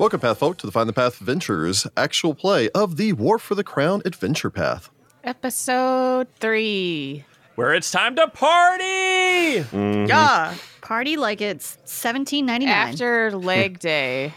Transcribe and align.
Welcome, 0.00 0.20
Path 0.20 0.38
folk, 0.38 0.56
to 0.56 0.66
the 0.66 0.72
Find 0.72 0.88
the 0.88 0.94
Path 0.94 1.18
Ventures 1.18 1.86
actual 1.94 2.34
play 2.34 2.70
of 2.70 2.96
the 2.96 3.12
War 3.12 3.38
for 3.38 3.54
the 3.54 3.62
Crown 3.62 4.00
Adventure 4.06 4.48
Path. 4.48 4.90
Episode 5.22 6.28
three. 6.38 7.24
Where 7.56 7.74
it's 7.74 7.90
time 7.90 8.16
to 8.16 8.26
party! 8.28 9.64
Yeah. 9.72 10.54
Party 10.80 11.16
like 11.16 11.40
it's 11.40 11.76
seventeen 11.84 12.46
ninety 12.46 12.66
nine. 12.66 12.74
After 12.92 13.30
leg 13.32 13.78
day. 13.80 14.32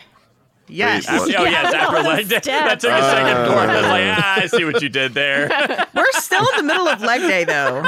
Yes. 0.67 1.07
After- 1.07 1.38
oh, 1.38 1.43
yes, 1.43 1.73
after 1.73 1.99
leg 2.03 2.27
day. 2.29 2.39
That 2.43 2.79
took 2.79 2.91
a 2.91 3.01
second 3.01 3.45
for 3.45 3.67
me. 3.67 3.73
I 3.73 3.75
was 3.75 3.85
like, 3.85 4.17
ah, 4.17 4.39
I 4.41 4.47
see 4.47 4.65
what 4.65 4.81
you 4.81 4.89
did 4.89 5.13
there. 5.13 5.47
We're 5.95 6.11
still 6.13 6.45
in 6.51 6.57
the 6.57 6.63
middle 6.63 6.88
of 6.88 7.02
leg 7.02 7.21
day, 7.21 7.43
though. 7.45 7.81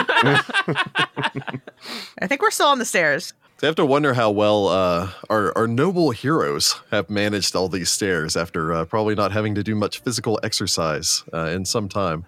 I 2.22 2.28
think 2.28 2.42
we're 2.42 2.50
still 2.52 2.68
on 2.68 2.80
the 2.80 2.86
stairs. 2.86 3.34
So 3.58 3.68
I 3.68 3.70
have 3.70 3.76
to 3.76 3.86
wonder 3.86 4.14
how 4.14 4.32
well 4.32 4.68
uh, 4.68 5.10
our, 5.30 5.56
our 5.58 5.68
noble 5.68 6.12
heroes 6.12 6.76
have 6.92 7.10
managed 7.10 7.56
all 7.56 7.70
these 7.70 7.90
stairs 7.90 8.36
after 8.36 8.74
uh, 8.74 8.86
probably 8.86 9.16
not 9.16 9.32
having 9.32 9.54
to 9.56 9.64
do 9.64 9.76
much 9.76 10.00
physical 10.00 10.40
exercise 10.44 11.24
uh, 11.34 11.48
in 11.48 11.66
some 11.66 11.88
time. 11.88 12.26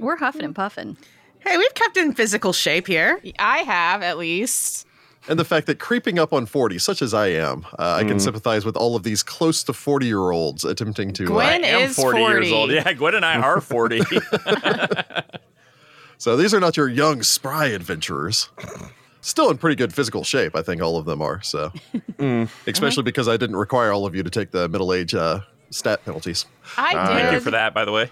We're 0.00 0.16
huffing 0.16 0.44
and 0.44 0.54
puffing. 0.54 0.96
Hey, 1.40 1.56
we've 1.58 1.74
kept 1.74 1.96
in 1.96 2.14
physical 2.14 2.52
shape 2.52 2.86
here. 2.86 3.20
I 3.38 3.58
have 3.58 4.02
at 4.02 4.18
least. 4.18 4.86
And 5.28 5.38
the 5.38 5.44
fact 5.44 5.66
that 5.68 5.78
creeping 5.78 6.18
up 6.18 6.32
on 6.34 6.44
40, 6.46 6.78
such 6.78 7.00
as 7.00 7.14
I 7.14 7.28
am, 7.28 7.64
uh, 7.78 7.94
I 7.98 8.04
can 8.04 8.20
sympathize 8.20 8.64
with 8.66 8.76
all 8.76 8.94
of 8.94 9.04
these 9.04 9.22
close 9.22 9.62
to 9.64 9.72
40 9.72 10.06
year 10.06 10.30
olds 10.30 10.64
attempting 10.64 11.12
to. 11.14 11.24
Gwen 11.26 11.64
Uh, 11.64 11.66
I 11.66 11.70
am 11.70 11.90
is 11.90 11.96
40, 11.96 12.18
years 12.20 12.52
old. 12.52 12.70
Yeah, 12.70 12.92
Gwen 12.92 13.14
and 13.14 13.24
I 13.24 13.38
are 13.38 13.60
40. 13.60 14.00
so 16.18 16.36
these 16.36 16.52
are 16.52 16.60
not 16.60 16.76
your 16.76 16.88
young, 16.88 17.22
spry 17.22 17.66
adventurers. 17.66 18.50
Still 19.22 19.48
in 19.50 19.56
pretty 19.56 19.76
good 19.76 19.94
physical 19.94 20.24
shape, 20.24 20.54
I 20.54 20.60
think 20.60 20.82
all 20.82 20.98
of 20.98 21.06
them 21.06 21.22
are. 21.22 21.40
So, 21.42 21.72
especially 22.66 23.04
because 23.04 23.26
I 23.26 23.38
didn't 23.38 23.56
require 23.56 23.92
all 23.92 24.04
of 24.04 24.14
you 24.14 24.22
to 24.22 24.28
take 24.30 24.50
the 24.50 24.68
middle 24.68 24.92
age 24.92 25.14
uh, 25.14 25.40
stat 25.70 26.04
penalties. 26.04 26.44
I 26.76 26.92
did. 26.92 27.06
Thank 27.22 27.32
you 27.32 27.40
for 27.40 27.50
that, 27.52 27.72
by 27.72 27.86
the 27.86 27.92
way. 27.92 28.10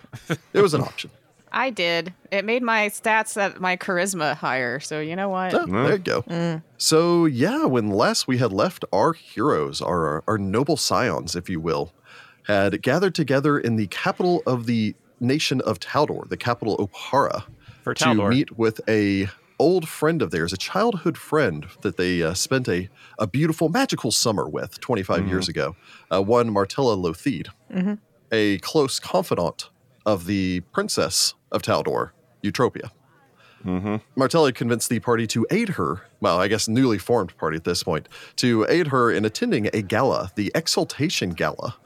It 0.54 0.62
was 0.62 0.72
an 0.72 0.80
option. 0.80 1.10
I 1.52 1.70
did. 1.70 2.14
It 2.30 2.44
made 2.44 2.62
my 2.62 2.88
stats 2.88 3.34
that 3.34 3.60
my 3.60 3.76
charisma 3.76 4.34
higher. 4.34 4.80
So 4.80 5.00
you 5.00 5.14
know 5.14 5.28
what? 5.28 5.54
Oh, 5.54 5.66
there 5.66 5.92
you 5.92 5.98
go. 5.98 6.62
So 6.78 7.26
yeah, 7.26 7.64
when 7.66 7.90
last 7.90 8.26
we 8.26 8.38
had 8.38 8.52
left, 8.52 8.84
our 8.92 9.12
heroes, 9.12 9.80
our 9.80 10.24
our 10.26 10.38
noble 10.38 10.76
scions, 10.76 11.36
if 11.36 11.48
you 11.50 11.60
will, 11.60 11.92
had 12.46 12.82
gathered 12.82 13.14
together 13.14 13.58
in 13.58 13.76
the 13.76 13.86
capital 13.88 14.42
of 14.46 14.66
the 14.66 14.94
nation 15.20 15.60
of 15.60 15.78
Taldor, 15.78 16.28
the 16.28 16.36
capital 16.36 16.76
Oppara, 16.78 17.44
For 17.84 17.94
to 17.94 18.04
Taldor. 18.04 18.30
meet 18.30 18.58
with 18.58 18.80
a 18.88 19.28
old 19.58 19.88
friend 19.88 20.22
of 20.22 20.32
theirs, 20.32 20.52
a 20.52 20.56
childhood 20.56 21.16
friend 21.16 21.66
that 21.82 21.96
they 21.96 22.20
uh, 22.22 22.34
spent 22.34 22.66
a, 22.68 22.88
a 23.18 23.28
beautiful 23.28 23.68
magical 23.68 24.10
summer 24.10 24.48
with 24.48 24.80
25 24.80 25.28
years 25.28 25.48
ago. 25.48 25.76
Uh, 26.12 26.20
one 26.20 26.50
Martella 26.50 26.96
Lotheed, 26.96 27.46
a 28.32 28.58
close 28.58 28.98
confidant 28.98 29.68
of 30.06 30.26
the 30.26 30.60
princess 30.72 31.34
of 31.50 31.62
Taldor, 31.62 32.10
Eutropia. 32.42 32.90
Mm-hmm. 33.64 33.96
Martelli 34.16 34.52
convinced 34.52 34.88
the 34.88 34.98
party 34.98 35.26
to 35.28 35.46
aid 35.50 35.70
her, 35.70 36.02
well, 36.20 36.40
I 36.40 36.48
guess 36.48 36.68
newly 36.68 36.98
formed 36.98 37.36
party 37.36 37.56
at 37.56 37.64
this 37.64 37.82
point, 37.82 38.08
to 38.36 38.66
aid 38.68 38.88
her 38.88 39.10
in 39.10 39.24
attending 39.24 39.68
a 39.72 39.82
gala, 39.82 40.32
the 40.34 40.50
Exaltation 40.54 41.30
Gala, 41.30 41.76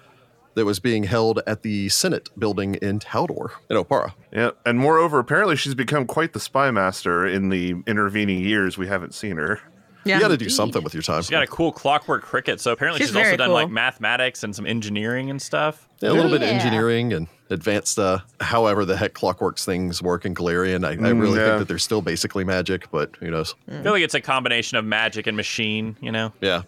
that 0.54 0.64
was 0.64 0.80
being 0.80 1.04
held 1.04 1.42
at 1.46 1.62
the 1.62 1.88
Senate 1.90 2.30
building 2.38 2.76
in 2.76 2.98
Taldor, 2.98 3.50
in 3.68 3.76
Oppara. 3.76 4.14
Yeah, 4.32 4.52
and 4.64 4.78
moreover, 4.78 5.18
apparently 5.18 5.54
she's 5.54 5.74
become 5.74 6.06
quite 6.06 6.32
the 6.32 6.40
spy 6.40 6.70
master 6.70 7.26
in 7.26 7.50
the 7.50 7.74
intervening 7.86 8.40
years 8.40 8.78
we 8.78 8.86
haven't 8.86 9.14
seen 9.14 9.36
her. 9.36 9.60
Yeah. 10.06 10.14
you 10.14 10.20
got 10.22 10.28
to 10.28 10.36
do 10.36 10.48
something 10.48 10.82
with 10.82 10.94
your 10.94 11.02
time. 11.02 11.20
She's 11.20 11.30
got 11.30 11.42
a 11.42 11.48
cool 11.48 11.72
clockwork 11.72 12.22
cricket, 12.22 12.60
so 12.60 12.72
apparently 12.72 13.00
She's 13.00 13.08
she's, 13.08 13.16
also 13.16 13.36
done 13.36 13.48
cool. 13.48 13.54
like 13.54 13.70
mathematics 13.70 14.44
and 14.44 14.54
some 14.54 14.64
engineering 14.64 15.30
and 15.30 15.42
stuff. 15.42 15.85
Yeah, 16.00 16.10
a 16.10 16.12
little 16.12 16.30
bit 16.30 16.42
of 16.42 16.48
engineering 16.48 17.12
and 17.14 17.26
advanced, 17.48 17.98
uh, 17.98 18.18
however 18.40 18.84
the 18.84 18.96
heck 18.96 19.14
clockworks 19.14 19.64
things 19.64 20.02
work 20.02 20.24
in 20.26 20.34
Golarion. 20.34 20.84
I, 20.84 20.90
I 20.92 20.96
Mm, 20.96 21.20
really 21.20 21.38
yeah. 21.38 21.46
think 21.46 21.58
that 21.60 21.68
they're 21.68 21.78
still 21.78 22.02
basically 22.02 22.44
magic, 22.44 22.90
but 22.90 23.16
who 23.20 23.30
knows? 23.30 23.54
I 23.70 23.82
feel 23.82 23.92
like 23.92 24.02
it's 24.02 24.14
a 24.14 24.20
combination 24.20 24.76
of 24.76 24.84
magic 24.84 25.26
and 25.26 25.36
machine, 25.36 25.96
you 26.00 26.12
know? 26.12 26.32
Yeah. 26.40 26.62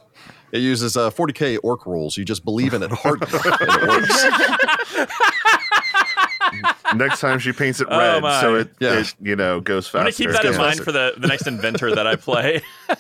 It 0.50 0.60
uses 0.60 0.96
uh, 0.96 1.10
40k 1.10 1.58
orc 1.62 1.84
rules. 1.84 2.16
You 2.16 2.24
just 2.24 2.42
believe 2.44 2.72
in 2.72 2.82
it 2.82 2.90
hard 2.94 3.20
and 3.22 3.30
it 3.34 3.88
works. 3.88 5.18
Next 6.94 7.20
time 7.20 7.38
she 7.38 7.52
paints 7.52 7.80
it 7.80 7.88
Oh 7.90 7.98
red, 7.98 8.22
my. 8.22 8.40
so 8.40 8.54
it, 8.56 8.70
Yeah. 8.80 9.00
it 9.00 9.14
you 9.20 9.36
know 9.36 9.60
goes 9.60 9.86
faster. 9.86 9.98
I'm 9.98 10.04
going 10.04 10.12
to 10.14 10.18
keep 10.18 10.30
that 10.32 10.44
in 10.44 10.56
mind 10.56 10.70
faster. 10.78 10.84
for 10.84 10.92
the, 10.92 11.12
the 11.18 11.26
next 11.28 11.46
inventor 11.46 11.94
that 11.94 12.06
I 12.06 12.16
play. 12.16 12.62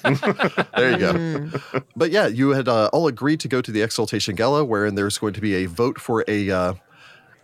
There 0.76 0.90
you 0.92 0.98
go. 0.98 1.60
But 1.96 2.10
yeah, 2.10 2.26
you 2.26 2.50
had 2.50 2.68
uh, 2.68 2.90
all 2.92 3.06
agreed 3.08 3.40
to 3.40 3.48
go 3.48 3.60
to 3.60 3.70
the 3.72 3.82
Exaltation 3.82 4.34
Gala, 4.34 4.64
wherein 4.64 4.94
there's 4.94 5.18
going 5.18 5.32
to 5.34 5.40
be 5.40 5.54
a 5.54 5.66
vote 5.66 6.00
for 6.00 6.24
a 6.28 6.50
uh, 6.50 6.74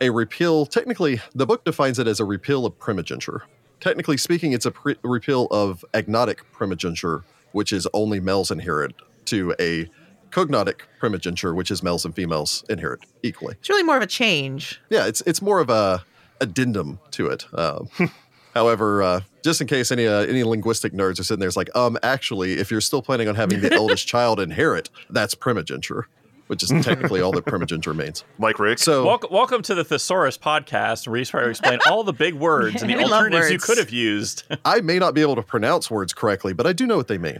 a 0.00 0.10
repeal. 0.10 0.66
Technically, 0.66 1.20
the 1.34 1.46
book 1.46 1.64
defines 1.64 1.98
it 1.98 2.06
as 2.06 2.20
a 2.20 2.24
repeal 2.24 2.66
of 2.66 2.78
primogeniture. 2.78 3.42
Technically 3.80 4.16
speaking, 4.16 4.52
it's 4.52 4.66
a 4.66 4.70
pre- 4.70 4.96
repeal 5.02 5.46
of 5.50 5.84
agnatic 5.94 6.38
primogeniture, 6.52 7.22
which 7.52 7.72
is 7.72 7.86
only 7.92 8.20
males 8.20 8.50
inherit, 8.50 8.94
to 9.26 9.54
a 9.60 9.88
cognatic 10.30 10.86
primogeniture, 10.98 11.54
which 11.54 11.70
is 11.70 11.82
males 11.82 12.04
and 12.04 12.14
females 12.14 12.64
inherit 12.68 13.00
equally. 13.22 13.54
It's 13.60 13.68
really 13.68 13.82
more 13.82 13.96
of 13.96 14.02
a 14.02 14.06
change. 14.06 14.80
Yeah, 14.90 15.06
it's 15.06 15.20
it's 15.22 15.42
more 15.42 15.60
of 15.60 15.70
a 15.70 16.04
addendum 16.40 16.98
to 17.12 17.26
it. 17.28 17.46
Um, 17.54 17.88
however, 18.54 19.02
uh, 19.02 19.20
just 19.42 19.60
in 19.60 19.66
case 19.66 19.92
any 19.92 20.06
uh, 20.06 20.20
any 20.22 20.42
linguistic 20.44 20.92
nerds 20.92 21.20
are 21.20 21.24
sitting 21.24 21.40
there, 21.40 21.48
it's 21.48 21.56
like, 21.56 21.74
um, 21.76 21.98
actually, 22.02 22.54
if 22.54 22.70
you're 22.70 22.80
still 22.80 23.02
planning 23.02 23.28
on 23.28 23.34
having 23.34 23.60
the 23.60 23.72
eldest 23.74 24.06
child 24.06 24.40
inherit, 24.40 24.90
that's 25.10 25.34
primogeniture, 25.34 26.06
which 26.46 26.62
is 26.62 26.70
technically 26.84 27.20
all 27.20 27.32
that 27.32 27.44
primogeniture 27.46 27.94
means. 27.94 28.24
Mike 28.38 28.58
Rick. 28.58 28.78
So, 28.78 29.04
welcome, 29.04 29.30
welcome 29.32 29.62
to 29.62 29.74
the 29.74 29.84
Thesaurus 29.84 30.38
podcast, 30.38 31.06
where 31.06 31.12
we 31.12 31.24
try 31.24 31.42
to 31.42 31.50
explain 31.50 31.78
all 31.90 32.04
the 32.04 32.12
big 32.12 32.34
words 32.34 32.82
and 32.82 32.90
the 32.90 32.96
We 32.96 33.02
love 33.04 33.12
alternatives 33.12 33.50
you 33.50 33.58
could 33.58 33.78
have 33.78 33.90
used. 33.90 34.44
I 34.64 34.80
may 34.80 34.98
not 34.98 35.14
be 35.14 35.20
able 35.22 35.36
to 35.36 35.42
pronounce 35.42 35.90
words 35.90 36.12
correctly, 36.12 36.52
but 36.52 36.66
I 36.66 36.72
do 36.72 36.86
know 36.86 36.96
what 36.96 37.08
they 37.08 37.18
mean. 37.18 37.38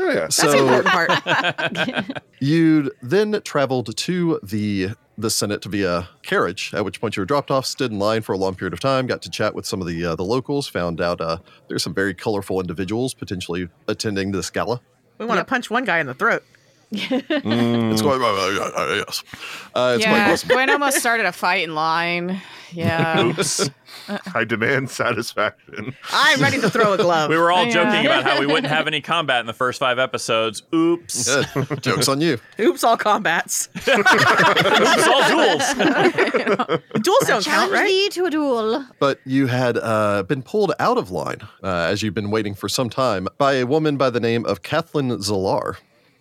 Oh, 0.00 0.04
yeah. 0.08 0.14
That's 0.14 0.36
the 0.36 0.52
So 0.52 0.68
important 0.68 0.86
part. 0.86 2.22
you 2.40 2.92
then 3.02 3.40
traveled 3.44 3.96
to 3.96 4.38
the 4.44 4.90
the 5.18 5.30
Senate 5.30 5.60
to 5.62 5.68
via 5.68 6.08
carriage, 6.22 6.72
at 6.72 6.84
which 6.84 7.00
point 7.00 7.16
you 7.16 7.20
were 7.20 7.26
dropped 7.26 7.50
off, 7.50 7.66
stood 7.66 7.90
in 7.90 7.98
line 7.98 8.22
for 8.22 8.32
a 8.32 8.38
long 8.38 8.54
period 8.54 8.72
of 8.72 8.78
time, 8.78 9.06
got 9.06 9.20
to 9.22 9.30
chat 9.30 9.52
with 9.54 9.66
some 9.66 9.80
of 9.80 9.88
the 9.88 10.04
uh, 10.04 10.14
the 10.14 10.24
locals, 10.24 10.68
found 10.68 11.00
out 11.00 11.20
uh, 11.20 11.38
there's 11.66 11.82
some 11.82 11.92
very 11.92 12.14
colorful 12.14 12.60
individuals 12.60 13.14
potentially 13.14 13.68
attending 13.88 14.30
this 14.30 14.48
gala. 14.48 14.80
we 15.18 15.26
want 15.26 15.40
to 15.40 15.44
punch 15.44 15.70
one 15.70 15.84
guy 15.84 15.98
in 15.98 16.06
the 16.06 16.14
throat. 16.14 16.44
It's 16.90 18.02
quite 18.02 18.20
uh, 18.20 18.80
uh, 18.80 18.94
yes. 19.06 19.22
Uh, 19.74 19.94
it's 19.96 20.04
quite 20.04 20.16
yeah, 20.16 20.28
possible. 20.30 20.54
Gwen 20.54 20.70
almost 20.70 20.98
started 20.98 21.26
a 21.26 21.32
fight 21.32 21.64
in 21.64 21.74
line. 21.74 22.40
Yeah. 22.72 23.22
Oops. 23.24 23.70
I 24.34 24.44
demand 24.44 24.90
satisfaction. 24.90 25.94
I'm 26.12 26.40
ready 26.40 26.60
to 26.60 26.70
throw 26.70 26.92
a 26.94 26.96
glove. 26.98 27.30
We 27.30 27.36
were 27.38 27.50
all 27.50 27.64
Yeah. 27.64 27.72
joking 27.72 28.06
about 28.06 28.24
how 28.24 28.40
we 28.40 28.46
wouldn't 28.46 28.66
have 28.66 28.86
any 28.86 29.00
combat 29.00 29.40
in 29.40 29.46
the 29.46 29.52
first 29.54 29.78
five 29.78 29.98
episodes. 29.98 30.62
Oops. 30.74 31.34
Good. 31.54 31.82
Joke's 31.82 32.08
on 32.08 32.20
you. 32.20 32.38
Oops, 32.58 32.82
all 32.84 32.96
combats. 32.96 33.68
Oops, 33.88 35.08
all 35.08 35.28
duels. 35.28 35.74
Duels 37.02 37.24
don't 37.26 37.26
count, 37.26 37.44
Challenge 37.44 37.72
right? 37.72 37.86
thee 37.86 38.08
to 38.10 38.24
a 38.26 38.30
duel. 38.30 38.84
But 38.98 39.20
you 39.24 39.46
had 39.46 39.78
uh, 39.78 40.22
been 40.24 40.42
pulled 40.42 40.72
out 40.78 40.98
of 40.98 41.10
line 41.10 41.40
uh, 41.62 41.66
as 41.90 42.02
you've 42.02 42.14
been 42.14 42.30
waiting 42.30 42.54
for 42.54 42.68
some 42.68 42.88
time 42.90 43.28
by 43.38 43.54
a 43.54 43.64
woman 43.66 43.96
by 43.96 44.10
the 44.10 44.20
name 44.20 44.44
of 44.46 44.62
Kathleen 44.62 45.10
Zalar, 45.18 45.76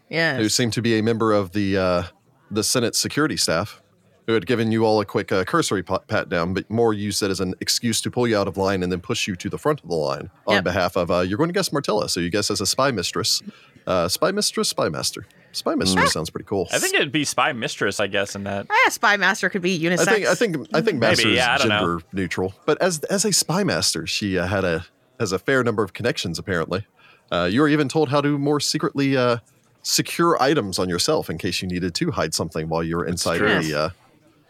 who 0.10 0.16
Yes. 0.16 0.54
seemed 0.54 0.74
to 0.74 0.82
be 0.82 0.98
a 1.00 1.04
member 1.04 1.34
of 1.34 1.52
the 1.52 1.78
uh, 1.78 2.04
the 2.52 2.64
Senate 2.64 2.96
security 2.96 3.38
staff, 3.38 3.82
who 4.26 4.34
had 4.34 4.46
given 4.48 4.72
you 4.72 4.86
all 4.86 5.00
a 5.02 5.06
quick 5.06 5.32
uh, 5.32 5.44
cursory 5.44 5.84
pat, 5.84 6.08
pat 6.08 6.30
down, 6.30 6.54
but 6.54 6.70
more 6.70 6.94
used 6.94 7.22
it 7.24 7.30
as 7.32 7.40
an 7.40 7.54
excuse 7.60 8.00
to 8.02 8.12
pull 8.12 8.28
you 8.28 8.38
out 8.38 8.48
of 8.48 8.56
line 8.58 8.84
and 8.84 8.92
then 8.92 9.00
push 9.02 9.28
you 9.28 9.36
to 9.36 9.50
the 9.50 9.58
front 9.58 9.82
of 9.84 9.90
the 9.90 9.96
line 9.96 10.30
on 10.48 10.56
Yep. 10.56 10.64
behalf 10.64 10.96
of 10.98 11.12
uh, 11.12 11.20
you're 11.20 11.38
going 11.38 11.50
to 11.50 11.54
guess 11.54 11.72
Martella. 11.74 12.08
So 12.10 12.20
you 12.20 12.30
guess 12.30 12.50
as 12.50 12.62
a 12.62 12.66
spy 12.66 12.92
mistress, 12.92 13.42
uh, 13.86 14.08
spy 14.08 14.32
mistress, 14.32 14.70
spy 14.70 14.88
master. 14.90 15.26
Spy 15.54 15.74
mistress 15.76 16.14
sounds 16.14 16.30
pretty 16.30 16.46
cool. 16.46 16.68
I 16.72 16.78
think 16.78 16.94
it'd 16.94 17.12
be 17.12 17.24
spy 17.26 17.52
mistress, 17.52 18.00
I 18.00 18.06
guess, 18.08 18.36
in 18.36 18.44
that. 18.44 18.68
Ah, 18.70 18.90
spy 18.90 19.18
master 19.18 19.50
could 19.50 19.62
be 19.64 19.78
unisex. 19.80 20.08
I 20.08 20.14
think 20.14 20.26
I 20.28 20.36
think 20.36 20.56
I 20.74 20.82
think 20.82 21.00
Maybe, 21.00 21.00
master 21.00 21.30
yeah, 21.30 21.56
is 21.56 21.62
don't 21.62 21.70
know. 21.70 21.80
gender 21.80 22.00
neutral, 22.14 22.54
but 22.66 22.80
as 22.82 23.00
as 23.06 23.26
a 23.26 23.34
spy 23.34 23.64
master, 23.64 24.06
she 24.06 24.38
uh, 24.38 24.46
had 24.46 24.64
a 24.64 24.86
has 25.20 25.32
a 25.32 25.40
fair 25.40 25.64
number 25.64 25.84
of 25.84 25.94
connections. 25.94 26.38
Apparently, 26.38 26.86
uh, 27.32 27.50
you 27.52 27.60
were 27.62 27.68
even 27.70 27.90
told 27.90 28.10
how 28.10 28.22
to 28.22 28.38
more 28.38 28.60
secretly 28.60 29.18
uh, 29.18 29.38
secure 29.88 30.42
items 30.42 30.80
on 30.80 30.90
yourself 30.90 31.30
in 31.30 31.38
case 31.38 31.62
you 31.62 31.68
needed 31.68 31.96
to 31.96 32.12
hide 32.12 32.34
something 32.34 32.68
while 32.68 32.84
you 32.84 32.98
were 32.98 33.06
inside 33.06 33.38
true. 33.38 33.54
of 33.54 33.64
the 33.64 33.74
uh, 33.74 33.90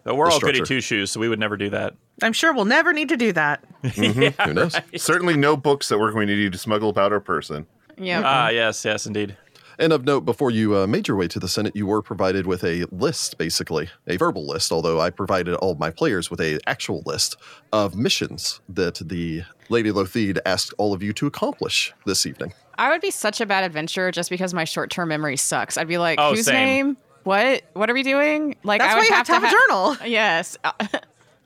But 0.04 0.16
we're 0.16 0.28
the 0.28 0.34
all 0.34 0.40
goody 0.40 0.62
two 0.62 0.82
shoes, 0.82 1.12
so 1.12 1.20
we 1.20 1.30
would 1.30 1.40
never 1.40 1.56
do 1.56 1.70
that. 1.70 1.94
I'm 2.24 2.34
sure 2.34 2.54
we'll 2.54 2.66
never 2.66 2.92
need 2.92 3.10
to 3.10 3.18
do 3.18 3.32
that. 3.34 3.64
Who 3.96 4.54
knows? 4.54 4.76
Certainly 4.96 5.38
no 5.38 5.56
books 5.56 5.90
that 5.90 6.00
we're 6.00 6.12
going 6.12 6.28
to 6.28 6.36
need 6.36 6.54
to 6.54 6.58
smuggle 6.58 6.90
about 6.90 7.12
our 7.12 7.20
person. 7.20 7.68
Yeah. 7.98 8.24
Ah, 8.26 8.50
yes, 8.50 8.84
yes, 8.84 9.06
indeed. 9.06 9.38
And 9.80 9.94
of 9.94 10.06
note, 10.06 10.26
before 10.26 10.50
you 10.50 10.76
uh, 10.76 10.88
made 10.88 11.08
your 11.08 11.18
way 11.18 11.28
to 11.28 11.40
the 11.40 11.48
Senate, 11.48 11.76
you 11.76 11.86
were 11.86 12.02
provided 12.02 12.48
with 12.48 12.64
a 12.64 12.86
list, 12.92 13.38
basically 13.38 13.90
a 14.08 14.18
verbal 14.18 14.48
list. 14.48 14.72
Although 14.72 15.00
I 15.00 15.12
provided 15.12 15.54
all 15.56 15.72
of 15.72 15.78
my 15.78 15.92
players 15.92 16.32
with 16.32 16.42
a 16.42 16.60
actual 16.66 17.04
list 17.06 17.36
of 17.72 17.96
missions 17.96 18.60
that 18.70 18.96
the 18.96 19.44
Lady 19.70 19.92
Lotheed 19.92 20.40
asked 20.48 20.74
all 20.80 20.94
of 20.94 21.04
you 21.04 21.14
to 21.14 21.28
accomplish 21.28 21.94
this 22.08 22.26
evening. 22.26 22.54
I 22.78 22.90
would 22.90 23.02
be 23.02 23.12
such 23.12 23.42
a 23.42 23.46
bad 23.46 23.64
adventurer 23.64 24.12
just 24.12 24.30
because 24.30 24.54
my 24.54 24.64
short 24.64 24.90
term 24.92 25.10
memory 25.10 25.38
sucks. 25.38 25.78
I'd 25.78 25.88
be 25.88 25.98
like, 25.98 26.20
Oh, 26.20 26.32
whose 26.32 26.46
same. 26.46 26.54
name? 26.88 26.98
What? 27.24 27.64
What 27.74 27.90
are 27.90 27.94
we 27.94 28.04
doing? 28.04 28.56
Like, 28.64 28.80
That's 28.82 28.94
I 28.94 28.96
why 28.96 29.00
would 29.02 29.10
you 29.10 29.16
have 29.16 29.26
to 29.28 29.34
have 29.34 29.44
a 29.44 29.48
ha- 29.48 29.66
journal. 29.68 29.98
Yes. 30.10 30.58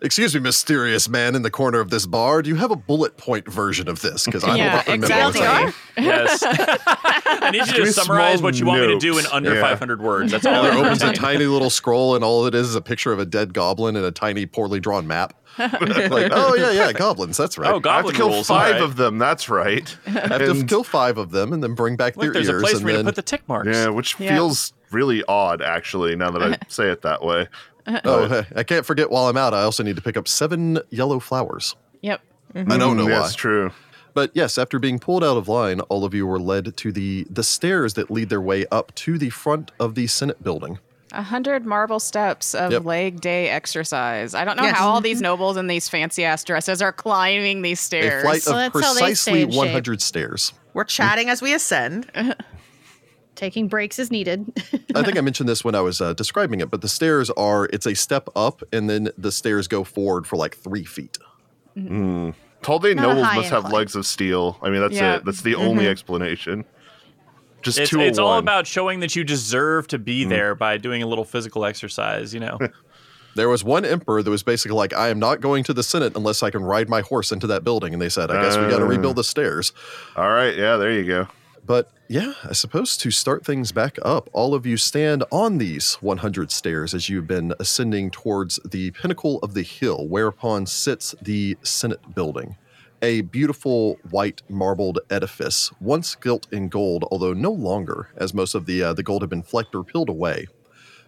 Excuse 0.03 0.33
me, 0.33 0.42
mysterious 0.42 1.07
man 1.07 1.36
in 1.36 1.44
the 1.44 1.51
corner 1.51 1.80
of 1.80 1.92
this 1.92 2.07
bar. 2.07 2.42
Do 2.42 2.50
you 2.50 2.56
have 2.56 2.71
a 2.71 2.75
bullet 2.75 3.18
point 3.18 3.48
version 3.48 3.88
of 3.88 4.01
this? 4.01 4.25
Because 4.25 4.44
I 4.44 4.56
Yeah, 4.56 4.83
don't 4.83 5.01
remember 5.01 5.07
what's 5.25 5.36
exactly. 5.38 5.45
on 5.45 5.68
it. 5.69 5.75
Yes. 6.03 6.44
I 6.44 7.50
need 7.51 7.68
you 7.68 7.86
to 7.86 7.94
summarize 7.94 8.42
what 8.42 8.59
you 8.59 8.65
want 8.65 8.81
me 8.81 8.88
to 8.88 8.98
do 9.00 9.19
in 9.19 9.25
under 9.27 9.53
Yeah. 9.53 9.62
500 9.62 10.01
words. 10.01 10.31
That's 10.31 10.45
all. 10.45 10.53
Tyler 10.63 10.71
I 10.71 10.77
opens 10.86 11.03
a 11.03 11.13
tiny 11.13 11.45
little 11.45 11.69
scroll, 11.69 12.15
and 12.15 12.24
all 12.24 12.48
it 12.48 12.56
is 12.56 12.69
is 12.69 12.75
a 12.75 12.81
picture 12.81 13.12
of 13.12 13.19
a 13.19 13.25
dead 13.25 13.53
goblin 13.53 13.95
and 13.95 14.03
a 14.06 14.12
tiny, 14.12 14.45
poorly 14.48 14.80
drawn 14.80 15.06
map. 15.06 15.33
like, 15.59 16.31
oh 16.31 16.56
yeah, 16.56 16.71
yeah, 16.71 16.94
goblins. 16.94 17.36
That's 17.38 17.57
right. 17.57 17.69
Oh, 17.71 17.80
goblin 17.80 17.94
I 17.94 17.98
have 17.98 18.06
to 18.07 18.13
kill 18.13 18.30
rules. 18.30 18.48
five 18.48 18.68
all 18.68 18.71
right. 18.74 18.81
of 18.81 18.95
them. 18.95 19.18
That's 19.19 19.50
right. 19.50 19.98
I 20.07 20.12
have 20.12 20.39
to 20.39 20.65
kill 20.65 20.83
five 20.86 21.18
of 21.19 21.30
them 21.31 21.51
and 21.53 21.62
then 21.62 21.75
bring 21.75 21.98
back 21.98 22.15
Look, 22.15 22.24
their 22.24 22.33
there's 22.42 22.48
a 22.48 22.59
place 22.59 22.74
and 22.75 22.81
for 22.81 22.88
me 22.88 22.94
to 22.94 23.03
put 23.03 23.15
the 23.15 23.21
tick 23.21 23.48
marks. 23.48 23.68
Yeah, 23.68 23.89
which 23.89 24.18
Yeah. 24.18 24.33
feels 24.36 24.74
really 24.92 25.24
odd, 25.27 25.62
actually, 25.62 26.15
now 26.15 26.31
that 26.31 26.42
I 26.42 26.57
say 26.69 26.89
it 26.89 27.01
that 27.03 27.24
way. 27.24 27.48
oh, 28.06 28.28
hey, 28.28 28.45
I 28.56 28.63
can't 28.63 28.86
forget 28.86 29.10
while 29.12 29.28
I'm 29.28 29.38
out. 29.38 29.54
I 29.54 29.63
also 29.63 29.83
need 29.83 29.95
to 29.95 30.01
pick 30.01 30.18
up 30.18 30.28
seven 30.28 30.80
yellow 30.89 31.19
flowers. 31.19 31.75
yep. 32.01 32.22
I 32.54 32.78
don't 32.78 32.98
know 32.98 33.06
Mm, 33.06 33.12
why. 33.12 33.19
That's 33.19 33.36
true. 33.36 33.72
But 34.13 34.31
yes, 34.33 34.57
after 34.57 34.78
being 34.78 35.00
pulled 35.00 35.24
out 35.24 35.38
of 35.38 35.48
line, 35.48 35.80
all 35.81 36.04
of 36.04 36.13
you 36.13 36.28
were 36.28 36.39
led 36.39 36.75
to 36.75 36.92
the 36.92 37.25
the 37.30 37.44
stairs 37.44 37.94
that 37.94 38.12
lead 38.12 38.28
their 38.28 38.42
way 38.42 38.66
up 38.69 38.94
to 38.95 39.18
the 39.18 39.30
front 39.30 39.72
of 39.80 39.95
the 39.95 40.07
Senate 40.07 40.44
building. 40.44 40.80
A 41.13 41.22
hundred 41.22 41.66
marble 41.66 42.00
steps 42.01 42.54
of 42.54 42.72
Yep. 42.74 42.83
leg 42.86 43.22
day 43.22 43.48
exercise. 43.50 44.34
I 44.36 44.44
don't 44.44 44.57
know 44.57 44.63
Yes. 44.63 44.77
how 44.77 44.89
all 44.89 45.00
these 45.01 45.22
nobles 45.22 45.56
in 45.57 45.68
these 45.68 45.88
fancy 45.88 46.25
ass 46.25 46.44
dresses 46.44 46.81
are 46.81 46.92
climbing 46.92 47.62
these 47.62 47.80
stairs. 47.80 48.06
A 48.06 48.07
stairs. 48.07 48.24
flight 48.24 48.44
Well, 48.45 48.56
of 48.56 48.74
that's 48.74 48.95
precisely 48.95 49.16
stay 49.16 49.42
in 49.44 49.50
shape. 49.51 49.57
100 49.57 50.01
stairs. 50.01 50.54
We're 50.74 50.84
chatting 50.84 51.30
as 51.30 51.42
we 51.42 51.54
ascend. 51.54 52.10
Taking 53.41 53.67
breaks 53.67 53.97
is 53.97 54.11
needed. 54.11 54.45
I 54.95 55.01
think 55.01 55.17
I 55.17 55.21
mentioned 55.21 55.49
this 55.49 55.63
when 55.65 55.73
I 55.73 55.81
was 55.81 55.99
uh, 55.99 56.13
describing 56.13 56.59
it, 56.59 56.69
but 56.69 56.81
the 56.81 56.88
stairs 56.88 57.31
are 57.31 57.65
it's 57.73 57.88
a 57.88 57.95
step 57.95 58.29
up 58.35 58.61
and 58.71 58.88
then 58.88 59.09
the 59.17 59.31
stairs 59.31 59.67
go 59.67 59.83
forward 59.83 60.27
for 60.27 60.35
like 60.35 60.55
three 60.55 60.85
feet. 60.85 61.17
Taldane 61.75 62.35
Not 62.97 63.05
a 63.09 63.13
nobles 63.15 63.33
must 63.35 63.49
have 63.49 63.63
incline. 63.63 63.73
legs 63.73 63.95
of 63.95 64.05
steel. 64.05 64.59
I 64.61 64.69
mean, 64.69 64.81
that's 64.81 64.93
Yeah. 64.93 65.15
it. 65.15 65.25
That's 65.25 65.41
the 65.41 65.55
only 65.55 65.88
explanation. 65.88 66.65
Just 67.63 67.79
It's, 67.79 67.89
two 67.89 67.99
it's 68.01 68.19
all 68.19 68.38
about 68.38 68.67
showing 68.67 68.99
that 68.99 69.15
you 69.15 69.23
deserve 69.23 69.88
to 69.88 69.97
be 69.97 70.23
there 70.23 70.53
by 70.53 70.77
doing 70.77 71.01
a 71.01 71.07
little 71.07 71.25
physical 71.25 71.65
exercise, 71.65 72.35
you 72.35 72.39
know. 72.39 72.59
There 73.33 73.47
was 73.47 73.63
one 73.63 73.85
emperor 73.85 74.21
that 74.21 74.29
was 74.29 74.43
basically 74.43 74.75
like, 74.75 74.91
I 74.93 75.07
am 75.07 75.17
not 75.17 75.39
going 75.39 75.63
to 75.63 75.73
the 75.73 75.83
Senate 75.83 76.17
unless 76.17 76.43
I 76.43 76.49
can 76.49 76.63
ride 76.65 76.89
my 76.89 76.99
horse 76.99 77.31
into 77.31 77.47
that 77.47 77.63
building. 77.63 77.93
And 77.93 78.01
they 78.01 78.09
said, 78.09 78.29
I 78.29 78.41
guess 78.43 78.57
we 78.57 78.63
got 78.63 78.79
to 78.79 78.83
Uh. 78.83 78.88
rebuild 78.89 79.15
the 79.15 79.23
stairs. 79.23 79.71
All 80.17 80.29
right, 80.29 80.53
yeah, 80.53 80.75
there 80.75 80.91
you 80.91 81.05
go. 81.05 81.27
But 81.71 81.89
yeah, 82.09 82.33
I 82.44 82.51
suppose 82.51 82.97
to 82.97 83.12
start 83.12 83.45
things 83.45 83.71
back 83.71 83.97
up, 84.03 84.29
all 84.33 84.53
of 84.53 84.65
you 84.65 84.75
stand 84.75 85.23
on 85.31 85.57
these 85.57 85.94
100 86.01 86.51
stairs 86.51 86.94
as 86.94 87.07
you've 87.07 87.27
been 87.27 87.53
ascending 87.62 88.12
towards 88.12 88.59
the 88.69 88.91
pinnacle 88.91 89.39
of 89.39 89.53
the 89.53 89.62
hill, 89.62 90.06
whereupon 90.09 90.65
sits 90.65 91.15
the 91.21 91.57
Senate 91.63 92.13
building. 92.13 92.57
A 93.01 93.21
beautiful 93.21 93.97
white 94.09 94.41
marbled 94.50 95.00
edifice, 95.09 95.71
once 95.79 96.13
gilt 96.13 96.45
in 96.51 96.68
gold, 96.68 97.06
although 97.09 97.31
no 97.31 97.51
longer, 97.51 98.09
as 98.17 98.33
most 98.33 98.53
of 98.53 98.65
the 98.65 98.83
uh, 98.83 98.91
the 98.91 99.01
gold 99.01 99.21
had 99.21 99.29
been 99.29 99.41
flecked 99.41 99.74
or 99.74 99.85
peeled 99.85 100.09
away. 100.09 100.47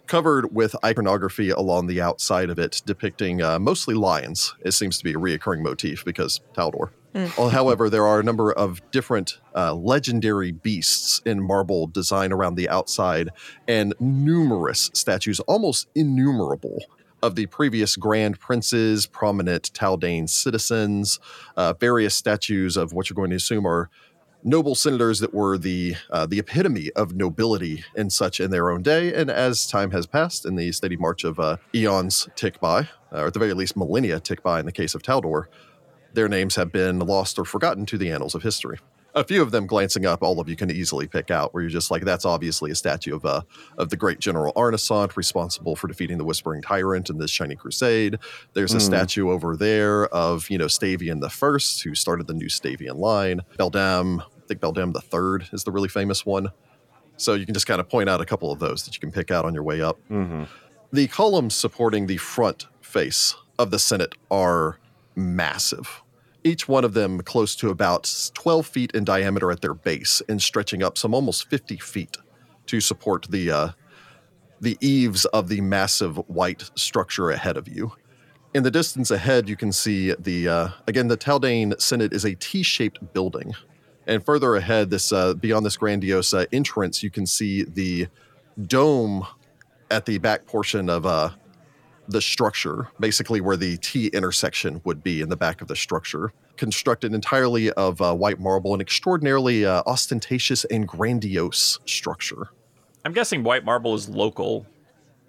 Covered 0.08 0.56
with 0.56 0.78
iconography 0.82 1.50
along 1.50 1.88
the 1.88 2.00
outside 2.00 2.50
of 2.50 2.58
it, 2.58 2.82
depicting 2.86 3.42
uh, 3.42 3.60
mostly 3.60 3.96
lions. 3.96 4.56
It 4.62 4.72
seems 4.72 4.98
to 4.98 5.04
be 5.04 5.12
a 5.12 5.18
reoccurring 5.18 5.60
motif 5.60 6.06
because 6.06 6.40
Taldor. 6.54 6.92
Well, 7.14 7.50
however, 7.50 7.90
there 7.90 8.08
are 8.08 8.20
a 8.20 8.24
number 8.24 8.52
of 8.52 8.82
different 8.92 9.40
uh, 9.56 9.74
legendary 9.76 10.52
beasts 10.52 11.22
in 11.26 11.42
marble 11.42 11.88
design 11.88 12.32
around 12.32 12.56
the 12.56 12.68
outside, 12.70 13.30
and 13.68 13.94
numerous 14.00 14.90
statues, 14.94 15.40
almost 15.42 15.88
innumerable, 15.94 16.80
of 17.22 17.36
the 17.36 17.46
previous 17.46 17.96
grand 17.96 18.40
princes, 18.40 19.06
prominent 19.06 19.72
Taldane 19.74 20.28
citizens, 20.28 21.20
uh, 21.56 21.74
various 21.74 22.14
statues 22.14 22.76
of 22.76 22.94
what 22.94 23.10
you're 23.10 23.16
going 23.16 23.30
to 23.30 23.38
assume 23.38 23.66
are 23.66 23.90
noble 24.44 24.76
senators 24.76 25.20
that 25.20 25.34
were 25.34 25.58
the 25.58 25.96
uh, 26.12 26.26
the 26.26 26.38
epitome 26.40 26.92
of 26.98 27.16
nobility 27.16 27.86
and 27.96 28.12
such 28.12 28.42
in 28.42 28.52
their 28.52 28.70
own 28.70 28.82
day. 28.82 29.14
And 29.14 29.32
as 29.32 29.68
time 29.68 29.92
has 29.92 30.06
passed, 30.06 30.46
and 30.46 30.60
the 30.60 30.72
steady 30.74 30.98
march 30.98 31.24
of 31.24 31.40
uh, 31.40 31.58
eons 31.74 32.28
tick 32.36 32.60
by, 32.60 32.90
or 33.12 33.28
at 33.28 33.34
the 33.34 33.40
very 33.40 33.54
least 33.54 33.78
millennia 33.78 34.20
tick 34.20 34.44
by 34.44 34.60
in 34.60 34.66
the 34.66 34.72
case 34.72 34.94
of 34.94 35.02
Taldor, 35.02 35.46
their 36.14 36.30
names 36.30 36.56
have 36.56 36.72
been 36.72 37.00
lost 37.00 37.38
or 37.38 37.46
forgotten 37.46 37.86
to 37.88 37.98
the 37.98 38.12
annals 38.12 38.36
of 38.36 38.44
history. 38.44 38.80
A 39.16 39.24
few 39.24 39.44
of 39.44 39.52
them 39.52 39.68
glancing 39.68 40.08
up, 40.08 40.24
all 40.24 40.40
of 40.40 40.50
you 40.50 40.56
can 40.56 40.72
easily 40.72 41.08
pick 41.08 41.30
out, 41.30 41.54
where 41.54 41.62
you're 41.62 41.70
just 41.70 41.92
like, 41.92 42.04
that's 42.04 42.26
obviously 42.26 42.72
a 42.72 42.76
statue 42.76 43.16
of 43.16 43.24
uh, 43.26 43.42
of 43.78 43.90
the 43.90 43.96
great 43.96 44.20
General 44.20 44.52
Arnisant, 44.56 45.16
responsible 45.16 45.76
for 45.76 45.88
defeating 45.88 46.18
the 46.18 46.26
Whispering 46.26 46.64
Tyrant 46.64 47.12
in 47.12 47.20
this 47.20 47.30
Shining 47.30 47.58
Crusade. 47.58 48.18
There's 48.54 48.74
a 48.74 48.80
statue 48.80 49.30
over 49.30 49.56
there 49.56 50.08
of, 50.08 50.50
you 50.50 50.58
know, 50.58 50.66
Stavian 50.66 51.22
the 51.22 51.30
First, 51.30 51.84
who 51.84 51.94
started 51.94 52.26
the 52.26 52.34
new 52.34 52.48
Stavian 52.48 52.98
line. 52.98 53.42
Beldam, 53.56 54.22
I 54.22 54.48
think 54.48 54.62
Beldam 54.62 54.94
the 54.94 55.02
Third 55.02 55.48
is 55.54 55.64
the 55.64 55.72
really 55.72 55.90
famous 55.90 56.26
one. 56.26 56.52
So 57.18 57.36
you 57.36 57.46
can 57.46 57.54
just 57.54 57.68
kind 57.68 57.80
of 57.80 57.88
point 57.88 58.10
out 58.10 58.20
a 58.20 58.26
couple 58.26 58.52
of 58.52 58.58
those 58.58 58.84
that 58.86 58.96
you 58.96 59.00
can 59.00 59.12
pick 59.12 59.30
out 59.30 59.46
on 59.46 59.54
your 59.54 59.62
way 59.62 59.80
up. 59.80 60.00
The 60.92 61.08
columns 61.08 61.54
supporting 61.54 62.08
the 62.08 62.18
front 62.18 62.66
face 62.82 63.36
of 63.60 63.70
the 63.70 63.78
Senate 63.78 64.16
are 64.32 64.80
massive. 65.16 66.02
Each 66.44 66.68
one 66.68 66.84
of 66.84 66.94
them 66.94 67.22
close 67.22 67.56
to 67.58 67.70
about 67.70 68.32
12 68.34 68.68
feet 68.68 68.92
in 68.92 69.06
diameter 69.06 69.52
at 69.52 69.62
their 69.62 69.74
base 69.74 70.22
and 70.28 70.42
stretching 70.42 70.84
up 70.84 70.98
some 70.98 71.14
almost 71.14 71.50
50 71.50 71.78
feet 71.78 72.18
to 72.66 72.82
support 72.82 73.28
the 73.30 73.52
uh, 73.52 73.70
the 74.60 74.78
eaves 74.80 75.26
of 75.26 75.50
the 75.50 75.60
massive 75.62 76.18
white 76.30 76.70
structure 76.76 77.30
ahead 77.30 77.58
of 77.58 77.68
you. 77.68 77.92
In 78.54 78.64
the 78.64 78.72
distance 78.72 79.12
ahead, 79.12 79.50
you 79.50 79.58
can 79.58 79.72
see 79.72 80.14
the 80.18 80.48
uh, 80.48 80.68
again 80.88 81.08
the 81.08 81.18
Taldane 81.18 81.80
Senate 81.80 82.14
is 82.14 82.26
a 82.26 82.36
T-shaped 82.36 83.14
building, 83.14 83.54
and 84.06 84.24
further 84.24 84.56
ahead, 84.56 84.90
this 84.90 85.12
uh, 85.12 85.34
beyond 85.34 85.66
this 85.66 85.78
grandiose 85.78 86.34
uh, 86.34 86.46
entrance, 86.52 87.04
you 87.04 87.10
can 87.10 87.26
see 87.26 87.64
the 87.64 88.08
dome 88.62 89.26
at 89.90 90.06
the 90.06 90.18
back 90.18 90.46
portion 90.46 90.90
of 90.90 91.06
uh, 91.06 91.30
the 92.08 92.22
structure, 92.22 92.90
basically 93.00 93.42
where 93.42 93.58
the 93.58 93.78
T 93.78 94.08
intersection 94.08 94.82
would 94.84 95.04
be 95.04 95.22
in 95.22 95.30
the 95.30 95.38
back 95.38 95.62
of 95.62 95.68
the 95.68 95.76
structure. 95.76 96.34
Constructed 96.58 97.14
entirely 97.14 97.72
of 97.72 98.02
uh, 98.02 98.14
white 98.14 98.40
marble, 98.40 98.74
an 98.74 98.82
extraordinarily 98.82 99.66
uh, 99.66 99.82
ostentatious 99.86 100.66
and 100.66 100.88
grandiose 100.88 101.80
structure. 101.86 102.50
I'm 103.06 103.14
guessing 103.14 103.44
white 103.44 103.66
marble 103.66 103.96
is 103.96 104.08
local 104.08 104.66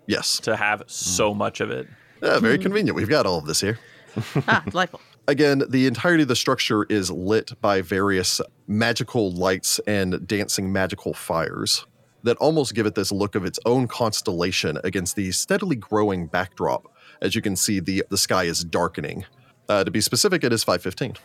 Yes, 0.07 0.38
to 0.40 0.57
have 0.57 0.83
so 0.87 1.35
much 1.35 1.61
of 1.61 1.71
it. 1.71 1.88
Yeah, 2.23 2.38
very 2.38 2.59
convenient. 2.59 2.97
We've 2.97 3.09
got 3.09 3.26
all 3.26 3.38
of 3.38 3.47
this 3.47 3.61
here. 3.61 3.78
ah, 4.49 4.62
delightful. 4.69 5.00
Again, 5.26 5.62
the 5.69 5.87
entirety 5.87 6.23
of 6.23 6.28
the 6.28 6.37
structure 6.37 6.85
is 6.85 7.11
lit 7.11 7.52
by 7.61 7.81
various 7.81 8.40
magical 8.66 9.33
lights 9.33 9.81
and 9.87 10.26
dancing 10.26 10.73
magical 10.73 11.14
fires 11.14 11.87
that 12.25 12.37
almost 12.38 12.75
give 12.75 12.87
it 12.87 12.95
this 12.95 13.12
look 13.12 13.35
of 13.35 13.45
its 13.45 13.59
own 13.64 13.87
constellation 13.87 14.78
against 14.83 15.14
the 15.14 15.31
steadily 15.31 15.76
growing 15.76 16.26
backdrop. 16.26 16.93
As 17.23 17.35
you 17.35 17.43
can 17.43 17.54
see, 17.54 17.81
the, 17.81 18.04
the 18.11 18.19
sky 18.19 18.45
is 18.45 18.64
darkening. 18.64 19.25
Uh, 19.69 19.85
to 19.85 19.90
be 19.90 20.00
specific, 20.00 20.43
it 20.43 20.52
is 20.52 20.64
515. 20.64 21.16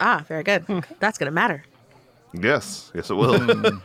Ah, 0.00 0.24
very 0.28 0.42
good. 0.42 0.64
That's 1.00 1.18
going 1.18 1.26
to 1.26 1.34
matter. 1.34 1.64
Yes, 2.32 2.92
yes, 2.94 3.10
it 3.10 3.14
will. 3.14 3.80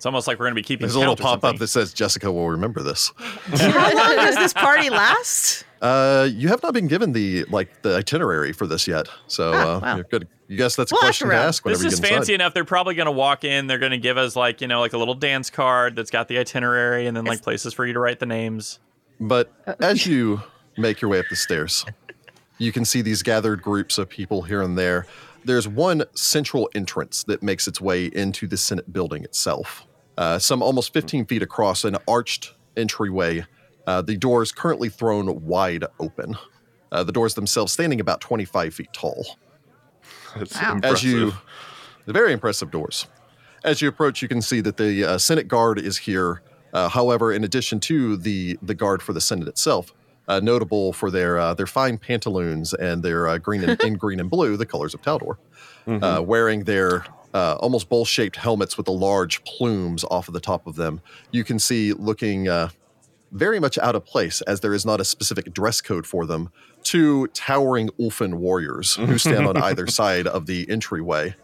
It's 0.00 0.06
almost 0.06 0.26
like 0.26 0.38
we're 0.38 0.46
going 0.46 0.54
to 0.54 0.62
be 0.62 0.62
keeping 0.62 0.86
There's 0.86 0.94
a 0.94 0.98
little 0.98 1.14
pop 1.14 1.44
up 1.44 1.58
that 1.58 1.68
says 1.68 1.92
Jessica 1.92 2.32
will 2.32 2.48
remember 2.48 2.82
this. 2.82 3.12
How 3.18 3.94
long 3.94 4.16
does 4.16 4.34
this 4.36 4.54
party 4.54 4.88
last? 4.88 5.66
Uh, 5.80 6.28
you 6.32 6.48
have 6.48 6.62
not 6.62 6.74
been 6.74 6.86
given 6.88 7.12
the 7.12 7.44
like 7.44 7.82
the 7.82 7.96
itinerary 7.96 8.52
for 8.52 8.66
this 8.66 8.86
yet, 8.86 9.08
so 9.26 9.52
Ah, 9.54 9.56
uh, 9.76 9.80
wow. 9.80 9.94
you're 9.96 10.04
good. 10.04 10.28
You 10.48 10.56
guess 10.56 10.76
that's 10.76 10.90
a 10.92 10.94
We'll 10.94 10.98
ask 11.04 11.06
question 11.20 11.28
to 11.28 11.34
around. 11.34 11.46
ask 11.48 11.64
whenever 11.64 11.82
This 11.84 11.92
you 11.92 11.94
is 11.94 12.00
get 12.00 12.08
fancy 12.08 12.32
inside. 12.32 12.34
enough. 12.42 12.54
They're 12.54 12.64
probably 12.64 12.94
going 12.96 13.06
to 13.06 13.12
walk 13.12 13.44
in. 13.44 13.66
They're 13.66 13.78
going 13.78 13.92
to 13.92 13.98
give 13.98 14.18
us 14.18 14.36
like 14.36 14.60
you 14.60 14.66
know 14.68 14.80
like 14.80 14.92
a 14.92 14.98
little 14.98 15.14
dance 15.14 15.48
card 15.48 15.96
that's 15.96 16.10
got 16.10 16.28
the 16.28 16.38
itinerary 16.38 17.06
and 17.06 17.16
then 17.16 17.24
like 17.24 17.40
places 17.42 17.72
for 17.72 17.86
you 17.86 17.92
to 17.94 18.00
write 18.00 18.18
the 18.18 18.26
names. 18.26 18.78
But 19.20 19.52
as 19.80 20.06
you 20.06 20.42
make 20.76 21.00
your 21.00 21.10
way 21.10 21.18
up 21.18 21.26
the 21.30 21.36
stairs, 21.36 21.84
you 22.58 22.72
can 22.72 22.84
see 22.84 23.00
these 23.00 23.22
gathered 23.22 23.62
groups 23.62 23.96
of 23.96 24.08
people 24.08 24.42
here 24.42 24.60
and 24.62 24.76
there. 24.76 25.06
There's 25.44 25.66
one 25.66 26.04
central 26.14 26.68
entrance 26.74 27.24
that 27.24 27.42
makes 27.42 27.66
its 27.66 27.80
way 27.80 28.06
into 28.06 28.46
the 28.46 28.56
Senate 28.58 28.92
building 28.92 29.24
itself. 29.24 29.86
Uh, 30.18 30.38
some 30.38 30.62
almost 30.62 30.92
15 30.92 31.24
feet 31.24 31.42
across, 31.42 31.84
an 31.84 31.96
arched 32.06 32.52
entryway 32.76 33.46
Uh, 33.86 34.02
the 34.02 34.16
doors 34.16 34.52
currently 34.52 34.88
thrown 34.88 35.44
wide 35.44 35.84
open. 35.98 36.36
Uh, 36.92 37.04
the 37.04 37.12
doors 37.12 37.34
themselves 37.34 37.72
standing 37.72 38.00
about 38.00 38.20
25 38.20 38.74
feet 38.74 38.92
tall. 38.92 39.24
It's 40.36 40.54
Wow. 40.60 40.74
impressive. 40.74 40.96
As 40.96 41.02
you, 41.04 41.32
very 42.06 42.32
impressive 42.32 42.70
doors. 42.70 43.06
As 43.64 43.82
you 43.82 43.88
approach, 43.88 44.22
you 44.22 44.28
can 44.28 44.42
see 44.42 44.60
that 44.62 44.76
the 44.76 45.04
uh, 45.04 45.18
Senate 45.18 45.48
guard 45.48 45.78
is 45.78 45.98
here. 45.98 46.42
Uh, 46.72 46.88
however, 46.88 47.32
in 47.32 47.44
addition 47.44 47.80
to 47.80 48.16
the 48.16 48.58
the 48.62 48.74
guard 48.74 49.02
for 49.02 49.12
the 49.12 49.20
Senate 49.20 49.48
itself, 49.48 49.92
uh, 50.28 50.40
notable 50.40 50.92
for 50.92 51.10
their 51.10 51.38
uh, 51.38 51.52
their 51.54 51.66
fine 51.66 51.98
pantaloons 51.98 52.72
and 52.74 53.02
their 53.02 53.26
uh, 53.28 53.38
green 53.38 53.62
and 53.64 53.80
in 53.82 53.94
green 53.98 54.20
and 54.20 54.30
blue, 54.30 54.56
the 54.56 54.66
colors 54.66 54.94
of 54.94 55.02
Taldor, 55.02 55.36
uh, 55.88 56.22
wearing 56.24 56.64
their 56.64 57.04
uh, 57.34 57.56
almost 57.60 57.88
bowl 57.88 58.04
shaped 58.04 58.36
helmets 58.36 58.76
with 58.76 58.86
the 58.86 58.92
large 58.92 59.42
plumes 59.44 60.04
off 60.04 60.28
of 60.28 60.34
the 60.34 60.40
top 60.40 60.66
of 60.66 60.76
them. 60.76 61.00
You 61.32 61.44
can 61.44 61.58
see 61.58 61.92
looking 61.92 62.48
uh, 62.48 62.70
very 63.32 63.60
much 63.60 63.78
out 63.78 63.94
of 63.94 64.04
place 64.04 64.40
as 64.42 64.60
there 64.60 64.74
is 64.74 64.84
not 64.84 65.00
a 65.00 65.04
specific 65.04 65.52
dress 65.52 65.80
code 65.80 66.06
for 66.06 66.26
them. 66.26 66.50
Two 66.82 67.26
towering 67.28 67.88
Ulfen 68.00 68.34
warriors 68.34 68.94
who 68.96 69.18
stand 69.18 69.46
on 69.46 69.56
either 69.62 69.86
side 69.86 70.26
of 70.26 70.46
the 70.46 70.68
entryway 70.70 71.34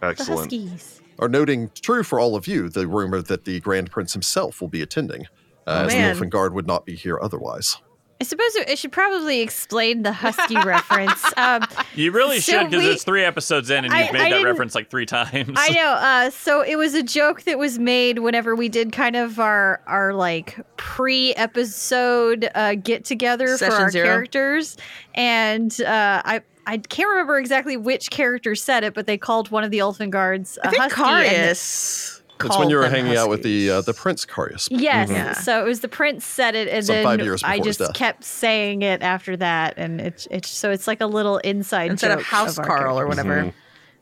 The 0.00 0.06
Excellent. 0.06 0.52
Huskies. 0.52 1.00
are 1.18 1.28
noting 1.28 1.70
true 1.82 2.02
for 2.02 2.18
all 2.20 2.36
of 2.36 2.46
you 2.46 2.68
the 2.68 2.86
rumor 2.86 3.20
that 3.22 3.44
the 3.44 3.60
Grand 3.60 3.90
Prince 3.90 4.12
himself 4.12 4.60
will 4.60 4.68
be 4.68 4.82
attending, 4.82 5.22
uh, 5.66 5.80
Oh, 5.82 5.84
as 5.86 5.92
man. 5.92 6.16
the 6.16 6.20
Ulfen 6.24 6.30
Guard 6.30 6.54
would 6.54 6.66
not 6.66 6.86
be 6.86 6.94
here 6.94 7.18
otherwise. 7.20 7.76
I 8.24 8.26
suppose 8.26 8.56
I 8.70 8.74
should 8.74 8.90
probably 8.90 9.42
explain 9.42 10.02
the 10.02 10.12
Husky 10.12 10.56
reference. 10.56 11.22
Um, 11.36 11.62
You 11.94 12.10
really 12.10 12.40
So 12.40 12.52
should 12.52 12.70
because 12.70 12.84
we- 12.86 12.90
it's 12.92 13.04
three 13.04 13.22
episodes 13.22 13.68
in 13.68 13.84
and 13.84 13.92
I- 13.92 14.04
you've 14.04 14.12
made 14.14 14.22
I 14.22 14.30
that 14.38 14.44
reference 14.44 14.74
like 14.74 14.88
three 14.88 15.04
times. 15.04 15.50
I 15.58 15.68
know. 15.70 15.90
Uh, 16.04 16.30
so 16.30 16.62
it 16.62 16.76
was 16.76 16.94
a 16.94 17.02
joke 17.02 17.42
that 17.42 17.58
was 17.58 17.78
made 17.78 18.20
whenever 18.20 18.54
we 18.56 18.68
did 18.70 18.92
kind 18.92 19.14
of 19.16 19.38
our 19.38 19.82
our 19.86 20.14
like 20.14 20.58
pre-episode 20.78 22.48
uh, 22.54 22.74
get 22.76 23.04
together 23.04 23.56
for 23.58 23.66
our 23.66 23.90
zero. 23.90 24.06
characters, 24.06 24.76
and 25.14 25.80
uh, 25.82 26.22
I. 26.24 26.40
I 26.66 26.78
can't 26.78 27.10
remember 27.10 27.36
exactly 27.38 27.76
which 27.76 28.08
character 28.08 28.54
said 28.54 28.84
it, 28.84 28.94
but 28.94 29.06
they 29.06 29.18
called 29.18 29.50
one 29.50 29.64
of 29.64 29.70
the 29.70 29.80
Elfin 29.80 30.08
guards 30.08 30.56
a 30.64 30.68
I 30.68 30.70
think 30.70 30.92
husky. 30.94 31.02
and- 31.28 31.50
Carius. 31.56 32.13
That's 32.38 32.58
when 32.58 32.68
you 32.68 32.76
were 32.76 32.82
called 32.82 32.92
them 32.94 33.04
hanging 33.04 33.16
out 33.18 33.28
with 33.28 33.42
the 33.42 33.70
uh, 33.70 33.80
the 33.82 33.94
Prince 33.94 34.26
Carius. 34.26 34.68
Yes. 34.70 35.08
Yeah. 35.10 35.32
So 35.34 35.60
it 35.64 35.68
was 35.68 35.80
the 35.80 35.88
prince 35.88 36.24
said 36.24 36.54
it, 36.54 36.68
and 36.68 36.84
Some 36.84 36.96
then 36.96 37.04
five 37.04 37.20
years 37.20 37.42
I 37.44 37.60
just 37.60 37.80
kept 37.94 38.24
saying 38.24 38.82
it 38.82 39.02
after 39.02 39.36
that, 39.36 39.74
and 39.76 40.00
it's 40.00 40.26
it's 40.30 40.48
so 40.48 40.70
it's 40.70 40.86
like 40.86 41.00
a 41.00 41.06
little 41.06 41.38
inside 41.38 41.90
instead 41.90 42.10
of 42.10 42.22
House 42.22 42.58
our 42.58 42.66
Carl 42.66 42.98
or 42.98 43.06
characters. 43.06 43.24
whatever. 43.24 43.54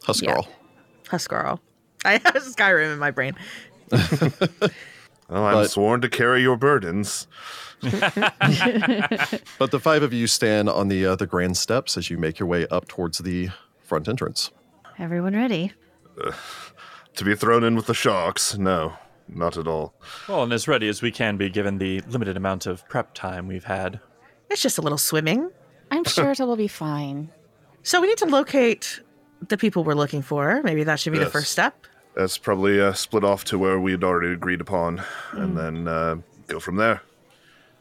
Huskarl. 0.04 0.46
Huskarl. 1.04 1.58
I 2.04 2.12
have 2.12 2.22
Skyrim 2.42 2.92
in 2.94 2.98
my 2.98 3.10
brain. 3.10 3.34
Well, 3.90 5.44
I'm 5.46 5.54
But- 5.54 5.70
sworn 5.70 6.00
to 6.00 6.08
carry 6.08 6.42
your 6.42 6.56
burdens. 6.56 7.26
But 7.82 9.70
the 9.70 9.80
five 9.80 10.02
of 10.02 10.12
you 10.12 10.26
stand 10.26 10.68
on 10.68 10.88
the 10.88 11.06
uh, 11.06 11.16
the 11.16 11.26
grand 11.26 11.56
steps 11.56 11.96
as 11.96 12.10
you 12.10 12.18
make 12.18 12.38
your 12.38 12.48
way 12.48 12.66
up 12.68 12.88
towards 12.88 13.18
the 13.18 13.50
front 13.82 14.08
entrance. 14.08 14.50
Everyone 14.98 15.34
ready? 15.34 15.72
To 17.16 17.24
be 17.24 17.34
thrown 17.34 17.62
in 17.64 17.76
with 17.76 17.86
the 17.86 17.94
sharks? 17.94 18.56
No, 18.56 18.94
not 19.28 19.56
at 19.56 19.66
all. 19.66 19.94
Well, 20.28 20.42
and 20.44 20.52
as 20.52 20.66
ready 20.66 20.88
as 20.88 21.02
we 21.02 21.10
can 21.10 21.36
be 21.36 21.50
given 21.50 21.78
the 21.78 22.00
limited 22.02 22.36
amount 22.36 22.66
of 22.66 22.88
prep 22.88 23.14
time 23.14 23.46
we've 23.46 23.64
had. 23.64 24.00
It's 24.50 24.62
just 24.62 24.78
a 24.78 24.82
little 24.82 24.98
swimming. 24.98 25.50
I'm 25.90 26.04
sure 26.04 26.30
it 26.30 26.38
will 26.40 26.56
be 26.56 26.68
fine. 26.68 27.30
So 27.82 28.00
we 28.00 28.06
need 28.06 28.18
to 28.18 28.26
locate 28.26 29.00
the 29.48 29.58
people 29.58 29.84
we're 29.84 29.94
looking 29.94 30.22
for. 30.22 30.62
Maybe 30.62 30.84
that 30.84 31.00
should 31.00 31.12
be 31.12 31.18
the 31.18 31.26
first 31.30 31.52
step. 31.52 31.86
That's 32.14 32.38
probably 32.38 32.80
uh, 32.80 32.92
split 32.92 33.24
off 33.24 33.44
to 33.46 33.58
where 33.58 33.80
we 33.80 33.92
had 33.92 34.04
already 34.04 34.32
agreed 34.32 34.60
upon, 34.60 35.02
and 35.32 35.56
then 35.56 35.88
uh, 35.88 36.16
go 36.46 36.60
from 36.60 36.76
there. 36.76 37.02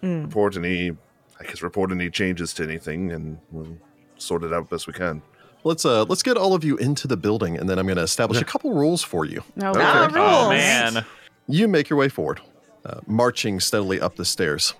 Report 0.01 0.57
any, 0.57 0.91
I 1.39 1.43
guess, 1.43 1.61
report 1.61 1.91
any 1.91 2.09
changes 2.09 2.53
to 2.55 2.63
anything, 2.63 3.11
and 3.11 3.37
we'll 3.51 3.77
sort 4.17 4.43
it 4.43 4.51
out 4.53 4.69
best 4.69 4.87
we 4.87 4.93
can. 4.93 5.21
Let's 5.63 5.85
uh 5.85 6.03
let's 6.05 6.23
get 6.23 6.37
all 6.37 6.53
of 6.55 6.63
you 6.63 6.77
into 6.77 7.07
the 7.07 7.17
building, 7.17 7.57
and 7.57 7.69
then 7.69 7.77
I'm 7.79 7.85
going 7.85 7.97
to 7.97 8.03
establish 8.03 8.41
a 8.41 8.45
couple 8.45 8.73
rules 8.73 9.03
for 9.03 9.25
you. 9.25 9.43
No, 9.55 9.73
Ah, 9.75 10.05
Okay. 10.05 10.19
Oh 10.19 10.39
rules. 10.41 10.49
man. 10.49 11.05
You 11.47 11.67
make 11.67 11.89
your 11.89 11.97
way 11.99 12.09
forward, 12.09 12.41
uh, 12.85 13.01
marching 13.07 13.59
steadily 13.59 13.99
up 14.01 14.15
the 14.15 14.25
stairs. 14.25 14.73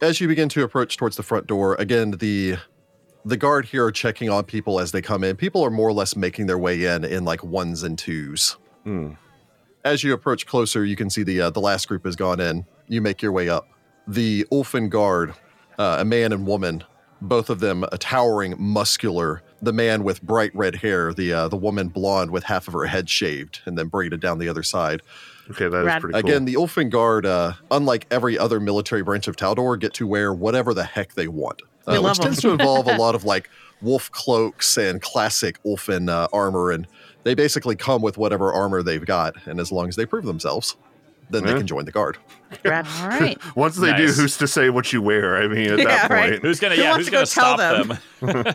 As 0.00 0.20
you 0.20 0.28
begin 0.28 0.48
to 0.50 0.62
approach 0.62 0.96
towards 0.96 1.16
the 1.16 1.22
front 1.22 1.46
door, 1.46 1.74
again 1.78 2.12
the 2.12 2.56
the 3.24 3.36
guard 3.36 3.66
here 3.66 3.84
are 3.84 3.92
checking 3.92 4.30
on 4.30 4.44
people 4.44 4.80
as 4.80 4.92
they 4.92 5.02
come 5.02 5.24
in. 5.24 5.36
People 5.36 5.62
are 5.62 5.70
more 5.70 5.88
or 5.88 5.92
less 5.92 6.16
making 6.16 6.46
their 6.46 6.58
way 6.58 6.84
in 6.84 7.04
in 7.04 7.24
like 7.24 7.42
ones 7.44 7.82
and 7.82 7.98
twos. 7.98 8.56
As 9.84 10.02
you 10.02 10.12
approach 10.14 10.46
closer, 10.46 10.84
you 10.84 10.96
can 10.96 11.10
see 11.10 11.22
the 11.22 11.40
uh, 11.42 11.50
the 11.50 11.60
last 11.60 11.88
group 11.88 12.04
has 12.04 12.16
gone 12.16 12.40
in. 12.40 12.64
You 12.88 13.00
make 13.02 13.20
your 13.20 13.32
way 13.32 13.48
up. 13.48 13.68
The 14.06 14.44
Ulfen 14.50 14.88
guard, 14.88 15.34
uh, 15.78 15.98
a 16.00 16.04
man 16.04 16.32
and 16.32 16.46
woman, 16.46 16.82
both 17.20 17.50
of 17.50 17.60
them 17.60 17.84
a 17.92 17.98
towering, 17.98 18.54
muscular. 18.58 19.42
The 19.60 19.72
man 19.72 20.04
with 20.04 20.22
bright 20.22 20.54
red 20.54 20.76
hair, 20.76 21.12
the 21.12 21.32
uh, 21.32 21.48
the 21.48 21.56
woman 21.56 21.88
blonde 21.88 22.30
with 22.30 22.44
half 22.44 22.68
of 22.68 22.74
her 22.74 22.86
head 22.86 23.10
shaved 23.10 23.60
and 23.64 23.76
then 23.76 23.88
braided 23.88 24.20
down 24.20 24.38
the 24.38 24.48
other 24.48 24.62
side. 24.62 25.02
Okay, 25.50 25.66
that 25.68 25.80
is 25.80 25.86
Rad. 25.86 26.00
pretty 26.02 26.20
cool. 26.20 26.30
Again, 26.30 26.44
the 26.44 26.54
Ulfen 26.54 26.90
Guard, 26.90 27.26
uh, 27.26 27.54
unlike 27.70 28.06
every 28.10 28.38
other 28.38 28.60
military 28.60 29.02
branch 29.02 29.26
of 29.26 29.34
Taldor, 29.36 29.80
get 29.80 29.94
to 29.94 30.06
wear 30.06 30.32
whatever 30.32 30.74
the 30.74 30.84
heck 30.84 31.14
they 31.14 31.26
want, 31.26 31.62
We 31.86 31.94
uh, 31.96 32.00
love 32.02 32.18
which 32.18 32.18
'em. 32.20 32.24
tends 32.26 32.40
to 32.42 32.50
involve 32.52 32.86
a 32.86 32.96
lot 32.96 33.14
of 33.14 33.24
like 33.24 33.48
wolf 33.82 34.10
cloaks 34.12 34.76
and 34.76 35.00
classic 35.02 35.60
Ulfen 35.64 36.08
uh, 36.10 36.28
armor, 36.32 36.70
and 36.70 36.86
they 37.24 37.34
basically 37.34 37.74
come 37.76 38.02
with 38.02 38.16
whatever 38.18 38.52
armor 38.52 38.82
they've 38.82 39.04
got, 39.04 39.34
and 39.46 39.58
as 39.58 39.72
long 39.72 39.88
as 39.88 39.96
they 39.96 40.06
prove 40.06 40.24
themselves, 40.24 40.76
then 41.30 41.44
they 41.44 41.52
can 41.54 41.66
join 41.66 41.84
the 41.84 41.92
guard. 41.92 42.18
Rad. 42.64 42.86
All 43.00 43.08
right. 43.08 43.38
Once 43.56 43.76
they 43.76 43.96
do, 43.96 44.06
who's 44.06 44.36
to 44.38 44.48
say 44.48 44.70
what 44.70 44.92
you 44.92 45.02
wear? 45.02 45.36
I 45.42 45.48
mean, 45.48 45.70
at 45.72 45.78
Yeah, 45.78 45.84
that 45.84 46.10
right. 46.10 46.30
point, 46.32 46.42
Who's 46.42 46.60
gonna 46.60 46.76
Who 46.76 46.82
yeah, 46.82 46.90
wants 46.90 47.08
who's 47.08 47.26
to 47.26 47.34
gonna 47.36 47.56
tell 47.56 47.58
stop 47.58 47.98
them? 48.20 48.54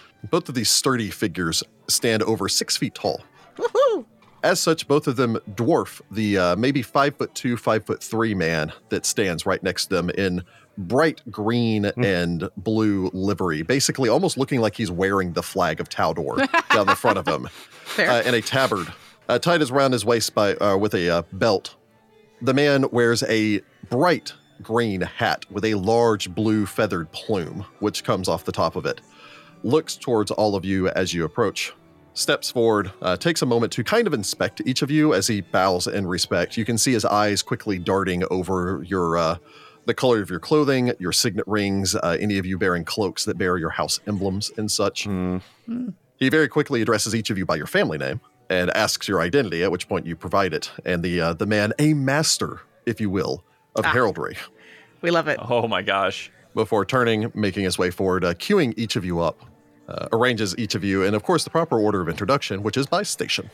Both 0.30 0.48
of 0.48 0.54
these 0.54 0.68
sturdy 0.70 1.10
figures 1.10 1.62
stand 1.88 2.22
over 2.24 2.48
six 2.48 2.76
feet 2.76 2.94
tall. 2.94 3.22
Woohoo! 3.56 4.04
As 4.42 4.60
such, 4.60 4.86
both 4.86 5.08
of 5.08 5.16
them 5.16 5.36
dwarf 5.54 6.00
the 6.12 6.38
uh, 6.38 6.56
maybe 6.56 6.80
five 6.82 7.16
foot 7.16 7.34
two, 7.34 7.56
five 7.56 7.84
foot 7.84 8.02
three 8.02 8.34
man 8.34 8.72
that 8.88 9.04
stands 9.04 9.46
right 9.46 9.60
next 9.62 9.86
to 9.86 9.96
them 9.96 10.10
in 10.10 10.44
bright 10.76 11.22
green 11.28 11.86
and 11.96 12.48
blue 12.56 13.10
livery, 13.12 13.62
basically 13.62 14.08
almost 14.08 14.38
looking 14.38 14.60
like 14.60 14.76
he's 14.76 14.92
wearing 14.92 15.32
the 15.32 15.42
flag 15.42 15.80
of 15.80 15.88
Taldor 15.88 16.36
down 16.72 16.86
the 16.86 16.94
front 16.94 17.18
of 17.18 17.26
him, 17.26 17.48
Fair. 17.84 18.08
uh, 18.10 18.22
and 18.24 18.36
a 18.36 18.40
tabard 18.40 18.86
uh, 19.28 19.40
tied 19.40 19.60
around 19.70 19.90
his 19.90 20.04
waist 20.04 20.32
by 20.36 20.54
uh, 20.54 20.76
with 20.76 20.94
a 20.94 21.08
uh, 21.10 21.22
belt. 21.32 21.74
The 22.40 22.54
man 22.54 22.86
wears 22.92 23.22
a 23.24 23.60
bright 23.88 24.32
green 24.62 25.00
hat 25.00 25.44
with 25.50 25.64
a 25.64 25.74
large 25.74 26.32
blue 26.34 26.66
feathered 26.66 27.10
plume, 27.12 27.64
which 27.80 28.04
comes 28.04 28.28
off 28.28 28.44
the 28.44 28.52
top 28.52 28.76
of 28.76 28.86
it. 28.86 29.00
Looks 29.64 29.96
towards 29.96 30.30
all 30.30 30.54
of 30.54 30.64
you 30.64 30.88
as 30.88 31.12
you 31.12 31.24
approach 31.24 31.72
steps 32.14 32.50
forward, 32.50 32.90
uh, 33.00 33.16
takes 33.16 33.42
a 33.42 33.46
moment 33.46 33.72
to 33.72 33.84
kind 33.84 34.06
of 34.06 34.12
inspect 34.12 34.60
each 34.66 34.82
of 34.82 34.90
you 34.90 35.14
as 35.14 35.26
he 35.26 35.40
bows 35.40 35.86
in 35.86 36.06
respect. 36.06 36.56
You 36.56 36.64
can 36.64 36.76
see 36.76 36.92
his 36.92 37.04
eyes 37.04 37.42
quickly 37.42 37.78
darting 37.78 38.24
over 38.30 38.82
your 38.86 39.16
uh, 39.16 39.36
the 39.86 39.94
color 39.94 40.20
of 40.20 40.28
your 40.28 40.40
clothing, 40.40 40.92
your 40.98 41.12
signet 41.12 41.46
rings, 41.46 41.94
uh, 41.94 42.16
any 42.20 42.38
of 42.38 42.44
you 42.44 42.58
bearing 42.58 42.84
cloaks 42.84 43.24
that 43.24 43.38
bear 43.38 43.56
your 43.56 43.70
house 43.70 44.00
emblems 44.06 44.50
and 44.56 44.70
such. 44.70 45.06
He 46.16 46.28
very 46.28 46.48
quickly 46.48 46.82
addresses 46.82 47.14
each 47.14 47.30
of 47.30 47.38
you 47.38 47.46
by 47.46 47.56
your 47.56 47.66
family 47.66 47.98
name 47.98 48.20
and 48.50 48.70
asks 48.70 49.08
your 49.08 49.20
identity, 49.20 49.62
at 49.62 49.70
which 49.70 49.88
point 49.88 50.06
you 50.06 50.16
provide 50.16 50.52
it. 50.54 50.70
And 50.84 51.02
the 51.02 51.20
uh, 51.20 51.32
the 51.34 51.46
man, 51.46 51.72
a 51.78 51.94
master, 51.94 52.60
if 52.86 53.00
you 53.00 53.10
will, 53.10 53.44
of 53.76 53.84
heraldry, 53.84 54.36
we 55.02 55.10
love 55.10 55.28
it. 55.28 55.38
Oh 55.40 55.68
my 55.68 55.82
gosh. 55.82 56.30
before 56.54 56.84
turning, 56.84 57.30
making 57.34 57.64
his 57.64 57.78
way 57.78 57.90
forward, 57.90 58.24
uh, 58.24 58.34
queuing 58.34 58.74
each 58.76 58.96
of 58.96 59.04
you 59.04 59.20
up, 59.20 59.44
uh, 59.88 60.08
arranges 60.12 60.56
each 60.58 60.74
of 60.74 60.82
you 60.82 61.02
in, 61.04 61.14
of 61.14 61.22
course, 61.22 61.44
the 61.44 61.50
proper 61.50 61.78
order 61.78 62.00
of 62.00 62.08
introduction, 62.08 62.62
which 62.62 62.76
is 62.76 62.86
by 62.86 63.02
station. 63.02 63.50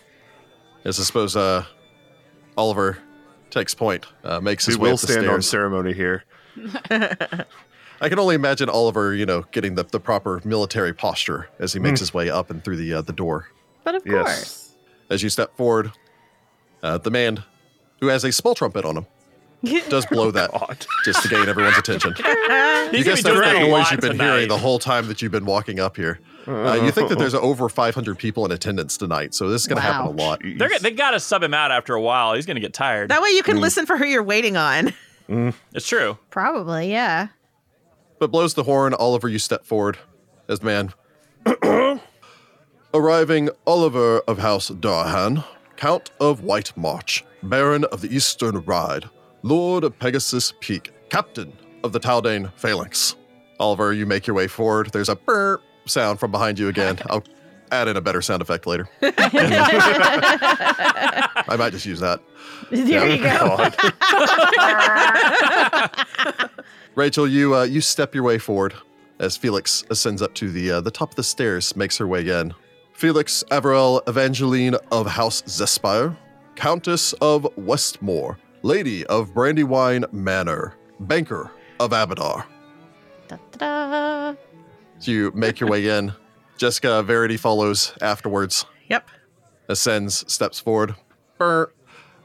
As 0.84 0.98
I 0.98 1.02
suppose 1.02 1.34
uh, 1.36 1.64
Oliver 2.56 2.98
takes 3.50 3.74
point, 3.74 4.06
uh, 4.22 4.40
makes 4.40 4.66
we 4.66 4.72
his 4.72 4.78
way 4.78 4.88
will 4.88 4.94
up 4.94 5.00
the 5.00 5.06
stand 5.08 5.28
on 5.28 5.42
ceremony 5.42 5.92
here. 5.92 6.24
I 6.90 8.08
can 8.08 8.18
only 8.18 8.34
imagine 8.34 8.68
Oliver, 8.68 9.14
you 9.14 9.26
know, 9.26 9.42
getting 9.52 9.74
the, 9.74 9.84
the 9.84 10.00
proper 10.00 10.40
military 10.44 10.92
posture 10.92 11.48
as 11.58 11.72
he 11.72 11.78
makes 11.80 12.00
his 12.00 12.12
way 12.14 12.28
up 12.30 12.50
and 12.50 12.62
through 12.64 12.76
the 12.76 12.94
uh, 12.94 13.02
the 13.02 13.12
door. 13.12 13.48
But 13.82 13.94
of 13.96 14.02
Yes. 14.06 14.14
course. 14.14 14.63
As 15.10 15.22
you 15.22 15.28
step 15.28 15.56
forward, 15.56 15.92
uh, 16.82 16.98
the 16.98 17.10
man 17.10 17.42
who 18.00 18.08
has 18.08 18.24
a 18.24 18.32
small 18.32 18.54
trumpet 18.54 18.84
on 18.84 18.96
him 18.96 19.06
does 19.88 20.06
blow 20.06 20.30
that 20.30 20.50
just 21.04 21.22
to 21.22 21.28
gain 21.28 21.48
everyone's 21.48 21.78
attention. 21.78 22.14
He's 22.16 22.24
you 22.24 22.28
gonna 22.28 22.90
guess 22.90 23.04
that's 23.04 23.22
doing 23.22 23.40
that 23.40 23.52
that 23.54 23.68
noise 23.68 23.90
you've 23.90 24.00
been 24.00 24.12
tonight. 24.12 24.32
hearing 24.32 24.48
the 24.48 24.58
whole 24.58 24.78
time 24.78 25.08
that 25.08 25.22
you've 25.22 25.32
been 25.32 25.46
walking 25.46 25.80
up 25.80 25.96
here. 25.96 26.20
Uh, 26.46 26.78
you 26.82 26.90
think 26.90 27.08
that 27.08 27.18
there's 27.18 27.34
over 27.34 27.68
500 27.70 28.18
people 28.18 28.44
in 28.44 28.52
attendance 28.52 28.98
tonight, 28.98 29.34
so 29.34 29.48
this 29.48 29.62
is 29.62 29.66
going 29.66 29.76
to 29.76 29.82
happen 29.82 30.06
a 30.06 30.10
lot. 30.10 30.40
They're, 30.58 30.78
they 30.78 30.90
gotta 30.90 31.18
sub 31.18 31.42
him 31.42 31.54
out 31.54 31.70
after 31.70 31.94
a 31.94 32.00
while. 32.00 32.34
He's 32.34 32.44
gonna 32.46 32.60
get 32.60 32.74
tired. 32.74 33.10
That 33.10 33.22
way 33.22 33.30
you 33.30 33.42
can 33.42 33.60
listen 33.60 33.86
for 33.86 33.96
who 33.96 34.04
you're 34.04 34.22
waiting 34.22 34.56
on. 34.56 34.92
it's 35.28 35.88
true. 35.88 36.18
Probably, 36.30 36.90
yeah. 36.90 37.28
But 38.18 38.30
blows 38.30 38.54
the 38.54 38.64
horn, 38.64 38.92
Oliver, 38.94 39.28
you 39.28 39.38
step 39.38 39.64
forward 39.64 39.98
as 40.48 40.60
the 40.60 40.66
man. 40.66 40.92
Arriving 42.94 43.50
Oliver 43.66 44.20
of 44.28 44.38
House 44.38 44.70
Darhan, 44.70 45.44
Count 45.74 46.12
of 46.20 46.44
White 46.44 46.76
March, 46.76 47.24
Baron 47.42 47.82
of 47.86 48.00
the 48.02 48.14
Eastern 48.14 48.60
Ride, 48.60 49.10
Lord 49.42 49.82
of 49.82 49.98
Pegasus 49.98 50.52
Peak, 50.60 50.92
Captain 51.08 51.52
of 51.82 51.90
the 51.90 51.98
Taldane 51.98 52.52
phalanx. 52.54 53.16
Oliver, 53.58 53.92
you 53.92 54.06
make 54.06 54.28
your 54.28 54.36
way 54.36 54.46
forward. 54.46 54.90
There's 54.92 55.08
a 55.08 55.16
burp 55.16 55.60
sound 55.86 56.20
from 56.20 56.30
behind 56.30 56.56
you 56.56 56.68
again. 56.68 57.00
I'll 57.10 57.24
add 57.72 57.88
in 57.88 57.96
a 57.96 58.00
better 58.00 58.22
sound 58.22 58.42
effect 58.42 58.64
later. 58.64 58.88
I 59.02 59.10
might 61.58 61.72
just 61.72 61.86
use 61.86 61.98
that. 61.98 62.20
There 62.70 63.10
you 63.10 63.20
go. 63.24 63.70
Rachel, 66.94 67.26
you 67.26 67.56
uh, 67.56 67.64
you 67.64 67.80
step 67.80 68.14
your 68.14 68.22
way 68.22 68.38
forward 68.38 68.74
as 69.18 69.36
Felix 69.36 69.82
ascends 69.90 70.22
up 70.22 70.32
to 70.34 70.48
the 70.48 70.70
uh, 70.70 70.80
the 70.80 70.92
top 70.92 71.10
of 71.10 71.16
the 71.16 71.24
stairs, 71.24 71.74
makes 71.74 71.98
her 71.98 72.06
way 72.06 72.28
in. 72.28 72.54
Felix 72.94 73.42
Averell 73.50 74.00
Evangeline 74.06 74.76
of 74.92 75.06
House 75.06 75.42
Zespire, 75.42 76.16
Countess 76.54 77.12
of 77.14 77.46
Westmore, 77.56 78.38
Lady 78.62 79.04
of 79.06 79.34
Brandywine 79.34 80.04
Manor, 80.12 80.74
Banker 81.00 81.50
of 81.80 81.90
Abadar. 81.90 82.44
Da-da-da. 83.28 84.34
So 85.00 85.10
you 85.10 85.32
make 85.34 85.58
your 85.60 85.68
way 85.68 85.88
in. 85.88 86.12
Jessica 86.56 87.02
Verity 87.02 87.36
follows 87.36 87.92
afterwards, 88.00 88.64
Yep. 88.88 89.08
ascends, 89.68 90.24
steps 90.32 90.60
forward. 90.60 90.94
Brr. 91.36 91.72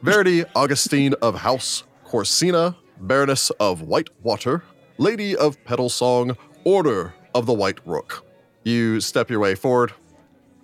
Verity 0.04 0.46
Augustine 0.56 1.16
of 1.22 1.36
House 1.40 1.84
Corsina, 2.06 2.76
Baroness 3.02 3.50
of 3.60 3.82
Whitewater, 3.82 4.64
Lady 5.00 5.36
of 5.36 5.62
Petal 5.66 5.90
Song, 5.90 6.38
Order 6.64 7.14
of 7.34 7.48
the 7.48 7.54
White 7.54 7.80
Rook. 7.86 8.24
You 8.64 9.02
step 9.02 9.30
your 9.32 9.40
way 9.40 9.56
forward. 9.56 9.94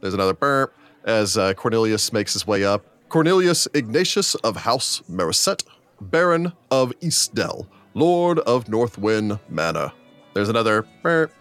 There's 0.06 0.14
another 0.14 0.36
burp 0.36 0.72
as 1.06 1.36
uh, 1.36 1.56
Cornelius 1.56 2.14
makes 2.14 2.34
his 2.34 2.46
way 2.46 2.64
up. 2.64 2.86
Cornelius 3.10 3.68
Ignatius 3.74 4.36
of 4.36 4.56
House 4.58 5.02
Mariset, 5.10 5.64
Baron 6.00 6.54
of 6.70 6.94
Eastdell, 7.02 7.66
Lord 7.96 8.38
of 8.38 8.70
Northwind 8.70 9.40
Manor. 9.50 9.92
There's 10.36 10.48
another 10.48 10.86
burp 11.02 11.32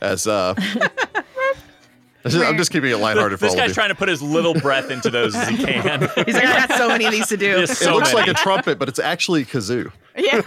as 0.00 0.28
uh, 0.28 0.54
I'm 2.24 2.56
just 2.56 2.70
keeping 2.70 2.92
it 2.92 2.98
lighthearted 2.98 3.40
for 3.40 3.46
This 3.46 3.54
all 3.54 3.58
of 3.58 3.62
guy's 3.64 3.70
you. 3.70 3.74
trying 3.74 3.88
to 3.88 3.96
put 3.96 4.08
as 4.08 4.22
little 4.22 4.54
breath 4.54 4.92
into 4.92 5.10
those 5.10 5.34
as 5.34 5.48
he 5.48 5.56
can. 5.64 6.02
He's 6.24 6.34
like, 6.36 6.44
I 6.44 6.68
got 6.68 6.78
so 6.78 6.86
many 6.86 7.04
of 7.04 7.10
these 7.10 7.26
to 7.26 7.36
do. 7.36 7.58
Just 7.58 7.82
it 7.82 7.84
so 7.84 7.94
looks 7.96 8.14
like 8.14 8.28
a 8.28 8.34
trumpet, 8.34 8.78
but 8.78 8.88
it's 8.88 9.00
actually 9.00 9.44
kazoo. 9.44 9.90
Yeah. 10.16 10.40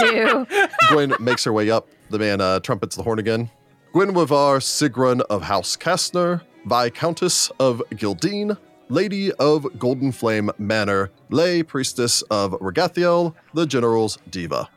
Zoo. 0.00 0.46
Gwen 0.90 1.14
makes 1.20 1.44
her 1.44 1.52
way 1.52 1.70
up. 1.70 1.88
The 2.10 2.18
man 2.18 2.40
uh, 2.40 2.58
trumpets 2.58 2.96
the 2.96 3.04
horn 3.04 3.20
again. 3.20 3.48
Gwenwivar 3.92 4.60
Sigrun 4.60 5.20
of 5.22 5.42
House 5.42 5.76
Kastner, 5.76 6.42
Viscountess 6.66 7.50
of 7.58 7.82
Gildine, 7.92 8.56
Lady 8.88 9.32
of 9.34 9.66
Golden 9.78 10.12
Flame 10.12 10.50
Manor, 10.58 11.10
Lay 11.30 11.62
Priestess 11.62 12.22
of 12.30 12.52
Ragathiel, 12.52 13.34
the 13.54 13.66
General's 13.66 14.18
Diva. 14.30 14.68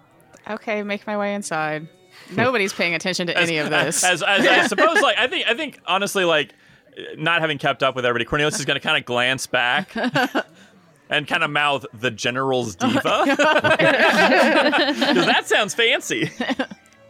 okay, 0.50 0.82
make 0.84 1.06
my 1.08 1.18
way 1.18 1.34
inside. 1.34 1.88
Nobody's 2.36 2.74
paying 2.74 2.94
attention 2.96 3.28
to 3.28 3.38
any 3.38 3.58
of 3.58 3.70
this. 3.72 4.04
As, 4.04 4.24
as 4.24 4.46
I 4.48 4.68
suppose, 4.74 5.02
like 5.02 5.18
I 5.18 5.28
think, 5.28 5.48
I 5.48 5.54
think 5.56 5.80
honestly, 5.86 6.24
like 6.26 6.54
not 7.18 7.42
having 7.42 7.58
kept 7.58 7.84
up 7.84 7.96
with 7.96 8.06
everybody, 8.06 8.26
Cornelius 8.26 8.60
is 8.60 8.66
going 8.66 8.80
to 8.80 8.86
kind 8.86 8.98
of 8.98 9.06
glance 9.06 9.46
back 9.48 9.96
and 11.10 11.28
kind 11.28 11.44
of 11.44 11.50
mouth 11.50 11.86
the 11.94 12.12
general's 12.12 12.76
diva 12.76 13.24
because 13.26 13.38
that 15.26 15.44
sounds 15.46 15.74
fancy. 15.74 16.30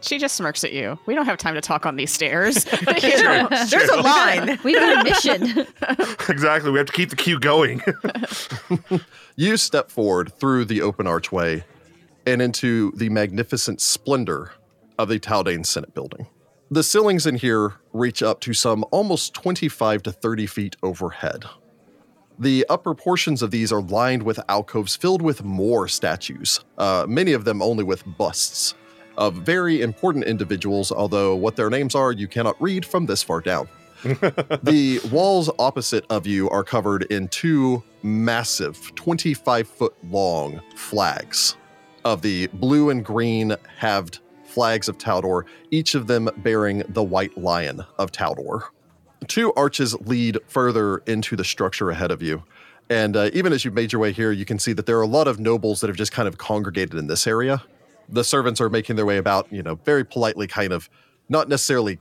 She 0.02 0.18
just 0.18 0.36
smirks 0.36 0.64
at 0.64 0.72
you. 0.72 0.98
We 1.06 1.14
don't 1.14 1.26
have 1.26 1.38
time 1.38 1.54
to 1.54 1.60
talk 1.60 1.86
on 1.86 1.96
these 1.96 2.12
stairs. 2.12 2.66
You 3.02 3.22
know? 3.22 3.48
There's 3.68 3.88
a 3.88 4.00
line. 4.00 4.58
We've 4.62 4.78
got 4.78 5.00
a 5.00 5.04
mission. 5.04 5.66
exactly. 6.28 6.70
We 6.70 6.78
have 6.78 6.86
to 6.86 6.92
keep 6.92 7.10
the 7.10 7.16
queue 7.16 7.38
going. 7.40 7.82
You 9.36 9.56
step 9.56 9.90
forward 9.90 10.32
through 10.38 10.66
the 10.66 10.82
open 10.82 11.06
archway 11.06 11.64
and 12.26 12.40
into 12.40 12.92
the 12.92 13.08
magnificent 13.08 13.80
splendor 13.80 14.52
of 14.98 15.08
the 15.08 15.18
Taldane 15.18 15.64
Senate 15.64 15.94
building. 15.94 16.26
The 16.70 16.82
ceilings 16.82 17.26
in 17.26 17.36
here 17.36 17.74
reach 17.92 18.22
up 18.22 18.40
to 18.42 18.52
some 18.52 18.84
almost 18.90 19.34
25 19.34 20.04
to 20.04 20.12
30 20.12 20.46
feet 20.46 20.76
overhead. 20.82 21.44
The 22.38 22.64
upper 22.68 22.94
portions 22.94 23.42
of 23.42 23.50
these 23.50 23.72
are 23.72 23.82
lined 23.82 24.22
with 24.22 24.40
alcoves 24.48 24.96
filled 24.96 25.22
with 25.22 25.44
more 25.44 25.88
statues, 25.88 26.60
uh, 26.78 27.06
many 27.08 27.32
of 27.32 27.44
them 27.44 27.62
only 27.62 27.84
with 27.84 28.04
busts 28.16 28.74
of 29.16 29.34
very 29.34 29.80
important 29.80 30.24
individuals, 30.24 30.92
although 30.92 31.34
what 31.34 31.56
their 31.56 31.70
names 31.70 31.94
are 31.94 32.12
you 32.12 32.28
cannot 32.28 32.60
read 32.60 32.84
from 32.84 33.06
this 33.06 33.22
far 33.22 33.40
down. 33.40 33.68
the 34.02 35.00
walls 35.12 35.48
opposite 35.58 36.04
of 36.10 36.26
you 36.26 36.50
are 36.50 36.64
covered 36.64 37.04
in 37.04 37.28
two 37.28 37.82
massive 38.02 38.92
25 38.96 39.68
foot 39.68 39.94
long 40.10 40.60
flags 40.74 41.56
of 42.04 42.22
the 42.22 42.48
blue 42.48 42.90
and 42.90 43.04
green 43.04 43.54
halved 43.78 44.18
flags 44.44 44.88
of 44.88 44.98
Taldor, 44.98 45.44
each 45.70 45.94
of 45.94 46.06
them 46.06 46.28
bearing 46.38 46.82
the 46.88 47.02
white 47.02 47.36
lion 47.38 47.84
of 47.98 48.12
Taldor. 48.12 48.62
Two 49.28 49.52
arches 49.54 49.94
lead 50.00 50.38
further 50.46 50.98
into 51.06 51.36
the 51.36 51.44
structure 51.44 51.90
ahead 51.90 52.10
of 52.10 52.22
you. 52.22 52.42
And 52.90 53.16
uh, 53.16 53.30
even 53.32 53.52
as 53.52 53.64
you've 53.64 53.74
made 53.74 53.92
your 53.92 54.00
way 54.00 54.12
here, 54.12 54.32
you 54.32 54.44
can 54.44 54.58
see 54.58 54.72
that 54.72 54.86
there 54.86 54.98
are 54.98 55.02
a 55.02 55.06
lot 55.06 55.28
of 55.28 55.38
nobles 55.38 55.80
that 55.80 55.86
have 55.86 55.96
just 55.96 56.12
kind 56.12 56.28
of 56.28 56.38
congregated 56.38 56.94
in 56.94 57.06
this 57.06 57.26
area. 57.26 57.62
The 58.12 58.24
servants 58.24 58.60
are 58.60 58.70
making 58.70 58.96
their 58.96 59.06
way 59.06 59.16
about, 59.16 59.52
you 59.52 59.62
know, 59.62 59.76
very 59.84 60.04
politely, 60.04 60.46
kind 60.46 60.72
of 60.72 60.88
not 61.28 61.48
necessarily 61.48 61.98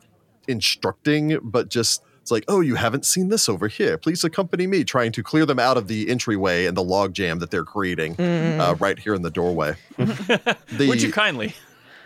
instructing, 0.47 1.39
but 1.41 1.69
just 1.69 2.03
it's 2.21 2.29
like, 2.29 2.45
oh, 2.47 2.61
you 2.61 2.75
haven't 2.75 3.05
seen 3.05 3.29
this 3.29 3.49
over 3.49 3.67
here. 3.67 3.97
Please 3.97 4.23
accompany 4.23 4.67
me, 4.67 4.83
trying 4.83 5.11
to 5.13 5.23
clear 5.23 5.45
them 5.45 5.57
out 5.57 5.75
of 5.75 5.87
the 5.87 6.07
entryway 6.07 6.67
and 6.67 6.77
the 6.77 6.83
logjam 6.83 7.39
that 7.39 7.49
they're 7.49 7.65
creating 7.65 8.19
uh, 8.19 8.75
right 8.79 8.99
here 8.99 9.15
in 9.15 9.23
the 9.23 9.31
doorway. 9.31 9.75
the, 9.97 10.85
Would 10.87 11.01
you 11.01 11.11
kindly? 11.11 11.55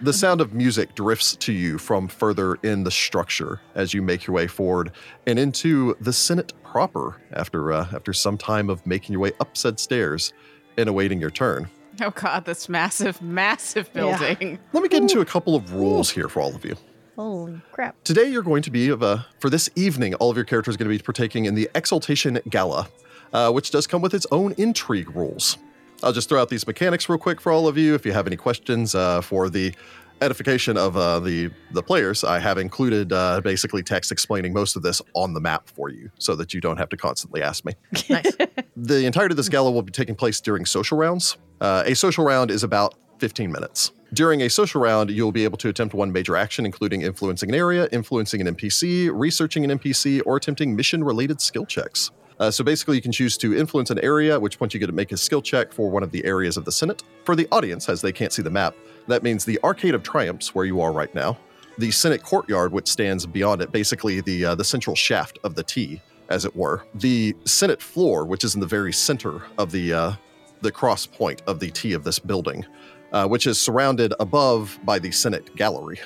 the 0.02 0.14
sound 0.14 0.42
of 0.42 0.54
music 0.54 0.96
drifts 0.96 1.36
to 1.38 1.54
you 1.54 1.78
from 1.78 2.08
further 2.08 2.56
in 2.56 2.84
the 2.84 2.92
structure 2.92 3.62
as 3.76 3.94
you 3.94 4.02
make 4.02 4.28
your 4.28 4.34
way 4.34 4.48
forward 4.48 4.92
and 5.26 5.40
into 5.40 5.96
the 6.02 6.12
Senate 6.14 6.54
proper 6.64 7.22
after 7.34 7.72
uh, 7.72 7.88
after 7.94 8.12
some 8.14 8.38
time 8.38 8.70
of 8.70 8.86
making 8.86 9.14
your 9.14 9.22
way 9.22 9.32
up 9.40 9.56
said 9.56 9.80
stairs 9.80 10.34
and 10.78 10.90
awaiting 10.90 11.22
your 11.22 11.30
turn. 11.30 11.70
Oh 12.02 12.12
god, 12.12 12.46
this 12.46 12.68
massive, 12.70 13.22
massive 13.22 13.90
Yeah. 13.94 14.18
building. 14.18 14.60
Let 14.74 14.84
me 14.84 14.90
get 14.90 15.02
into 15.02 15.22
a 15.22 15.26
couple 15.26 15.56
of 15.56 15.74
rules 15.74 16.10
here 16.12 16.28
for 16.30 16.42
all 16.42 16.56
of 16.56 16.64
you. 16.66 16.76
Holy 17.16 17.62
crap. 17.72 17.96
Today, 18.04 18.30
you're 18.30 18.44
going 18.44 18.62
to 18.64 18.72
be 18.72 18.90
of 18.90 19.02
a 19.02 19.26
for 19.40 19.50
this 19.50 19.70
evening. 19.76 20.16
All 20.16 20.30
of 20.30 20.36
your 20.38 20.46
characters 20.46 20.76
are 20.76 20.78
going 20.78 20.92
to 20.92 20.98
be 20.98 21.02
partaking 21.04 21.46
in 21.46 21.56
the 21.56 21.70
Exaltation 21.74 22.40
Gala, 22.50 22.90
uh, 23.32 23.52
which 23.52 23.72
does 23.72 23.88
come 23.88 24.02
with 24.02 24.14
its 24.14 24.28
own 24.32 24.54
intrigue 24.58 25.16
rules. 25.16 25.58
I'll 26.04 26.12
just 26.12 26.28
throw 26.28 26.42
out 26.42 26.50
these 26.50 26.68
mechanics 26.68 27.08
real 27.08 27.18
quick 27.18 27.40
for 27.40 27.52
all 27.54 27.68
of 27.70 27.78
you. 27.78 27.96
If 27.96 28.06
you 28.06 28.12
have 28.12 28.28
any 28.28 28.36
questions 28.36 28.96
uh, 28.96 29.22
for 29.22 29.50
the 29.50 29.74
edification 30.22 30.76
of 30.78 30.98
uh, 30.98 31.20
the 31.22 31.52
the 31.72 31.82
players, 31.82 32.24
I 32.26 32.40
have 32.40 32.58
included 32.58 33.14
uh, 33.14 33.40
basically 33.42 33.82
text 33.82 34.12
explaining 34.12 34.52
most 34.52 34.76
of 34.76 34.82
this 34.82 35.02
on 35.14 35.34
the 35.34 35.40
map 35.40 35.70
for 35.70 35.90
you, 35.90 36.12
so 36.20 36.36
that 36.36 36.54
you 36.54 36.60
don't 36.60 36.78
have 36.78 36.90
to 36.90 36.98
constantly 36.98 37.42
ask 37.42 37.64
me. 37.64 37.74
Nice. 38.10 38.32
The 38.78 39.06
entirety 39.06 39.32
of 39.32 39.38
this 39.38 39.48
gala 39.48 39.72
will 39.72 39.84
be 39.84 39.92
taking 39.92 40.16
place 40.16 40.42
during 40.42 40.66
social 40.66 40.98
rounds. 40.98 41.38
Uh, 41.62 41.84
a 41.86 41.96
social 41.96 42.26
round 42.26 42.52
is 42.52 42.64
about 42.64 42.96
15 43.20 43.50
minutes. 43.50 43.92
During 44.14 44.42
a 44.42 44.50
social 44.50 44.82
round, 44.82 45.10
you'll 45.10 45.32
be 45.32 45.46
able 45.46 45.58
to 45.60 45.70
attempt 45.70 45.94
one 45.94 46.12
major 46.12 46.36
action, 46.36 46.66
including 46.66 47.02
influencing 47.02 47.50
an 47.50 47.56
area, 47.56 47.88
influencing 47.94 48.46
an 48.46 48.54
NPC, 48.54 49.10
researching 49.14 49.70
an 49.70 49.80
NPC, 49.80 50.22
or 50.26 50.36
attempting 50.36 50.76
mission 50.76 51.04
related 51.04 51.40
skill 51.40 51.66
checks. 51.66 52.12
Uh, 52.38 52.52
so 52.52 52.66
basically, 52.66 52.98
you 52.98 53.02
can 53.02 53.14
choose 53.14 53.38
to 53.38 53.56
influence 53.56 53.92
an 53.92 54.00
area, 54.00 54.34
at 54.34 54.42
which 54.42 54.60
point 54.60 54.74
you 54.74 54.80
get 54.80 54.88
to 54.88 54.92
make 54.92 55.14
a 55.14 55.18
skill 55.18 55.42
check 55.42 55.72
for 55.72 55.90
one 55.90 56.04
of 56.04 56.12
the 56.12 56.24
areas 56.26 56.58
of 56.58 56.66
the 56.66 56.72
Senate. 56.72 57.02
For 57.24 57.36
the 57.36 57.48
audience, 57.54 57.88
as 57.88 58.02
they 58.02 58.12
can't 58.12 58.34
see 58.34 58.42
the 58.42 58.50
map, 58.50 58.76
that 59.08 59.24
means 59.24 59.46
the 59.46 59.58
Arcade 59.64 59.96
of 59.96 60.04
Triumphs, 60.04 60.54
where 60.54 60.66
you 60.66 60.82
are 60.82 60.92
right 60.92 61.14
now, 61.16 61.38
the 61.78 61.92
Senate 61.92 62.24
courtyard, 62.24 62.74
which 62.74 62.90
stands 62.90 63.26
beyond 63.26 63.62
it, 63.62 63.72
basically 63.72 64.20
the 64.20 64.46
uh, 64.46 64.56
the 64.56 64.66
central 64.66 64.98
shaft 64.98 65.40
of 65.46 65.56
the 65.56 65.64
T, 65.64 66.02
as 66.30 66.46
it 66.46 66.56
were, 66.56 66.84
the 66.96 67.36
Senate 67.46 67.82
floor, 67.82 68.26
which 68.26 68.44
is 68.44 68.56
in 68.56 68.62
the 68.62 68.68
very 68.68 68.94
center 68.94 69.42
of 69.58 69.72
the 69.72 69.94
uh, 69.94 70.12
the 70.62 70.72
cross 70.72 71.06
point 71.06 71.42
of 71.48 71.60
the 71.60 71.70
T 71.72 71.94
of 71.94 72.04
this 72.04 72.18
building, 72.20 72.66
uh, 73.12 73.28
which 73.28 73.46
is 73.48 73.60
surrounded 73.62 74.14
above 74.20 74.80
by 74.84 74.98
the 75.00 75.12
Senate 75.12 75.56
gallery. 75.56 76.00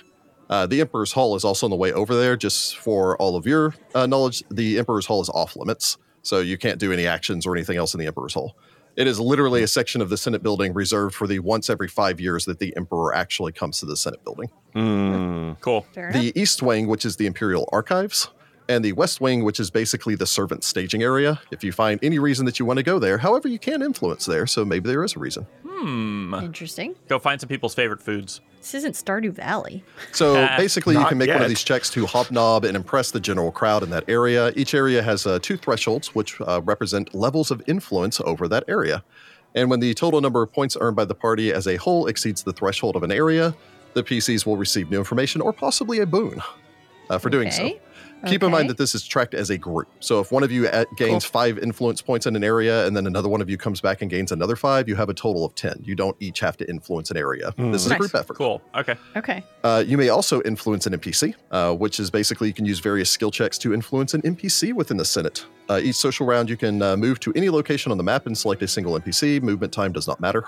Uh, 0.50 0.66
the 0.66 0.82
Emperor's 0.82 1.12
Hall 1.12 1.36
is 1.36 1.44
also 1.44 1.68
on 1.68 1.70
the 1.70 1.76
way 1.76 1.94
over 1.94 2.16
there. 2.16 2.36
Just 2.36 2.78
for 2.78 3.16
all 3.18 3.36
of 3.36 3.46
your 3.46 3.76
uh, 3.96 4.06
knowledge, 4.08 4.44
the 4.50 4.80
Emperor's 4.80 5.06
Hall 5.06 5.22
is 5.22 5.30
off 5.30 5.56
limits, 5.56 5.98
so 6.24 6.40
you 6.40 6.58
can't 6.58 6.80
do 6.80 6.92
any 6.92 7.06
actions 7.06 7.46
or 7.46 7.56
anything 7.56 7.78
else 7.78 7.94
in 7.94 8.00
the 8.00 8.08
Emperor's 8.08 8.34
Hall. 8.34 8.58
It 8.96 9.08
is 9.08 9.18
literally 9.20 9.64
a 9.64 9.68
section 9.68 10.02
of 10.02 10.10
the 10.10 10.18
Senate 10.18 10.44
building 10.44 10.74
reserved 10.74 11.16
for 11.16 11.26
the 11.28 11.40
once 11.40 11.70
every 11.70 11.88
five 11.88 12.20
years 12.20 12.44
that 12.46 12.60
the 12.60 12.76
Emperor 12.76 13.14
actually 13.16 13.52
comes 13.54 13.80
to 13.80 13.86
the 13.86 13.96
Senate 13.96 14.22
building 14.26 14.50
Hmm. 14.74 15.52
Cool. 15.62 15.86
Fair 15.94 16.10
enough. 16.10 16.22
the 16.22 16.38
East 16.38 16.62
Wing, 16.62 16.88
which 16.88 17.06
is 17.06 17.16
the 17.16 17.26
Imperial 17.28 17.70
Archives, 17.72 18.30
and 18.70 18.86
the 18.86 18.94
West 18.94 19.20
Wing, 19.20 19.44
which 19.44 19.60
is 19.60 19.70
basically 19.70 20.16
the 20.16 20.28
servant 20.28 20.64
staging 20.64 21.02
area. 21.02 21.42
If 21.52 21.64
you 21.64 21.72
find 21.72 22.00
any 22.04 22.20
reason 22.20 22.46
that 22.46 22.60
you 22.60 22.66
want 22.66 22.78
to 22.78 22.84
go 22.84 23.00
there, 23.00 23.18
however, 23.18 23.48
you 23.48 23.60
can 23.60 23.82
influence 23.82 24.26
there, 24.26 24.46
so 24.48 24.64
maybe 24.64 24.88
there 24.88 25.04
is 25.04 25.16
a 25.16 25.20
reason. 25.20 25.48
Hmm. 25.68 26.34
Interesting. 26.36 26.96
Go 27.08 27.20
find 27.20 27.42
some 27.42 27.50
people's 27.50 27.74
favorite 27.74 28.02
foods. 28.02 28.42
This 28.60 28.76
isn't 28.76 28.94
Stardew 28.94 29.32
Valley. 29.32 29.84
So 30.12 30.36
Uh, 30.40 30.56
basically, 30.56 30.96
you 30.96 31.06
can 31.06 31.18
make 31.18 31.30
one 31.30 31.42
of 31.42 31.50
these 31.50 31.64
checks 31.64 31.90
to 31.92 32.06
hobnob 32.06 32.64
and 32.64 32.76
impress 32.76 33.12
the 33.12 33.20
general 33.20 33.52
crowd 33.52 33.84
in 33.84 33.90
that 33.90 34.04
area. 34.08 34.54
Each 34.56 34.74
area 34.74 35.02
has 35.02 35.26
uh, 35.26 35.40
two 35.42 35.58
thresholds, 35.58 36.14
which 36.14 36.40
uh, 36.42 36.62
represent 36.64 37.16
levels 37.16 37.52
of 37.52 37.62
influence 37.68 38.22
over 38.22 38.48
that 38.48 38.64
area. 38.68 39.04
And 39.56 39.70
when 39.70 39.80
the 39.80 39.94
total 39.96 40.22
number 40.22 40.44
of 40.44 40.54
points 40.54 40.78
earned 40.80 40.96
by 40.96 41.06
the 41.06 41.16
party 41.16 41.52
as 41.52 41.68
a 41.68 41.78
whole 41.78 42.08
exceeds 42.08 42.44
the 42.44 42.54
threshold 42.54 42.96
of 42.96 43.04
an 43.04 43.12
area, 43.12 43.56
the 43.94 44.04
PCs 44.04 44.46
will 44.46 44.58
receive 44.58 44.92
new 44.92 45.00
information 45.00 45.42
or 45.42 45.52
possibly 45.52 46.00
a 46.00 46.06
boon 46.06 46.42
uh, 47.10 47.18
for 47.18 47.30
doing 47.30 47.50
so. 47.50 47.72
Okay. 48.20 48.32
Keep 48.32 48.44
in 48.44 48.52
mind 48.52 48.70
that 48.70 48.78
this 48.78 48.96
is 48.96 49.08
tracked 49.08 49.34
as 49.34 49.50
a 49.50 49.58
group. 49.58 49.88
So 50.02 50.20
if 50.20 50.32
one 50.32 50.44
of 50.44 50.52
you 50.52 50.68
at, 50.68 50.88
gains 50.98 51.24
five 51.24 51.58
influence 51.58 52.02
points 52.02 52.26
in 52.26 52.36
an 52.36 52.44
area 52.44 52.86
and 52.86 52.96
then 52.96 53.08
another 53.08 53.30
one 53.30 53.42
of 53.42 53.50
you 53.50 53.58
comes 53.58 53.80
back 53.80 54.02
and 54.02 54.12
gains 54.12 54.32
another 54.32 54.56
five, 54.56 54.90
you 54.90 54.96
have 54.96 55.10
a 55.10 55.14
total 55.14 55.46
of 55.46 55.56
10. 55.56 55.82
You 55.84 55.96
don't 55.96 56.18
each 56.20 56.42
have 56.42 56.58
to 56.58 56.70
influence 56.70 57.12
an 57.12 57.18
area. 57.18 57.54
This 57.58 57.86
is 57.86 57.92
a 57.92 57.96
group 57.98 58.14
effort. 58.16 58.36
Cool. 58.36 58.62
Okay. 58.76 58.96
Okay. 59.16 59.44
Uh, 59.64 59.84
you 59.86 59.98
may 59.98 60.10
also 60.10 60.42
influence 60.42 60.86
an 60.86 60.94
NPC, 60.94 61.34
uh, 61.52 61.74
which 61.74 62.00
is 62.00 62.10
basically 62.12 62.48
you 62.48 62.54
can 62.54 62.66
use 62.66 62.80
various 62.80 63.10
skill 63.10 63.32
checks 63.32 63.58
to 63.60 63.74
influence 63.74 64.14
an 64.14 64.22
NPC 64.24 64.74
within 64.74 64.98
the 64.98 65.06
Senate. 65.06 65.46
Uh, 65.70 65.80
each 65.82 65.96
social 65.96 66.26
round, 66.26 66.50
you 66.50 66.58
can 66.58 66.82
uh, 66.82 66.98
move 66.98 67.20
to 67.22 67.32
any 67.36 67.50
location 67.50 67.92
on 67.92 67.98
the 67.98 68.04
map 68.04 68.26
and 68.26 68.38
select 68.38 68.62
a 68.64 68.68
single 68.68 69.00
NPC. 69.00 69.42
Movement 69.42 69.72
time 69.72 69.92
does 69.94 70.08
not 70.08 70.20
matter, 70.20 70.44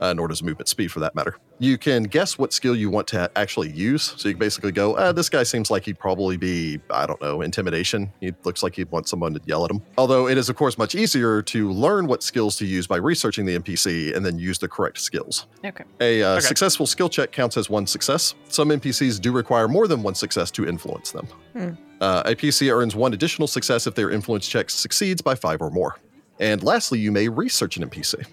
uh, 0.00 0.12
nor 0.12 0.28
does 0.28 0.42
movement 0.42 0.68
speed 0.68 0.92
for 0.92 1.00
that 1.00 1.14
matter. 1.14 1.36
You 1.58 1.78
can 1.78 2.02
guess 2.02 2.38
what 2.38 2.52
skill 2.52 2.76
you 2.76 2.90
want 2.90 3.06
to 3.08 3.30
actually 3.34 3.70
use. 3.70 4.14
So 4.16 4.28
you 4.28 4.34
can 4.34 4.38
basically 4.40 4.72
go, 4.72 4.94
uh, 4.94 5.12
this 5.12 5.28
guy 5.30 5.42
seems 5.42 5.70
like 5.70 5.84
he'd 5.84 5.98
probably 5.98 6.36
be, 6.36 6.78
I 6.90 7.06
don't 7.06 7.20
know, 7.22 7.40
intimidation. 7.40 8.12
He 8.20 8.32
looks 8.44 8.62
like 8.62 8.74
he'd 8.76 8.90
want 8.90 9.08
someone 9.08 9.32
to 9.34 9.40
yell 9.46 9.64
at 9.64 9.70
him. 9.70 9.80
Although 9.96 10.28
it 10.28 10.36
is, 10.36 10.48
of 10.50 10.56
course, 10.56 10.76
much 10.76 10.94
easier 10.94 11.40
to 11.42 11.70
learn 11.70 12.06
what 12.06 12.22
skills 12.22 12.56
to 12.56 12.66
use 12.66 12.86
by 12.86 12.96
researching 12.96 13.46
the 13.46 13.58
NPC 13.58 14.14
and 14.14 14.24
then 14.24 14.38
use 14.38 14.58
the 14.58 14.68
correct 14.68 14.98
skills. 15.00 15.46
Okay. 15.64 15.84
A 16.00 16.22
uh, 16.22 16.32
Okay. 16.36 16.40
successful 16.46 16.86
skill 16.86 17.08
check 17.08 17.32
counts 17.32 17.56
as 17.56 17.70
one 17.70 17.86
success. 17.86 18.34
Some 18.48 18.68
NPCs 18.68 19.20
do 19.20 19.32
require 19.32 19.66
more 19.68 19.88
than 19.88 20.02
one 20.02 20.14
success 20.14 20.50
to 20.52 20.66
influence 20.66 21.10
them. 21.12 21.26
Uh, 22.00 22.22
a 22.26 22.34
PC 22.34 22.70
earns 22.70 22.94
one 22.94 23.14
additional 23.14 23.48
success 23.48 23.86
if 23.86 23.94
their 23.94 24.10
influence 24.10 24.46
check 24.46 24.68
succeeds 24.68 25.22
by 25.22 25.34
five 25.34 25.62
or 25.62 25.70
more. 25.70 25.96
And 26.38 26.62
lastly, 26.62 26.98
you 26.98 27.10
may 27.10 27.28
research 27.28 27.78
an 27.78 27.88
NPC. 27.88 28.26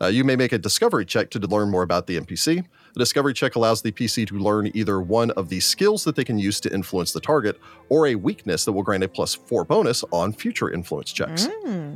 Uh, 0.00 0.06
you 0.06 0.24
may 0.24 0.36
make 0.36 0.52
a 0.52 0.58
discovery 0.58 1.04
check 1.04 1.30
to 1.30 1.38
learn 1.38 1.70
more 1.70 1.82
about 1.82 2.06
the 2.06 2.18
NPC. 2.20 2.64
The 2.92 2.98
discovery 2.98 3.32
check 3.34 3.56
allows 3.56 3.82
the 3.82 3.92
PC 3.92 4.26
to 4.28 4.38
learn 4.38 4.70
either 4.74 5.00
one 5.00 5.30
of 5.32 5.48
the 5.48 5.60
skills 5.60 6.04
that 6.04 6.16
they 6.16 6.24
can 6.24 6.38
use 6.38 6.60
to 6.60 6.72
influence 6.72 7.12
the 7.12 7.20
target 7.20 7.58
or 7.88 8.06
a 8.06 8.14
weakness 8.14 8.64
that 8.64 8.72
will 8.72 8.82
grant 8.82 9.04
a 9.04 9.08
plus 9.08 9.34
four 9.34 9.64
bonus 9.64 10.02
on 10.12 10.32
future 10.32 10.70
influence 10.70 11.12
checks. 11.12 11.48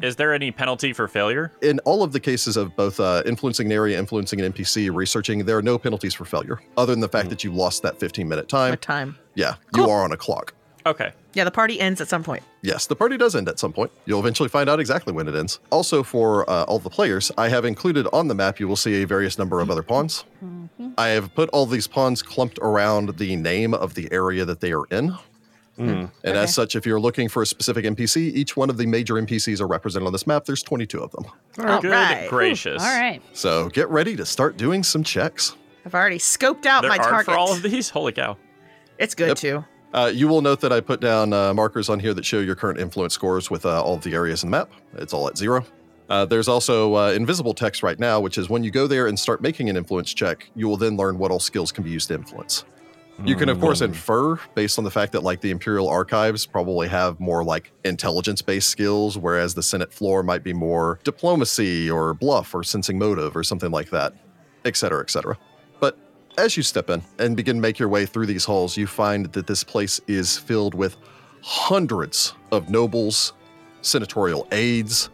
Is 0.02 0.16
there 0.16 0.32
any 0.34 0.50
penalty 0.50 0.92
for 0.92 1.08
failure? 1.08 1.52
In 1.62 1.78
all 1.80 2.02
of 2.02 2.12
the 2.12 2.20
cases 2.20 2.56
of 2.56 2.74
both 2.76 3.00
uh, 3.00 3.22
influencing 3.26 3.66
an 3.66 3.72
area, 3.72 3.98
influencing 3.98 4.40
an 4.40 4.52
NPC, 4.52 4.94
researching, 4.94 5.44
there 5.44 5.56
are 5.58 5.62
no 5.62 5.78
penalties 5.78 6.14
for 6.14 6.24
failure, 6.24 6.60
other 6.76 6.92
than 6.92 7.00
the 7.00 7.08
fact 7.08 7.28
that 7.30 7.44
you 7.44 7.52
lost 7.52 7.82
that 7.82 7.98
15 7.98 8.28
minute 8.28 8.48
time. 8.48 8.70
My 8.72 8.76
time. 8.76 9.16
Yeah, 9.34 9.54
Cool. 9.74 9.84
you 9.84 9.90
are 9.90 10.02
on 10.04 10.12
a 10.12 10.16
clock. 10.16 10.54
Okay. 10.86 11.12
Yeah, 11.32 11.44
the 11.44 11.50
party 11.52 11.78
ends 11.80 12.00
at 12.00 12.08
some 12.08 12.24
point. 12.24 12.42
Yes, 12.62 12.86
the 12.86 12.96
party 12.96 13.16
does 13.16 13.36
end 13.36 13.48
at 13.48 13.58
some 13.60 13.72
point. 13.72 13.92
You'll 14.04 14.18
eventually 14.20 14.48
find 14.48 14.68
out 14.68 14.80
exactly 14.80 15.12
when 15.12 15.28
it 15.28 15.34
ends. 15.36 15.60
Also, 15.70 16.02
for 16.02 16.48
uh, 16.50 16.64
all 16.64 16.78
the 16.80 16.90
players, 16.90 17.30
I 17.38 17.48
have 17.48 17.64
included 17.64 18.06
on 18.12 18.26
the 18.28 18.34
map, 18.34 18.58
you 18.58 18.66
will 18.66 18.76
see 18.76 19.02
a 19.02 19.06
various 19.06 19.38
number 19.38 19.60
of 19.60 19.70
other 19.70 19.82
pawns. 19.84 20.24
I 20.98 21.08
have 21.08 21.32
put 21.34 21.48
all 21.50 21.66
these 21.66 21.86
pawns 21.86 22.20
clumped 22.22 22.58
around 22.60 23.16
the 23.18 23.36
name 23.36 23.74
of 23.74 23.94
the 23.94 24.10
area 24.12 24.44
that 24.44 24.60
they 24.60 24.72
are 24.72 24.86
in. 24.90 25.14
And 25.78 26.10
as 26.24 26.52
such, 26.54 26.76
if 26.76 26.84
you're 26.84 27.00
looking 27.00 27.28
for 27.30 27.40
a 27.42 27.46
specific 27.46 27.86
NPC, 27.86 28.16
each 28.34 28.54
one 28.56 28.68
of 28.68 28.76
the 28.76 28.84
major 28.86 29.14
NPCs 29.14 29.60
are 29.62 29.66
represented 29.66 30.06
on 30.06 30.12
this 30.12 30.26
map. 30.26 30.44
There's 30.44 30.62
22 30.62 31.00
of 31.02 31.10
them. 31.12 31.24
All 31.58 31.80
Good 31.80 31.90
right. 31.90 32.28
gracious. 32.28 32.82
All 32.82 32.88
right. 33.00 33.22
So 33.32 33.68
get 33.70 33.88
ready 33.88 34.14
to 34.16 34.26
start 34.26 34.58
doing 34.58 34.82
some 34.82 35.02
checks. 35.02 35.56
I've 35.86 35.94
already 35.94 36.18
scoped 36.18 36.66
out 36.66 36.82
There 36.82 36.90
my 36.90 36.98
target. 36.98 37.24
for 37.26 37.38
all 37.38 37.52
of 37.52 37.62
these. 37.62 37.88
Holy 37.88 38.12
cow. 38.12 38.36
It's 38.98 39.14
good 39.14 39.28
Yep. 39.28 39.36
too. 39.38 39.64
Uh, 39.92 40.10
you 40.14 40.28
will 40.28 40.40
note 40.40 40.60
that 40.60 40.72
I 40.72 40.80
put 40.80 41.00
down 41.00 41.32
uh, 41.32 41.52
markers 41.52 41.88
on 41.88 41.98
here 41.98 42.14
that 42.14 42.24
show 42.24 42.38
your 42.38 42.54
current 42.54 42.78
influence 42.78 43.14
scores 43.14 43.50
with 43.50 43.66
uh, 43.66 43.82
all 43.82 43.94
of 43.94 44.02
the 44.02 44.14
areas 44.14 44.44
in 44.44 44.50
the 44.50 44.56
map. 44.56 44.70
It's 44.94 45.12
all 45.12 45.26
at 45.28 45.36
zero. 45.36 45.64
Uh, 46.08 46.24
there's 46.24 46.48
also 46.48 46.94
uh, 46.96 47.10
invisible 47.10 47.54
text 47.54 47.82
right 47.82 47.98
now, 47.98 48.20
which 48.20 48.38
is 48.38 48.48
when 48.48 48.64
you 48.64 48.70
go 48.70 48.86
there 48.86 49.06
and 49.06 49.18
start 49.18 49.40
making 49.40 49.68
an 49.68 49.76
influence 49.76 50.12
check, 50.12 50.48
you 50.54 50.68
will 50.68 50.76
then 50.76 50.96
learn 50.96 51.18
what 51.18 51.30
all 51.30 51.40
skills 51.40 51.72
can 51.72 51.84
be 51.84 51.90
used 51.90 52.08
to 52.08 52.14
influence. 52.14 52.64
You 53.22 53.36
can, 53.36 53.50
of 53.50 53.60
course, 53.60 53.82
infer 53.82 54.36
based 54.54 54.78
on 54.78 54.84
the 54.84 54.90
fact 54.90 55.12
that, 55.12 55.22
like, 55.22 55.42
the 55.42 55.50
Imperial 55.50 55.88
Archives 55.90 56.46
probably 56.46 56.88
have 56.88 57.20
more, 57.20 57.44
like, 57.44 57.70
intelligence 57.84 58.40
based 58.40 58.70
skills, 58.70 59.18
whereas 59.18 59.54
the 59.54 59.62
Senate 59.62 59.92
floor 59.92 60.22
might 60.22 60.42
be 60.42 60.54
more 60.54 60.98
diplomacy 61.04 61.90
or 61.90 62.14
bluff 62.14 62.54
or 62.54 62.64
sensing 62.64 62.98
motive 62.98 63.36
or 63.36 63.44
something 63.44 63.70
like 63.70 63.90
that, 63.90 64.14
et 64.64 64.74
cetera, 64.74 65.02
et 65.02 65.10
cetera. 65.10 65.36
As 66.38 66.56
you 66.56 66.62
step 66.62 66.90
in 66.90 67.02
and 67.18 67.36
begin 67.36 67.60
make 67.60 67.78
your 67.78 67.88
way 67.88 68.06
through 68.06 68.26
these 68.26 68.44
halls, 68.44 68.76
you 68.76 68.86
find 68.86 69.26
that 69.32 69.46
this 69.46 69.64
place 69.64 70.00
is 70.06 70.38
filled 70.38 70.74
with 70.74 70.96
hundreds 71.42 72.34
of 72.52 72.70
nobles, 72.70 73.32
senatorial 73.82 74.46
aides, 74.52 75.10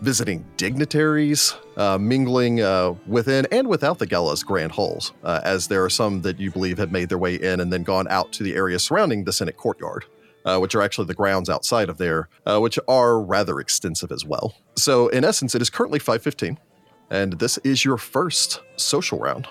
visiting 0.00 0.44
dignitaries, 0.56 1.54
uh, 1.76 1.98
mingling 1.98 2.60
uh, 2.60 2.94
within 3.06 3.46
and 3.50 3.68
without 3.68 3.98
the 3.98 4.06
gala's 4.06 4.42
grand 4.42 4.72
halls, 4.72 5.12
uh, 5.24 5.40
as 5.44 5.68
there 5.68 5.84
are 5.84 5.90
some 5.90 6.22
that 6.22 6.38
you 6.38 6.50
believe 6.50 6.78
have 6.78 6.92
made 6.92 7.08
their 7.08 7.18
way 7.18 7.34
in 7.34 7.60
and 7.60 7.72
then 7.72 7.82
gone 7.82 8.06
out 8.08 8.32
to 8.32 8.42
the 8.42 8.54
area 8.54 8.78
surrounding 8.78 9.24
the 9.24 9.32
Senate 9.32 9.56
courtyard. 9.56 10.04
Uh, 10.42 10.58
which 10.58 10.74
are 10.74 10.80
actually 10.80 11.06
the 11.06 11.12
grounds 11.12 11.50
outside 11.50 11.90
of 11.90 11.98
there, 11.98 12.26
uh, 12.46 12.58
which 12.58 12.78
are 12.88 13.20
rather 13.20 13.60
extensive 13.60 14.10
as 14.10 14.24
well. 14.24 14.54
So, 14.74 15.08
in 15.08 15.22
essence, 15.22 15.54
it 15.54 15.60
is 15.60 15.68
currently 15.68 15.98
5:15, 15.98 16.56
and 17.10 17.34
this 17.34 17.58
is 17.58 17.84
your 17.84 17.98
first 17.98 18.62
social 18.76 19.18
round. 19.18 19.48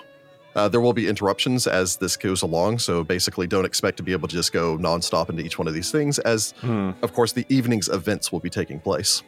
Uh, 0.56 0.68
there 0.68 0.80
will 0.80 0.92
be 0.92 1.06
interruptions 1.08 1.66
as 1.66 1.96
this 1.96 2.16
goes 2.16 2.42
along, 2.42 2.78
so 2.78 3.04
basically, 3.04 3.46
don't 3.46 3.64
expect 3.64 3.96
to 3.98 4.02
be 4.02 4.12
able 4.12 4.26
to 4.28 4.34
just 4.34 4.52
go 4.52 4.76
nonstop 4.78 5.30
into 5.30 5.44
each 5.44 5.58
one 5.58 5.68
of 5.68 5.74
these 5.74 5.90
things, 5.92 6.18
as 6.20 6.54
of 6.62 7.12
course 7.12 7.32
the 7.32 7.46
evening's 7.48 7.88
events 7.88 8.32
will 8.32 8.40
be 8.40 8.50
taking 8.50 8.80
place. 8.80 9.22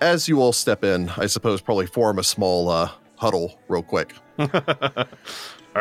As 0.00 0.28
you 0.28 0.42
all 0.42 0.52
step 0.52 0.84
in, 0.84 1.10
I 1.16 1.26
suppose 1.26 1.60
probably 1.62 1.86
form 1.86 2.18
a 2.18 2.22
small 2.24 2.68
uh, 2.68 2.90
huddle 3.16 3.58
real 3.68 3.82
quick. 3.82 4.14
All 4.38 4.48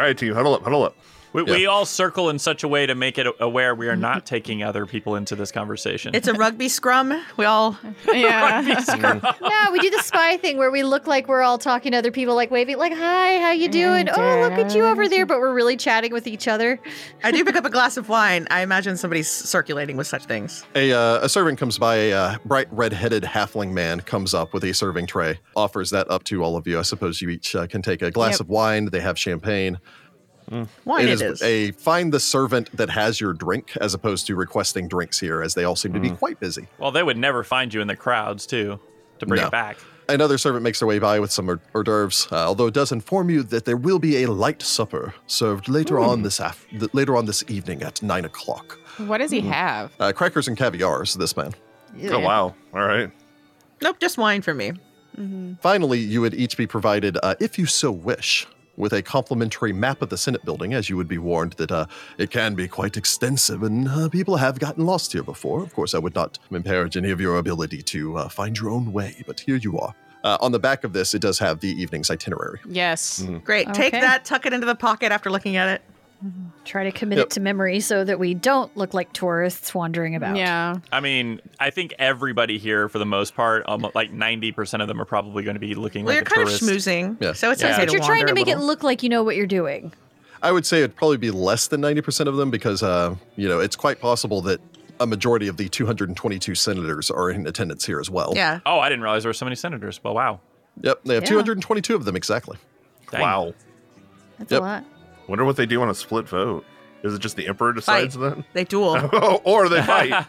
right, 0.01 0.17
team, 0.17 0.34
huddle 0.34 0.54
up, 0.54 0.63
huddle 0.63 0.84
up. 0.84 0.95
We, 1.36 1.43
Yeah. 1.45 1.54
we 1.58 1.65
all 1.65 1.86
circle 1.86 2.30
in 2.30 2.39
such 2.39 2.63
a 2.63 2.67
way 2.67 2.86
to 2.86 2.95
make 2.95 3.17
it 3.17 3.28
aware 3.41 3.76
we 3.76 3.89
are 3.89 3.95
not 3.98 4.26
taking 4.26 4.63
other 4.63 4.86
people 4.86 5.15
into 5.17 5.36
this 5.36 5.52
conversation. 5.52 6.15
It's 6.15 6.30
a 6.30 6.34
rugby 6.34 6.69
scrum. 6.69 7.21
We 7.36 7.43
all 7.43 7.78
Yeah. 8.13 8.62
No, 9.41 9.71
we 9.71 9.80
do 9.80 9.89
the 9.89 10.02
spy 10.02 10.38
thing 10.38 10.58
where 10.58 10.71
we 10.71 10.84
look 10.84 11.08
like 11.08 11.28
we're 11.28 11.41
all 11.41 11.58
talking 11.58 11.91
to 11.91 11.98
other 11.98 12.12
people, 12.12 12.36
like 12.36 12.52
waving, 12.52 12.78
like 12.78 12.93
"Hi, 12.93 13.39
how 13.39 13.52
you 13.52 13.67
doing? 13.67 14.08
Oh, 14.10 14.39
look 14.50 14.54
at 14.54 14.74
you 14.76 14.86
over 14.86 15.08
there!" 15.10 15.26
But 15.26 15.39
we're 15.39 15.54
really 15.54 15.76
chatting 15.78 16.12
with 16.13 16.26
each 16.28 16.48
other. 16.48 16.80
I 17.24 17.32
do 17.32 17.43
pick 17.43 17.56
up 17.56 17.65
a 17.65 17.69
glass 17.69 17.98
of 17.98 18.08
wine. 18.10 18.48
I 18.50 18.62
imagine 18.62 18.95
somebody's 18.98 19.30
circulating 19.30 19.98
with 19.98 20.08
such 20.08 20.26
things. 20.26 20.63
A, 20.76 20.91
uh, 20.93 21.19
a 21.26 21.30
servant 21.30 21.60
comes 21.60 21.78
by, 21.78 21.95
a 21.95 22.13
uh, 22.13 22.38
bright 22.45 22.67
red 22.71 22.93
headed 22.93 23.24
halfling 23.24 23.71
man 23.71 24.00
comes 24.02 24.34
up 24.34 24.54
with 24.54 24.63
a 24.63 24.74
serving 24.74 25.08
tray, 25.08 25.39
offers 25.56 25.89
that 25.89 26.10
up 26.10 26.24
to 26.26 26.43
all 26.43 26.56
of 26.56 26.65
you. 26.67 26.80
I 26.80 26.84
suppose 26.84 27.21
you 27.21 27.30
each 27.30 27.56
uh, 27.56 27.67
can 27.67 27.82
take 27.82 28.02
a 28.02 28.12
glass 28.12 28.34
Yep. 28.34 28.39
of 28.41 28.50
wine. 28.50 28.86
They 28.86 29.02
have 29.02 29.17
champagne. 29.19 29.80
Wine 30.86 31.08
it 31.08 31.21
is, 31.21 31.41
a 31.41 31.71
find 31.71 32.13
the 32.13 32.19
servant 32.19 32.69
that 32.77 32.89
has 32.89 33.19
your 33.19 33.34
drink 33.34 33.75
as 33.81 33.93
opposed 33.93 34.27
to 34.27 34.36
requesting 34.36 34.88
drinks 34.88 35.19
here, 35.19 35.41
as 35.41 35.53
they 35.55 35.63
all 35.63 35.75
seem 35.75 35.93
to 35.93 35.99
be 35.99 36.12
quite 36.12 36.39
busy. 36.39 36.67
well, 36.77 36.91
they 36.91 37.03
would 37.03 37.17
never 37.17 37.43
find 37.43 37.73
you 37.73 37.81
in 37.81 37.88
the 37.88 37.95
crowds, 37.95 38.45
too, 38.45 38.79
to 39.19 39.25
bring 39.25 39.41
No. 39.41 39.47
it 39.47 39.51
back. 39.51 39.77
Another 40.08 40.38
servant 40.38 40.62
makes 40.63 40.77
their 40.79 40.88
way 40.88 40.99
by 40.99 41.19
with 41.19 41.31
some 41.31 41.49
hors 41.49 41.60
hors 41.73 41.84
d'oeuvres, 41.84 42.27
uh, 42.31 42.36
although 42.36 42.67
it 42.67 42.75
does 42.75 42.91
inform 42.91 43.29
you 43.31 43.41
that 43.41 43.65
there 43.65 43.75
will 43.77 43.97
be 43.97 44.21
a 44.23 44.29
light 44.31 44.62
supper 44.62 45.15
served 45.25 45.67
later 45.67 45.99
on 45.99 46.21
this 46.21 46.39
af- 46.39 46.67
later 46.93 47.17
on 47.17 47.25
this 47.25 47.43
evening 47.47 47.81
at 47.81 48.03
nine 48.03 48.23
o'clock. 48.23 48.77
what 48.97 49.17
does 49.17 49.31
he 49.31 49.41
have? 49.41 49.91
Uh, 49.99 50.12
crackers 50.12 50.47
and 50.47 50.55
caviars. 50.58 51.15
This 51.15 51.36
man. 51.36 51.55
Oh 52.03 52.19
wow! 52.19 52.53
All 52.73 52.86
right. 52.86 53.10
Nope, 53.81 53.97
just 53.99 54.19
wine 54.19 54.43
for 54.43 54.53
me. 54.53 54.73
Finally, 55.62 55.99
you 55.99 56.21
would 56.21 56.34
each 56.34 56.55
be 56.58 56.67
provided, 56.67 57.17
uh, 57.23 57.36
if 57.39 57.58
you 57.58 57.65
so 57.65 57.89
wish, 57.91 58.45
with 58.78 58.94
a 58.94 59.02
complimentary 59.02 59.74
map 59.74 60.02
of 60.02 60.10
the 60.10 60.18
Senate 60.18 60.44
building, 60.46 60.74
as 60.74 60.90
you 60.90 60.98
would 60.98 61.08
be 61.08 61.18
warned 61.18 61.54
that 61.54 61.72
uh, 61.72 61.86
it 62.18 62.32
can 62.32 62.56
be 62.56 62.68
quite 62.68 62.98
extensive 62.98 63.64
and 63.64 63.88
uh, 63.88 64.10
people 64.10 64.38
have 64.38 64.60
gotten 64.60 64.86
lost 64.86 65.14
here 65.14 65.24
before. 65.24 65.62
Of 65.64 65.74
course, 65.74 65.94
I 65.94 66.00
would 66.00 66.16
not 66.16 66.40
imperil 66.52 66.90
any 66.96 67.12
of 67.12 67.20
your 67.22 67.38
ability 67.38 67.82
to 67.82 68.18
uh, 68.18 68.30
find 68.30 68.58
your 68.58 68.70
own 68.70 68.92
way, 68.92 69.24
but 69.26 69.40
here 69.40 69.56
you 69.56 69.80
are. 69.80 69.96
Uh, 70.24 70.38
on 70.42 70.52
the 70.52 70.60
back 70.60 70.84
of 70.84 70.94
this, 70.94 71.14
it 71.14 71.22
does 71.22 71.38
have 71.38 71.60
the 71.60 71.70
evening's 71.70 72.10
itinerary. 72.10 72.60
Yes. 72.68 73.24
Great. 73.44 73.72
Take 73.74 73.92
that, 73.92 74.26
tuck 74.26 74.46
it 74.48 74.54
into 74.54 74.66
the 74.66 74.76
pocket 74.76 75.12
after 75.12 75.30
looking 75.30 75.56
at 75.56 75.70
it. 75.70 75.82
Try 76.63 76.84
to 76.86 76.91
commit 76.91 77.17
Yep. 77.19 77.25
it 77.28 77.30
to 77.32 77.39
memory 77.39 77.80
so 77.80 78.04
that 78.04 78.17
we 78.19 78.34
don't 78.34 78.75
look 78.75 78.93
like 78.93 79.13
tourists 79.13 79.75
wandering 79.75 80.15
about. 80.15 80.38
Yeah. 80.38 80.75
I 80.91 80.99
mean, 80.99 81.39
I 81.60 81.69
think 81.69 81.93
everybody 81.99 82.58
here, 82.58 82.89
for 82.89 82.97
the 82.99 83.06
most 83.06 83.36
part, 83.36 83.63
um, 83.67 83.88
like 83.93 84.12
90% 84.12 84.82
of 84.82 84.88
them 84.88 84.99
are 84.99 85.06
probably 85.06 85.43
going 85.43 85.54
to 85.56 85.60
be 85.60 85.75
looking 85.75 86.04
Well, 86.06 86.15
like 86.15 86.30
you're 86.30 86.43
a 86.43 86.47
kind 86.47 86.60
tourist. 86.60 86.62
of 86.63 86.67
schmoozing. 86.69 87.17
Yeah. 87.21 87.34
So 87.34 87.51
it's 87.51 87.62
Yeah. 87.62 87.67
okay 87.69 87.78
But 87.78 87.82
But 87.82 87.86
to 87.91 87.97
you're 87.97 88.04
trying 88.06 88.25
to 88.28 88.34
make 88.34 88.47
it 88.47 88.58
look 88.58 88.82
like 88.84 89.04
you 89.04 89.10
know 89.10 89.23
what 89.23 89.36
you're 89.36 89.45
doing. 89.45 89.93
I 90.41 90.51
would 90.51 90.65
say 90.65 90.80
it'd 90.80 90.95
probably 90.95 91.17
be 91.17 91.32
less 91.32 91.67
than 91.67 91.82
90% 91.82 92.28
of 92.28 92.36
them 92.38 92.49
because, 92.49 92.82
uh, 92.84 93.15
you 93.36 93.47
know, 93.47 93.60
it's 93.60 93.75
quite 93.75 93.99
possible 93.99 94.41
that 94.43 94.60
a 94.99 95.06
majority 95.08 95.47
of 95.47 95.58
the 95.58 95.67
222 95.69 96.56
senators 96.56 97.12
are 97.12 97.30
in 97.30 97.45
attendance 97.47 97.86
here 97.86 97.99
as 97.99 98.10
well. 98.10 98.32
Yeah. 98.36 98.60
Oh, 98.65 98.80
I 98.80 98.89
didn't 98.89 99.04
realize 99.04 99.23
there 99.23 99.30
were 99.30 99.34
so 99.34 99.45
many 99.45 99.56
senators. 99.56 99.99
Well, 100.04 100.13
wow. 100.15 100.39
Yep, 100.82 101.01
they 101.06 101.13
have 101.15 101.23
Yeah. 101.23 101.30
222 101.30 101.95
of 101.95 102.06
them 102.06 102.15
exactly. 102.15 102.58
Dang. 103.12 103.21
Wow. 103.21 103.54
That's 104.39 104.51
Yep. 104.51 104.62
a 104.62 104.63
lot. 104.63 104.84
Wonder 105.28 105.46
what 105.46 105.56
they 105.56 105.66
do 105.66 105.82
on 105.82 105.90
a 105.90 105.96
split 105.96 106.28
vote. 106.30 106.66
Is 107.04 107.14
it 107.14 107.20
just 107.20 107.36
the 107.36 107.48
emperor 107.48 107.74
decides 107.74 108.18
then? 108.18 108.46
They 108.54 108.64
duel. 108.64 108.98
or 109.44 109.70
they 109.70 109.82
fight? 109.84 110.26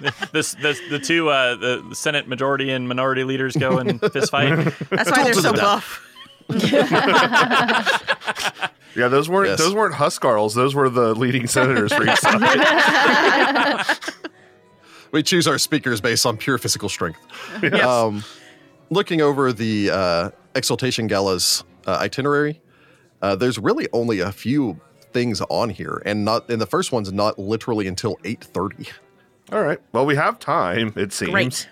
this, 0.32 0.54
this 0.54 0.80
the 0.90 0.98
two 0.98 1.28
uh, 1.30 1.54
the 1.56 1.84
the 1.88 1.94
Senate 1.94 2.28
majority 2.28 2.70
and 2.70 2.86
minority 2.88 3.24
leaders 3.24 3.56
go 3.56 3.78
and 3.78 3.98
fist 4.12 4.30
fight. 4.30 4.54
That's 4.90 5.10
why 5.10 5.24
they're 5.24 5.32
to 5.34 5.40
the 5.40 5.48
so 5.48 5.52
death. 5.52 5.62
buff. 5.62 6.08
Yeah, 8.94 9.08
those 9.08 9.26
weren't 9.30 9.48
Yes. 9.50 9.58
those 9.58 9.74
weren't 9.74 9.94
Huskarls. 9.94 10.54
Those 10.54 10.74
were 10.74 10.90
the 10.90 11.14
leading 11.14 11.46
senators 11.46 11.92
for 11.94 12.02
each 12.02 12.18
side. 12.18 13.86
We 15.12 15.22
choose 15.22 15.46
our 15.46 15.58
speakers 15.58 16.00
based 16.00 16.24
on 16.26 16.36
pure 16.36 16.58
physical 16.58 16.88
strength. 16.90 17.18
Yes. 17.62 17.82
Um, 17.84 18.22
looking 18.90 19.20
over 19.20 19.52
the 19.52 19.90
uh, 19.90 20.30
Exaltation 20.54 21.06
Gala's 21.06 21.64
uh, 21.86 21.98
itinerary, 22.00 22.60
uh, 23.22 23.34
there's 23.36 23.58
really 23.58 23.88
only 23.92 24.20
a 24.20 24.30
few 24.32 24.78
things 25.12 25.40
on 25.48 25.70
here, 25.70 26.02
and 26.04 26.24
not. 26.24 26.48
And 26.50 26.60
the 26.60 26.66
first 26.66 26.92
one's 26.92 27.12
not 27.12 27.38
literally 27.38 27.86
until 27.86 28.16
8:30. 28.24 28.90
All 29.52 29.62
right. 29.62 29.78
Well, 29.92 30.06
we 30.06 30.16
have 30.16 30.38
time. 30.38 30.92
It 30.96 31.12
seems. 31.12 31.30
Great. 31.30 31.68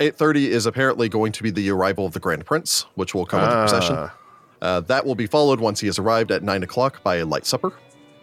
8:30 0.00 0.46
is 0.48 0.64
apparently 0.66 1.08
going 1.08 1.32
to 1.32 1.42
be 1.42 1.50
the 1.50 1.70
arrival 1.70 2.06
of 2.06 2.12
the 2.12 2.20
Grand 2.20 2.44
Prince, 2.46 2.86
which 2.94 3.14
will 3.14 3.26
come 3.26 3.40
with 3.40 3.50
the 3.50 3.56
procession. 3.56 3.96
Ah, 3.98 4.14
Uh, 4.60 4.80
that 4.80 5.04
will 5.06 5.14
be 5.14 5.26
followed 5.26 5.60
once 5.60 5.80
he 5.80 5.86
has 5.86 5.98
arrived 5.98 6.30
at 6.32 6.42
9 6.42 6.62
o'clock 6.64 7.02
by 7.04 7.16
a 7.16 7.24
light 7.24 7.46
supper. 7.46 7.72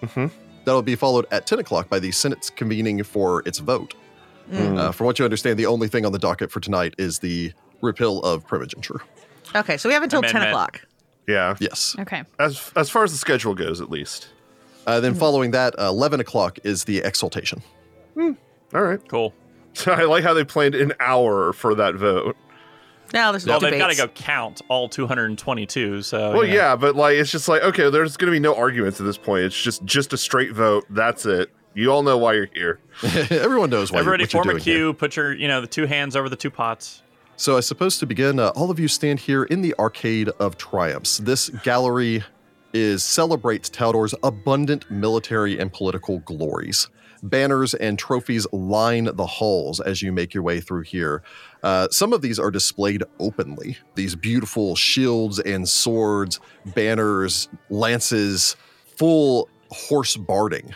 Mhm. 0.02 0.32
That'll 0.66 0.82
be 0.82 0.96
followed 0.96 1.26
at 1.32 1.46
10 1.48 1.60
o'clock 1.60 1.88
by 1.90 2.00
the 2.00 2.12
Senate's 2.12 2.50
convening 2.50 3.04
for 3.04 3.42
its 3.46 3.60
vote. 3.60 3.94
Mm. 4.52 4.78
Uh, 4.78 4.92
from 4.92 5.06
what 5.08 5.18
you 5.20 5.26
understand, 5.26 5.58
the 5.60 5.66
only 5.66 5.88
thing 5.88 6.06
on 6.06 6.12
the 6.12 6.20
docket 6.20 6.52
for 6.52 6.60
tonight 6.60 6.94
is 6.98 7.20
the 7.20 7.54
repeal 7.82 8.22
of 8.24 8.46
primogeniture. 8.48 9.00
Okay, 9.56 9.78
so 9.78 9.88
we 9.90 9.94
have 9.94 10.04
until 10.04 10.22
10 10.22 10.42
o'clock. 10.42 10.82
Yeah. 11.28 11.56
Yes. 11.60 11.96
Okay. 12.00 12.24
As 12.40 12.72
as 12.76 12.90
far 12.90 13.04
as 13.04 13.12
the 13.12 13.18
schedule 13.18 13.56
goes, 13.56 13.82
at 13.82 13.90
least. 13.90 14.30
Uh, 14.88 15.00
then 15.00 15.16
following 15.16 15.50
that, 15.52 15.74
uh, 15.80 15.86
11 15.86 16.20
o'clock 16.20 16.60
is 16.64 16.84
the 16.84 17.00
exaltation. 17.00 17.64
All 18.18 18.82
right. 18.84 19.00
Cool. 19.08 19.34
I 19.88 20.04
like 20.04 20.24
how 20.24 20.34
they 20.34 20.44
planned 20.44 20.76
an 20.76 20.94
hour 21.00 21.54
for 21.54 21.74
that 21.76 21.96
vote. 21.96 22.38
Now 23.14 23.32
there's 23.32 23.46
Well, 23.46 23.60
no 23.62 23.70
they've 23.70 23.80
got 23.80 23.92
to 23.92 23.98
go 23.98 24.08
count 24.10 24.62
all 24.68 24.90
222. 24.90 26.02
So 26.02 26.34
Well, 26.34 26.44
you 26.44 26.50
know. 26.52 26.56
yeah, 26.56 26.76
but 26.76 26.96
like 26.96 27.16
it's 27.16 27.32
just 27.32 27.48
like 27.48 27.62
okay, 27.64 27.90
there's 27.90 28.18
going 28.18 28.28
to 28.32 28.36
be 28.36 28.40
no 28.40 28.56
arguments 28.56 29.00
at 29.00 29.06
this 29.06 29.18
point. 29.18 29.44
It's 29.46 29.60
just 29.60 29.84
just 29.86 30.14
a 30.14 30.18
straight 30.18 30.54
vote. 30.54 30.86
That's 30.90 31.26
it. 31.26 31.52
You 31.74 31.92
all 31.92 32.04
know 32.04 32.18
why 32.18 32.34
you're 32.34 32.50
here. 32.54 32.80
Everyone 33.30 33.70
knows 33.70 33.92
why. 33.92 34.00
Everybody 34.00 34.24
what 34.24 34.34
you're 34.34 34.44
form 34.44 34.50
a 34.56 34.60
doing 34.60 34.64
here. 34.64 34.76
queue. 34.78 34.94
Put 34.94 35.16
your 35.18 35.34
you 35.34 35.48
know 35.48 35.62
the 35.62 35.68
two 35.68 35.86
hands 35.86 36.16
over 36.16 36.30
the 36.30 36.36
two 36.36 36.50
pots. 36.50 37.02
So 37.38 37.58
I 37.58 37.60
suppose 37.60 37.98
to 38.00 38.06
begin, 38.06 38.40
uh, 38.40 38.54
all 38.56 38.72
of 38.72 38.80
you 38.80 38.88
stand 38.88 39.20
here 39.20 39.44
in 39.44 39.62
the 39.62 39.76
Arcade 39.78 40.30
of 40.40 40.58
Triumphs. 40.58 41.18
This 41.18 41.50
gallery 41.50 42.24
is 42.74 43.04
celebrates 43.04 43.70
Taldor's 43.70 44.16
abundant 44.24 44.90
military 44.90 45.60
and 45.60 45.72
political 45.72 46.20
glories. 46.20 46.90
Banners 47.24 47.74
and 47.74 48.00
trophies 48.00 48.48
line 48.54 49.10
the 49.14 49.26
halls 49.26 49.82
as 49.82 50.02
you 50.02 50.14
make 50.14 50.34
your 50.34 50.44
way 50.44 50.62
through 50.62 50.84
here. 50.84 51.24
Uh, 51.62 51.90
some 51.92 52.14
of 52.14 52.22
these 52.22 52.40
are 52.40 52.52
displayed 52.52 53.04
openly. 53.20 53.78
These 53.96 54.16
beautiful 54.16 54.78
shields 54.78 55.40
and 55.40 55.68
swords, 55.68 56.40
banners, 56.68 57.50
lances, 57.70 58.56
full 58.98 59.50
horse 59.72 60.16
barding 60.16 60.74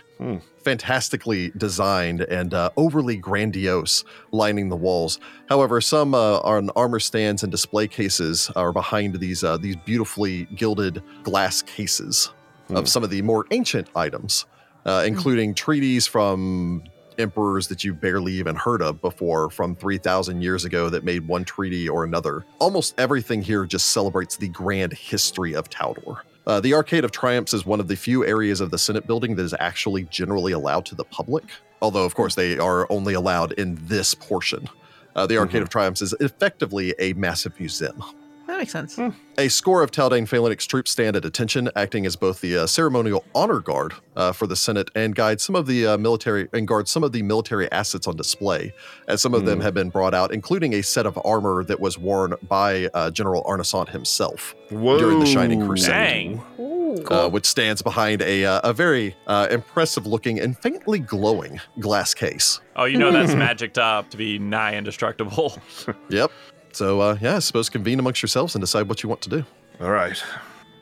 fantastically 0.69 1.51
designed 1.58 2.21
and 2.21 2.53
uh, 2.53 2.69
overly 2.77 3.17
grandiose, 3.17 4.03
lining 4.32 4.69
the 4.69 4.75
walls. 4.75 5.19
However, 5.47 5.82
some 5.82 6.13
uh, 6.13 6.41
on 6.41 6.69
armor 6.75 6.99
stands 6.99 7.41
and 7.41 7.51
display 7.51 7.88
cases 7.88 8.51
are 8.55 8.71
behind 8.71 9.15
these 9.15 9.43
uh, 9.43 9.58
these 9.58 9.75
beautifully 9.77 10.45
gilded 10.55 11.01
glass 11.23 11.63
cases 11.63 12.29
of 12.69 12.88
some 12.88 13.03
of 13.03 13.10
the 13.10 13.23
more 13.23 13.47
ancient 13.49 13.88
items, 13.95 14.45
uh, 14.86 15.03
including 15.08 15.55
treaties 15.55 16.05
from 16.05 16.84
emperors 17.17 17.67
that 17.67 17.84
you've 17.84 17.99
barely 17.99 18.34
even 18.34 18.55
heard 18.55 18.84
of 18.84 19.01
before 19.01 19.49
from 19.49 19.75
3,000 19.75 20.39
years 20.39 20.65
ago 20.65 20.88
that 20.88 21.03
made 21.03 21.27
one 21.27 21.43
treaty 21.43 21.89
or 21.89 22.03
another. 22.03 22.45
Almost 22.60 22.93
everything 22.99 23.41
here 23.41 23.65
just 23.65 23.88
celebrates 23.88 24.38
the 24.38 24.49
grand 24.49 24.93
history 24.93 25.55
of 25.55 25.67
Taldor. 25.67 26.19
Uh, 26.47 26.60
the 26.60 26.73
Arcade 26.73 27.04
of 27.04 27.12
Triumphs 27.12 27.54
is 27.54 27.65
one 27.65 27.80
of 27.80 27.88
the 27.88 27.95
few 27.95 28.25
areas 28.25 28.62
of 28.62 28.71
the 28.71 28.78
Senate 28.78 29.06
building 29.06 29.36
that 29.36 29.43
is 29.43 29.54
actually 29.60 30.04
generally 30.06 30.52
allowed 30.52 30.86
to 30.88 30.95
the 30.95 31.04
public, 31.04 31.43
although, 31.82 32.06
of 32.06 32.15
course, 32.15 32.36
they 32.36 32.58
are 32.58 32.88
only 32.91 33.13
allowed 33.13 33.52
in 33.54 33.78
this 33.84 34.13
portion. 34.15 34.67
Uh, 35.15 35.28
the 35.28 35.38
Arcade 35.38 35.62
of 35.62 35.69
Triumphs 35.69 36.02
is 36.02 36.13
effectively 36.19 36.95
a 36.99 37.13
massive 37.13 37.60
museum. 37.60 38.04
That 38.49 38.57
makes 38.57 38.71
sense. 38.71 38.99
A 39.38 39.47
score 39.47 39.83
of 39.83 39.91
Taldane 39.91 40.27
Phalanx 40.27 40.65
troops 40.65 40.89
stand 40.89 41.15
at 41.15 41.23
attention, 41.23 41.69
acting 41.75 42.07
as 42.07 42.15
both 42.15 42.41
the 42.41 42.57
uh, 42.57 42.65
ceremonial 42.67 43.23
honor 43.35 43.59
guard 43.59 43.93
uh, 44.15 44.31
for 44.31 44.47
the 44.47 44.55
Senate 44.55 44.89
and 44.95 45.13
guide 45.13 45.39
some 45.39 45.55
of 45.55 45.67
the 45.67 45.85
uh, 45.85 45.97
military 45.99 46.49
and 46.51 46.67
guard 46.67 46.88
some 46.88 47.03
of 47.03 47.12
the 47.12 47.21
military 47.21 47.71
assets 47.71 48.07
on 48.07 48.15
display, 48.15 48.73
as 49.07 49.21
some 49.21 49.35
of 49.35 49.45
them 49.45 49.62
have 49.62 49.75
been 49.75 49.91
brought 49.91 50.15
out, 50.15 50.33
including 50.33 50.73
a 50.73 50.81
set 50.81 51.05
of 51.05 51.17
armor 51.23 51.63
that 51.63 51.79
was 51.79 51.99
worn 51.99 52.33
by 52.47 52.89
uh, 52.95 53.12
General 53.12 53.43
Arnisant 53.43 53.89
himself 53.89 54.55
Whoa. 54.71 54.97
during 54.97 55.19
the 55.19 55.27
Shining 55.27 55.63
Crusade, 55.67 56.41
Dang. 56.57 57.07
uh, 57.12 57.29
which 57.29 57.45
stands 57.45 57.83
behind 57.83 58.23
a 58.23 58.45
uh, 58.45 58.62
a 58.63 58.73
very 58.73 59.15
uh, 59.27 59.47
impressive-looking 59.51 60.39
and 60.39 60.57
faintly 60.57 60.97
glowing 60.97 61.62
glass 61.79 62.15
case. 62.15 62.62
Oh, 62.75 62.85
you 62.85 62.97
know 62.97 63.12
that's 63.12 63.35
magicked 63.35 63.77
up 63.77 64.09
to 64.09 64.17
be 64.17 64.39
nigh 64.39 64.75
indestructible. 64.75 65.62
Yep. 66.09 66.31
So 66.71 67.01
uh, 67.01 67.17
yeah, 67.21 67.38
I 67.38 67.39
suppose 67.39 67.69
convene 67.69 67.99
amongst 67.99 68.21
yourselves 68.21 68.55
and 68.55 68.62
decide 68.62 68.88
what 68.88 69.03
you 69.03 69.10
want 69.10 69.21
to 69.21 69.29
do. 69.29 69.45
All 69.82 69.91
right. 69.91 70.21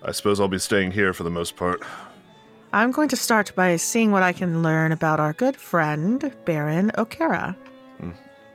I 0.04 0.12
suppose 0.12 0.40
I'll 0.40 0.48
be 0.48 0.60
staying 0.60 0.92
here 0.92 1.14
for 1.14 1.24
the 1.24 1.30
most 1.30 1.56
part. 1.56 1.82
I'm 2.74 2.92
going 2.92 3.10
to 3.10 3.16
start 3.16 3.54
by 3.56 3.76
seeing 3.78 4.12
what 4.12 4.24
I 4.24 4.34
can 4.34 4.62
learn 4.62 4.92
about 4.92 5.20
our 5.20 5.34
good 5.34 5.56
friend, 5.56 6.34
Baron 6.46 6.92
O'Kara. 6.98 7.56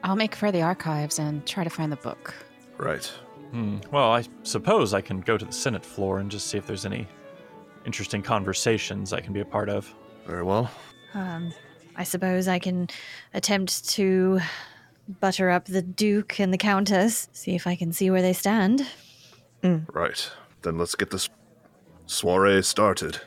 I'll 0.04 0.16
make 0.16 0.34
for 0.34 0.50
the 0.50 0.62
archives 0.62 1.18
and 1.18 1.46
try 1.46 1.62
to 1.64 1.70
find 1.70 1.92
the 1.92 1.96
book. 1.96 2.34
Right. 2.76 3.06
Hmm. 3.52 3.78
Well, 3.92 4.10
I 4.10 4.24
suppose 4.42 4.94
I 4.94 5.00
can 5.00 5.20
go 5.20 5.38
to 5.38 5.44
the 5.44 5.52
Senate 5.52 5.84
floor 5.84 6.18
and 6.18 6.30
just 6.30 6.48
see 6.48 6.58
if 6.58 6.66
there's 6.66 6.84
any 6.84 7.06
interesting 7.86 8.22
conversations 8.22 9.12
I 9.12 9.20
can 9.20 9.32
be 9.32 9.40
a 9.40 9.44
part 9.44 9.68
of. 9.68 9.92
Very 10.26 10.42
well. 10.42 10.70
Um, 11.14 11.52
I 11.94 12.04
suppose 12.04 12.48
I 12.48 12.58
can 12.58 12.88
attempt 13.34 13.88
to 13.90 14.40
butter 15.08 15.50
up 15.50 15.66
the 15.66 15.82
Duke 15.82 16.38
and 16.40 16.52
the 16.52 16.58
Countess, 16.58 17.28
see 17.32 17.54
if 17.54 17.66
I 17.66 17.74
can 17.76 17.92
see 17.92 18.10
where 18.10 18.22
they 18.22 18.32
stand. 18.32 18.86
Right. 19.62 20.30
Then 20.62 20.78
let's 20.78 20.94
get 20.94 21.10
this 21.10 21.28
soiree 22.06 22.62
started. 22.62 23.20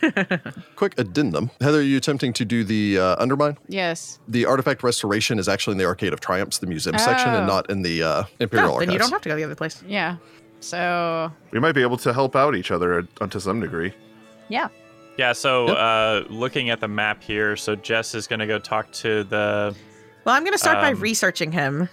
Quick 0.76 0.94
addendum: 0.98 1.50
Heather, 1.60 1.78
are 1.78 1.82
you 1.82 1.96
attempting 1.98 2.32
to 2.34 2.44
do 2.44 2.64
the 2.64 2.98
uh, 2.98 3.16
undermine? 3.18 3.58
Yes. 3.68 4.18
The 4.28 4.46
artifact 4.46 4.82
restoration 4.82 5.38
is 5.38 5.48
actually 5.48 5.72
in 5.72 5.78
the 5.78 5.84
Arcade 5.84 6.12
of 6.12 6.20
Triumphs, 6.20 6.58
the 6.58 6.66
museum 6.66 6.96
section, 6.98 7.30
and 7.34 7.44
Oh. 7.44 7.46
not 7.54 7.70
in 7.70 7.82
the 7.82 8.02
uh, 8.02 8.22
Imperial 8.40 8.68
No, 8.68 8.74
Archives. 8.74 8.86
then 8.86 8.92
you 8.94 8.98
don't 8.98 9.10
have 9.10 9.22
to 9.22 9.28
go 9.28 9.34
to 9.34 9.38
the 9.40 9.44
other 9.44 9.54
place. 9.54 9.82
Yeah. 9.86 10.16
So 10.60 11.30
We 11.50 11.60
might 11.60 11.72
be 11.72 11.82
able 11.82 11.98
to 11.98 12.12
help 12.12 12.34
out 12.34 12.54
each 12.56 12.70
other 12.70 13.06
uh, 13.20 13.26
to 13.26 13.40
some 13.40 13.60
degree. 13.60 13.92
Yeah. 14.48 14.68
Yeah, 15.18 15.32
so 15.32 15.66
Yep. 15.68 15.76
uh, 15.78 16.32
looking 16.32 16.70
at 16.70 16.80
the 16.80 16.88
map 16.88 17.22
here, 17.22 17.56
so 17.56 17.74
Jess 17.76 18.14
is 18.14 18.26
going 18.26 18.40
to 18.40 18.46
go 18.46 18.58
talk 18.58 18.90
to 18.92 19.24
the. 19.24 19.74
Well, 20.28 20.36
I'm 20.36 20.42
going 20.44 20.52
to 20.52 20.58
start 20.58 20.76
by 20.76 20.90
Um, 20.92 21.00
researching 21.00 21.52
him. 21.52 21.88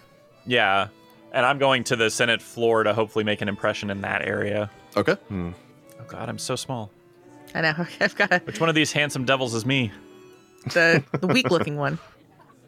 Yeah, 0.46 0.90
and 1.32 1.46
I'm 1.46 1.58
going 1.58 1.86
to 1.86 1.96
the 1.96 2.10
Senate 2.10 2.42
floor 2.42 2.84
to 2.84 2.94
hopefully 2.94 3.24
make 3.24 3.40
an 3.42 3.48
impression 3.48 3.90
in 3.90 4.02
that 4.02 4.24
area. 4.28 4.70
Okay. 4.98 5.16
Oh, 5.32 5.54
God, 6.10 6.28
I'm 6.28 6.38
so 6.38 6.58
small. 6.58 6.92
I 7.54 7.62
know. 7.62 7.74
I've 8.02 8.14
got 8.18 8.34
a, 8.34 8.40
Which 8.40 8.60
one 8.60 8.68
of 8.68 8.76
these 8.76 8.92
handsome 8.92 9.24
devils 9.24 9.54
is 9.56 9.66
me? 9.66 9.90
the, 10.74 11.02
the 11.22 11.28
weak 11.28 11.50
looking 11.50 11.78
one. 11.78 11.96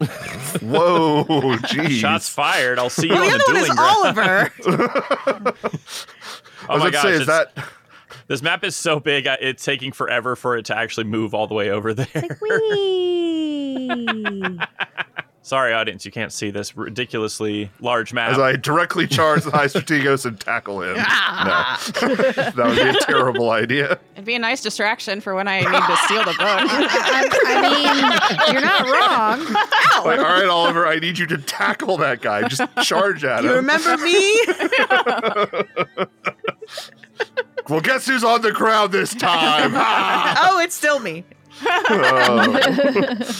Whoa, 0.62 1.26
jeez. 1.68 2.00
Shots 2.00 2.30
fired. 2.30 2.80
I'll 2.80 2.90
see 2.90 3.08
you 3.08 3.14
Well, 3.14 3.24
on 3.26 3.32
the 3.32 3.38
the 3.38 3.44
other 3.44 3.54
one 3.54 3.58
is 3.58 3.68
dueling 3.68 3.76
ground. 3.76 4.96
Oliver. 4.96 5.54
I 6.66 6.70
Oh 6.70 6.76
was 6.76 6.80
my 6.80 6.88
about 6.88 6.92
gosh, 6.94 7.02
say, 7.04 7.12
is 7.12 7.28
that 7.28 7.52
this 8.28 8.42
map 8.42 8.64
is 8.64 8.74
so 8.78 9.02
big, 9.02 9.28
it's 9.42 9.66
taking 9.66 9.92
forever 9.92 10.38
for 10.38 10.56
it 10.56 10.64
to 10.68 10.78
actually 10.78 11.04
move 11.08 11.34
all 11.34 11.48
the 11.48 11.56
way 11.56 11.72
over 11.72 11.94
there. 11.94 12.08
Whee! 12.42 13.90
Sorry, 15.48 15.72
audience, 15.72 16.04
you 16.04 16.12
can't 16.12 16.34
see 16.34 16.52
this 16.52 16.76
ridiculously 16.76 17.72
large 17.80 18.12
map. 18.12 18.32
as 18.32 18.38
I 18.38 18.58
directly 18.58 19.08
charge 19.08 19.46
the 19.46 19.52
High 19.52 19.68
Strategos 19.68 20.26
and 20.26 20.38
tackle 20.38 20.82
him? 20.82 20.96
no. 20.98 21.04
that 21.06 22.54
would 22.66 22.76
be 22.76 22.82
a 22.82 22.94
terrible 23.06 23.52
idea. 23.52 23.98
it'd 24.16 24.26
be 24.26 24.36
a 24.36 24.40
nice 24.40 24.62
distraction 24.62 25.22
for 25.22 25.36
when 25.36 25.48
I 25.48 25.60
need 25.62 25.68
to 25.68 25.98
steal 26.04 26.26
the 26.26 26.32
book. 26.32 26.40
I 26.44 27.62
mean, 27.64 28.52
you're 28.52 28.62
not 28.62 28.82
wrong. 28.82 29.54
Like, 30.06 30.20
all 30.20 30.26
right, 30.26 30.50
Oliver, 30.50 30.86
I 30.86 31.00
need 31.00 31.18
you 31.18 31.26
to 31.28 31.38
tackle 31.38 31.96
that 31.96 32.20
guy. 32.20 32.46
Just 32.50 32.64
charge 32.84 33.24
at 33.24 33.42
You 33.42 33.52
him. 33.52 33.54
You 33.54 33.62
remember 33.62 33.96
me? 34.04 34.42
well, 37.70 37.80
guess 37.80 38.06
who's 38.06 38.26
on 38.26 38.42
the 38.42 38.52
ground 38.52 38.92
this 38.92 39.16
time? 39.16 39.72
Ha! 39.72 40.50
oh, 40.52 40.60
it's 40.60 40.76
still 40.76 41.00
me. 41.00 41.24
Oh. 41.64 43.32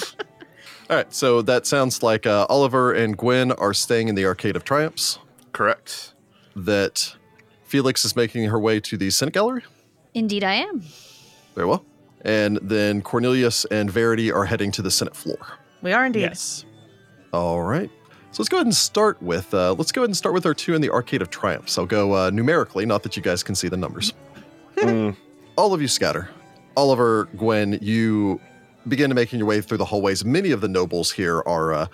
All 0.90 0.96
right. 0.96 1.14
So 1.14 1.42
that 1.42 1.66
sounds 1.66 2.02
like 2.02 2.26
uh, 2.26 2.46
Oliver 2.50 2.94
and 2.94 3.18
Gwen 3.18 3.52
are 3.54 3.74
staying 3.74 4.08
in 4.08 4.16
the 4.16 4.26
Arcade 4.26 4.56
of 4.56 4.64
Triumphs. 4.64 5.20
Correct. 5.52 6.14
That 6.56 7.16
Felix 7.66 8.06
is 8.06 8.16
making 8.16 8.46
her 8.46 8.60
way 8.60 8.80
to 8.82 8.98
the 8.98 9.10
Senate 9.10 9.34
Gallery. 9.34 9.64
Indeed, 10.14 10.44
I 10.44 10.54
am. 10.56 10.84
Very 11.56 11.68
well. 11.68 11.86
And 12.22 12.58
then 12.62 13.02
Cornelius 13.02 13.66
and 13.66 13.92
Verity 13.92 14.32
are 14.32 14.46
heading 14.46 14.72
to 14.74 14.82
the 14.82 14.90
Senate 14.92 15.16
floor. 15.16 15.38
We 15.82 15.92
are 15.94 16.06
indeed. 16.06 16.22
yes. 16.22 16.66
All 17.34 17.62
right. 17.62 17.90
So 18.32 18.42
let's 18.42 18.50
go 18.50 18.58
ahead 18.58 18.68
and 18.68 18.76
start 18.76 19.22
with 19.22 19.54
uh, 19.54 19.74
let's 19.74 19.92
go 19.92 20.02
ahead 20.02 20.10
and 20.10 20.18
start 20.18 20.34
with 20.34 20.46
our 20.46 20.54
two 20.54 20.74
in 20.74 20.82
the 20.82 20.90
Arcade 20.90 21.22
of 21.22 21.30
Triumphs. 21.30 21.78
I'll 21.78 21.86
go 21.86 22.14
uh, 22.16 22.30
numerically, 22.30 22.86
not 22.86 23.04
that 23.04 23.16
you 23.18 23.24
guys 23.24 23.44
can 23.44 23.56
see 23.56 23.68
the 23.68 23.78
numbers. 23.78 24.14
Mm, 24.78 25.16
All 25.56 25.74
of 25.74 25.82
you 25.82 25.88
scatter. 25.88 26.30
Oliver, 26.76 27.28
Gwen, 27.36 27.80
you 27.82 28.40
begin 28.88 29.10
to 29.10 29.16
making 29.16 29.40
your 29.40 29.48
way 29.48 29.62
through 29.62 29.78
the 29.78 29.86
hallways. 29.86 30.24
Many 30.24 30.52
of 30.52 30.62
the 30.62 30.68
nobles 30.68 31.12
here 31.12 31.42
are 31.46 31.74
uh, 31.74 31.88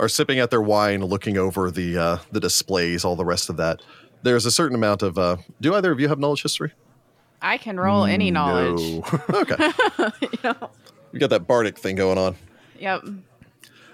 are 0.00 0.08
sipping 0.08 0.38
at 0.38 0.50
their 0.50 0.62
wine, 0.62 1.04
looking 1.04 1.36
over 1.36 1.70
the 1.70 1.98
uh, 1.98 2.18
the 2.32 2.40
displays, 2.40 3.04
all 3.04 3.16
the 3.16 3.24
rest 3.24 3.48
of 3.48 3.56
that. 3.56 3.82
There's 4.22 4.46
a 4.46 4.50
certain 4.50 4.74
amount 4.74 5.02
of. 5.02 5.18
Uh, 5.18 5.36
do 5.60 5.74
either 5.74 5.92
of 5.92 6.00
you 6.00 6.08
have 6.08 6.18
knowledge 6.18 6.42
history? 6.42 6.72
I 7.40 7.56
can 7.56 7.78
roll 7.78 8.04
any 8.04 8.30
knowledge. 8.30 8.80
no. 8.80 9.04
Okay, 9.34 9.70
you 11.12 11.20
got 11.20 11.30
that 11.30 11.46
bardic 11.46 11.78
thing 11.78 11.96
going 11.96 12.18
on. 12.18 12.36
Yep. 12.78 13.02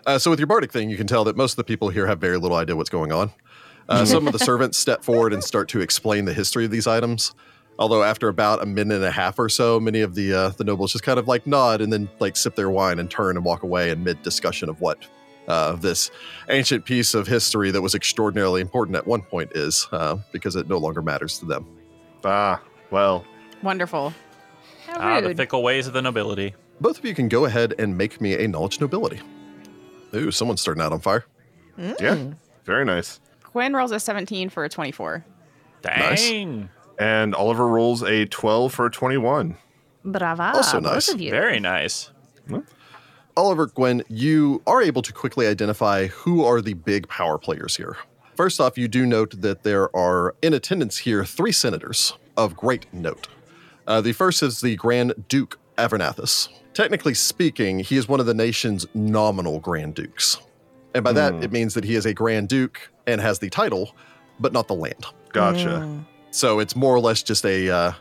Uh, 0.07 0.19
so 0.19 0.31
with 0.31 0.39
your 0.39 0.47
bardic 0.47 0.73
thing, 0.73 0.91
you 0.91 0.97
can 0.97 1.07
tell 1.07 1.25
that 1.25 1.37
most 1.37 1.53
of 1.53 1.57
the 1.57 1.65
people 1.65 1.89
here 1.89 2.07
have 2.07 2.21
very 2.21 2.37
little 2.37 2.57
idea 2.57 2.77
what's 2.77 2.91
going 2.91 3.13
on. 3.13 3.31
Uh, 3.89 4.05
some 4.05 4.27
of 4.27 4.33
the 4.33 4.39
servants 4.51 4.79
step 4.79 5.03
forward 5.03 5.33
and 5.33 5.43
start 5.43 5.69
to 5.69 5.81
explain 5.81 6.25
the 6.25 6.35
history 6.35 6.65
of 6.65 6.71
these 6.71 6.87
items. 6.87 7.35
Although 7.79 8.05
after 8.05 8.29
about 8.29 8.63
a 8.63 8.67
minute 8.67 8.95
and 8.97 9.05
a 9.05 9.11
half 9.11 9.39
or 9.39 9.49
so, 9.49 9.81
many 9.81 10.01
of 10.01 10.15
the 10.15 10.33
uh, 10.33 10.49
the 10.51 10.65
nobles 10.65 10.93
just 10.93 11.05
kind 11.05 11.19
of 11.19 11.27
like 11.27 11.47
nod 11.47 11.81
and 11.81 11.93
then 11.93 12.09
like 12.21 12.37
sip 12.37 12.55
their 12.55 12.71
wine 12.71 12.99
and 13.01 13.11
turn 13.11 13.37
and 13.37 13.45
walk 13.45 13.63
away 13.65 13.91
in 13.91 14.05
mid 14.05 14.23
discussion 14.23 14.69
of 14.69 14.81
what 14.81 14.99
uh, 15.49 15.73
this 15.77 16.11
ancient 16.49 16.85
piece 16.85 17.15
of 17.15 17.27
history 17.27 17.71
that 17.73 17.83
was 17.83 17.95
extraordinarily 17.95 18.61
important 18.61 18.97
at 18.97 19.07
one 19.07 19.23
point 19.23 19.51
is, 19.55 19.89
uh, 19.93 20.17
because 20.33 20.55
it 20.57 20.69
no 20.69 20.79
longer 20.79 21.03
matters 21.03 21.39
to 21.41 21.45
them. 21.47 21.67
Ah, 22.25 22.63
well, 22.91 23.25
Wonderful. 23.63 24.15
How 24.87 24.95
Ah, 25.01 25.21
the 25.21 25.29
rude. 25.29 25.37
fickle 25.37 25.63
ways 25.63 25.87
of 25.87 25.93
the 25.95 26.01
nobility. 26.03 26.55
Both 26.81 26.99
of 26.99 27.05
you 27.05 27.15
can 27.15 27.29
go 27.29 27.45
ahead 27.45 27.75
and 27.79 27.97
make 27.99 28.21
me 28.21 28.35
a 28.43 28.47
knowledge 28.49 28.81
nobility. 28.81 29.21
Ooh, 30.15 30.31
someone's 30.31 30.61
starting 30.61 30.83
out 30.83 30.93
on 30.93 31.01
fire. 31.01 31.25
yeah, 31.79 32.33
very 32.65 32.85
nice. 32.85 33.21
Gwen 33.53 33.75
rolls 33.75 33.91
a 33.91 33.99
17 34.01 34.49
for 34.49 34.65
a 34.65 34.69
24. 34.69 35.25
Nice. 35.85 36.29
Dang. 36.31 36.69
And 36.99 37.35
Oliver 37.35 37.67
rolls 37.67 38.03
a 38.03 38.27
12 38.27 38.73
for 38.73 38.87
a 38.87 38.91
21. 38.91 39.57
Brava. 40.05 40.53
Also 40.55 40.81
both 40.81 40.93
nice. 40.93 41.09
of 41.09 41.21
you. 41.21 41.31
Very 41.31 41.61
nice. 41.61 42.11
Oliver, 43.37 43.67
Gwen, 43.67 44.05
you 44.09 44.63
are 44.67 44.81
able 44.81 45.03
to 45.03 45.13
quickly 45.13 45.47
identify 45.47 46.07
who 46.07 46.45
are 46.45 46.61
the 46.61 46.75
big 46.75 47.09
power 47.09 47.37
players 47.37 47.77
here. 47.77 47.97
First 48.37 48.61
off, 48.61 48.79
you 48.79 48.87
do 48.87 49.07
note 49.07 49.41
that 49.41 49.65
there 49.65 49.95
are 49.97 50.37
in 50.41 50.55
attendance 50.55 50.99
here 50.99 51.25
three 51.25 51.51
senators 51.51 52.15
of 52.37 52.57
great 52.57 52.93
note. 52.93 53.27
Uh, 53.87 54.01
the 54.01 54.13
first 54.13 54.43
is 54.43 54.61
the 54.61 54.77
Grand 54.77 55.15
Duke 55.29 55.59
Avernathus. 55.77 56.49
Technically 56.75 57.15
speaking, 57.15 57.81
he 57.81 57.97
is 57.97 58.09
one 58.09 58.21
of 58.21 58.27
the 58.27 58.35
nation's 58.35 58.87
nominal 58.95 59.61
Grand 59.61 59.95
Dukes. 59.95 60.39
And 60.95 61.03
by 61.03 61.13
that, 61.13 61.35
it 61.43 61.51
means 61.51 61.75
that 61.75 61.85
he 61.85 61.97
is 61.97 62.07
a 62.07 62.15
Grand 62.15 62.49
Duke 62.49 62.89
and 63.07 63.21
has 63.21 63.41
the 63.41 63.51
title, 63.51 63.95
but 64.39 64.53
not 64.53 64.69
the 64.69 64.75
land. 64.75 65.07
Gotcha. 65.33 66.05
So 66.35 66.59
it's 66.59 66.75
more 66.75 66.93
or 66.93 66.99
less 66.99 67.23
just 67.23 67.47
a 67.47 67.71
uh, 67.71 67.93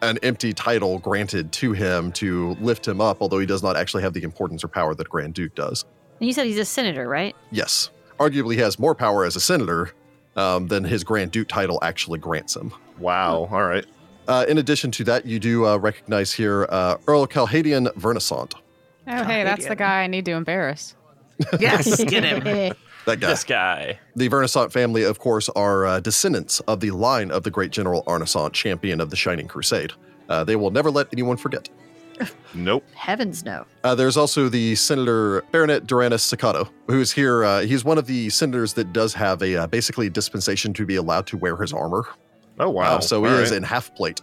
an 0.00 0.18
empty 0.22 0.54
title 0.54 0.98
granted 1.00 1.52
to 1.52 1.72
him 1.72 2.12
to 2.12 2.56
lift 2.58 2.88
him 2.88 2.98
up, 2.98 3.18
although 3.20 3.38
he 3.38 3.44
does 3.44 3.62
not 3.62 3.76
actually 3.76 4.02
have 4.02 4.14
the 4.14 4.22
importance 4.22 4.64
or 4.64 4.68
power 4.68 4.94
that 4.94 5.06
Grand 5.10 5.34
Duke 5.34 5.54
does. 5.54 5.84
And 6.18 6.26
you 6.26 6.32
said 6.32 6.46
he's 6.46 6.58
a 6.58 6.64
senator, 6.64 7.06
right? 7.06 7.36
Yes, 7.50 7.90
arguably 8.18 8.54
he 8.54 8.60
has 8.60 8.78
more 8.78 8.94
power 8.94 9.26
as 9.26 9.36
a 9.36 9.40
senator 9.40 9.92
um, 10.34 10.68
than 10.68 10.82
his 10.82 11.04
Grand 11.04 11.30
Duke 11.30 11.46
title 11.46 11.78
actually 11.82 12.18
grants 12.18 12.56
him. 12.56 12.72
Wow. 12.98 13.50
All 13.52 13.64
right. 13.64 13.84
Uh, 14.26 14.46
in 14.48 14.56
addition 14.56 14.90
to 14.92 15.04
that, 15.04 15.26
you 15.26 15.38
do 15.38 15.66
uh, 15.66 15.76
recognize 15.76 16.32
here 16.32 16.66
uh, 16.70 16.96
Earl 17.06 17.26
Calhadian 17.26 17.94
Vernissant. 17.96 18.54
Oh, 19.06 19.24
hey, 19.24 19.44
that's 19.44 19.66
the 19.66 19.76
guy 19.76 20.04
I 20.04 20.06
need 20.06 20.24
to 20.24 20.32
embarrass. 20.32 20.96
Yes, 21.60 22.02
get 22.04 22.24
him. 22.24 22.74
That 23.06 23.20
guy. 23.20 23.26
This 23.28 23.44
guy. 23.44 23.98
The 24.16 24.28
Vernissant 24.28 24.72
family, 24.72 25.02
of 25.02 25.18
course, 25.18 25.48
are 25.50 25.86
uh, 25.86 26.00
descendants 26.00 26.60
of 26.60 26.80
the 26.80 26.90
line 26.90 27.30
of 27.30 27.42
the 27.42 27.50
great 27.50 27.70
General 27.70 28.02
Arnisant, 28.06 28.52
champion 28.54 29.00
of 29.00 29.10
the 29.10 29.16
Shining 29.16 29.46
Crusade. 29.48 29.92
Uh, 30.28 30.42
they 30.44 30.56
will 30.56 30.70
never 30.70 30.90
let 30.90 31.08
anyone 31.12 31.36
forget. 31.36 31.68
Nope. 32.56 32.84
Heavens 32.94 33.44
no. 33.44 33.66
Uh, 33.82 33.96
there's 33.96 34.16
also 34.16 34.48
the 34.48 34.76
Senator 34.76 35.42
Baronet 35.50 35.88
Duranus 35.88 36.22
Siccato, 36.24 36.70
who's 36.86 37.10
here. 37.10 37.42
Uh, 37.44 37.62
he's 37.62 37.84
one 37.84 37.98
of 37.98 38.06
the 38.06 38.30
senators 38.30 38.72
that 38.74 38.92
does 38.92 39.12
have 39.14 39.42
a 39.42 39.56
uh, 39.56 39.66
basically 39.66 40.08
dispensation 40.08 40.72
to 40.74 40.86
be 40.86 40.94
allowed 40.94 41.26
to 41.26 41.36
wear 41.36 41.56
his 41.56 41.72
armor. 41.72 42.06
Oh, 42.60 42.70
wow. 42.70 42.98
Uh, 42.98 43.00
so 43.00 43.24
he 43.24 43.30
All 43.32 43.38
is 43.38 43.50
right. 43.50 43.56
in 43.56 43.62
half 43.64 43.92
plate. 43.96 44.20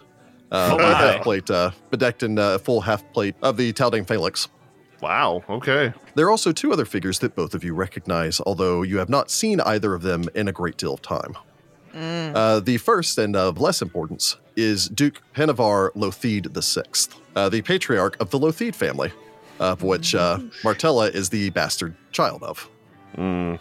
Uh, 0.50 0.70
Oh, 0.72 0.78
my. 0.78 0.94
half 0.94 1.22
plate, 1.22 1.50
uh, 1.50 1.72
bedecked 1.90 2.22
in 2.22 2.38
uh, 2.38 2.56
full 2.56 2.80
half 2.80 3.04
plate 3.12 3.34
of 3.42 3.58
the 3.58 3.70
Taldane 3.74 4.06
Phalanx. 4.06 4.48
Wow. 5.02 5.42
Okay. 5.48 5.92
There 6.14 6.26
are 6.26 6.30
also 6.30 6.52
two 6.52 6.72
other 6.72 6.84
figures 6.84 7.18
that 7.18 7.34
both 7.34 7.54
of 7.54 7.64
you 7.64 7.74
recognize, 7.74 8.40
although 8.46 8.82
you 8.82 8.98
have 8.98 9.08
not 9.08 9.30
seen 9.30 9.60
either 9.60 9.94
of 9.94 10.02
them 10.02 10.24
in 10.34 10.46
a 10.48 10.52
great 10.52 10.76
deal 10.76 10.94
of 10.94 11.02
time. 11.02 11.36
Uh, 11.94 12.60
the 12.60 12.78
first 12.78 13.18
and 13.18 13.36
of 13.36 13.60
less 13.60 13.82
importance 13.82 14.36
is 14.56 14.88
Duke 14.88 15.20
Penavar 15.34 15.90
Lotheed 15.94 16.46
VI, 16.46 17.18
uh, 17.36 17.48
the 17.50 17.60
patriarch 17.62 18.16
of 18.20 18.30
the 18.30 18.38
Lotheed 18.38 18.74
family, 18.74 19.12
of 19.58 19.82
which 19.82 20.14
uh, 20.14 20.38
Martella 20.64 21.08
is 21.08 21.28
the 21.28 21.50
bastard 21.50 21.94
child 22.12 22.42
of. 22.44 22.68
Mm, 23.18 23.58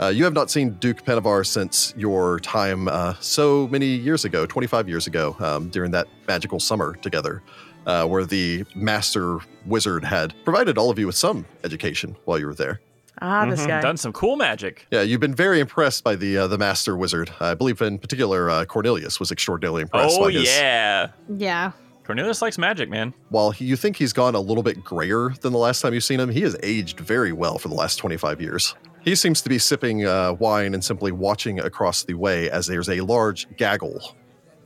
Uh, 0.00 0.06
you 0.06 0.22
have 0.24 0.32
not 0.32 0.48
seen 0.50 0.70
Duke 0.78 1.04
Penavar 1.04 1.44
since 1.44 1.92
your 1.96 2.38
time 2.40 2.86
uh, 2.88 3.14
so 3.20 3.66
many 3.68 3.86
years 3.86 4.24
ago, 4.24 4.46
25 4.46 4.88
years 4.88 5.06
ago, 5.08 5.36
um, 5.40 5.68
during 5.70 5.90
that 5.90 6.06
magical 6.28 6.60
summer 6.60 6.94
together, 7.02 7.42
uh, 7.88 8.06
where 8.06 8.24
the 8.24 8.64
master 8.76 9.38
wizard 9.66 10.04
had 10.04 10.32
provided 10.44 10.78
all 10.78 10.90
of 10.90 10.98
you 10.98 11.06
with 11.06 11.16
some 11.16 11.44
education 11.64 12.14
while 12.26 12.38
you 12.38 12.46
were 12.46 12.54
there. 12.54 12.80
Ah, 13.20 13.46
this 13.50 13.66
guy. 13.66 13.80
Done 13.80 13.96
some 13.96 14.12
cool 14.12 14.36
magic. 14.36 14.86
Yeah, 14.92 15.02
you've 15.02 15.18
been 15.18 15.34
very 15.34 15.58
impressed 15.58 16.04
by 16.04 16.14
the 16.14 16.38
uh, 16.38 16.46
the 16.46 16.56
master 16.58 16.96
wizard. 16.96 17.32
I 17.40 17.54
believe, 17.54 17.82
in 17.82 17.98
particular, 17.98 18.48
uh, 18.48 18.64
Cornelius 18.64 19.18
was 19.18 19.32
extraordinarily 19.32 19.82
impressed 19.82 20.16
Oh, 20.20 20.26
by 20.26 20.30
his. 20.32 20.44
yeah. 20.46 21.08
Yeah. 21.28 21.72
Cornelius 22.04 22.40
likes 22.40 22.56
magic, 22.58 22.88
man. 22.88 23.12
While 23.30 23.50
he, 23.50 23.64
you 23.64 23.74
think 23.76 23.96
he's 23.96 24.12
gone 24.12 24.34
a 24.36 24.40
little 24.40 24.62
bit 24.62 24.82
grayer 24.84 25.30
than 25.40 25.52
the 25.52 25.58
last 25.58 25.80
time 25.82 25.92
you've 25.94 26.04
seen 26.04 26.20
him, 26.20 26.30
he 26.30 26.42
has 26.42 26.56
aged 26.62 27.00
very 27.00 27.32
well 27.32 27.58
for 27.58 27.68
the 27.68 27.74
last 27.74 27.96
25 27.96 28.40
years. 28.40 28.74
He 29.02 29.14
seems 29.14 29.42
to 29.42 29.48
be 29.48 29.58
sipping 29.58 30.06
uh, 30.06 30.34
wine 30.34 30.72
and 30.72 30.82
simply 30.84 31.10
watching 31.12 31.58
across 31.60 32.04
the 32.04 32.14
way 32.14 32.48
as 32.50 32.66
there's 32.66 32.88
a 32.88 33.00
large 33.00 33.46
gaggle 33.56 34.00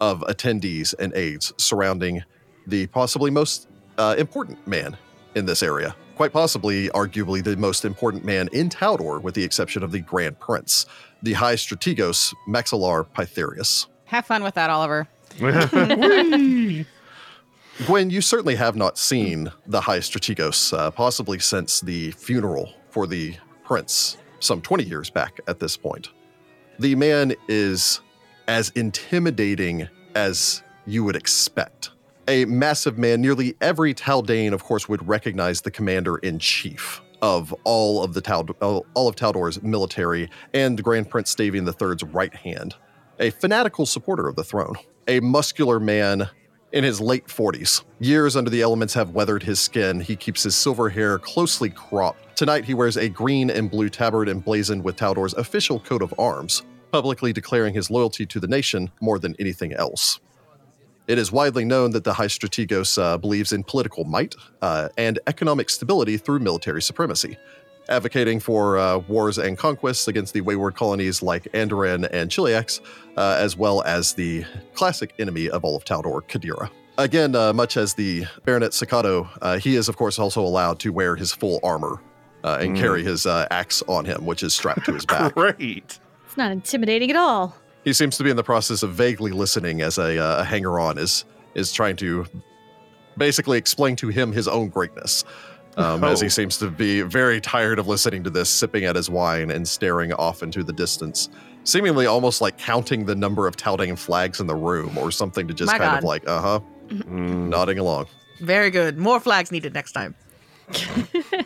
of 0.00 0.20
attendees 0.28 0.94
and 0.98 1.12
aides 1.14 1.52
surrounding 1.56 2.22
the 2.66 2.86
possibly 2.88 3.30
most 3.30 3.68
uh, 3.98 4.14
important 4.18 4.66
man 4.66 4.96
in 5.34 5.46
this 5.46 5.62
area. 5.62 5.94
Quite 6.16 6.32
possibly, 6.32 6.88
arguably, 6.90 7.42
the 7.42 7.56
most 7.56 7.84
important 7.84 8.24
man 8.24 8.48
in 8.52 8.68
Taldor, 8.68 9.20
with 9.20 9.34
the 9.34 9.42
exception 9.42 9.82
of 9.82 9.92
the 9.92 10.00
Grand 10.00 10.38
Prince, 10.38 10.86
the 11.22 11.32
High 11.32 11.54
Strategos 11.54 12.34
Maxillar 12.46 13.06
Pytherius. 13.06 13.86
Have 14.06 14.26
fun 14.26 14.42
with 14.42 14.54
that, 14.54 14.70
Oliver. 14.70 15.08
Gwen, 17.86 18.10
you 18.10 18.20
certainly 18.20 18.56
have 18.56 18.76
not 18.76 18.98
seen 18.98 19.50
the 19.66 19.80
High 19.80 20.00
Strategos, 20.00 20.76
uh, 20.76 20.90
possibly 20.90 21.38
since 21.38 21.80
the 21.80 22.10
funeral 22.12 22.74
for 22.90 23.06
the 23.06 23.34
prince 23.64 24.18
some 24.40 24.60
20 24.60 24.84
years 24.84 25.08
back 25.08 25.40
at 25.46 25.58
this 25.60 25.76
point. 25.76 26.10
The 26.78 26.94
man 26.94 27.34
is 27.48 28.00
as 28.48 28.70
intimidating 28.70 29.88
as 30.14 30.62
you 30.84 31.04
would 31.04 31.16
expect. 31.16 31.90
A 32.28 32.44
massive 32.44 32.98
man, 32.98 33.20
nearly 33.20 33.56
every 33.60 33.94
Taldane, 33.94 34.52
of 34.52 34.62
course, 34.62 34.88
would 34.88 35.06
recognize 35.08 35.62
the 35.62 35.72
commander 35.72 36.18
in 36.18 36.38
chief 36.38 37.00
of 37.20 37.52
all 37.64 38.02
of 38.02 38.14
the 38.14 38.22
Tald- 38.22 38.54
uh, 38.60 38.80
all 38.94 39.08
of 39.08 39.16
Taldor's 39.16 39.60
military 39.62 40.30
and 40.54 40.82
Grand 40.82 41.10
Prince 41.10 41.34
Stavian 41.34 41.66
III's 41.66 42.04
right 42.14 42.34
hand. 42.34 42.76
A 43.18 43.30
fanatical 43.30 43.86
supporter 43.86 44.28
of 44.28 44.36
the 44.36 44.44
throne, 44.44 44.74
a 45.08 45.18
muscular 45.20 45.80
man 45.80 46.28
in 46.72 46.84
his 46.84 47.00
late 47.00 47.26
40s. 47.26 47.82
Years 47.98 48.36
under 48.36 48.50
the 48.50 48.62
elements 48.62 48.94
have 48.94 49.10
weathered 49.10 49.42
his 49.42 49.60
skin. 49.60 50.00
He 50.00 50.14
keeps 50.16 50.44
his 50.44 50.54
silver 50.54 50.88
hair 50.88 51.18
closely 51.18 51.70
cropped. 51.70 52.36
Tonight, 52.36 52.64
he 52.64 52.74
wears 52.74 52.96
a 52.96 53.08
green 53.08 53.50
and 53.50 53.70
blue 53.70 53.88
tabard 53.88 54.28
emblazoned 54.28 54.84
with 54.84 54.96
Taldor's 54.96 55.34
official 55.34 55.80
coat 55.80 56.02
of 56.02 56.14
arms, 56.18 56.62
publicly 56.92 57.32
declaring 57.32 57.74
his 57.74 57.90
loyalty 57.90 58.26
to 58.26 58.40
the 58.40 58.48
nation 58.48 58.90
more 59.00 59.18
than 59.18 59.34
anything 59.38 59.72
else. 59.72 60.20
It 61.08 61.18
is 61.18 61.32
widely 61.32 61.64
known 61.64 61.90
that 61.92 62.04
the 62.04 62.14
High 62.14 62.26
Strategos 62.26 63.00
uh, 63.00 63.18
believes 63.18 63.52
in 63.52 63.64
political 63.64 64.04
might 64.04 64.36
uh, 64.60 64.88
and 64.96 65.18
economic 65.26 65.68
stability 65.68 66.16
through 66.16 66.38
military 66.38 66.80
supremacy, 66.80 67.36
advocating 67.88 68.38
for 68.38 68.78
uh, 68.78 68.98
wars 68.98 69.38
and 69.38 69.58
conquests 69.58 70.06
against 70.06 70.32
the 70.32 70.40
wayward 70.40 70.76
colonies 70.76 71.22
like 71.22 71.44
Andoran 71.52 72.08
and 72.12 72.30
Cheliax, 72.30 72.80
uh, 73.16 73.36
as 73.38 73.56
well 73.56 73.82
as 73.82 74.14
the 74.14 74.44
classic 74.74 75.12
enemy 75.18 75.50
of 75.50 75.64
all 75.64 75.76
of 75.76 75.84
Taldor, 75.84 76.22
Qadira. 76.22 76.70
Again, 76.98 77.34
uh, 77.34 77.52
much 77.52 77.76
as 77.76 77.94
the 77.94 78.26
Baronet 78.44 78.72
Siccato, 78.72 79.28
uh, 79.40 79.58
he 79.58 79.76
is, 79.76 79.88
of 79.88 79.96
course, 79.96 80.18
also 80.18 80.42
allowed 80.42 80.78
to 80.80 80.92
wear 80.92 81.16
his 81.16 81.32
full 81.32 81.58
armor 81.64 82.00
uh, 82.44 82.58
and 82.60 82.76
carry 82.76 83.02
his 83.02 83.26
uh, 83.26 83.46
axe 83.50 83.82
on 83.88 84.04
him, 84.04 84.26
which 84.26 84.42
is 84.42 84.52
strapped 84.52 84.84
to 84.86 84.92
his 84.92 85.06
back. 85.06 85.34
Great. 85.34 85.98
It's 86.26 86.36
not 86.36 86.52
intimidating 86.52 87.10
at 87.10 87.16
all. 87.16 87.56
He 87.84 87.92
seems 87.92 88.16
to 88.18 88.24
be 88.24 88.30
in 88.30 88.36
the 88.36 88.44
process 88.44 88.82
of 88.82 88.92
vaguely 88.92 89.32
listening 89.32 89.80
as 89.82 89.98
a, 89.98 90.18
uh, 90.18 90.40
a 90.42 90.44
hanger 90.44 90.78
on 90.78 90.98
is 90.98 91.24
is 91.54 91.72
trying 91.72 91.96
to 91.96 92.24
basically 93.18 93.58
explain 93.58 93.94
to 93.96 94.08
him 94.08 94.32
his 94.32 94.48
own 94.48 94.68
greatness. 94.68 95.24
Um, 95.76 96.02
As 96.04 96.20
he 96.20 96.26
Oh. 96.26 96.28
seems 96.28 96.56
to 96.58 96.70
be 96.70 97.02
very 97.02 97.40
tired 97.40 97.78
of 97.78 97.88
listening 97.88 98.22
to 98.24 98.30
this, 98.30 98.48
sipping 98.48 98.84
at 98.84 98.96
his 98.96 99.10
wine 99.10 99.50
and 99.50 99.66
staring 99.68 100.12
off 100.14 100.42
into 100.42 100.62
the 100.62 100.72
distance, 100.72 101.28
seemingly 101.64 102.06
almost 102.06 102.40
like 102.40 102.56
counting 102.58 103.04
the 103.04 103.14
number 103.14 103.46
of 103.46 103.56
touting 103.56 103.96
flags 103.96 104.40
in 104.40 104.46
the 104.46 104.54
room 104.54 104.96
or 104.98 105.10
something 105.10 105.46
to 105.48 105.52
just 105.54 105.72
My 105.72 105.78
kind 105.78 105.90
God. 105.92 105.98
of 105.98 106.04
like, 106.04 106.28
uh 106.28 106.40
huh, 106.40 106.60
Mm. 106.88 107.48
nodding 107.48 107.78
along. 107.78 108.06
Very 108.40 108.70
good. 108.70 108.96
More 108.98 109.18
flags 109.20 109.50
needed 109.52 109.72
next 109.74 109.92
time. 109.92 110.14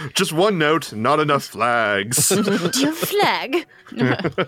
Just 0.14 0.32
one 0.32 0.58
note, 0.58 0.92
not 0.92 1.20
enough 1.20 1.44
flags. 1.44 2.28
Do 2.28 2.70
you 2.80 2.92
flag? 2.92 3.66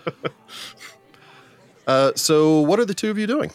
Uh, 1.87 2.13
so, 2.15 2.61
what 2.61 2.79
are 2.79 2.85
the 2.85 2.95
two 2.95 3.11
of 3.11 3.19
you 3.19 3.27
doing? 3.27 3.51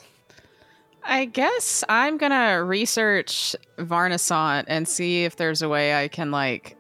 I 1.04 1.24
guess 1.26 1.82
I'm 1.88 2.18
gonna 2.18 2.62
research 2.62 3.56
Varnasant 3.78 4.66
and 4.68 4.86
see 4.86 5.24
if 5.24 5.38
there's 5.38 5.62
a 5.62 5.70
way 5.70 5.96
I 5.96 6.10
can 6.10 6.30
like 6.32 6.76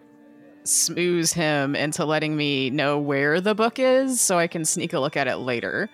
smooth 0.65 1.31
him 1.31 1.73
into 1.73 2.03
letting 2.03 2.35
me 2.35 2.69
know 2.69 2.99
where 2.99 3.39
the 3.39 3.55
book 3.55 3.79
is 3.79 4.19
so 4.19 4.37
I 4.37 4.47
can 4.47 4.65
sneak 4.65 4.91
a 4.91 4.99
look 4.99 5.15
at 5.15 5.27
it 5.29 5.37
later. 5.37 5.89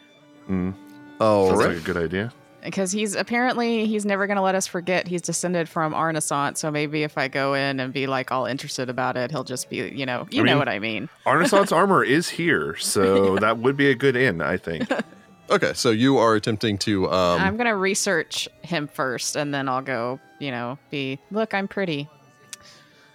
mm. 0.49 0.74
Oh, 1.19 1.49
Sounds 1.49 1.59
right. 1.59 1.74
like 1.74 1.78
a 1.78 1.82
good 1.86 1.97
idea. 1.97 2.34
Because 2.64 2.91
he's 2.93 3.14
apparently 3.16 3.86
he's 3.88 4.05
never 4.05 4.26
gonna 4.26 4.41
let 4.41 4.55
us 4.55 4.68
forget 4.68 5.07
he's 5.07 5.22
descended 5.22 5.68
from 5.68 5.93
Arnisant, 5.93 6.57
so 6.57 6.72
maybe 6.72 7.03
if 7.03 7.18
I 7.18 7.28
go 7.28 7.53
in 7.55 7.80
and 7.80 7.91
be 7.91 8.07
like 8.07 8.32
all 8.32 8.45
interested 8.45 8.89
about 8.89 9.18
it, 9.18 9.32
he'll 9.32 9.43
just 9.43 9.70
be 9.70 9.78
you 9.78 10.05
know 10.05 10.28
you 10.32 10.41
I 10.41 10.45
know 10.45 10.51
mean- 10.53 10.59
what 10.59 10.70
I 10.70 10.80
mean. 10.80 11.09
Arnisant's 11.26 11.72
armor 11.82 12.03
is 12.03 12.30
here, 12.30 12.76
so 12.78 13.36
that 13.39 13.57
would 13.57 13.76
be 13.76 13.89
a 13.89 13.95
good 13.95 14.16
in, 14.16 14.41
I 14.41 14.57
think. 14.57 14.89
Okay, 15.49 15.74
so 15.76 15.91
you 15.91 16.18
are 16.18 16.36
attempting 16.36 16.78
to. 16.80 17.11
Um, 17.11 17.41
I'm 17.41 17.57
gonna 17.57 17.76
research 17.76 18.47
him 18.61 18.88
first 18.88 19.36
and 19.36 19.53
then 19.53 19.68
I'll 19.68 19.82
go, 19.82 20.20
you 20.39 20.49
know, 20.51 20.80
be 20.89 21.20
look, 21.32 21.53
I'm 21.53 21.68
pretty. 21.68 22.07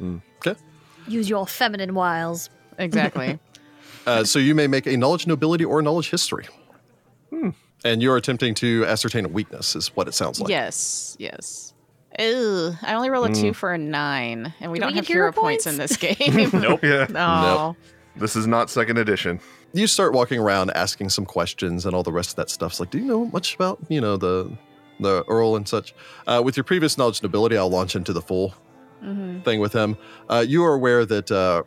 okay. 0.01 0.55
Use 1.09 1.28
your 1.28 1.46
feminine 1.46 1.94
wiles. 1.94 2.51
Exactly. 2.78 3.38
Uh, 4.07 4.24
so 4.24 4.38
you 4.38 4.55
may 4.55 4.66
make 4.66 4.86
a 4.86 4.96
knowledge 4.96 5.26
nobility 5.26 5.64
or 5.64 5.80
knowledge 5.80 6.11
history. 6.11 6.46
Hmm. 7.30 7.51
And 7.85 8.03
you're 8.03 8.16
attempting 8.16 8.55
to 8.55 8.85
ascertain 8.87 9.24
a 9.24 9.29
weakness, 9.29 9.76
is 9.76 9.89
what 9.89 10.09
it 10.09 10.14
sounds 10.14 10.41
like. 10.41 10.51
Yes, 10.51 11.16
yes. 11.18 11.74
Ew, 12.18 12.72
I 12.83 12.95
only 12.95 13.11
roll 13.11 13.24
a 13.24 13.33
two 13.33 13.53
for 13.53 13.72
a 13.72 13.79
nine, 13.79 14.53
and 14.61 14.72
we 14.72 14.79
Do 14.79 14.83
don't 14.83 14.91
we 14.93 14.97
have 14.97 15.07
get 15.07 15.12
hero 15.12 15.26
hero 15.26 15.33
points? 15.33 15.64
points? 15.64 15.66
in 15.66 15.76
this 15.79 15.97
game. 16.53 16.61
Nope. 16.61 16.81
yeah. 16.83 17.07
no. 17.11 17.76
This 18.16 18.35
is 18.35 18.47
not 18.49 18.68
second 18.70 18.99
edition. 18.99 19.39
You 19.72 19.87
start 19.87 20.12
walking 20.12 20.41
around 20.41 20.70
asking 20.72 21.11
some 21.11 21.24
questions 21.24 21.87
and 21.87 21.95
all 21.95 22.03
the 22.03 22.11
rest 22.12 22.31
of 22.31 22.37
that 22.37 22.51
stuff's 22.51 22.81
like, 22.81 22.91
do 22.91 22.99
you 22.99 23.05
know 23.05 23.26
much 23.26 23.55
about, 23.55 23.79
you 23.89 24.01
know, 24.01 24.16
the 24.16 24.51
the 24.99 25.22
Earl 25.29 25.55
and 25.55 25.68
such? 25.68 25.95
Uh, 26.26 26.43
with 26.45 26.57
your 26.57 26.64
previous 26.64 26.99
knowledge 26.99 27.20
and 27.20 27.26
ability, 27.26 27.57
I'll 27.57 27.70
launch 27.70 27.95
into 27.95 28.12
the 28.12 28.22
full 28.22 28.55
Mm-hmm. 29.05 29.43
thing 29.43 29.61
with 29.61 29.72
him. 29.72 29.97
Uh, 30.29 30.45
you 30.45 30.64
are 30.64 30.74
aware 30.74 31.07
that 31.07 31.31
uh, 31.31 31.62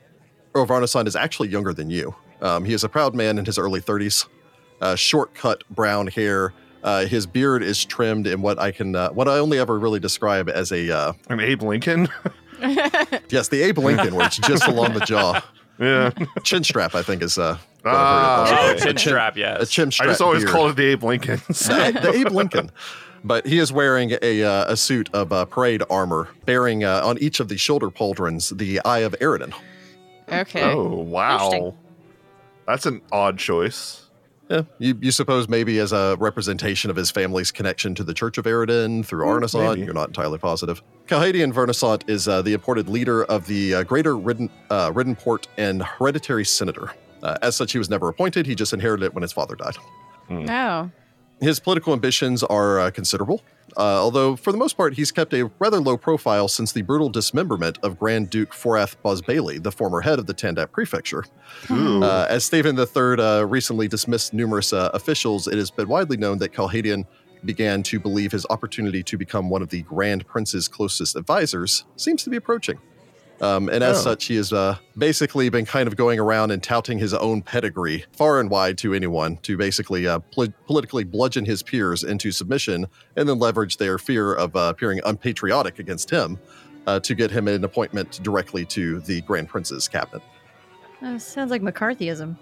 Earl 0.54 0.66
Varnason 0.68 1.08
is 1.08 1.16
actually 1.16 1.48
younger 1.48 1.72
than 1.72 1.90
you. 1.90 2.14
Um, 2.42 2.66
he 2.66 2.74
is 2.74 2.84
a 2.84 2.90
proud 2.90 3.16
man 3.16 3.38
in 3.38 3.46
his 3.46 3.58
early 3.58 3.80
30s, 3.80 4.28
uh, 4.82 4.96
short 4.96 5.34
cut 5.34 5.64
brown 5.70 6.08
hair. 6.08 6.54
Uh, 6.84 7.06
his 7.06 7.28
beard 7.28 7.62
is 7.62 7.86
trimmed 7.86 8.26
in 8.28 8.42
what 8.42 8.58
I 8.60 8.72
can, 8.72 8.96
uh, 8.96 9.10
what 9.12 9.28
I 9.28 9.38
only 9.38 9.60
ever 9.60 9.78
really 9.78 10.00
describe 10.00 10.50
as 10.50 10.72
a, 10.72 10.90
uh, 10.92 11.14
And 11.30 11.40
Abe 11.40 11.62
Lincoln. 11.62 12.10
yes, 13.30 13.48
the 13.50 13.62
Abe 13.62 13.78
Lincoln, 13.80 14.16
where 14.16 14.26
it's 14.26 14.38
just 14.40 14.68
along 14.68 14.94
the 14.94 15.02
jaw. 15.02 15.42
yeah. 15.80 16.10
Chin 16.44 16.64
strap, 16.64 16.96
I 16.96 17.04
think, 17.04 17.22
is 17.22 17.38
uh, 17.38 17.58
what 17.84 17.94
Ah, 17.94 18.44
I've 18.44 18.50
heard 18.50 18.56
it- 18.56 18.60
Oh, 18.64 18.72
okay. 18.72 18.84
chin 18.86 18.98
strap, 18.98 19.36
a 19.36 19.40
yes. 19.40 19.70
chin 19.70 19.88
I 19.88 19.92
strap. 19.92 20.10
just 20.10 20.22
always 20.22 20.44
beard. 20.44 20.52
call 20.56 20.70
it 20.70 20.76
the 20.76 20.86
Abe 20.88 21.04
Lincolns. 21.04 21.46
the, 21.68 22.00
the 22.02 22.12
Abe 22.14 22.32
Lincoln. 22.32 22.72
But 23.24 23.46
he 23.46 23.60
is 23.60 23.72
wearing 23.72 24.18
a, 24.24 24.44
uh, 24.44 24.72
a 24.74 24.76
suit 24.76 25.08
of 25.14 25.32
uh, 25.32 25.46
parade 25.46 25.84
armor, 25.92 26.30
bearing 26.46 26.84
uh, 26.84 27.02
on 27.06 27.20
each 27.20 27.40
of 27.40 27.48
the 27.50 27.58
shoulder 27.58 27.92
pauldrons 27.92 28.58
the 28.58 28.80
Eye 28.84 29.00
of 29.00 29.14
Aroden. 29.22 29.54
Okay. 30.32 30.64
oh, 30.64 30.88
wow. 31.02 31.76
That's 32.66 32.88
an 32.88 33.02
odd 33.12 33.38
choice. 33.38 34.08
Yeah, 34.52 34.64
you, 34.80 34.98
you 35.00 35.12
suppose 35.12 35.48
maybe 35.48 35.80
as 35.80 35.94
a 35.94 36.18
representation 36.20 36.92
of 36.92 36.98
his 36.98 37.10
family's 37.10 37.52
connection 37.52 37.96
to 37.96 38.04
the 38.04 38.14
Church 38.14 38.38
of 38.38 38.44
Aroden 38.44 39.06
through 39.06 39.26
Arnisant. 39.26 39.76
maybe. 39.76 39.86
You're 39.86 39.94
not 39.94 40.10
entirely 40.10 40.38
positive. 40.40 40.84
Calhadian 41.08 41.54
Vernasant 41.54 42.04
is 42.10 42.28
uh, 42.28 42.42
the 42.42 42.54
appointed 42.54 42.90
leader 42.90 43.24
of 43.24 43.48
the 43.48 43.76
uh, 43.76 43.84
Greater 43.84 44.18
Ridden, 44.18 44.50
uh, 44.70 44.92
Riddenport 44.92 45.48
and 45.58 45.82
Hereditary 45.82 46.44
Senator. 46.44 46.94
Uh, 47.24 47.38
as 47.42 47.56
such, 47.56 47.72
he 47.72 47.78
was 47.78 47.90
never 47.90 48.10
appointed. 48.10 48.46
He 48.46 48.54
just 48.54 48.74
inherited 48.74 49.06
it 49.06 49.14
when 49.14 49.22
his 49.22 49.32
father 49.32 49.56
died. 49.56 49.78
Oh. 50.30 50.92
His 51.42 51.60
political 51.60 51.92
ambitions 51.92 52.44
are 52.44 52.80
uh, 52.80 52.92
considerable, 52.92 53.42
uh, 53.76 53.82
although 53.82 54.36
for 54.36 54.52
the 54.52 54.60
most 54.60 54.78
part, 54.78 54.94
he's 54.94 55.12
kept 55.12 55.34
a 55.34 55.50
rather 55.58 55.80
low 55.80 55.98
profile 55.98 56.48
since 56.48 56.72
the 56.72 56.84
brutal 56.84 57.10
dismemberment 57.10 57.80
of 57.82 57.98
Grand 57.98 58.30
Duke 58.30 58.52
Forath 58.52 58.96
Bosbailey, 59.04 59.62
the 59.62 59.72
former 59.72 60.02
head 60.02 60.20
of 60.20 60.28
the 60.28 60.36
Tandat 60.36 60.72
Prefecture. 60.72 61.26
Uh, 62.04 62.28
as 62.30 62.48
Stavian 62.48 62.78
III 62.78 63.24
uh, 63.24 63.44
recently 63.44 63.88
dismissed 63.88 64.34
numerous 64.34 64.72
uh, 64.72 64.92
officials, 64.94 65.48
it 65.48 65.58
has 65.58 65.72
been 65.72 65.88
widely 65.88 66.18
known 66.18 66.38
that 66.38 66.54
Calhadian 66.54 67.06
began 67.44 67.82
to 67.84 68.00
believe 68.00 68.32
his 68.32 68.46
opportunity 68.50 69.02
to 69.02 69.18
become 69.18 69.50
one 69.50 69.64
of 69.64 69.70
the 69.70 69.82
Grand 69.84 70.28
Prince's 70.28 70.68
closest 70.68 71.16
advisors 71.16 71.86
seems 71.96 72.24
to 72.24 72.30
be 72.30 72.38
approaching. 72.38 72.78
Um, 73.42 73.70
and 73.70 73.84
as 73.84 73.98
Oh. 73.98 74.02
such, 74.02 74.26
he 74.26 74.36
has 74.36 74.54
uh, 74.54 74.78
basically 74.98 75.50
been 75.50 75.66
kind 75.66 75.88
of 75.88 75.96
going 75.96 76.20
around 76.20 76.52
and 76.52 76.62
touting 76.62 77.00
his 77.00 77.14
own 77.14 77.42
pedigree 77.42 78.06
far 78.14 78.40
and 78.40 78.50
wide 78.52 78.78
to 78.78 78.94
anyone 78.94 79.38
to 79.38 79.58
basically 79.58 80.08
uh, 80.08 80.20
pol- 80.20 80.54
politically 80.68 81.04
bludgeon 81.04 81.44
his 81.44 81.64
peers 81.64 82.04
into 82.04 82.32
submission 82.32 82.86
and 83.16 83.28
then 83.28 83.40
leverage 83.40 83.78
their 83.78 83.98
fear 83.98 84.34
of 84.36 84.56
uh, 84.56 84.60
appearing 84.74 85.02
unpatriotic 85.06 85.80
against 85.80 86.08
him 86.10 86.38
uh, 86.86 87.00
to 87.00 87.16
get 87.16 87.32
him 87.32 87.48
an 87.48 87.64
appointment 87.64 88.22
directly 88.22 88.64
to 88.66 89.00
the 89.02 89.22
Grand 89.22 89.50
Prince's 89.50 89.88
cabinet. 89.88 90.22
Oh, 91.02 91.18
sounds 91.18 91.50
like 91.50 91.64
McCarthyism. 91.64 92.36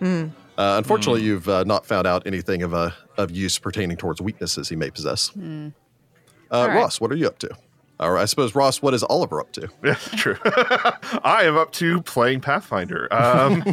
Uh, 0.00 0.28
unfortunately, 0.56 1.22
you've 1.22 1.48
uh, 1.48 1.62
not 1.64 1.84
found 1.84 2.06
out 2.06 2.26
anything 2.26 2.62
of 2.62 2.72
uh, 2.72 2.90
of 3.18 3.30
use 3.30 3.58
pertaining 3.58 3.96
towards 3.98 4.20
weaknesses 4.22 4.68
he 4.68 4.76
may 4.76 4.90
possess. 4.90 5.30
Uh, 5.36 5.70
All 6.50 6.68
right. 6.68 6.76
Ross, 6.76 7.00
what 7.00 7.12
are 7.12 7.16
you 7.16 7.26
up 7.26 7.38
to? 7.40 7.50
Or 8.00 8.16
I 8.16 8.26
suppose 8.26 8.54
Ross, 8.54 8.80
what 8.80 8.94
is 8.94 9.02
Oliver 9.02 9.40
up 9.40 9.52
to? 9.52 9.68
Yeah, 9.84 9.94
true. 9.94 10.36
I 10.44 11.44
am 11.44 11.56
up 11.56 11.72
to 11.72 12.00
playing 12.02 12.40
Pathfinder. 12.40 13.12
Um, 13.12 13.64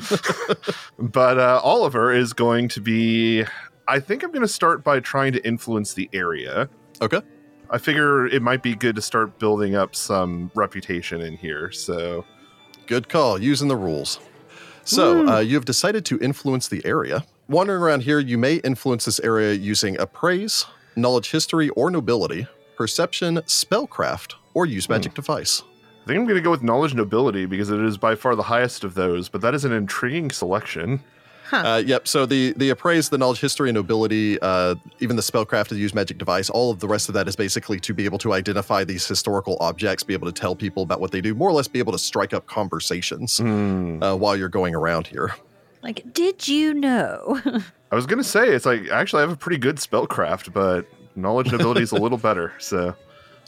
but 0.99 1.37
uh, 1.37 1.61
Oliver 1.63 2.11
is 2.11 2.33
going 2.33 2.67
to 2.69 2.81
be. 2.81 3.45
I 3.87 3.99
think 3.99 4.23
I'm 4.23 4.31
going 4.31 4.41
to 4.41 4.47
start 4.47 4.83
by 4.83 4.99
trying 4.99 5.33
to 5.33 5.45
influence 5.45 5.93
the 5.93 6.09
area. 6.11 6.69
Okay. 7.01 7.21
I 7.69 7.77
figure 7.77 8.25
it 8.25 8.41
might 8.41 8.63
be 8.63 8.75
good 8.75 8.95
to 8.95 9.01
start 9.01 9.37
building 9.37 9.75
up 9.75 9.95
some 9.95 10.51
reputation 10.55 11.21
in 11.21 11.37
here. 11.37 11.71
So, 11.71 12.25
Good 12.87 13.09
call, 13.09 13.41
using 13.41 13.67
the 13.67 13.75
rules. 13.75 14.19
So, 14.83 15.27
uh, 15.27 15.39
you 15.39 15.55
have 15.55 15.65
decided 15.65 16.05
to 16.05 16.19
influence 16.19 16.67
the 16.67 16.85
area. 16.85 17.25
Wandering 17.47 17.81
around 17.81 18.03
here, 18.03 18.19
you 18.19 18.37
may 18.37 18.55
influence 18.57 19.05
this 19.05 19.19
area 19.21 19.53
using 19.53 19.99
appraise, 19.99 20.65
knowledge 20.95 21.31
history 21.31 21.69
or 21.69 21.89
nobility, 21.89 22.47
perception, 22.75 23.37
spellcraft, 23.47 24.35
or 24.53 24.65
use 24.65 24.87
magic 24.89 25.13
device. 25.13 25.61
I 26.03 26.07
think 26.07 26.19
I'm 26.19 26.25
going 26.25 26.35
to 26.35 26.41
go 26.41 26.51
with 26.51 26.61
knowledge 26.63 26.93
nobility 26.93 27.45
because 27.45 27.69
it 27.71 27.79
is 27.79 27.97
by 27.97 28.13
far 28.15 28.35
the 28.35 28.43
highest 28.43 28.83
of 28.83 28.93
those. 28.93 29.27
But 29.27 29.41
that 29.41 29.55
is 29.55 29.65
an 29.65 29.71
intriguing 29.71 30.29
selection. 30.31 31.03
Uh, 31.51 31.81
yep. 31.85 32.07
So 32.07 32.25
the 32.25 32.53
the 32.57 32.69
appraise, 32.71 33.09
the 33.09 33.17
knowledge, 33.19 33.39
history, 33.39 33.69
and 33.69 33.75
nobility, 33.75 34.39
uh, 34.41 34.75
even 34.99 35.15
the 35.15 35.21
spellcraft 35.21 35.67
to 35.69 35.75
use 35.75 35.93
magic 35.93 36.17
device, 36.17 36.49
all 36.49 36.71
of 36.71 36.79
the 36.79 36.87
rest 36.87 37.07
of 37.07 37.13
that 37.13 37.27
is 37.27 37.35
basically 37.35 37.79
to 37.81 37.93
be 37.93 38.05
able 38.05 38.17
to 38.19 38.33
identify 38.33 38.83
these 38.83 39.07
historical 39.07 39.55
objects, 39.59 40.01
be 40.03 40.13
able 40.15 40.25
to 40.25 40.31
tell 40.33 40.55
people 40.55 40.81
about 40.81 40.99
what 40.99 41.11
they 41.11 41.21
do, 41.21 41.35
more 41.35 41.49
or 41.49 41.53
less 41.53 41.67
be 41.67 41.77
able 41.77 41.91
to 41.91 41.99
strike 41.99 42.33
up 42.33 42.47
conversations 42.47 43.37
Hmm. 43.37 44.01
uh, 44.01 44.15
while 44.15 44.35
you're 44.35 44.49
going 44.49 44.73
around 44.73 45.05
here. 45.07 45.35
Like, 45.83 46.13
did 46.13 46.47
you 46.47 46.73
know? 46.73 47.39
I 47.91 47.95
was 47.95 48.07
going 48.07 48.17
to 48.17 48.23
say 48.27 48.49
it's 48.49 48.65
like 48.65 48.89
actually 48.89 49.19
I 49.19 49.21
have 49.27 49.31
a 49.31 49.37
pretty 49.37 49.59
good 49.59 49.75
spellcraft, 49.77 50.51
but 50.51 50.87
knowledge 51.15 51.51
nobility 51.51 51.81
is 51.81 51.91
a 51.91 51.95
little 51.95 52.17
better. 52.17 52.53
So, 52.59 52.95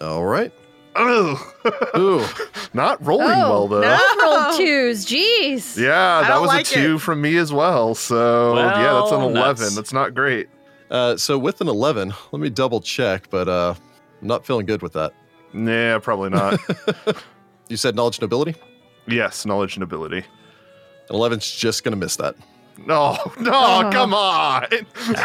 All 0.01 0.25
right. 0.25 0.51
oh, 0.95 1.53
Ooh. 1.97 2.25
not 2.73 3.03
rolling 3.05 3.27
well 3.27 3.67
though. 3.67 3.83
I 3.85 4.17
rolled 4.21 4.57
twos. 4.57 5.05
Jeez. 5.05 5.77
Yeah, 5.77 6.23
that 6.27 6.41
was 6.41 6.47
like 6.47 6.61
a 6.61 6.69
two 6.69 6.97
from 6.99 7.21
me 7.21 7.37
as 7.37 7.53
well. 7.53 7.93
So 7.95 8.55
yeah, 8.55 8.93
that's 8.93 9.11
an 9.11 9.21
eleven. 9.21 9.33
nuts. 9.63 9.75
That's 9.75 9.93
not 9.93 10.13
great. 10.15 10.49
Uh, 10.89 11.17
so 11.17 11.37
with 11.37 11.59
an 11.59 11.67
11, 11.67 12.13
let 12.31 12.39
me 12.39 12.49
double 12.49 12.79
check, 12.79 13.29
but 13.29 13.49
uh, 13.49 13.75
I'm 14.21 14.27
not 14.27 14.45
feeling 14.45 14.65
good 14.65 14.81
with 14.81 14.93
that. 14.93 15.11
Nah, 15.53 15.99
probably 15.99 16.29
not. 16.29 16.59
You 17.69 17.75
said 17.75 17.97
knowledge, 17.97 18.17
and 18.19 18.23
ability. 18.23 18.55
yes, 19.09 19.45
knowledge 19.45 19.75
and 19.75 19.83
ability. 19.83 20.19
An 21.09 21.15
11's 21.17 21.53
just 21.53 21.83
going 21.83 21.91
to 21.91 21.97
miss 21.97 22.15
that. 22.15 22.35
No, 22.85 23.17
no, 23.39 23.51
Oh. 23.53 23.89
come 23.91 24.13
on. 24.13 24.63
Ouch. 24.63 25.17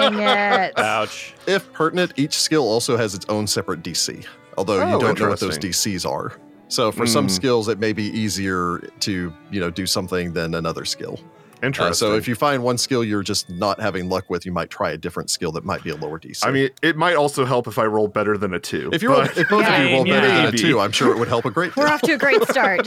Dang 0.00 0.14
it. 0.18 0.78
Ouch. 0.78 1.34
If 1.46 1.72
pertinent, 1.72 2.12
each 2.16 2.34
skill 2.38 2.62
also 2.62 2.96
has 2.96 3.14
its 3.14 3.26
own 3.28 3.46
separate 3.46 3.82
DC, 3.82 4.24
although 4.58 4.76
you 4.76 4.96
Oh, 4.96 5.00
don't 5.00 5.18
know 5.18 5.28
what 5.28 5.40
those. 5.40 5.58
DCs 5.58 6.04
are. 6.08 6.32
So 6.68 6.92
for 6.92 7.06
some 7.06 7.24
Hmm. 7.24 7.28
skills, 7.30 7.68
it 7.68 7.78
may 7.80 7.92
be 7.92 8.04
easier 8.16 8.78
to 9.00 9.32
you 9.50 9.60
know 9.60 9.70
do 9.70 9.86
something 9.86 10.32
than 10.32 10.54
another 10.54 10.84
skill. 10.84 11.18
Interesting. 11.62 11.90
Uh, 12.08 12.12
so 12.12 12.14
if 12.16 12.26
you 12.28 12.34
find 12.34 12.62
one 12.62 12.78
skill 12.78 13.04
you're 13.04 13.22
just 13.22 13.50
not 13.50 13.80
having 13.80 14.08
luck 14.08 14.28
with, 14.30 14.46
you 14.46 14.52
might 14.52 14.70
try 14.70 14.90
a 14.90 14.96
different 14.96 15.30
skill 15.30 15.52
that 15.52 15.64
might 15.64 15.82
be 15.84 15.90
a 15.90 15.96
lower 15.96 16.18
DC. 16.18 16.44
I 16.46 16.50
mean, 16.50 16.70
it 16.82 16.96
might 16.96 17.16
also 17.16 17.44
help 17.44 17.66
if 17.66 17.78
I 17.78 17.84
roll 17.84 18.08
better 18.08 18.38
than 18.38 18.54
a 18.54 18.60
two. 18.60 18.90
if 18.92 19.02
you 19.02 19.10
roll, 19.10 19.20
if 19.22 19.48
both 19.48 19.66
of 19.66 19.78
you 19.78 19.94
roll 19.94 20.06
Yeah, 20.06 20.20
better 20.20 20.28
than 20.28 20.54
a 20.54 20.58
two, 20.58 20.80
I'm 20.80 20.92
sure 20.92 21.12
it 21.12 21.18
would 21.18 21.28
help 21.28 21.44
a 21.44 21.50
great 21.50 21.74
deal. 21.74 21.84
We're 21.84 21.90
off 21.90 22.00
to 22.02 22.12
a 22.12 22.18
great 22.18 22.42
start. 22.48 22.80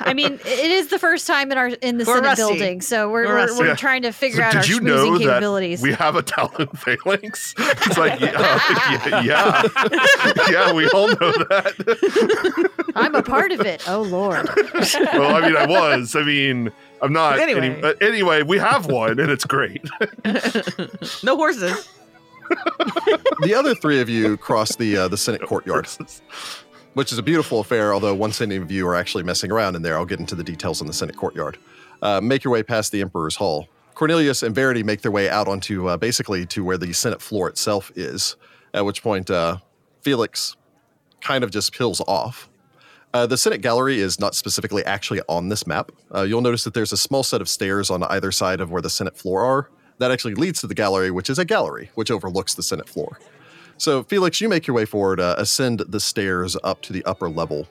I 0.00 0.12
mean, 0.14 0.34
it 0.44 0.70
is 0.70 0.88
the 0.88 0.98
first 0.98 1.26
time 1.26 1.50
in 1.52 1.58
our 1.58 1.68
in 1.68 1.98
the 1.98 2.04
We're 2.04 2.16
Senate 2.16 2.26
rusty. 2.28 2.42
building, 2.42 2.80
so 2.80 3.08
we're 3.10 3.26
We're 3.26 3.46
we're, 3.46 3.58
we're 3.58 3.66
Yeah. 3.68 3.74
trying 3.76 4.02
to 4.02 4.12
figure 4.12 4.38
So 4.38 4.42
out 4.44 4.52
did 4.52 4.58
our 4.62 4.66
you 4.66 4.80
schmoozing 4.80 5.12
know 5.12 5.18
capabilities. 5.18 5.82
we 5.82 5.92
have 5.94 6.16
a 6.16 6.22
Taldane 6.22 6.76
phalanx? 6.78 7.54
It's 7.58 7.96
like, 7.98 8.20
yeah, 8.20 8.30
yeah, 9.22 9.22
yeah, 9.22 9.62
yeah, 10.50 10.72
we 10.72 10.88
all 10.90 11.08
know 11.08 11.32
that. 11.48 12.70
I'm 12.96 13.14
a 13.14 13.22
part 13.22 13.52
of 13.52 13.60
it. 13.60 13.88
Oh 13.88 14.02
Lord. 14.02 14.48
well, 14.56 15.34
I 15.36 15.40
mean, 15.46 15.56
I 15.56 15.66
was. 15.66 16.14
I 16.16 16.22
mean, 16.22 16.70
I'm 17.02 17.12
not. 17.12 17.38
Anyway. 17.38 17.70
Any, 17.70 17.82
uh, 17.82 17.94
anyway, 18.00 18.42
we 18.42 18.58
have 18.58 18.86
one, 18.86 19.18
and 19.18 19.30
it's 19.30 19.44
great. 19.44 19.84
No 21.22 21.36
horses. 21.36 21.88
the 23.42 23.54
other 23.56 23.74
three 23.74 24.00
of 24.00 24.08
you 24.08 24.36
cross 24.36 24.76
the 24.76 24.96
uh, 24.96 25.08
the 25.08 25.16
Senate 25.16 25.42
courtyard, 25.42 25.88
which 26.94 27.12
is 27.12 27.18
a 27.18 27.22
beautiful 27.22 27.60
affair. 27.60 27.94
Although 27.94 28.14
one 28.14 28.32
Senate 28.32 28.60
of 28.60 28.70
you 28.70 28.86
are 28.86 28.94
actually 28.96 29.22
messing 29.22 29.50
around 29.50 29.76
in 29.76 29.82
there. 29.82 29.96
I'll 29.96 30.04
get 30.04 30.20
into 30.20 30.34
the 30.34 30.44
details 30.44 30.80
on 30.80 30.86
the 30.86 30.92
Senate 30.92 31.16
courtyard. 31.16 31.58
Uh, 32.02 32.20
make 32.20 32.44
your 32.44 32.52
way 32.52 32.62
past 32.62 32.92
the 32.92 33.00
Emperor's 33.00 33.36
Hall. 33.36 33.68
Cornelius 33.94 34.42
and 34.42 34.54
Verity 34.54 34.82
make 34.82 35.02
their 35.02 35.10
way 35.10 35.28
out 35.28 35.46
onto 35.46 35.88
uh, 35.88 35.96
basically 35.96 36.46
to 36.46 36.64
where 36.64 36.78
the 36.78 36.92
Senate 36.92 37.22
floor 37.22 37.48
itself 37.48 37.92
is. 37.94 38.36
At 38.74 38.84
which 38.84 39.02
point, 39.02 39.30
uh, 39.30 39.58
Felix 40.02 40.56
kind 41.20 41.44
of 41.44 41.50
just 41.50 41.72
peels 41.72 42.00
off. 42.08 42.49
Uh, 43.12 43.26
the 43.26 43.36
Senate 43.36 43.60
gallery 43.60 43.98
is 43.98 44.20
not 44.20 44.34
specifically 44.34 44.84
actually 44.84 45.20
on 45.28 45.48
this 45.48 45.66
map. 45.66 45.90
Uh, 46.14 46.22
you'll 46.22 46.40
notice 46.40 46.62
that 46.64 46.74
there's 46.74 46.92
a 46.92 46.96
small 46.96 47.24
set 47.24 47.40
of 47.40 47.48
stairs 47.48 47.90
on 47.90 48.04
either 48.04 48.30
side 48.30 48.60
of 48.60 48.70
where 48.70 48.82
the 48.82 48.90
Senate 48.90 49.16
floor 49.16 49.44
are. 49.44 49.68
That 49.98 50.12
actually 50.12 50.34
leads 50.34 50.60
to 50.60 50.66
the 50.66 50.74
gallery, 50.74 51.10
which 51.10 51.28
is 51.28 51.38
a 51.38 51.44
gallery 51.44 51.90
which 51.94 52.10
overlooks 52.10 52.54
the 52.54 52.62
Senate 52.62 52.88
floor. 52.88 53.18
So, 53.78 54.02
Felix, 54.04 54.40
you 54.40 54.48
make 54.48 54.66
your 54.66 54.76
way 54.76 54.84
forward, 54.84 55.20
uh, 55.20 55.34
ascend 55.38 55.80
the 55.80 56.00
stairs 56.00 56.56
up 56.62 56.82
to 56.82 56.92
the 56.92 57.04
upper 57.04 57.28
level. 57.28 57.66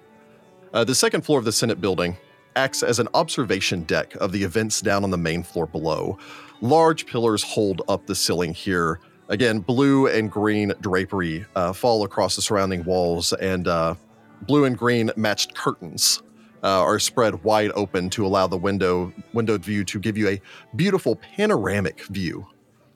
Uh, 0.74 0.84
the 0.84 0.96
second 0.96 1.22
floor 1.22 1.40
of 1.40 1.46
the 1.46 1.52
Senate 1.52 1.80
building 1.80 2.18
acts 2.56 2.84
as 2.84 3.00
an 3.00 3.08
observation 3.14 3.84
deck 3.84 4.16
of 4.16 4.32
the 4.32 4.44
events 4.44 4.82
down 4.82 5.04
on 5.04 5.12
the 5.12 5.18
main 5.18 5.44
floor 5.44 5.66
below. 5.66 6.18
Large 6.62 7.06
pillars 7.06 7.44
hold 7.44 7.82
up 7.88 8.06
the 8.06 8.16
ceiling 8.16 8.54
here. 8.54 9.00
Again, 9.30 9.60
blue 9.60 10.08
and 10.08 10.30
green 10.30 10.74
drapery 10.82 11.46
uh, 11.56 11.72
fall 11.72 12.04
across 12.04 12.36
the 12.36 12.42
surrounding 12.42 12.84
walls, 12.84 13.32
and 13.34 13.68
uh, 13.68 13.96
blue 14.42 14.66
and 14.66 14.78
green 14.78 15.12
matched 15.16 15.56
curtains 15.56 16.22
uh, 16.64 16.82
are 16.82 17.00
spread 17.00 17.44
wide 17.44 17.72
open 17.76 18.10
to 18.12 18.26
allow 18.26 18.48
the 18.48 18.58
window 18.58 19.14
windowed 19.34 19.64
view 19.64 19.84
to 19.86 20.00
give 20.00 20.18
you 20.18 20.28
a 20.30 20.42
beautiful 20.76 21.16
panoramic 21.16 22.06
view 22.06 22.48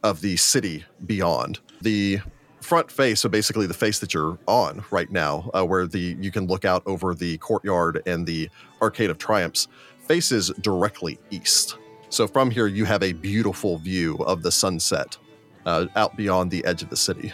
of 0.04 0.22
the 0.22 0.36
city 0.38 0.84
beyond. 1.06 1.60
The 1.82 2.20
front 2.62 2.92
face, 2.92 3.22
so 3.22 3.30
basically 3.30 3.68
the 3.68 3.74
face 3.74 4.00
that 4.00 4.14
you're 4.14 4.38
on 4.48 4.84
right 4.92 5.12
now, 5.12 5.50
uh, 5.54 5.66
where 5.66 5.88
the 5.88 6.18
you 6.20 6.32
can 6.32 6.48
look 6.48 6.66
out 6.66 6.84
over 6.86 7.14
the 7.14 7.38
courtyard 7.40 8.02
and 8.06 8.26
the 8.26 8.50
Arcade 8.82 9.10
of 9.10 9.18
Triumphs, 9.18 9.68
faces 10.08 10.52
directly 10.62 11.20
east. 11.30 11.78
So 12.10 12.28
from 12.28 12.52
here, 12.52 12.68
you 12.68 12.86
have 12.86 13.02
a 13.02 13.14
beautiful 13.14 13.78
view 13.78 14.18
of 14.18 14.44
the 14.44 14.52
sunset 14.52 15.18
uh, 15.66 15.88
out 15.96 16.16
beyond 16.16 16.52
the 16.52 16.64
edge 16.66 16.84
of 16.84 16.90
the 16.90 16.98
city. 16.98 17.34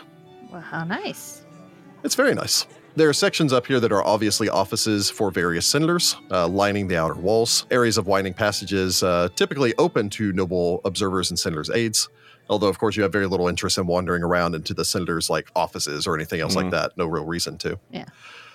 Well, 0.52 0.62
how 0.62 0.84
nice. 0.84 1.44
It's 2.04 2.16
very 2.16 2.34
nice. 2.34 2.66
There 2.96 3.08
are 3.08 3.14
sections 3.14 3.54
up 3.54 3.68
here 3.68 3.80
that 3.80 3.92
are 3.92 4.04
obviously 4.04 4.50
offices 4.50 5.10
for 5.10 5.32
various 5.32 5.66
senators, 5.66 6.16
uh, 6.32 6.48
lining 6.48 6.88
the 6.88 6.98
outer 6.98 7.14
walls. 7.14 7.66
Areas 7.72 7.98
of 7.98 8.08
winding 8.08 8.34
passages, 8.34 9.04
uh, 9.04 9.30
typically 9.36 9.74
open 9.78 10.10
to 10.12 10.34
noble 10.34 10.82
observers 10.84 11.30
and 11.30 11.40
senators' 11.40 11.70
aides. 11.70 12.10
Although, 12.50 12.68
of 12.68 12.80
course, 12.80 12.98
you 12.98 13.04
have 13.04 13.12
very 13.12 13.28
little 13.28 13.48
interest 13.48 13.78
in 13.78 13.86
wandering 13.86 14.24
around 14.24 14.56
into 14.56 14.74
the 14.74 14.84
senators' 14.84 15.30
like 15.30 15.50
offices 15.56 16.08
or 16.08 16.16
anything 16.16 16.42
else 16.42 16.56
like 16.56 16.72
that. 16.72 16.98
No 16.98 17.06
real 17.06 17.26
reason 17.26 17.58
to. 17.60 17.80
Yeah, 17.92 18.06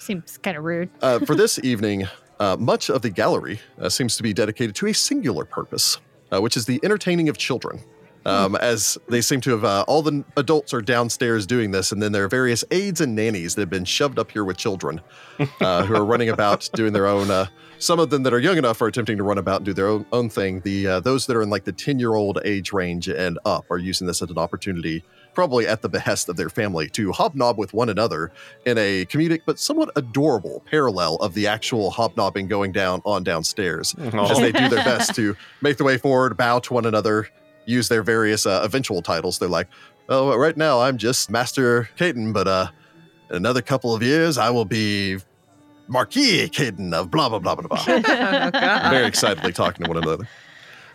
seems 0.01 0.37
kind 0.39 0.57
of 0.57 0.64
rude. 0.64 0.91
Uh, 1.01 1.20
for 1.20 1.37
this 1.37 1.61
evening, 1.62 2.09
uh, 2.41 2.57
much 2.59 2.91
of 2.91 3.03
the 3.03 3.11
gallery 3.11 3.61
uh, 3.80 3.89
seems 3.89 4.16
to 4.16 4.24
be 4.24 4.32
dedicated 4.32 4.74
to 4.76 4.89
a 4.89 4.93
singular 4.93 5.45
purpose, 5.45 5.99
uh, 6.32 6.41
which 6.41 6.57
is 6.57 6.66
the 6.66 6.80
entertaining 6.82 7.28
of 7.28 7.39
children. 7.39 7.80
Um, 8.27 8.57
As 8.57 8.97
they 9.09 9.20
seem 9.20 9.41
to 9.43 9.51
have, 9.51 9.64
uh, 9.64 9.85
all 9.87 10.03
the 10.03 10.25
adults 10.37 10.72
are 10.72 10.81
downstairs 10.81 11.47
doing 11.47 11.70
this, 11.70 11.93
and 11.93 12.03
then 12.03 12.12
there 12.12 12.25
are 12.25 12.29
various 12.29 12.64
aides 12.70 13.01
and 13.01 13.14
nannies 13.14 13.55
that 13.55 13.62
have 13.62 13.70
been 13.70 13.85
shoved 13.85 14.18
up 14.18 14.31
here 14.31 14.45
with 14.45 14.57
children 14.57 15.01
uh, 15.61 15.85
who 15.85 15.95
are 15.95 16.05
running 16.05 16.31
about 16.31 16.68
doing 16.75 16.93
their 16.93 17.07
own. 17.07 17.31
Uh, 17.31 17.47
some 17.79 17.99
of 17.99 18.09
them 18.09 18.22
that 18.22 18.33
are 18.33 18.39
young 18.39 18.57
enough 18.57 18.81
are 18.81 18.87
attempting 18.87 19.18
to 19.18 19.22
run 19.22 19.37
about 19.37 19.57
and 19.57 19.66
do 19.66 19.75
their 19.75 19.89
own, 19.89 20.07
own 20.12 20.31
thing. 20.31 20.61
The 20.61 20.87
uh, 20.87 21.01
those 21.01 21.27
that 21.27 21.37
are 21.37 21.43
in 21.43 21.51
like 21.51 21.64
the 21.64 21.72
ten 21.72 21.99
year 21.99 22.14
old 22.14 22.39
age 22.45 22.72
range 22.72 23.09
and 23.09 23.39
up 23.45 23.70
are 23.70 23.79
using 23.79 24.07
this 24.07 24.22
as 24.22 24.31
an 24.31 24.39
opportunity, 24.39 25.05
probably 25.35 25.66
at 25.66 25.83
the 25.83 25.89
behest 25.91 26.31
of 26.31 26.37
their 26.37 26.49
family, 26.49 26.89
to 26.91 27.12
hobnob 27.12 27.59
with 27.59 27.75
one 27.75 27.91
another 27.91 28.33
in 28.64 28.79
a 28.79 29.05
comedic 29.07 29.43
but 29.45 29.59
somewhat 29.59 29.91
adorable 29.97 30.62
parallel 30.64 31.16
of 31.16 31.35
the 31.35 31.47
actual 31.47 31.91
hobnobbing 31.91 32.49
going 32.49 32.72
down 32.72 33.03
on 33.05 33.22
downstairs 33.22 33.95
as 33.99 34.39
they 34.39 34.53
do 34.53 34.68
their 34.68 34.85
best 34.85 35.14
to 35.16 35.37
make 35.61 35.77
their 35.77 35.87
way 35.87 35.99
forward, 35.99 36.37
bow 36.39 36.59
to 36.61 36.72
one 36.72 36.87
another, 36.87 37.29
use 37.67 37.89
their 37.89 38.03
various 38.03 38.47
uh, 38.47 38.62
eventual 38.65 39.03
titles. 39.03 39.39
They're 39.39 39.49
like, 39.49 39.69
"Oh, 40.09 40.37
right 40.37 40.57
now 40.57 40.81
I'm 40.81 40.99
just 40.99 41.31
Master 41.31 41.89
Caton, 41.97 42.33
but 42.33 42.49
uh, 42.49 42.69
in 43.31 43.37
another 43.37 43.62
couple 43.62 43.95
of 43.95 44.03
years 44.03 44.39
I 44.39 44.51
will 44.51 44.65
be 44.65 45.19
Marquis 45.89 46.49
Caton 46.49 46.95
of 46.95 47.11
blah 47.11 47.29
blah 47.29 47.39
blah 47.39 47.55
blah 47.55 47.69
blah." 47.69 47.85
oh, 47.87 48.91
Very 48.91 49.07
excitedly 49.07 49.53
talking 49.53 49.85
to 49.85 49.91
one 49.91 50.03
another. 50.03 50.29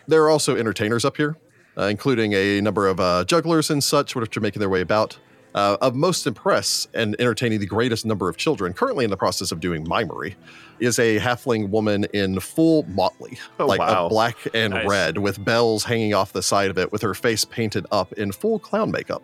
There 0.06 0.22
are 0.24 0.30
also 0.30 0.56
entertainers 0.56 1.04
up 1.04 1.16
here, 1.16 1.36
uh, 1.76 1.84
including 1.84 2.32
a 2.32 2.60
number 2.60 2.88
of 2.88 2.98
uh, 3.00 3.24
jugglers 3.24 3.70
and 3.70 3.82
such, 3.82 4.16
which 4.16 4.36
are 4.36 4.40
making 4.40 4.60
their 4.60 4.68
way 4.68 4.80
about. 4.80 5.18
Uh, 5.54 5.76
of 5.80 5.96
most 5.96 6.26
impress 6.28 6.86
and 6.94 7.16
entertaining 7.18 7.58
the 7.58 7.66
greatest 7.66 8.06
number 8.06 8.28
of 8.28 8.36
children, 8.36 8.72
currently 8.72 9.04
in 9.04 9.10
the 9.10 9.16
process 9.16 9.50
of 9.50 9.58
doing 9.58 9.82
mimery, 9.88 10.36
is 10.78 10.98
a 11.00 11.18
halfling 11.18 11.68
woman 11.70 12.04
in 12.14 12.38
full 12.38 12.84
motley, 12.84 13.36
Oh, 13.58 13.66
like 13.66 13.80
wow. 13.80 14.06
a 14.06 14.08
black 14.08 14.36
and 14.54 14.72
Nice. 14.74 14.86
red, 14.86 15.18
with 15.18 15.44
bells 15.44 15.82
hanging 15.82 16.14
off 16.14 16.32
the 16.32 16.42
side 16.42 16.70
of 16.70 16.78
it, 16.78 16.92
with 16.92 17.02
her 17.02 17.14
face 17.14 17.44
painted 17.44 17.84
up 17.90 18.12
in 18.12 18.30
full 18.30 18.60
clown 18.60 18.92
makeup, 18.92 19.22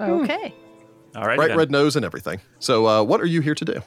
Okay. 0.00 0.54
All 1.16 1.26
right. 1.26 1.36
bright 1.36 1.48
then. 1.48 1.58
red 1.58 1.70
nose 1.72 1.96
and 1.96 2.04
everything. 2.04 2.40
So, 2.60 2.86
uh, 2.86 3.02
what 3.02 3.20
are 3.20 3.26
you 3.26 3.40
here 3.40 3.54
to 3.56 3.64
do? 3.64 3.82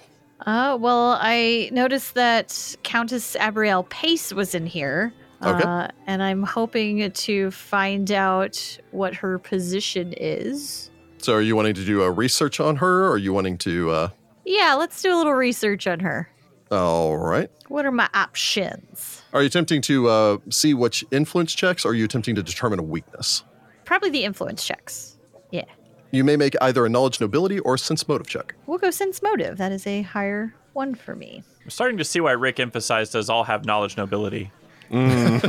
Uh, 0.46 0.78
well, 0.80 1.18
I 1.22 1.70
noticed 1.72 2.16
that 2.16 2.76
Countess 2.84 3.36
Abrielle 3.40 3.88
Pace 3.90 4.34
was 4.34 4.54
in 4.56 4.66
here. 4.66 5.14
Okay. 5.44 5.64
Uh, 5.64 5.88
and 6.08 6.22
I'm 6.24 6.44
hoping 6.44 7.10
to 7.12 7.52
find 7.52 8.12
out 8.12 8.78
what 8.92 9.14
her 9.16 9.40
position 9.40 10.14
is. 10.18 10.90
So, 11.22 11.34
are 11.36 11.42
you 11.42 11.56
wanting 11.56 11.74
to 11.76 11.86
do 11.86 12.02
a 12.04 12.12
research 12.12 12.60
on 12.60 12.78
her, 12.78 13.06
or 13.06 13.12
are 13.12 13.18
you 13.18 13.34
wanting 13.34 13.58
to? 13.60 13.90
Uh, 13.92 14.10
Yeah, 14.46 14.76
let's 14.76 15.02
do 15.02 15.14
a 15.14 15.18
little 15.18 15.34
research 15.34 15.86
on 15.88 16.00
her. 16.02 16.30
all 16.72 17.18
right. 17.18 17.50
What 17.68 17.86
are 17.86 17.92
my 17.92 18.10
options? 18.14 19.22
Are 19.34 19.42
you 19.42 19.48
attempting 19.48 19.82
to 19.84 20.08
uh, 20.10 20.38
see 20.50 20.74
which 20.74 21.04
influence 21.12 21.54
checks, 21.54 21.86
or 21.86 21.90
are 21.90 21.94
you 21.94 22.06
attempting 22.06 22.36
to 22.36 22.44
determine 22.44 22.80
a 22.80 22.84
weakness? 22.84 23.44
Probably 23.86 24.10
the 24.10 24.24
influence 24.24 24.66
checks. 24.66 25.18
Yeah. 25.52 25.66
You 26.12 26.24
may 26.24 26.36
make 26.36 26.56
either 26.62 26.86
a 26.86 26.90
knowledge 26.90 27.20
nobility 27.22 27.60
or 27.60 27.78
sense 27.78 28.08
motive 28.08 28.28
check. 28.28 28.56
We'll 28.66 28.80
go 28.80 28.90
sense 28.90 29.22
motive. 29.22 29.58
That 29.58 29.72
is 29.72 29.86
a 29.86 30.02
higher 30.04 30.56
one 30.74 30.96
for 30.96 31.16
me. 31.16 31.44
I'm 31.64 31.70
starting 31.70 31.98
to 31.98 32.04
see 32.06 32.20
why 32.20 32.32
Rick 32.32 32.60
emphasized 32.60 33.14
does 33.14 33.30
all 33.30 33.44
have 33.44 33.66
knowledge 33.66 33.98
nobility. 33.98 34.52
Every 34.92 35.46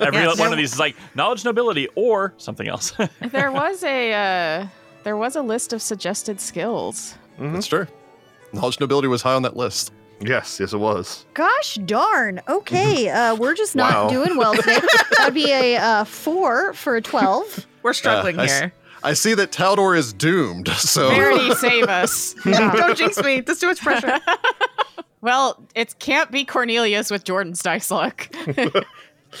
Yes. 0.00 0.38
one 0.38 0.52
of 0.52 0.58
these 0.58 0.74
is 0.74 0.78
like 0.78 0.94
knowledge 1.14 1.44
nobility 1.46 1.88
or 1.94 2.34
something 2.36 2.68
else. 2.68 2.92
there 3.20 3.50
was 3.50 3.82
a 3.84 4.12
uh, 4.12 4.66
there 5.04 5.16
was 5.16 5.36
a 5.36 5.42
list 5.42 5.72
of 5.72 5.82
suggested 5.82 6.40
skills. 6.40 7.14
That's 7.38 7.66
true. 7.66 7.86
Knowledge 8.52 8.80
nobility 8.80 9.08
was 9.08 9.22
high 9.22 9.34
on 9.34 9.42
that 9.42 9.56
list. 9.56 9.92
Yes, 10.20 10.60
yes, 10.60 10.72
it 10.72 10.76
was. 10.78 11.24
Gosh 11.34 11.74
darn. 11.86 12.40
Okay, 12.48 13.08
uh, 13.10 13.34
we're 13.34 13.54
just 13.54 13.74
not 13.74 13.92
Wow. 13.92 14.08
doing 14.08 14.36
well 14.36 14.54
today. 14.54 14.78
That'd 15.18 15.34
be 15.34 15.50
a 15.50 15.76
uh, 15.76 16.04
four 16.04 16.72
for 16.74 16.96
a 16.96 17.00
12. 17.02 17.66
We're 17.82 17.92
struggling 17.92 18.38
Uh, 18.38 18.42
I 18.42 18.44
s- 18.44 18.60
here. 18.60 18.72
I 19.04 19.14
see 19.14 19.34
that 19.34 19.50
Taldor 19.50 19.96
is 19.98 20.12
doomed. 20.12 20.68
So 20.76 21.08
Verity, 21.10 21.52
save 21.54 21.84
us. 21.88 22.34
Don't 22.44 22.96
jinx 22.96 23.20
me. 23.22 23.40
That's 23.40 23.58
too 23.58 23.66
much 23.66 23.80
pressure. 23.80 24.20
Well, 25.20 25.60
it 25.74 25.98
can't 25.98 26.30
be 26.30 26.44
Cornelius 26.44 27.10
with 27.10 27.24
Jordan's 27.24 27.62
dice 27.62 27.90
luck. 27.90 28.28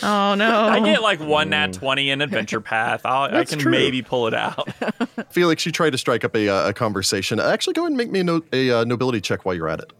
Oh 0.02 0.34
no. 0.34 0.68
I 0.68 0.80
get 0.80 1.02
like 1.02 1.20
one 1.20 1.50
nat 1.50 1.72
20 1.72 2.10
in 2.10 2.20
Adventure 2.20 2.60
Path. 2.62 3.02
I'll, 3.04 3.34
I 3.34 3.44
can 3.44 3.58
true. 3.58 3.70
maybe 3.72 4.02
pull 4.02 4.26
it 4.26 4.34
out. 4.34 4.68
Felix, 5.30 5.66
you 5.66 5.72
try 5.72 5.90
to 5.90 5.98
strike 5.98 6.24
up 6.24 6.34
a, 6.36 6.48
uh, 6.48 6.68
a 6.68 6.72
conversation. 6.72 7.38
Actually, 7.40 7.74
go 7.74 7.82
ahead 7.82 7.90
and 7.90 7.96
make 7.96 8.10
me 8.10 8.20
a, 8.20 8.24
no- 8.24 8.42
a 8.52 8.70
uh, 8.70 8.84
nobility 8.84 9.20
check 9.20 9.44
while 9.44 9.54
you're 9.54 9.68
at 9.68 9.80
it. 9.80 9.92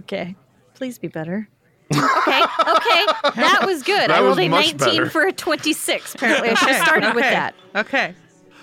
Okay. 0.00 0.36
Please 0.74 0.98
be 0.98 1.08
better. 1.08 1.48
Okay, 1.90 2.00
okay. 2.02 3.06
That 3.34 3.62
was 3.64 3.82
good. 3.82 4.10
That 4.10 4.10
I 4.10 4.18
rolled 4.20 4.36
was 4.36 4.38
a 4.38 4.48
much 4.48 4.74
19 4.74 4.78
better. 4.78 5.10
for 5.10 5.22
a 5.26 5.32
26. 5.32 6.14
Apparently, 6.14 6.50
I 6.50 6.54
should 6.54 6.68
have 6.68 6.86
started 6.86 7.14
with 7.14 7.24
Okay. 7.24 7.34
that. 7.34 7.54
Okay. 7.74 8.14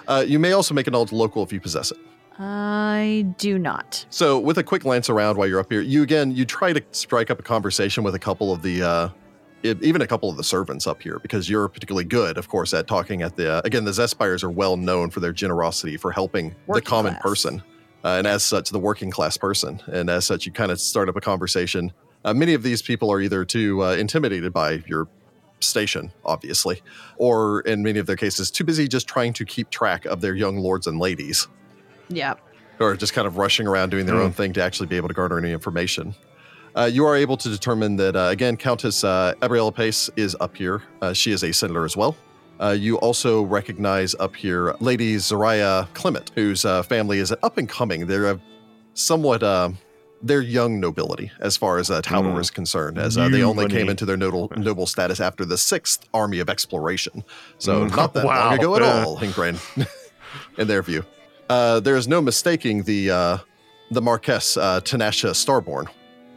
Uh, 0.07 0.23
you 0.27 0.37
may 0.37 0.51
also 0.51 0.73
make 0.75 0.85
a 0.87 0.91
knowledge 0.91 1.11
local 1.11 1.41
if 1.41 1.51
you 1.51 1.59
possess 1.59 1.91
it. 1.91 1.97
I 2.37 3.25
do 3.39 3.57
not. 3.57 4.05
So, 4.11 4.37
with 4.39 4.57
a 4.59 4.63
quick 4.63 4.83
glance 4.83 5.09
around 5.09 5.37
while 5.37 5.47
you're 5.47 5.59
up 5.59 5.71
here, 5.71 5.81
you 5.81 6.03
again 6.03 6.35
you 6.35 6.45
try 6.45 6.71
to 6.73 6.83
strike 6.91 7.31
up 7.31 7.39
a 7.39 7.43
conversation 7.43 8.03
with 8.03 8.13
a 8.13 8.19
couple 8.19 8.51
of 8.53 8.61
the 8.61 8.83
uh, 8.83 9.09
even 9.65 10.01
a 10.01 10.07
couple 10.07 10.29
of 10.29 10.37
the 10.37 10.43
servants 10.43 10.87
up 10.87 11.01
here 11.01 11.19
because 11.19 11.49
you're 11.49 11.67
particularly 11.67 12.05
good, 12.05 12.37
of 12.37 12.47
course, 12.47 12.73
at 12.73 12.87
talking 12.87 13.21
at 13.21 13.35
the. 13.35 13.53
Uh, 13.53 13.61
again, 13.65 13.85
the 13.85 13.91
Zespires 13.91 14.43
are 14.43 14.49
well 14.51 14.77
known 14.77 15.09
for 15.09 15.19
their 15.19 15.33
generosity 15.33 15.97
for 15.97 16.11
helping 16.11 16.55
the 16.71 16.81
common 16.81 17.13
class. 17.13 17.21
person, 17.23 17.63
uh, 18.03 18.09
and 18.17 18.27
as 18.27 18.43
such, 18.43 18.69
the 18.69 18.79
working 18.79 19.11
class 19.11 19.37
person. 19.37 19.81
And 19.87 20.09
as 20.09 20.25
such, 20.25 20.45
you 20.45 20.51
kind 20.51 20.71
of 20.71 20.79
start 20.79 21.09
up 21.09 21.15
a 21.15 21.21
conversation. 21.21 21.91
Uh, 22.23 22.33
many 22.33 22.53
of 22.53 22.63
these 22.63 22.81
people 22.81 23.11
are 23.11 23.21
either 23.21 23.45
too 23.45 23.83
uh, 23.83 23.93
intimidated 23.95 24.51
by 24.53 24.83
your 24.87 25.07
station, 25.59 26.11
obviously, 26.25 26.81
or 27.17 27.61
in 27.61 27.81
many 27.83 27.97
of 27.99 28.05
their 28.07 28.15
cases, 28.15 28.51
too 28.51 28.63
busy 28.63 28.87
just 28.87 29.07
trying 29.07 29.33
to 29.33 29.45
keep 29.45 29.69
track 29.69 30.05
of 30.05 30.21
their 30.21 30.35
young 30.35 30.57
lords 30.57 30.85
and 30.87 30.99
ladies 30.99 31.47
Yep. 32.09 32.39
or 32.79 32.95
just 32.95 33.13
kind 33.13 33.25
of 33.25 33.37
rushing 33.37 33.65
around 33.67 33.89
doing 33.89 34.05
their 34.05 34.15
Mm. 34.15 34.25
own 34.25 34.31
thing 34.31 34.53
to 34.53 34.61
actually 34.63 34.87
be 34.87 34.97
able 34.97 35.07
to 35.07 35.13
garner 35.13 35.37
any 35.37 35.51
information. 35.53 36.13
Uh, 36.75 36.85
you 36.91 37.05
are 37.05 37.15
able 37.15 37.37
to 37.37 37.49
determine 37.49 37.95
that, 37.95 38.15
uh, 38.15 38.27
again, 38.31 38.57
Countess 38.57 39.03
uh, 39.03 39.33
Abriella 39.41 39.73
Pace 39.73 40.09
is 40.17 40.35
up 40.41 40.55
here. 40.57 40.83
Uh, 41.01 41.13
she 41.13 41.31
is 41.31 41.43
a 41.43 41.53
senator 41.53 41.85
as 41.85 41.95
well. 41.95 42.17
Uh, 42.59 42.75
you 42.77 42.97
also 42.97 43.43
recognize 43.43 44.13
up 44.15 44.35
here 44.35 44.75
Lady 44.79 45.17
Zaria 45.17 45.87
Clement, 45.93 46.31
whose 46.35 46.65
uh, 46.65 46.83
family 46.83 47.19
is 47.19 47.33
up 47.43 47.57
and 47.57 47.69
coming. 47.69 48.07
They're 48.07 48.31
a 48.31 48.41
somewhat, 48.93 49.41
uh, 49.43 49.69
they're 50.21 50.41
young 50.41 50.79
nobility 50.81 51.31
as 51.39 51.55
far 51.55 51.77
as 51.77 51.89
uh, 51.89 52.01
Taldor 52.01 52.33
Mm. 52.35 52.39
is 52.41 52.49
concerned, 52.51 52.97
as 52.97 53.17
uh, 53.17 53.29
they 53.29 53.43
only 53.43 53.67
came 53.67 53.89
into 53.89 54.05
their 54.05 54.17
noble, 54.17 54.51
noble 54.57 54.85
status 54.85 55.19
after 55.21 55.45
the 55.45 55.57
Sixth 55.57 56.05
Army 56.13 56.39
of 56.39 56.49
Exploration. 56.49 57.23
So 57.57 57.85
Mm. 57.85 57.95
not 57.95 58.13
that 58.13 58.25
Wow. 58.25 58.45
long 58.49 58.59
ago 58.59 58.75
at 58.75 58.81
all, 58.81 59.17
Hinkbrain, 59.17 59.59
in 60.57 60.67
their 60.67 60.81
view. 60.81 61.05
Uh, 61.49 61.79
there 61.79 61.95
is 61.95 62.07
no 62.07 62.21
mistaking 62.21 62.83
the 62.83 63.11
uh, 63.11 63.37
the 63.91 64.01
Marquess 64.01 64.57
uh, 64.57 64.81
Tanasha 64.81 65.29
Starborn, 65.31 65.85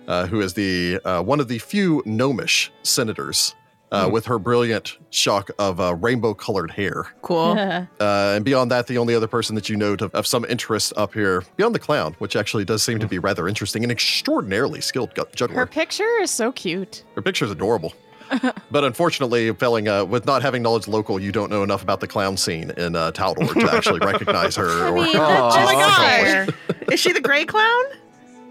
uh, 0.09 0.27
who 0.27 0.41
is 0.41 0.55
the 0.55 0.99
uh, 1.05 1.23
one 1.23 1.39
of 1.39 1.47
the 1.47 1.59
few 1.59 2.03
gnomish 2.05 2.73
senators 2.83 3.55
uh, 3.91 4.05
Hmm. 4.07 4.13
with 4.13 4.27
her 4.27 4.39
brilliant 4.39 4.99
shock 5.09 5.51
of 5.59 5.81
uh, 5.81 5.95
rainbow-colored 5.95 6.71
hair. 6.73 7.07
Cool. 7.23 7.53
Uh, 7.59 7.87
and 8.01 8.45
beyond 8.45 8.71
that, 8.71 8.87
the 8.87 8.99
only 8.99 9.15
other 9.15 9.27
person 9.27 9.55
that 9.55 9.71
you 9.71 9.77
know 9.77 9.95
of, 9.95 10.15
of 10.15 10.27
some 10.27 10.45
interest 10.45 10.93
up 10.99 11.15
here, 11.15 11.43
beyond 11.57 11.75
the 11.75 11.79
clown, 11.79 12.15
which 12.19 12.37
actually 12.37 12.67
does 12.67 12.83
seem 12.83 12.99
to 12.99 13.07
be 13.07 13.19
rather 13.19 13.49
interesting 13.49 13.83
and 13.85 13.91
extraordinarily 13.91 14.83
skilled 14.83 15.11
juggler. 15.35 15.57
Her 15.57 15.65
picture 15.67 16.19
is 16.21 16.31
so 16.31 16.53
cute. 16.53 17.03
Her 17.15 17.23
picture 17.23 17.47
is 17.47 17.51
adorable. 17.51 17.95
but 18.71 18.85
unfortunately, 18.85 19.55
failing 19.55 19.89
uh, 19.89 20.05
with 20.05 20.27
not 20.27 20.43
having 20.43 20.61
knowledge 20.63 20.87
local, 20.87 21.19
you 21.19 21.33
don't 21.33 21.49
know 21.51 21.63
enough 21.63 21.83
about 21.83 22.01
the 22.01 22.07
clown 22.07 22.37
scene 22.37 22.71
in 22.77 22.95
uh, 22.95 23.11
Taldor 23.13 23.55
to 23.59 23.73
actually 23.75 24.01
recognize 24.07 24.55
her. 24.57 24.69
I 24.69 24.91
or, 24.91 24.95
mean, 24.97 25.17
Oh, 25.17 25.51
Oh 25.51 25.65
my 25.65 25.73
just 25.73 25.97
god. 25.97 25.97
fair. 25.97 26.47
Is 26.93 27.01
she 27.01 27.13
the 27.15 27.23
gray 27.23 27.47
clown? 27.47 27.85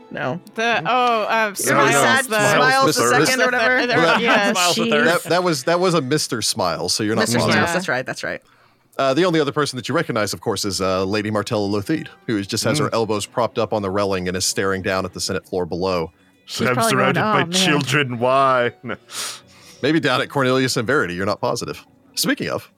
No. 0.10 0.40
The 0.56 0.82
oh, 0.86 1.24
uh, 1.24 1.26
Remember 1.28 1.56
smiles. 1.56 1.92
sad 1.92 2.26
the, 2.26 2.54
smiles 2.56 2.96
the 2.96 3.02
the 3.04 3.26
second 3.26 3.42
or 3.42 3.46
whatever? 3.46 3.82
The- 3.82 3.88
the- 3.88 3.94
Well, 3.96 4.22
yeah, 4.22 4.52
Smiles 4.54 4.76
the 4.76 4.84
she- 4.86 4.90
third. 4.90 5.08
that, 5.08 5.24
that 5.24 5.44
was 5.44 5.64
that 5.66 5.80
was 5.80 5.94
a 5.96 6.02
Mr. 6.02 6.44
Smiles, 6.44 6.94
so 6.94 7.04
you're 7.04 7.16
not 7.16 7.26
Mr. 7.28 7.32
Smiles. 7.34 7.56
Yeah. 7.56 7.74
That's 7.74 7.88
right. 7.88 8.06
That's 8.06 8.24
right. 8.24 8.42
Uh, 8.98 9.14
the 9.14 9.26
only 9.26 9.40
other 9.40 9.52
person 9.52 9.78
that 9.78 9.88
you 9.88 9.94
recognize, 9.94 10.34
of 10.34 10.42
course, 10.42 10.66
is 10.66 10.82
uh, 10.82 11.04
Lady 11.06 11.30
Martella 11.30 11.68
Lotheed, 11.68 12.08
who 12.26 12.42
just 12.42 12.64
has 12.64 12.80
her 12.80 12.90
elbows 12.94 13.26
propped 13.28 13.60
up 13.60 13.72
on 13.72 13.84
the 13.84 13.92
railing 13.92 14.28
and 14.28 14.36
is 14.36 14.44
staring 14.46 14.82
down 14.82 15.06
at 15.06 15.14
the 15.14 15.22
Senate 15.22 15.46
floor 15.46 15.66
below. 15.68 16.12
She's 16.46 16.68
I'm 16.68 16.76
surrounded 16.82 17.22
going, 17.22 17.34
by 17.34 17.42
"Oh, 17.42 17.46
man." 17.46 17.52
children. 17.52 18.18
Why? 18.20 18.72
No. 18.82 18.96
Maybe 19.84 20.00
down 20.00 20.22
at 20.22 20.30
Cornelius 20.30 20.78
and 20.78 20.88
Verity, 20.88 21.14
you're 21.14 21.26
not 21.28 21.42
positive. 21.42 21.86
Speaking 22.16 22.50
of, 22.50 22.72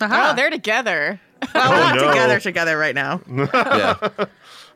Aha. 0.00 0.30
Oh, 0.32 0.36
they're 0.36 0.48
together. 0.48 1.20
well, 1.54 1.70
we're 1.70 1.76
Oh, 1.76 1.80
not 1.80 1.96
no. 1.96 2.08
together 2.08 2.40
together 2.40 2.78
right 2.78 2.94
now. 2.94 3.20
yeah, 3.30 3.96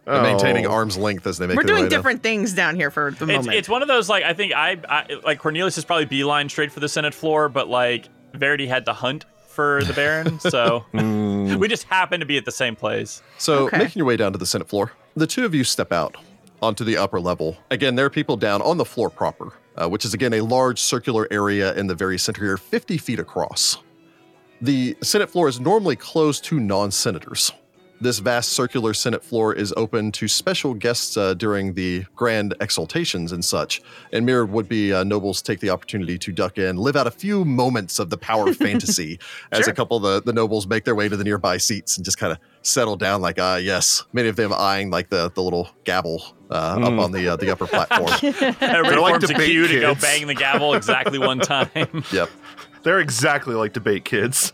they're 0.04 0.22
maintaining 0.22 0.66
Oh. 0.66 0.72
arm's 0.72 0.96
length 0.96 1.26
as 1.26 1.38
they 1.38 1.46
make 1.46 1.56
We're 1.56 1.62
their 1.62 1.74
doing 1.76 1.84
way 1.84 1.88
down. 1.88 1.98
different 1.98 2.22
things 2.22 2.52
down 2.52 2.76
here 2.76 2.90
for 2.90 3.10
the 3.12 3.24
It's, 3.24 3.36
moment. 3.38 3.54
it's 3.54 3.68
one 3.68 3.82
of 3.82 3.88
those 3.88 4.08
like 4.08 4.24
I 4.24 4.32
think 4.34 4.52
I, 4.52 4.78
I 4.88 5.06
like 5.24 5.38
Cornelius 5.38 5.78
is 5.78 5.84
probably 5.84 6.06
beeline 6.06 6.48
straight 6.48 6.72
for 6.72 6.80
the 6.80 6.88
Senate 6.88 7.14
floor, 7.14 7.48
but 7.48 7.68
like 7.68 8.08
Verity 8.34 8.66
had 8.66 8.84
to 8.86 8.92
hunt 8.92 9.24
for 9.46 9.84
the 9.84 9.92
Baron, 9.92 10.40
so 10.40 10.84
we 10.94 11.68
just 11.68 11.84
happened 11.84 12.20
to 12.22 12.26
be 12.26 12.38
at 12.38 12.44
the 12.46 12.50
same 12.50 12.74
place. 12.74 13.22
So, 13.36 13.66
Okay. 13.66 13.76
making 13.78 14.00
your 14.00 14.06
way 14.06 14.16
down 14.16 14.32
to 14.32 14.38
the 14.38 14.46
Senate 14.46 14.66
floor, 14.68 14.92
the 15.14 15.26
two 15.26 15.44
of 15.44 15.54
you 15.54 15.62
step 15.62 15.92
out 15.92 16.16
onto 16.62 16.84
the 16.84 16.96
upper 16.96 17.20
level. 17.20 17.58
Again, 17.70 17.94
there 17.94 18.06
are 18.06 18.10
people 18.10 18.38
down 18.38 18.62
on 18.62 18.78
the 18.78 18.84
floor 18.86 19.10
proper, 19.10 19.52
uh, 19.76 19.88
which 19.90 20.06
is 20.06 20.14
again 20.14 20.32
a 20.32 20.40
large 20.40 20.78
circular 20.80 21.28
area 21.30 21.74
in 21.74 21.86
the 21.86 21.94
very 21.94 22.16
center 22.18 22.42
here, 22.44 22.56
50 22.56 22.96
feet 22.96 23.18
across. 23.18 23.76
The 24.62 24.96
Senate 25.02 25.28
floor 25.28 25.48
is 25.48 25.60
normally 25.60 25.96
closed 25.96 26.44
to 26.44 26.58
non 26.58 26.90
senators. 26.90 27.52
This 28.02 28.18
vast 28.18 28.50
circular 28.50 28.94
Senate 28.94 29.22
floor 29.22 29.54
is 29.54 29.72
open 29.76 30.10
to 30.10 30.26
special 30.26 30.74
guests 30.74 31.16
uh, 31.16 31.34
during 31.34 31.74
the 31.74 32.04
grand 32.16 32.52
exaltations 32.60 33.30
and 33.30 33.44
such. 33.44 33.80
And 34.12 34.26
mirrored 34.26 34.50
would 34.50 34.68
be 34.68 34.92
uh, 34.92 35.04
nobles 35.04 35.40
take 35.40 35.60
the 35.60 35.70
opportunity 35.70 36.18
to 36.18 36.32
duck 36.32 36.58
in, 36.58 36.78
live 36.78 36.96
out 36.96 37.06
a 37.06 37.12
few 37.12 37.44
moments 37.44 38.00
of 38.00 38.10
the 38.10 38.16
power 38.16 38.52
fantasy 38.54 39.20
as 39.52 39.68
a 39.68 39.72
couple 39.72 39.98
of 39.98 40.02
the, 40.02 40.20
the 40.20 40.32
nobles 40.32 40.66
make 40.66 40.82
their 40.84 40.96
way 40.96 41.08
to 41.08 41.16
the 41.16 41.22
nearby 41.22 41.58
seats 41.58 41.96
and 41.96 42.04
just 42.04 42.18
kind 42.18 42.32
of 42.32 42.40
settle 42.62 42.96
down 42.96 43.22
like, 43.22 43.38
ah, 43.38 43.54
yes. 43.54 44.02
Many 44.12 44.28
of 44.28 44.34
them 44.34 44.52
eyeing 44.52 44.90
like 44.90 45.08
the, 45.08 45.30
the 45.30 45.42
little 45.42 45.68
gavel 45.84 46.24
uh, 46.50 46.80
up 46.82 46.98
on 46.98 47.12
the, 47.12 47.28
uh, 47.28 47.36
the 47.36 47.52
upper 47.52 47.68
platform. 47.68 48.10
Everybody 48.60 49.00
like 49.00 49.10
forms 49.12 49.24
a 49.24 49.28
debate 49.28 49.50
queue 49.50 49.68
to 49.68 49.80
go 49.80 49.94
bang 49.94 50.26
the 50.26 50.34
gavel 50.34 50.74
exactly 50.74 51.20
one 51.20 51.38
time. 51.40 51.70
yep. 52.12 52.28
They're 52.82 53.00
exactly 53.00 53.54
like 53.54 53.72
debate 53.72 54.04
kids. 54.04 54.52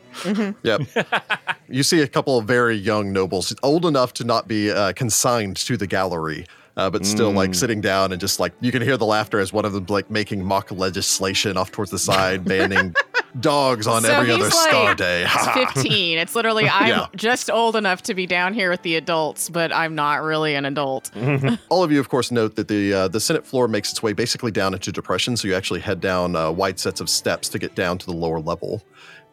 Yep. 0.63 0.83
you 1.69 1.83
see 1.83 2.03
a 2.03 2.09
couple 2.09 2.39
of 2.39 2.47
very 2.47 2.77
young 2.77 3.13
nobles, 3.13 3.55
old 3.63 3.87
enough 3.87 4.13
to 4.15 4.25
not 4.25 4.49
be 4.49 4.71
uh, 4.71 4.93
consigned 4.93 5.57
to 5.57 5.77
the 5.77 5.87
gallery, 5.87 6.47
uh, 6.77 6.91
but 6.91 7.07
still 7.07 7.33
like 7.33 7.55
sitting 7.55 7.81
down 7.81 8.13
and 8.13 8.21
just 8.21 8.39
like 8.39 8.53
you 8.61 8.71
can 8.71 8.83
hear 8.83 8.97
the 8.97 9.07
laughter 9.07 9.39
as 9.39 9.53
one 9.53 9.65
of 9.65 9.73
them 9.73 9.87
like 9.89 10.11
making 10.11 10.45
mock 10.45 10.71
legislation 10.71 11.57
off 11.57 11.73
towards 11.73 11.91
the 11.91 11.99
side, 11.99 12.45
banning 12.45 12.95
dogs 13.39 13.87
on 13.87 14.03
So 14.03 14.13
every 14.13 14.29
he's 14.29 14.37
other 14.41 14.51
star 14.51 14.95
day. 14.95 15.25
It's 15.29 15.73
15. 15.75 16.19
It's 16.19 16.35
literally 16.35 16.69
I'm 16.73 16.89
Yeah. 16.89 17.07
just 17.17 17.51
old 17.51 17.77
enough 17.77 18.03
to 18.03 18.15
be 18.15 18.27
down 18.27 18.55
here 18.55 18.71
with 18.71 18.83
the 18.83 18.97
adults, 18.97 19.49
but 19.51 19.73
I'm 19.73 19.95
not 19.95 20.23
really 20.23 20.55
an 20.55 20.65
adult. 20.65 21.11
All 21.69 21.83
of 21.85 21.93
you, 21.93 22.01
of 22.01 22.09
course, 22.09 22.31
note 22.31 22.57
that 22.57 22.69
the 22.69 22.93
uh, 22.95 23.09
the 23.09 23.21
Senate 23.21 23.47
floor 23.47 23.69
makes 23.69 23.91
its 23.91 24.03
way 24.03 24.13
basically 24.13 24.51
down 24.51 24.75
into 24.75 24.91
depression, 24.93 25.37
so 25.37 25.49
you 25.49 25.55
actually 25.55 25.81
head 25.81 26.01
down 26.01 26.37
uh, 26.37 26.51
wide 26.51 26.79
sets 26.79 27.01
of 27.01 27.09
steps 27.09 27.49
to 27.51 27.59
get 27.59 27.75
down 27.75 27.99
to 27.99 28.07
the 28.07 28.13
lower 28.15 28.41
level. 28.41 28.83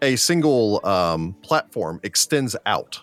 A 0.01 0.15
single 0.17 0.85
um, 0.85 1.33
platform 1.41 1.99
extends 2.03 2.55
out 2.65 3.01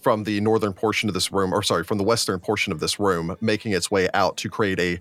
from 0.00 0.22
the 0.24 0.40
northern 0.40 0.72
portion 0.72 1.08
of 1.08 1.14
this 1.14 1.32
room, 1.32 1.52
or 1.52 1.62
sorry, 1.62 1.82
from 1.82 1.98
the 1.98 2.04
western 2.04 2.38
portion 2.38 2.72
of 2.72 2.78
this 2.78 3.00
room, 3.00 3.36
making 3.40 3.72
its 3.72 3.90
way 3.90 4.08
out 4.14 4.36
to 4.36 4.48
create 4.48 4.78
a 4.78 5.00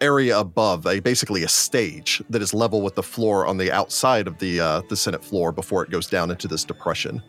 area 0.00 0.38
above, 0.38 0.86
a 0.86 1.00
basically 1.00 1.42
a 1.42 1.48
stage 1.48 2.22
that 2.30 2.42
is 2.42 2.52
level 2.54 2.82
with 2.82 2.94
the 2.94 3.02
floor 3.02 3.46
on 3.46 3.56
the 3.56 3.72
outside 3.72 4.26
of 4.26 4.38
the 4.38 4.60
uh, 4.60 4.82
the 4.88 4.96
Senate 4.96 5.24
floor 5.24 5.52
before 5.52 5.82
it 5.84 5.90
goes 5.90 6.06
down 6.06 6.30
into 6.30 6.48
this 6.48 6.64
depression 6.64 7.22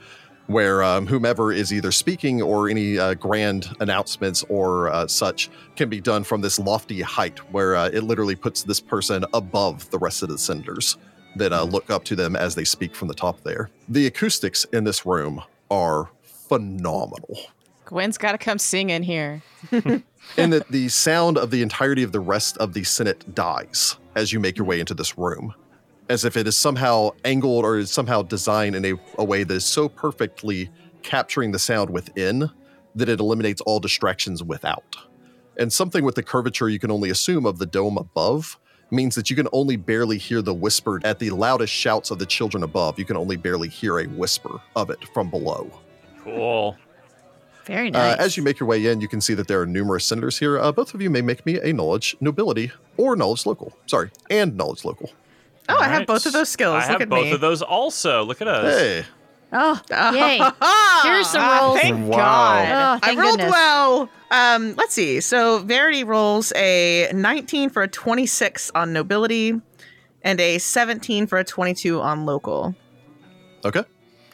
where 0.48 0.82
um, 0.82 1.06
whomever 1.06 1.52
is 1.52 1.72
either 1.74 1.92
speaking 1.92 2.42
or 2.42 2.70
any 2.70 2.98
uh, 2.98 3.14
grand 3.16 3.70
announcements 3.80 4.44
or 4.50 4.90
uh, 4.90 5.06
such 5.06 5.50
can 5.76 5.90
be 5.90 6.00
done 6.00 6.24
from 6.24 6.42
this 6.42 6.58
lofty 6.58 7.02
height 7.02 7.38
where 7.52 7.76
uh, 7.76 7.90
it 7.90 8.04
literally 8.04 8.36
puts 8.36 8.64
this 8.64 8.80
person 8.80 9.24
above 9.34 9.90
the 9.92 10.00
rest 10.00 10.24
of 10.24 10.30
the 10.30 10.38
senators 10.38 10.98
that 11.36 11.54
uh, 11.54 11.64
look 11.64 11.90
up 11.90 12.04
to 12.06 12.16
them 12.16 12.36
as 12.36 12.56
they 12.56 12.64
speak 12.64 12.96
from 12.96 13.08
the 13.08 13.14
top 13.14 13.42
there. 13.44 13.70
The 13.90 14.08
acoustics 14.08 14.64
in 14.66 14.86
this 14.86 15.06
room 15.06 15.44
are 15.70 16.10
phenomenal. 16.22 17.38
Gwen's 17.86 18.18
got 18.18 18.32
to 18.32 18.38
come 18.38 18.58
sing 18.58 18.90
in 18.90 19.04
here. 19.04 19.42
in 20.36 20.50
that 20.52 20.68
the 20.70 20.90
sound 20.90 21.38
of 21.38 21.52
the 21.52 21.62
entirety 21.62 22.04
of 22.04 22.12
the 22.12 22.20
rest 22.20 22.58
of 22.58 22.74
the 22.74 22.84
Senate 22.84 23.34
dies 23.34 23.98
as 24.16 24.34
you 24.34 24.40
make 24.40 24.58
your 24.58 24.66
way 24.66 24.80
into 24.80 24.94
this 24.94 25.18
room, 25.18 25.54
as 26.10 26.26
if 26.26 26.36
it 26.36 26.48
is 26.48 26.58
somehow 26.58 27.12
angled 27.24 27.64
or 27.64 27.78
is 27.78 27.92
somehow 27.92 28.22
designed 28.22 28.76
in 28.76 28.86
a, 28.86 28.94
a 29.18 29.24
way 29.24 29.44
that 29.44 29.54
is 29.54 29.66
so 29.66 29.88
perfectly 29.88 30.70
capturing 31.04 31.52
the 31.52 31.60
sound 31.60 31.90
within 31.90 32.50
that 32.96 33.10
it 33.10 33.20
eliminates 33.20 33.62
all 33.62 33.80
distractions 33.80 34.44
without. 34.44 34.98
And 35.58 35.72
something 35.72 36.04
with 36.04 36.16
the 36.16 36.24
curvature 36.24 36.70
you 36.70 36.80
can 36.80 36.92
only 36.92 37.10
assume 37.10 37.46
of 37.46 37.58
the 37.58 37.66
dome 37.66 37.98
above 37.98 38.60
means 38.92 39.16
that 39.16 39.30
you 39.30 39.36
can 39.36 39.48
only 39.52 39.76
barely 39.76 40.18
hear 40.18 40.42
the 40.42 40.54
whisper 40.54 41.02
at 41.04 41.20
the 41.20 41.30
loudest 41.32 41.74
shouts 41.74 42.12
of 42.12 42.20
the 42.20 42.26
children 42.26 42.64
above. 42.64 42.98
You 42.98 43.06
can 43.06 43.18
only 43.18 43.36
barely 43.36 43.68
hear 43.68 44.00
a 44.00 44.06
whisper 44.06 44.62
of 44.76 44.90
it 44.90 45.00
from 45.14 45.30
below. 45.30 45.70
Cool. 46.24 46.78
Very 47.68 47.90
Uh, 47.94 48.00
nice. 48.12 48.18
as 48.18 48.38
you 48.38 48.44
make 48.44 48.60
your 48.60 48.68
way 48.68 48.86
in, 48.86 49.02
you 49.02 49.08
can 49.08 49.20
see 49.22 49.34
that 49.34 49.48
there 49.48 49.62
are 49.62 49.66
numerous 49.66 50.06
senators 50.06 50.40
here. 50.40 50.58
Uh, 50.60 50.72
both 50.72 50.94
of 50.94 51.02
you 51.02 51.10
may 51.10 51.22
make 51.22 51.46
me 51.46 51.60
a 51.62 51.74
knowledge 51.74 52.16
nobility 52.22 52.72
or 52.98 53.16
knowledge 53.16 53.46
local. 53.46 53.74
Sorry, 53.86 54.10
and 54.30 54.56
knowledge 54.56 54.86
local. 54.86 55.12
Oh, 55.70 55.78
I 55.78 55.90
have 55.90 56.08
both 56.08 56.26
of 56.26 56.32
those 56.34 56.48
skills. 56.50 56.76
I 56.76 56.78
Look 56.80 56.88
have 56.88 57.02
at 57.02 57.10
both 57.10 57.26
me. 57.26 57.32
of 57.34 57.42
those 57.42 57.62
also. 57.62 58.24
Look 58.24 58.42
at 58.42 58.48
us. 58.48 58.80
Hey, 58.80 59.06
oh, 59.52 59.82
yay. 60.14 60.38
Here's 61.04 61.30
some 61.30 61.42
Ah, 61.42 61.60
rolls. 61.62 61.80
thank 61.82 62.08
Wow. 62.10 62.18
God. 62.18 63.00
Oh, 63.04 63.08
I 63.10 63.16
rolled 63.16 63.32
goodness. 63.38 63.52
well. 63.52 64.10
Um, 64.32 64.76
let's 64.78 64.94
see. 64.94 65.20
So 65.20 65.60
Verity 65.60 66.04
rolls 66.06 66.54
a 66.56 67.10
19 67.14 67.70
for 67.70 67.84
a 67.84 67.88
26 67.90 68.72
on 68.76 68.94
nobility, 68.94 69.60
and 70.24 70.40
a 70.40 70.58
17 70.58 71.28
for 71.28 71.38
a 71.38 71.44
22 71.44 72.00
on 72.02 72.26
local. 72.26 72.74
okay. 73.66 73.84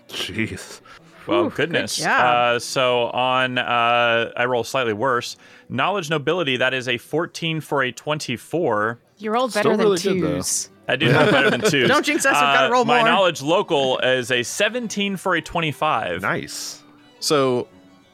Jeez. 0.09 0.81
Well, 1.27 1.43
Whew, 1.43 1.49
good 1.49 1.55
goodness. 1.71 1.97
job. 1.97 2.55
Uh, 2.55 2.59
so 2.59 3.03
on, 3.09 3.57
uh, 3.57 4.31
I 4.35 4.45
roll 4.45 4.63
slightly 4.63 4.93
worse. 4.93 5.37
Knowledge 5.69 6.09
nobility, 6.09 6.57
that 6.57 6.73
is 6.73 6.87
a 6.87 6.97
14 6.97 7.61
for 7.61 7.83
a 7.83 7.91
24. 7.91 8.99
You 9.17 9.31
rolled 9.31 9.51
Still 9.51 9.63
better 9.63 9.77
than 9.77 9.85
really 9.85 10.01
good, 10.01 10.19
twos. 10.19 10.69
I 10.87 10.95
do 10.97 11.07
have 11.09 11.31
better 11.31 11.49
than 11.49 11.61
two. 11.69 11.87
Don't 11.87 12.05
jinx 12.05 12.25
us, 12.25 12.33
we've 12.33 12.41
gotta 12.41 12.71
roll 12.71 12.83
My 12.85 12.97
more. 12.99 13.07
knowledge 13.07 13.41
local 13.41 13.99
is 13.99 14.31
a 14.31 14.43
17 14.43 15.15
for 15.17 15.35
a 15.35 15.41
25. 15.41 16.21
Nice. 16.21 16.83
So 17.19 17.67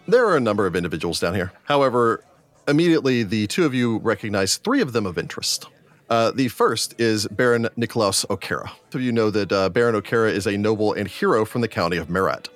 there 0.08 0.26
are 0.28 0.38
a 0.38 0.40
number 0.40 0.68
of 0.68 0.76
individuals 0.76 1.20
down 1.20 1.34
here. 1.34 1.52
However, 1.64 2.24
immediately 2.68 3.24
the 3.24 3.48
two 3.48 3.66
of 3.66 3.74
you 3.74 3.98
recognize 4.00 4.58
three 4.58 4.82
of 4.82 4.94
them 4.94 5.06
of 5.08 5.18
interest. 5.18 5.66
Uh, 6.12 6.32
the 6.32 6.48
first 6.48 7.00
is 7.00 7.28
Baron 7.28 7.68
Nikolaus 7.78 8.26
Okerra. 8.28 8.66
Most 8.66 8.96
of 8.96 9.02
you 9.02 9.12
know 9.12 9.30
that 9.32 9.52
uh, 9.52 9.70
Baron 9.70 9.96
Okerra 9.96 10.32
is 10.32 10.48
a 10.48 10.58
noble 10.58 10.94
and 10.94 11.08
hero 11.08 11.46
from 11.46 11.62
the 11.62 11.68
county 11.68 11.98
of 11.98 12.10
Merit. 12.10 12.50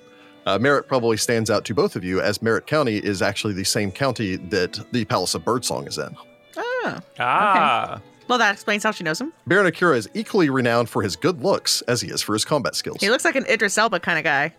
Uh, 0.46 0.58
Merritt 0.58 0.86
probably 0.88 1.16
stands 1.16 1.50
out 1.50 1.64
to 1.66 1.74
both 1.74 1.96
of 1.96 2.04
you, 2.04 2.20
as 2.20 2.42
Merritt 2.42 2.66
County 2.66 2.96
is 2.98 3.22
actually 3.22 3.54
the 3.54 3.64
same 3.64 3.90
county 3.90 4.36
that 4.36 4.78
the 4.92 5.04
Palace 5.06 5.34
of 5.34 5.44
Birdsong 5.44 5.86
is 5.86 5.98
in. 5.98 6.14
Oh. 6.56 7.00
Ah. 7.18 8.00
Well, 8.28 8.38
that 8.38 8.52
explains 8.54 8.82
how 8.82 8.90
she 8.90 9.04
knows 9.04 9.20
him. 9.20 9.32
Baron 9.46 9.70
Okerra 9.70 9.96
is 9.96 10.08
equally 10.14 10.48
renowned 10.50 10.88
for 10.88 11.02
his 11.02 11.16
good 11.16 11.42
looks 11.42 11.82
as 11.82 12.00
he 12.00 12.08
is 12.08 12.22
for 12.22 12.32
his 12.32 12.44
combat 12.44 12.74
skills. 12.74 12.98
He 13.00 13.10
looks 13.10 13.24
like 13.24 13.36
an 13.36 13.44
Idris 13.46 13.76
Elba 13.76 14.00
kind 14.00 14.18
of 14.18 14.24
guy. 14.24 14.54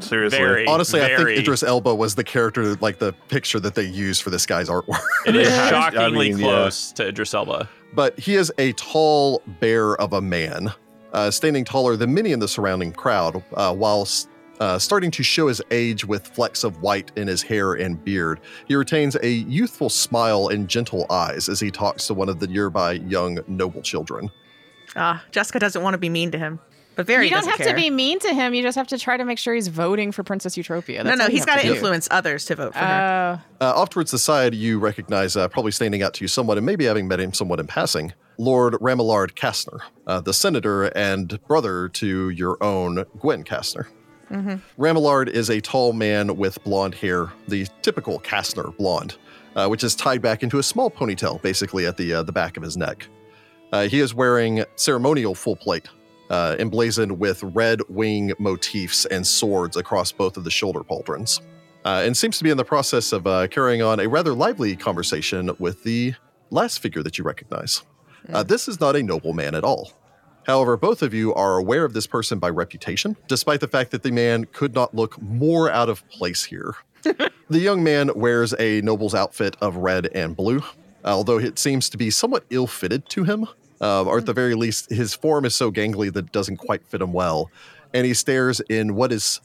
Seriously. 0.00 0.38
Very. 0.38 0.66
Honestly, 0.66 1.00
I 1.02 1.14
think. 1.16 1.28
Idris 1.30 1.62
Elba 1.62 1.94
was 1.94 2.14
the 2.16 2.24
character, 2.24 2.74
like 2.76 2.98
the 2.98 3.12
picture 3.28 3.60
that 3.60 3.74
they 3.74 3.84
used 3.84 4.22
for 4.22 4.30
this 4.30 4.46
guy's 4.46 4.68
artwork. 4.68 5.00
It 5.26 5.36
is 5.36 5.48
shockingly 5.48 6.28
I 6.30 6.30
mean, 6.30 6.38
yeah. 6.38 6.44
close 6.46 6.90
to 6.92 7.06
Idris 7.08 7.34
Elba. 7.34 7.68
but 7.94 8.18
he 8.18 8.34
is 8.34 8.52
a 8.58 8.72
tall 8.72 9.42
bear 9.60 9.94
of 10.00 10.12
a 10.14 10.20
man, 10.20 10.72
uh, 11.12 11.30
standing 11.30 11.64
taller 11.64 11.96
than 11.96 12.12
many 12.12 12.32
in 12.32 12.40
the 12.40 12.48
surrounding 12.48 12.92
crowd, 12.92 13.44
uh, 13.54 13.72
while 13.74 14.08
uh, 14.64 14.78
starting 14.78 15.10
to 15.10 15.22
show 15.22 15.46
his 15.48 15.60
age 15.70 16.06
with 16.06 16.26
flecks 16.28 16.64
of 16.64 16.80
white 16.80 17.12
in 17.16 17.26
his 17.28 17.42
hair 17.42 17.74
and 17.74 18.02
beard. 18.02 18.40
He 18.66 18.74
retains 18.74 19.14
a 19.22 19.28
youthful 19.28 19.90
smile 19.90 20.48
and 20.48 20.66
gentle 20.68 21.04
eyes 21.10 21.50
as 21.50 21.60
he 21.60 21.70
talks 21.70 22.06
to 22.06 22.14
one 22.14 22.30
of 22.30 22.40
the 22.40 22.46
nearby 22.46 22.92
young 22.92 23.38
noble 23.46 23.82
children. 23.82 24.30
Ah, 24.96 25.22
Jessica 25.32 25.58
doesn't 25.58 25.82
want 25.82 25.92
to 25.94 25.98
be 25.98 26.08
mean 26.08 26.30
to 26.30 26.38
him, 26.38 26.60
but 26.94 27.04
very 27.06 27.24
you 27.26 27.30
don't 27.30 27.44
have 27.46 27.58
care. 27.58 27.68
to 27.68 27.74
be 27.74 27.90
mean 27.90 28.18
to 28.20 28.32
him. 28.32 28.54
You 28.54 28.62
just 28.62 28.76
have 28.76 28.86
to 28.88 28.98
try 28.98 29.16
to 29.18 29.24
make 29.26 29.38
sure 29.38 29.52
he's 29.54 29.68
voting 29.68 30.12
for 30.12 30.22
Princess 30.22 30.54
Eutropia. 30.56 30.98
No, 30.98 31.04
That's 31.04 31.18
no, 31.18 31.24
all 31.24 31.30
you 31.30 31.36
he's 31.36 31.40
have 31.40 31.56
got 31.56 31.60
to 31.60 31.66
do. 31.66 31.74
influence 31.74 32.08
others 32.10 32.46
to 32.46 32.54
vote 32.56 32.72
for 32.72 32.78
her. 32.78 33.40
Oh, 33.60 33.66
Uh, 33.66 33.72
off 33.74 33.90
towards 33.90 34.12
the 34.12 34.18
side, 34.18 34.54
you 34.54 34.78
recognize, 34.78 35.36
uh, 35.36 35.46
probably 35.48 35.72
standing 35.72 36.02
out 36.02 36.14
to 36.14 36.24
you 36.24 36.28
somewhat, 36.28 36.56
and 36.56 36.64
maybe 36.64 36.84
having 36.86 37.06
met 37.08 37.20
him 37.20 37.34
somewhat 37.34 37.60
in 37.60 37.66
passing, 37.66 38.12
Lord 38.38 38.74
Ramillard 38.74 39.34
Kastner, 39.34 39.80
uh, 40.06 40.20
the 40.22 40.32
senator 40.32 40.84
and 40.96 41.38
brother 41.48 41.88
to 41.90 42.30
your 42.30 42.56
own 42.62 43.04
Gwen 43.20 43.44
Kastner. 43.44 43.86
Ramillard 44.78 45.28
is 45.28 45.50
a 45.50 45.60
tall 45.60 45.92
man 45.92 46.36
with 46.36 46.62
blonde 46.64 46.94
hair, 46.94 47.32
the 47.48 47.66
typical 47.82 48.20
Kastner 48.20 48.76
blonde, 48.76 49.16
uh, 49.56 49.68
which 49.68 49.84
is 49.84 49.94
tied 49.94 50.22
back 50.22 50.42
into 50.42 50.58
a 50.58 50.62
small 50.62 50.90
ponytail, 50.90 51.40
basically 51.42 51.86
at 51.86 51.96
the 51.96 52.14
uh, 52.14 52.22
the 52.22 52.32
back 52.32 52.56
of 52.56 52.62
his 52.62 52.76
neck. 52.76 53.06
Uh, 53.72 53.88
he 53.88 54.00
is 54.00 54.14
wearing 54.14 54.64
ceremonial 54.76 55.34
full 55.34 55.56
plate, 55.56 55.88
uh, 56.30 56.56
emblazoned 56.58 57.18
with 57.18 57.42
red 57.42 57.80
wing 57.88 58.32
motifs 58.38 59.04
and 59.06 59.26
swords 59.26 59.76
across 59.76 60.12
both 60.12 60.36
of 60.36 60.44
the 60.44 60.50
shoulder 60.50 60.80
pauldrons 60.80 61.40
uh, 61.84 62.02
and 62.04 62.16
seems 62.16 62.38
to 62.38 62.44
be 62.44 62.50
in 62.50 62.56
the 62.56 62.64
process 62.64 63.12
of 63.12 63.26
uh, 63.26 63.46
carrying 63.48 63.82
on 63.82 64.00
a 64.00 64.08
rather 64.08 64.32
lively 64.32 64.74
conversation 64.74 65.50
with 65.58 65.82
the 65.84 66.14
last 66.50 66.78
figure 66.80 67.02
that 67.02 67.18
you 67.18 67.24
recognize. 67.24 67.82
Uh, 68.32 68.42
this 68.42 68.68
is 68.68 68.80
not 68.80 68.96
a 68.96 69.02
noble 69.02 69.34
man 69.34 69.54
at 69.54 69.64
all. 69.64 69.92
However, 70.46 70.76
both 70.76 71.02
of 71.02 71.14
you 71.14 71.32
are 71.34 71.56
aware 71.56 71.84
of 71.84 71.94
this 71.94 72.06
person 72.06 72.38
by 72.38 72.50
reputation, 72.50 73.16
despite 73.28 73.60
the 73.60 73.68
fact 73.68 73.90
that 73.92 74.02
the 74.02 74.10
man 74.10 74.44
could 74.44 74.74
not 74.74 74.94
look 74.94 75.20
more 75.20 75.70
out 75.70 75.88
of 75.88 76.06
place 76.10 76.44
here. 76.44 76.76
the 77.02 77.58
young 77.58 77.82
man 77.82 78.10
wears 78.14 78.54
a 78.58 78.80
noble's 78.82 79.14
outfit 79.14 79.56
of 79.60 79.76
red 79.76 80.06
and 80.14 80.36
blue, 80.36 80.62
although 81.04 81.38
it 81.38 81.58
seems 81.58 81.88
to 81.90 81.96
be 81.96 82.10
somewhat 82.10 82.44
ill 82.50 82.66
fitted 82.66 83.08
to 83.10 83.24
him, 83.24 83.46
uh, 83.80 84.04
or 84.04 84.18
at 84.18 84.26
the 84.26 84.32
very 84.32 84.54
least, 84.54 84.90
his 84.90 85.14
form 85.14 85.44
is 85.44 85.54
so 85.54 85.70
gangly 85.72 86.12
that 86.12 86.26
it 86.26 86.32
doesn't 86.32 86.58
quite 86.58 86.86
fit 86.86 87.00
him 87.00 87.12
well. 87.12 87.50
And 87.92 88.06
he 88.06 88.14
stares 88.14 88.60
in 88.68 88.94
what 88.94 89.12
is 89.12 89.40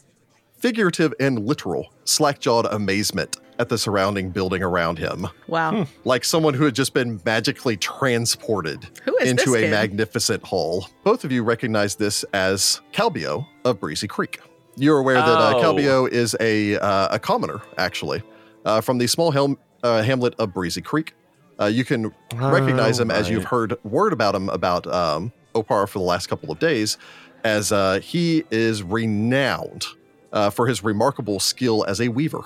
figurative 0.57 1.13
and 1.19 1.45
literal, 1.45 1.93
slack 2.03 2.39
jawed 2.39 2.65
amazement 2.65 3.37
at 3.59 3.67
the 3.69 3.77
surrounding 3.77 4.29
building 4.29 4.63
around 4.63 4.97
him, 4.97 5.27
Wow. 5.47 5.85
like 6.05 6.23
someone 6.23 6.53
who 6.53 6.63
had 6.63 6.73
just 6.73 6.93
been 6.93 7.19
magically 7.25 7.75
transported 7.77 8.87
into 9.21 9.55
a 9.55 9.59
kid? 9.61 9.71
magnificent 9.71 10.41
hall. 10.43 10.87
Both 11.03 11.23
of 11.25 11.31
you 11.31 11.43
recognize 11.43 11.95
this 11.95 12.23
as 12.33 12.79
Calbio 12.93 13.45
of 13.65 13.79
Breezy 13.81 14.07
Creek. 14.07 14.39
You're 14.77 14.99
aware 14.99 15.15
that 15.15 15.27
uh, 15.27 15.53
Oh. 15.57 15.61
Calbio 15.61 16.09
is 16.09 16.35
a, 16.39 16.77
uh, 16.77 17.09
a 17.15 17.19
commoner, 17.19 17.61
actually, 17.77 18.23
uh, 18.63 18.79
from 18.79 18.97
the 18.97 19.07
small 19.07 19.29
helm, 19.31 19.57
uh, 19.83 20.01
hamlet 20.03 20.35
of 20.39 20.53
Breezy 20.53 20.81
Creek. 20.81 21.13
Uh, 21.59 21.65
you 21.65 21.83
can 21.83 22.13
recognize 22.35 22.97
him 22.97 23.11
as 23.11 23.29
you've 23.29 23.43
heard 23.43 23.75
word 23.83 24.13
about 24.13 24.33
him 24.33 24.47
about 24.47 24.87
um, 24.87 25.33
Opar 25.53 25.85
for 25.87 25.99
the 25.99 26.05
last 26.05 26.27
couple 26.27 26.49
of 26.49 26.59
days, 26.59 26.97
as 27.43 27.73
uh, 27.73 27.99
he 27.99 28.45
is 28.51 28.81
renowned 28.83 29.85
uh, 30.31 30.49
for 30.49 30.65
his 30.67 30.81
remarkable 30.81 31.41
skill 31.41 31.83
as 31.85 31.99
a 31.99 32.07
weaver. 32.07 32.43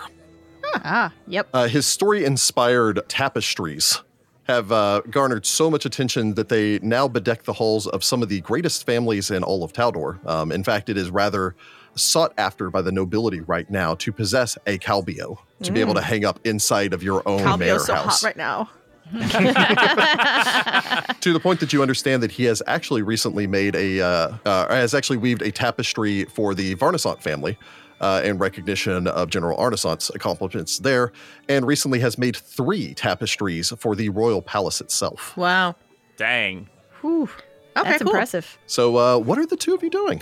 Ah, 0.75 1.13
yep. 1.27 1.47
Uh, 1.53 1.67
his 1.67 1.85
story 1.85 2.25
inspired 2.25 3.01
tapestries 3.07 4.01
have 4.45 4.71
uh, 4.71 5.01
garnered 5.09 5.45
so 5.45 5.69
much 5.69 5.85
attention 5.85 6.33
that 6.33 6.49
they 6.49 6.79
now 6.79 7.07
bedeck 7.07 7.43
the 7.43 7.53
halls 7.53 7.87
of 7.87 8.03
some 8.03 8.21
of 8.21 8.29
the 8.29 8.41
greatest 8.41 8.85
families 8.85 9.31
in 9.31 9.43
all 9.43 9.63
of 9.63 9.71
Taldor. 9.71 10.25
Um, 10.27 10.51
in 10.51 10.63
fact, 10.63 10.89
it 10.89 10.97
is 10.97 11.09
rather 11.09 11.55
sought 11.95 12.33
after 12.37 12.69
by 12.69 12.81
the 12.81 12.91
nobility 12.91 13.41
right 13.41 13.69
now 13.69 13.95
to 13.95 14.11
possess 14.11 14.57
a 14.67 14.77
Calbio, 14.79 15.37
to 15.61 15.71
be 15.71 15.79
able 15.79 15.93
to 15.93 16.01
hang 16.01 16.25
up 16.25 16.39
inside 16.43 16.93
of 16.93 17.03
your 17.03 17.27
own 17.27 17.59
manor 17.59 17.79
so 17.79 17.93
house. 17.93 18.21
hot 18.21 18.27
right 18.27 18.37
now. 18.37 18.69
to 21.21 21.33
the 21.33 21.39
point 21.39 21.59
that 21.59 21.71
you 21.71 21.81
understand 21.81 22.23
that 22.23 22.31
he 22.31 22.45
has 22.45 22.63
actually 22.65 23.03
recently 23.03 23.45
made 23.45 23.75
a 23.75 24.01
uh, 24.01 24.33
uh, 24.45 24.73
has 24.73 24.95
actually 24.95 25.17
weaved 25.17 25.43
a 25.43 25.51
tapestry 25.51 26.25
for 26.25 26.55
the 26.55 26.73
Varnasant 26.75 27.21
family 27.21 27.57
uh, 28.01 28.21
in 28.23 28.37
recognition 28.37 29.07
of 29.07 29.29
General 29.29 29.57
Arnisant's 29.57 30.09
accomplishments 30.13 30.79
there, 30.79 31.11
and 31.49 31.65
recently 31.65 31.99
has 31.99 32.17
made 32.17 32.35
three 32.35 32.93
tapestries 32.93 33.71
for 33.77 33.95
the 33.95 34.09
royal 34.09 34.41
palace 34.41 34.81
itself. 34.81 35.35
Wow. 35.37 35.75
Dang. 36.17 36.69
Whew. 37.01 37.29
Okay, 37.75 37.89
That's 37.89 38.03
cool. 38.03 38.11
impressive. 38.11 38.57
So, 38.67 38.97
uh, 38.97 39.17
what 39.17 39.39
are 39.39 39.45
the 39.45 39.57
two 39.57 39.73
of 39.73 39.81
you 39.83 39.89
doing? 39.89 40.21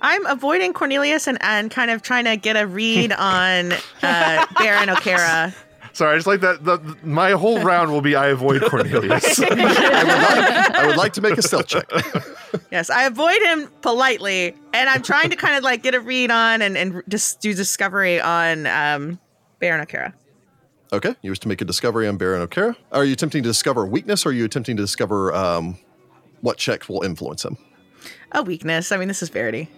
I'm 0.00 0.26
avoiding 0.26 0.72
Cornelius 0.72 1.28
and, 1.28 1.38
and 1.42 1.70
kind 1.70 1.90
of 1.90 2.02
trying 2.02 2.24
to 2.24 2.36
get 2.36 2.56
a 2.56 2.66
read 2.66 3.12
on 3.18 3.72
uh, 4.02 4.46
Baron 4.58 4.88
Okerra. 4.88 5.54
Sorry, 5.94 6.14
I 6.14 6.16
just 6.16 6.26
like 6.26 6.40
that. 6.40 6.64
The, 6.64 6.78
the- 6.78 6.96
my 7.06 7.32
whole 7.32 7.62
round 7.62 7.90
will 7.92 8.00
be 8.00 8.16
I 8.16 8.28
avoid 8.28 8.62
Cornelius. 8.70 9.38
I 9.40 9.48
would, 9.48 9.58
like, 9.58 10.74
I 10.74 10.86
would 10.86 10.96
like 10.96 11.12
to 11.14 11.20
make 11.20 11.36
a 11.38 11.42
stealth 11.42 11.66
check. 11.66 11.90
Yes, 12.70 12.88
I 12.90 13.04
avoid 13.04 13.40
him 13.42 13.68
politely, 13.82 14.54
and 14.72 14.88
I'm 14.88 15.02
trying 15.02 15.30
to 15.30 15.36
kind 15.36 15.56
of 15.56 15.62
like 15.64 15.82
get 15.82 15.94
a 15.94 16.00
read 16.00 16.30
on 16.30 16.62
and, 16.62 16.76
and 16.76 17.02
just 17.08 17.40
do 17.40 17.52
discovery 17.54 18.20
on 18.20 18.66
um, 18.66 19.18
Baron 19.58 19.84
Okerra. 19.86 20.12
Okay, 20.92 21.14
you 21.22 21.30
wish 21.30 21.38
to 21.40 21.48
make 21.48 21.60
a 21.60 21.64
discovery 21.64 22.06
on 22.08 22.16
Baron 22.16 22.46
Okerra. 22.46 22.76
Are 22.92 23.04
you 23.04 23.12
attempting 23.14 23.42
to 23.42 23.48
discover 23.48 23.86
weakness, 23.86 24.24
or 24.26 24.30
are 24.30 24.32
you 24.32 24.44
attempting 24.44 24.76
to 24.76 24.82
discover 24.82 25.34
um, 25.34 25.78
what 26.40 26.56
checks 26.58 26.88
will 26.88 27.02
influence 27.02 27.44
him? 27.44 27.56
A 28.32 28.42
weakness. 28.42 28.92
I 28.92 28.96
mean, 28.96 29.08
this 29.08 29.22
is 29.22 29.28
Verity. 29.28 29.68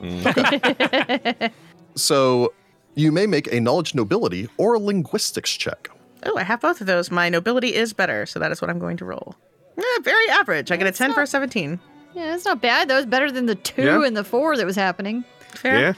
So, 1.94 2.52
you 2.98 3.12
may 3.12 3.26
make 3.26 3.50
a 3.52 3.60
knowledge 3.60 3.94
nobility 3.94 4.48
or 4.56 4.74
a 4.74 4.78
linguistics 4.78 5.56
check. 5.56 5.88
Oh, 6.24 6.36
I 6.36 6.42
have 6.42 6.60
both 6.60 6.80
of 6.80 6.86
those. 6.86 7.10
My 7.10 7.28
nobility 7.28 7.74
is 7.74 7.92
better, 7.92 8.26
so 8.26 8.38
that 8.40 8.50
is 8.52 8.60
what 8.60 8.70
I'm 8.70 8.78
going 8.78 8.96
to 8.98 9.04
roll. 9.04 9.36
Eh, 9.78 9.82
very 10.02 10.28
average. 10.30 10.70
I 10.72 10.76
get 10.76 10.86
a 10.88 10.92
10 10.92 11.12
for 11.14 11.22
a 11.22 11.26
17. 11.26 11.78
Yeah, 12.14 12.26
that's 12.26 12.44
not 12.44 12.60
bad. 12.60 12.88
That 12.88 12.96
was 12.96 13.06
better 13.06 13.30
than 13.30 13.46
the 13.46 13.54
two 13.54 13.82
Yeah. 13.82 14.04
and 14.04 14.16
the 14.16 14.24
four 14.24 14.56
that 14.56 14.66
was 14.66 14.74
happening. 14.76 15.24
Fair. 15.54 15.78
yeah. 15.80 15.92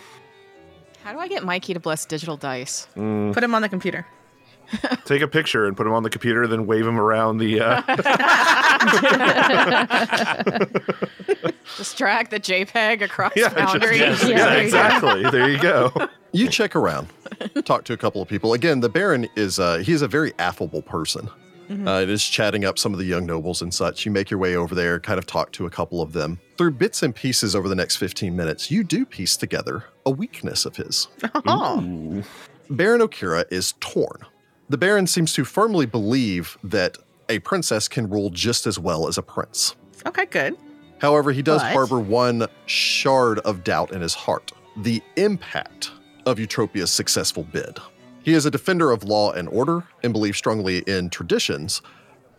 how 1.02 1.12
do 1.12 1.18
I 1.18 1.28
get 1.28 1.42
Mikey 1.44 1.72
to 1.74 1.80
bless 1.80 2.04
digital 2.04 2.36
dice? 2.36 2.86
Put 2.94 3.42
him 3.42 3.54
on 3.54 3.62
the 3.62 3.68
computer. 3.70 4.06
Take 5.04 5.22
a 5.22 5.28
picture 5.28 5.66
and 5.66 5.76
put 5.76 5.86
him 5.86 5.92
on 5.92 6.02
the 6.02 6.10
computer, 6.10 6.46
then 6.46 6.66
wave 6.66 6.86
him 6.86 6.98
around 6.98 7.38
the. 7.38 7.60
Uh, 7.60 7.82
Just 11.76 11.96
drag 11.96 12.30
the 12.30 12.40
JPEG 12.40 13.02
across 13.02 13.32
yeah, 13.36 13.48
just- 13.48 13.74
yes. 13.94 14.22
Yeah, 14.22 14.28
yeah, 14.28 14.44
there 14.50 14.62
exactly. 14.62 15.30
There 15.30 15.48
you 15.50 15.58
go. 15.58 15.92
You 16.32 16.48
check 16.48 16.76
around, 16.76 17.08
talk 17.64 17.84
to 17.84 17.92
a 17.92 17.96
couple 17.96 18.22
of 18.22 18.28
people. 18.28 18.52
Again, 18.52 18.80
the 18.80 18.88
Baron 18.88 19.28
is 19.36 19.58
uh, 19.58 19.78
he's 19.78 20.02
a 20.02 20.08
very 20.08 20.32
affable 20.38 20.82
person. 20.82 21.28
Uh, 21.86 22.00
it 22.02 22.10
is 22.10 22.24
chatting 22.24 22.64
up 22.64 22.80
some 22.80 22.92
of 22.92 22.98
the 22.98 23.04
young 23.04 23.24
nobles 23.24 23.62
and 23.62 23.72
such. 23.72 24.04
You 24.04 24.10
make 24.10 24.28
your 24.28 24.40
way 24.40 24.56
over 24.56 24.74
there, 24.74 24.98
kind 24.98 25.18
of 25.18 25.26
talk 25.26 25.52
to 25.52 25.66
a 25.66 25.70
couple 25.70 26.02
of 26.02 26.12
them. 26.12 26.40
Through 26.58 26.72
bits 26.72 27.04
and 27.04 27.14
pieces 27.14 27.54
over 27.54 27.68
the 27.68 27.76
next 27.76 27.94
15 27.96 28.34
minutes, 28.34 28.72
you 28.72 28.82
do 28.82 29.06
piece 29.06 29.36
together 29.36 29.84
a 30.04 30.10
weakness 30.10 30.64
of 30.66 30.74
his. 30.74 31.06
Oh, 31.46 32.24
Baron 32.70 33.00
Okerra 33.00 33.44
is 33.52 33.74
torn. 33.78 34.18
The 34.70 34.78
Baron 34.78 35.08
seems 35.08 35.32
to 35.34 35.44
firmly 35.44 35.84
believe 35.84 36.56
that 36.62 36.96
a 37.28 37.40
princess 37.40 37.88
can 37.88 38.08
rule 38.08 38.30
just 38.30 38.66
as 38.68 38.78
well 38.78 39.08
as 39.08 39.18
a 39.18 39.22
prince. 39.22 39.74
okay, 40.06 40.26
good. 40.26 40.56
However, 40.98 41.32
he 41.32 41.42
does 41.42 41.60
But- 41.60 41.72
harbor 41.72 41.98
one 41.98 42.46
shard 42.66 43.40
of 43.40 43.64
doubt 43.64 43.90
in 43.92 44.00
his 44.00 44.14
heart 44.14 44.52
the 44.76 45.02
impact 45.16 45.90
of 46.24 46.38
Eutropia's 46.38 46.90
successful 46.92 47.42
bid. 47.42 47.78
He 48.22 48.32
is 48.32 48.46
a 48.46 48.50
defender 48.50 48.92
of 48.92 49.02
law 49.02 49.32
and 49.32 49.48
order 49.48 49.82
and 50.04 50.12
believes 50.12 50.38
strongly 50.38 50.78
in 50.86 51.10
traditions, 51.10 51.82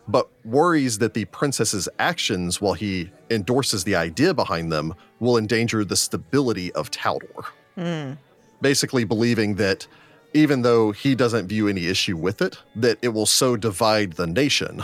but 0.08 0.30
worries 0.46 1.00
that 1.00 1.14
the 1.14 1.26
princess's 1.26 1.90
actions, 2.00 2.62
while 2.62 2.74
he 2.74 3.12
endorses 3.30 3.84
the 3.84 3.96
idea 3.96 4.34
behind 4.34 4.72
them, 4.72 4.94
will 5.20 5.38
endanger 5.38 5.84
the 5.84 5.98
stability 5.98 6.72
of 6.74 6.90
Taldor. 6.92 7.46
Hmm. 7.76 8.14
Basically, 8.62 9.04
believing 9.04 9.56
that 9.56 9.86
even 10.34 10.62
though 10.62 10.92
he 10.92 11.16
doesn't 11.16 11.48
view 11.48 11.68
any 11.68 11.88
issue 11.88 12.18
with 12.18 12.42
it, 12.42 12.58
that 12.76 12.98
it 13.02 13.10
will 13.10 13.26
so 13.26 13.56
divide 13.56 14.14
the 14.14 14.28
nation 14.28 14.84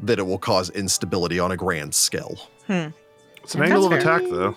that 0.00 0.18
it 0.18 0.22
will 0.26 0.38
cause 0.38 0.70
instability 0.70 1.38
on 1.38 1.52
a 1.52 1.56
grand 1.56 1.94
scale. 1.94 2.50
It's 2.68 3.54
an 3.54 3.62
angle 3.62 3.84
of 3.84 3.90
That's 3.90 4.04
fair. 4.04 4.16
attack, 4.16 4.30
though. 4.30 4.56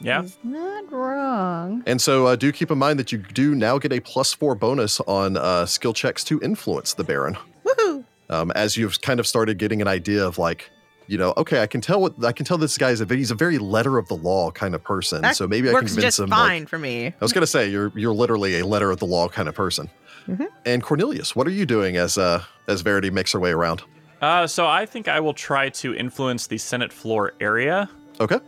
Yeah. 0.00 0.22
He's 0.22 0.38
not 0.44 0.90
wrong. 0.92 1.82
And 1.86 2.00
so 2.00 2.26
uh, 2.26 2.36
do 2.36 2.52
keep 2.52 2.70
in 2.70 2.78
mind 2.78 2.98
that 3.00 3.10
you 3.10 3.18
do 3.18 3.54
now 3.54 3.78
get 3.78 3.92
a 3.92 4.00
plus 4.00 4.32
four 4.32 4.54
bonus 4.54 5.00
on 5.00 5.36
uh, 5.36 5.66
skill 5.66 5.92
checks 5.92 6.22
to 6.24 6.40
influence 6.40 6.94
the 6.94 7.04
Baron. 7.04 7.36
Woohoo! 7.64 8.04
Um, 8.30 8.50
as 8.52 8.76
you've 8.76 9.00
kind 9.00 9.18
of 9.18 9.26
started 9.26 9.58
getting 9.58 9.82
an 9.82 9.88
idea 9.88 10.24
of 10.24 10.38
like, 10.38 10.70
you 11.08 11.16
know, 11.18 11.32
okay, 11.38 11.62
I 11.62 11.66
can 11.66 11.80
tell 11.80 12.00
what 12.00 12.22
I 12.24 12.32
can 12.32 12.44
tell 12.46 12.58
this 12.58 12.76
guy 12.78 12.90
is 12.90 13.00
a 13.00 13.06
he's 13.06 13.30
a 13.30 13.34
very 13.34 13.58
letter 13.58 13.98
of 13.98 14.06
the 14.08 14.14
law 14.14 14.50
kind 14.50 14.74
of 14.74 14.84
person. 14.84 15.22
That 15.22 15.36
so 15.36 15.48
maybe 15.48 15.68
I 15.68 15.72
can 15.72 15.74
works 15.80 15.94
convince 15.94 16.16
just 16.16 16.20
him. 16.20 16.28
like- 16.28 16.38
fine 16.38 16.66
for 16.66 16.78
me. 16.78 17.06
I 17.06 17.14
was 17.20 17.32
gonna 17.32 17.46
say 17.46 17.68
you're 17.68 17.90
you're 17.96 18.14
literally 18.14 18.60
a 18.60 18.66
letter 18.66 18.90
of 18.90 18.98
the 18.98 19.06
law 19.06 19.28
kind 19.28 19.48
of 19.48 19.54
person. 19.54 19.90
Mm-hmm. 20.28 20.44
And 20.66 20.82
Cornelius, 20.82 21.34
what 21.34 21.46
are 21.46 21.50
you 21.50 21.64
doing 21.66 21.96
as 21.96 22.18
uh 22.18 22.44
as 22.68 22.82
Verity 22.82 23.10
makes 23.10 23.32
her 23.32 23.40
way 23.40 23.50
around? 23.50 23.82
Uh, 24.20 24.46
so 24.46 24.66
I 24.66 24.84
think 24.84 25.08
I 25.08 25.20
will 25.20 25.32
try 25.32 25.70
to 25.70 25.94
influence 25.94 26.48
the 26.48 26.58
Senate 26.58 26.92
floor 26.92 27.32
area. 27.40 27.88
Okay. 28.20 28.38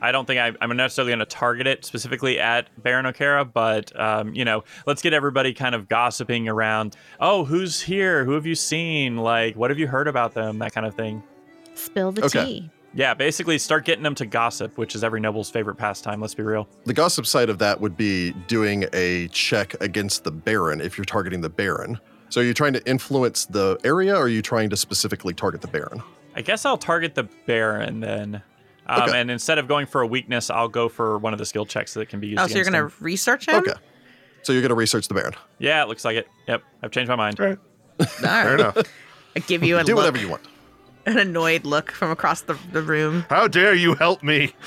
I 0.00 0.12
don't 0.12 0.26
think 0.26 0.40
I, 0.40 0.52
I'm 0.60 0.74
necessarily 0.76 1.10
going 1.10 1.18
to 1.18 1.26
target 1.26 1.66
it 1.66 1.84
specifically 1.84 2.38
at 2.38 2.68
Baron 2.82 3.04
Okerra, 3.04 3.50
but 3.52 3.98
um, 3.98 4.32
you 4.34 4.44
know, 4.44 4.64
let's 4.86 5.02
get 5.02 5.12
everybody 5.12 5.52
kind 5.52 5.74
of 5.74 5.88
gossiping 5.88 6.48
around. 6.48 6.96
Oh, 7.20 7.44
who's 7.44 7.80
here? 7.82 8.24
Who 8.24 8.32
have 8.32 8.46
you 8.46 8.54
seen? 8.54 9.16
Like, 9.16 9.56
what 9.56 9.70
have 9.70 9.78
you 9.78 9.86
heard 9.88 10.08
about 10.08 10.34
them? 10.34 10.60
That 10.60 10.72
kind 10.72 10.86
of 10.86 10.94
thing. 10.94 11.22
Spill 11.78 12.12
the 12.12 12.24
Okay. 12.24 12.44
tea. 12.44 12.70
Yeah, 12.94 13.14
basically 13.14 13.58
start 13.58 13.84
getting 13.84 14.02
them 14.02 14.14
to 14.16 14.26
gossip, 14.26 14.76
which 14.78 14.94
is 14.94 15.04
every 15.04 15.20
noble's 15.20 15.50
favorite 15.50 15.76
pastime. 15.76 16.20
Let's 16.20 16.34
be 16.34 16.42
real. 16.42 16.66
The 16.84 16.94
gossip 16.94 17.26
side 17.26 17.50
of 17.50 17.58
that 17.58 17.80
would 17.80 17.96
be 17.96 18.32
doing 18.48 18.86
a 18.92 19.28
check 19.28 19.74
against 19.82 20.24
the 20.24 20.30
Baron 20.30 20.80
if 20.80 20.96
you're 20.96 21.04
targeting 21.04 21.40
the 21.42 21.50
Baron. 21.50 21.98
So 22.30 22.40
are 22.40 22.44
you 22.44 22.54
trying 22.54 22.72
to 22.72 22.86
influence 22.88 23.44
the 23.46 23.78
area 23.84 24.14
or 24.16 24.22
are 24.22 24.28
you 24.28 24.42
trying 24.42 24.70
to 24.70 24.76
specifically 24.76 25.34
target 25.34 25.60
the 25.60 25.68
Baron? 25.68 26.02
I 26.34 26.42
guess 26.42 26.64
I'll 26.64 26.78
target 26.78 27.14
the 27.14 27.24
Baron 27.46 28.00
then. 28.00 28.42
Um, 28.86 29.02
Okay. 29.02 29.20
And 29.20 29.30
instead 29.30 29.58
of 29.58 29.68
going 29.68 29.84
for 29.86 30.00
a 30.00 30.06
weakness, 30.06 30.48
I'll 30.48 30.68
go 30.68 30.88
for 30.88 31.18
one 31.18 31.34
of 31.34 31.38
the 31.38 31.44
skill 31.46 31.66
checks 31.66 31.92
that 31.94 32.08
can 32.08 32.20
be 32.20 32.28
used. 32.28 32.40
Oh, 32.40 32.46
so 32.46 32.54
you're 32.56 32.64
gonna 32.64 32.90
research 33.00 33.46
him? 33.46 33.56
Okay. 33.56 33.74
So 34.42 34.52
you're 34.54 34.62
going 34.62 34.70
to 34.70 34.76
research 34.76 35.08
the 35.08 35.14
Baron. 35.14 35.34
Yeah, 35.58 35.82
it 35.82 35.88
looks 35.88 36.04
like 36.06 36.16
it. 36.16 36.28
Yep, 36.46 36.62
I've 36.82 36.90
changed 36.92 37.08
my 37.10 37.16
mind. 37.16 37.38
All 37.40 37.46
right. 37.46 37.58
All 38.00 38.06
Fair 38.06 38.54
enough. 38.54 38.76
I 39.36 39.40
give 39.40 39.62
you 39.64 39.76
a 39.78 39.84
Do 39.84 39.92
look, 39.92 39.96
whatever 39.98 40.16
you 40.18 40.28
want. 40.28 40.42
An 41.08 41.18
annoyed 41.18 41.64
look 41.64 41.90
from 41.90 42.10
across 42.10 42.42
the, 42.42 42.56
the 42.72 42.82
room. 42.82 43.24
How 43.30 43.48
dare 43.48 43.74
you 43.74 43.94
help 43.94 44.22
me? 44.22 44.52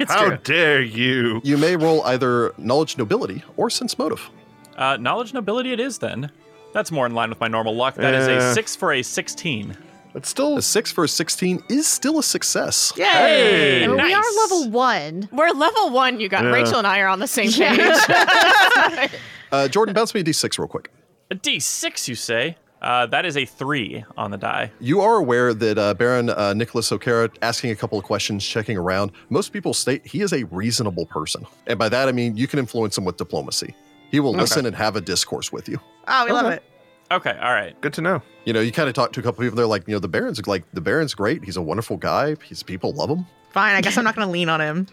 It's 0.00 0.12
How 0.12 0.26
true. 0.26 0.38
dare 0.42 0.82
you? 0.82 1.40
You 1.44 1.56
may 1.56 1.76
roll 1.76 2.02
either 2.02 2.52
knowledge 2.58 2.98
nobility 2.98 3.44
or 3.56 3.70
sense 3.70 3.96
motive. 3.96 4.28
Uh, 4.76 4.96
knowledge 4.96 5.32
nobility 5.32 5.72
it 5.72 5.78
is 5.78 5.98
then. 5.98 6.32
That's 6.72 6.90
more 6.90 7.06
in 7.06 7.14
line 7.14 7.28
with 7.30 7.38
my 7.38 7.46
normal 7.46 7.76
luck. 7.76 7.94
That 7.94 8.12
is 8.12 8.26
Yeah. 8.26 8.50
a 8.50 8.54
six 8.54 8.74
for 8.74 8.92
a 8.92 9.02
sixteen. 9.02 9.76
It's 10.16 10.28
still 10.28 10.58
A 10.58 10.62
6 10.62 10.92
for 10.92 11.02
a 11.02 11.08
16 11.08 11.64
is 11.68 11.88
still 11.88 12.20
a 12.20 12.22
success. 12.22 12.92
Yay! 12.96 13.04
Hey! 13.04 13.88
Well, 13.88 13.96
We 13.96 14.14
are 14.14 14.22
level 14.42 14.70
one. 14.70 15.28
We're 15.32 15.50
level 15.50 15.90
one, 15.90 16.20
you 16.20 16.28
got 16.28 16.44
Yeah. 16.44 16.50
Rachel 16.52 16.78
and 16.78 16.86
I 16.86 17.00
are 17.00 17.08
on 17.08 17.18
the 17.18 17.26
same 17.26 17.50
page. 17.50 19.10
Uh, 19.52 19.68
Jordan, 19.68 19.94
bounce 19.94 20.12
me 20.14 20.20
a 20.20 20.24
d6 20.24 20.58
real 20.58 20.66
quick. 20.68 20.90
A 21.30 21.34
D6, 21.36 22.08
you 22.08 22.14
say? 22.16 22.56
Uh, 22.84 23.06
that 23.06 23.24
is 23.24 23.34
a 23.38 23.46
three 23.46 24.04
on 24.18 24.30
the 24.30 24.36
die. 24.36 24.70
You 24.78 25.00
are 25.00 25.16
aware 25.16 25.54
that 25.54 25.78
uh, 25.78 25.94
Baron 25.94 26.28
uh, 26.28 26.52
Nicholas 26.52 26.90
Okerra 26.90 27.34
asking 27.40 27.70
a 27.70 27.74
couple 27.74 27.98
of 27.98 28.04
questions, 28.04 28.46
checking 28.46 28.76
around. 28.76 29.10
Most 29.30 29.54
people 29.54 29.72
state 29.72 30.06
he 30.06 30.20
is 30.20 30.34
a 30.34 30.44
reasonable 30.44 31.06
person. 31.06 31.46
And 31.66 31.78
by 31.78 31.88
that, 31.88 32.08
I 32.08 32.12
mean 32.12 32.36
you 32.36 32.46
can 32.46 32.58
influence 32.58 32.98
him 32.98 33.06
with 33.06 33.16
diplomacy. 33.16 33.74
He 34.10 34.20
will 34.20 34.34
listen 34.34 34.66
and 34.66 34.76
have 34.76 34.96
a 34.96 35.00
discourse 35.00 35.50
with 35.50 35.66
you. 35.66 35.80
Oh, 36.06 36.26
we 36.26 36.32
love 36.32 36.52
it. 36.52 36.62
Okay, 37.10 37.36
all 37.40 37.52
right. 37.52 37.78
good 37.80 37.94
to 37.94 38.02
know. 38.02 38.20
You 38.44 38.52
know, 38.52 38.60
you 38.60 38.70
kind 38.70 38.88
of 38.88 38.94
talk 38.94 39.12
to 39.12 39.20
a 39.20 39.22
couple 39.22 39.40
of 39.40 39.46
people. 39.46 39.56
They're 39.56 39.66
like, 39.66 39.88
you 39.88 39.94
know, 39.94 39.98
the 39.98 40.08
Baron's 40.08 40.46
like, 40.46 40.64
the 40.72 40.80
Baron's 40.82 41.14
great. 41.14 41.42
He's 41.42 41.56
a 41.56 41.62
wonderful 41.62 41.96
guy. 41.96 42.36
His 42.44 42.62
people 42.62 42.92
love 42.92 43.08
him. 43.08 43.24
Fine. 43.50 43.76
I 43.76 43.80
guess 43.80 43.96
I'm 43.96 44.04
not 44.04 44.14
gonna 44.14 44.30
lean 44.30 44.50
on 44.50 44.60
him. 44.60 44.86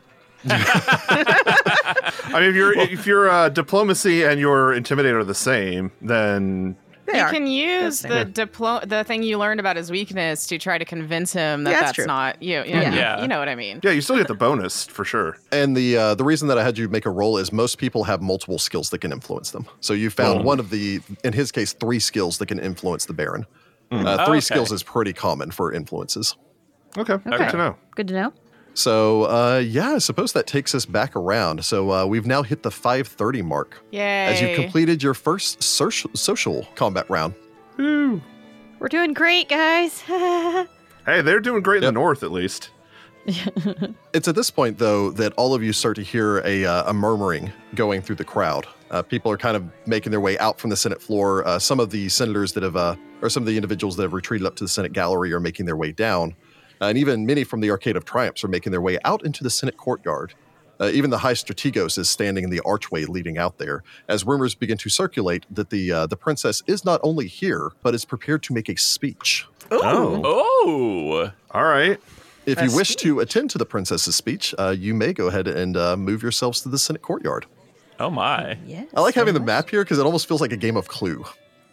I 0.49 2.13
mean, 2.33 2.43
if 2.43 2.55
your 2.55 2.73
if 2.73 3.05
your 3.05 3.29
uh, 3.29 3.49
diplomacy 3.49 4.23
and 4.23 4.39
your 4.39 4.69
intimidator 4.69 5.19
are 5.19 5.23
the 5.23 5.35
same, 5.35 5.91
then 6.01 6.75
They 7.11 7.17
you 7.19 7.23
are. 7.25 7.29
can 7.31 7.47
use 7.47 8.01
the 8.01 8.25
diplo- 8.25 8.87
the 8.87 9.03
thing 9.03 9.23
you 9.23 9.37
learned 9.37 9.59
about 9.59 9.75
his 9.75 9.91
weakness 9.91 10.47
to 10.47 10.57
try 10.57 10.77
to 10.77 10.85
convince 10.85 11.33
him 11.33 11.63
that 11.63 11.71
Yeah, 11.71 11.75
that's 11.81 11.87
that's 11.89 11.95
true. 11.97 12.05
not 12.05 12.41
you. 12.41 12.63
You 12.63 12.73
know, 12.75 12.81
Yeah. 12.81 12.93
Yeah. 12.95 13.21
you 13.21 13.27
know 13.27 13.39
what 13.39 13.49
I 13.49 13.55
mean. 13.55 13.79
yeah, 13.83 13.91
you 13.91 14.01
still 14.01 14.17
get 14.17 14.27
the 14.27 14.33
bonus 14.35 14.85
for 14.85 15.03
sure. 15.05 15.37
And 15.51 15.75
the 15.75 15.97
uh, 15.97 16.15
the 16.15 16.23
reason 16.23 16.47
that 16.49 16.57
I 16.57 16.63
had 16.63 16.77
you 16.77 16.87
make 16.89 17.05
a 17.05 17.09
roll 17.11 17.37
is 17.37 17.51
most 17.51 17.77
people 17.77 18.03
have 18.05 18.21
multiple 18.21 18.59
skills 18.59 18.89
that 18.91 18.99
can 18.99 19.11
influence 19.11 19.51
them. 19.51 19.65
So 19.79 19.93
you 19.93 20.09
found 20.09 20.41
Oh. 20.41 20.43
one 20.43 20.59
of 20.59 20.69
the, 20.69 21.01
in 21.23 21.33
his 21.33 21.51
case, 21.51 21.73
three 21.73 21.99
skills 21.99 22.37
that 22.39 22.47
can 22.47 22.59
influence 22.59 23.05
the 23.05 23.13
Baron. 23.13 23.45
Uh, 23.91 24.25
three 24.25 24.37
Okay. 24.37 24.39
skills 24.41 24.71
is 24.71 24.83
pretty 24.83 25.11
common 25.13 25.51
for 25.51 25.73
influences. 25.73 26.35
Okay, 26.97 27.13
Okay. 27.13 27.37
good 27.37 27.49
to 27.49 27.57
know. 27.57 27.75
Good 27.95 28.07
to 28.09 28.13
know. 28.13 28.33
So 28.73 29.23
uh, 29.23 29.59
yeah, 29.59 29.91
I 29.91 29.97
suppose 29.97 30.33
that 30.33 30.47
takes 30.47 30.73
us 30.73 30.85
back 30.85 31.15
around. 31.15 31.63
So 31.65 31.91
uh, 31.91 32.05
we've 32.05 32.25
now 32.25 32.43
hit 32.43 32.63
the 32.63 32.69
5:30 32.69 33.43
mark 33.43 33.83
Yay! 33.91 34.27
as 34.27 34.41
you've 34.41 34.55
completed 34.55 35.03
your 35.03 35.13
first 35.13 35.61
social, 35.61 36.09
social 36.13 36.67
combat 36.75 37.09
round. 37.09 37.33
Woo. 37.77 38.21
We're 38.79 38.87
doing 38.87 39.13
great, 39.13 39.49
guys. 39.49 40.03
Hey, 41.03 41.21
they're 41.21 41.39
doing 41.39 41.63
great 41.63 41.77
in 41.77 41.87
the 41.87 41.91
north, 41.91 42.21
at 42.21 42.31
least. 42.31 42.69
It's 44.13 44.27
at 44.27 44.35
this 44.35 44.51
point 44.51 44.77
though 44.77 45.09
that 45.11 45.31
all 45.33 45.53
of 45.53 45.63
you 45.63 45.71
start 45.73 45.95
to 45.95 46.03
hear 46.03 46.39
a, 46.39 46.65
uh, 46.65 46.89
a 46.89 46.93
murmuring 46.93 47.51
going 47.75 48.01
through 48.01 48.17
the 48.17 48.25
crowd. 48.25 48.67
Uh, 48.89 49.01
people 49.01 49.31
are 49.31 49.37
kind 49.37 49.55
of 49.55 49.63
making 49.87 50.11
their 50.11 50.19
way 50.19 50.37
out 50.39 50.59
from 50.59 50.69
the 50.69 50.75
Senate 50.75 51.01
floor. 51.01 51.47
Uh, 51.47 51.57
some 51.57 51.79
of 51.79 51.91
the 51.91 52.09
senators 52.09 52.51
that 52.53 52.63
have, 52.63 52.75
uh, 52.75 52.95
or 53.21 53.29
some 53.29 53.41
of 53.41 53.47
the 53.47 53.55
individuals 53.55 53.95
that 53.95 54.03
have 54.03 54.13
retreated 54.13 54.45
up 54.45 54.55
to 54.57 54.63
the 54.65 54.67
Senate 54.67 54.91
gallery 54.91 55.31
are 55.33 55.39
making 55.39 55.65
their 55.65 55.77
way 55.77 55.91
down. 55.93 56.35
Uh, 56.81 56.85
and 56.85 56.97
even 56.97 57.25
many 57.25 57.43
from 57.43 57.61
the 57.61 57.69
Arcade 57.69 57.95
of 57.95 58.05
Triumphs 58.05 58.43
are 58.43 58.47
making 58.47 58.71
their 58.71 58.81
way 58.81 58.97
out 59.05 59.23
into 59.23 59.43
the 59.43 59.49
Senate 59.49 59.77
courtyard. 59.77 60.33
Uh, 60.79 60.89
even 60.91 61.11
the 61.11 61.19
High 61.19 61.33
Strategos 61.33 61.99
is 61.99 62.09
standing 62.09 62.43
in 62.43 62.49
the 62.49 62.59
archway 62.65 63.05
leading 63.05 63.37
out 63.37 63.59
there, 63.59 63.83
as 64.07 64.25
rumors 64.25 64.55
begin 64.55 64.79
to 64.79 64.89
circulate 64.89 65.45
that 65.51 65.69
the 65.69 65.91
uh, 65.91 66.07
the 66.07 66.17
princess 66.17 66.63
is 66.65 66.83
not 66.83 66.99
only 67.03 67.27
here, 67.27 67.71
but 67.83 67.93
is 67.93 68.03
prepared 68.03 68.41
to 68.43 68.53
make 68.53 68.67
a 68.67 68.75
speech. 68.75 69.45
Oh, 69.69 70.21
Oh, 70.25 71.31
all 71.51 71.63
right. 71.63 71.99
If 72.47 72.57
A 72.57 72.65
you 72.65 72.75
wish 72.75 72.95
to 72.95 73.19
attend 73.19 73.51
to 73.51 73.59
the 73.59 73.65
princess's 73.65 74.15
speech, 74.15 74.55
uh, 74.57 74.69
you 74.75 74.95
may 74.95 75.13
go 75.13 75.27
ahead 75.27 75.47
and 75.47 75.77
uh, 75.77 75.95
move 75.95 76.23
yourselves 76.23 76.61
to 76.61 76.69
the 76.69 76.79
Senate 76.79 77.03
courtyard. 77.03 77.45
oh 77.99 78.09
my! 78.09 78.57
yes. 78.65 78.87
I 78.95 79.01
like 79.01 79.13
having 79.13 79.35
the 79.35 79.39
map 79.39 79.69
here 79.69 79.83
because 79.83 79.99
it 79.99 80.05
almost 80.07 80.27
feels 80.27 80.41
like 80.41 80.51
a 80.51 80.57
game 80.57 80.77
of 80.77 80.87
Clue. 80.87 81.23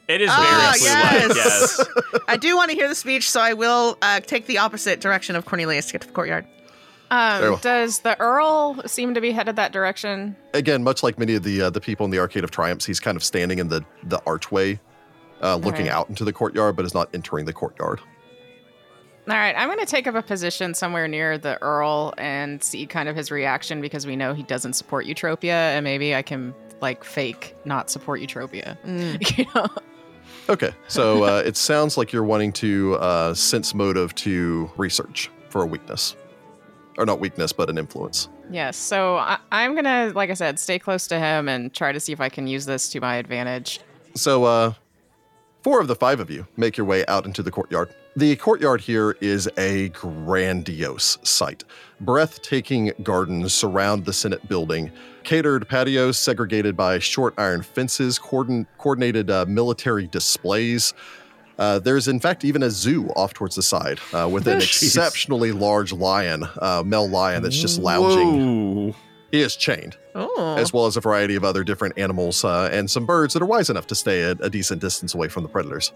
It 0.08 0.22
is 0.22 0.30
Ah, 0.32 0.72
very 0.78 1.34
yes. 1.34 1.76
clue-like, 1.76 2.06
yes. 2.12 2.22
I 2.28 2.36
do 2.38 2.56
want 2.56 2.70
to 2.70 2.76
hear 2.76 2.88
the 2.88 2.94
speech, 2.94 3.30
so 3.30 3.40
I 3.40 3.52
will 3.52 3.98
uh, 4.00 4.20
take 4.20 4.46
the 4.46 4.58
opposite 4.58 5.00
direction 5.00 5.36
of 5.36 5.44
Cornelius 5.44 5.86
to 5.86 5.92
get 5.92 6.00
to 6.02 6.06
the 6.08 6.14
courtyard. 6.14 6.46
Um, 7.10 7.40
well. 7.42 7.56
does 7.58 8.00
the 8.00 8.18
Earl 8.20 8.82
seem 8.86 9.14
to 9.14 9.20
be 9.20 9.32
headed 9.32 9.56
that 9.56 9.72
direction? 9.72 10.34
Again, 10.54 10.82
much 10.82 11.02
like 11.02 11.18
many 11.18 11.34
of 11.34 11.42
the 11.42 11.62
uh, 11.62 11.70
the 11.70 11.80
people 11.80 12.04
in 12.04 12.10
the 12.10 12.18
Arcade 12.18 12.44
of 12.44 12.50
Triumphs, 12.50 12.84
he's 12.84 13.00
kind 13.00 13.16
of 13.16 13.24
standing 13.24 13.58
in 13.58 13.68
the 13.68 13.82
the 14.04 14.20
archway, 14.26 14.78
uh, 15.42 15.56
looking 15.56 15.82
Okay. 15.86 15.90
out 15.90 16.08
into 16.10 16.24
the 16.24 16.32
courtyard, 16.32 16.76
but 16.76 16.84
is 16.84 16.92
not 16.94 17.08
entering 17.14 17.44
the 17.46 17.52
courtyard. 17.54 18.00
All 19.28 19.34
right, 19.36 19.54
I'm 19.56 19.68
going 19.68 19.78
to 19.78 19.84
take 19.86 20.06
up 20.06 20.14
a 20.14 20.22
position 20.22 20.72
somewhere 20.72 21.06
near 21.06 21.36
the 21.36 21.60
Earl 21.62 22.14
and 22.16 22.62
see 22.64 22.86
kind 22.86 23.10
of 23.10 23.16
his 23.16 23.30
reaction 23.30 23.82
because 23.82 24.06
we 24.06 24.16
know 24.16 24.32
he 24.32 24.42
doesn't 24.42 24.72
support 24.72 25.04
Eutropia, 25.06 25.48
and 25.76 25.84
maybe 25.84 26.14
I 26.14 26.22
can 26.22 26.54
like 26.80 27.04
fake 27.04 27.54
not 27.66 27.90
support 27.90 28.20
Eutropia. 28.22 28.76
you 29.38 29.44
know? 29.54 29.66
Okay, 30.48 30.72
so 30.88 31.24
uh, 31.24 31.42
it 31.44 31.56
sounds 31.58 31.98
like 31.98 32.10
you're 32.10 32.24
wanting 32.24 32.52
to 32.54 32.94
uh, 32.94 33.34
sense 33.34 33.74
motive 33.74 34.14
to 34.16 34.70
research 34.78 35.30
for 35.50 35.62
a 35.62 35.66
weakness, 35.66 36.16
or 36.96 37.04
not 37.04 37.20
weakness, 37.20 37.52
but 37.52 37.68
an 37.68 37.76
influence. 37.76 38.28
Yes. 38.50 38.76
So 38.76 39.16
I, 39.16 39.38
I'm 39.52 39.74
gonna, 39.74 40.10
like 40.14 40.30
I 40.30 40.34
said, 40.34 40.58
stay 40.58 40.78
close 40.78 41.06
to 41.08 41.18
him 41.18 41.48
and 41.48 41.74
try 41.74 41.92
to 41.92 42.00
see 42.00 42.12
if 42.12 42.20
I 42.20 42.30
can 42.30 42.46
use 42.46 42.64
this 42.64 42.88
to 42.90 43.00
my 43.00 43.16
advantage. 43.16 43.80
So, 44.14 44.44
uh, 44.44 44.72
four 45.62 45.80
of 45.80 45.86
the 45.86 45.94
five 45.94 46.18
of 46.18 46.30
you 46.30 46.46
make 46.56 46.78
your 46.78 46.86
way 46.86 47.04
out 47.06 47.26
into 47.26 47.42
the 47.42 47.50
courtyard. 47.50 47.94
The 48.16 48.34
courtyard 48.36 48.80
here 48.80 49.16
is 49.20 49.48
a 49.56 49.90
grandiose 49.90 51.18
sight. 51.22 51.62
Breathtaking 52.00 52.92
gardens 53.02 53.54
surround 53.54 54.04
the 54.04 54.12
Senate 54.12 54.46
building, 54.48 54.90
catered 55.22 55.68
patios 55.68 56.18
segregated 56.18 56.76
by 56.76 56.98
short 56.98 57.34
iron 57.38 57.62
fences, 57.62 58.18
coordin- 58.18 58.66
coordinated 58.78 59.30
uh, 59.30 59.44
military 59.46 60.08
displays. 60.08 60.94
Uh, 61.58 61.78
there's, 61.78 62.08
in 62.08 62.18
fact, 62.18 62.44
even 62.44 62.62
a 62.62 62.70
zoo 62.70 63.08
off 63.10 63.34
towards 63.34 63.54
the 63.56 63.62
side 63.62 64.00
uh, 64.12 64.28
with 64.30 64.46
an 64.48 64.58
Jeez. 64.60 64.82
exceptionally 64.82 65.52
large 65.52 65.92
lion, 65.92 66.44
uh, 66.60 66.82
male 66.84 67.08
lion, 67.08 67.42
that's 67.42 67.56
just 67.60 67.80
lounging 67.80 68.86
Whoa. 68.88 68.94
He 69.30 69.42
is 69.42 69.56
chained, 69.56 69.96
Oh. 70.14 70.56
as 70.58 70.72
well 70.72 70.86
as 70.86 70.96
a 70.96 71.00
variety 71.00 71.34
of 71.34 71.44
other 71.44 71.62
different 71.62 71.98
animals 71.98 72.44
uh, 72.44 72.70
and 72.72 72.90
some 72.90 73.04
birds 73.04 73.34
that 73.34 73.42
are 73.42 73.46
wise 73.46 73.68
enough 73.68 73.86
to 73.88 73.94
stay 73.94 74.22
at 74.22 74.38
a 74.40 74.48
decent 74.48 74.80
distance 74.80 75.14
away 75.14 75.28
from 75.28 75.42
the 75.42 75.48
predators. 75.48 75.92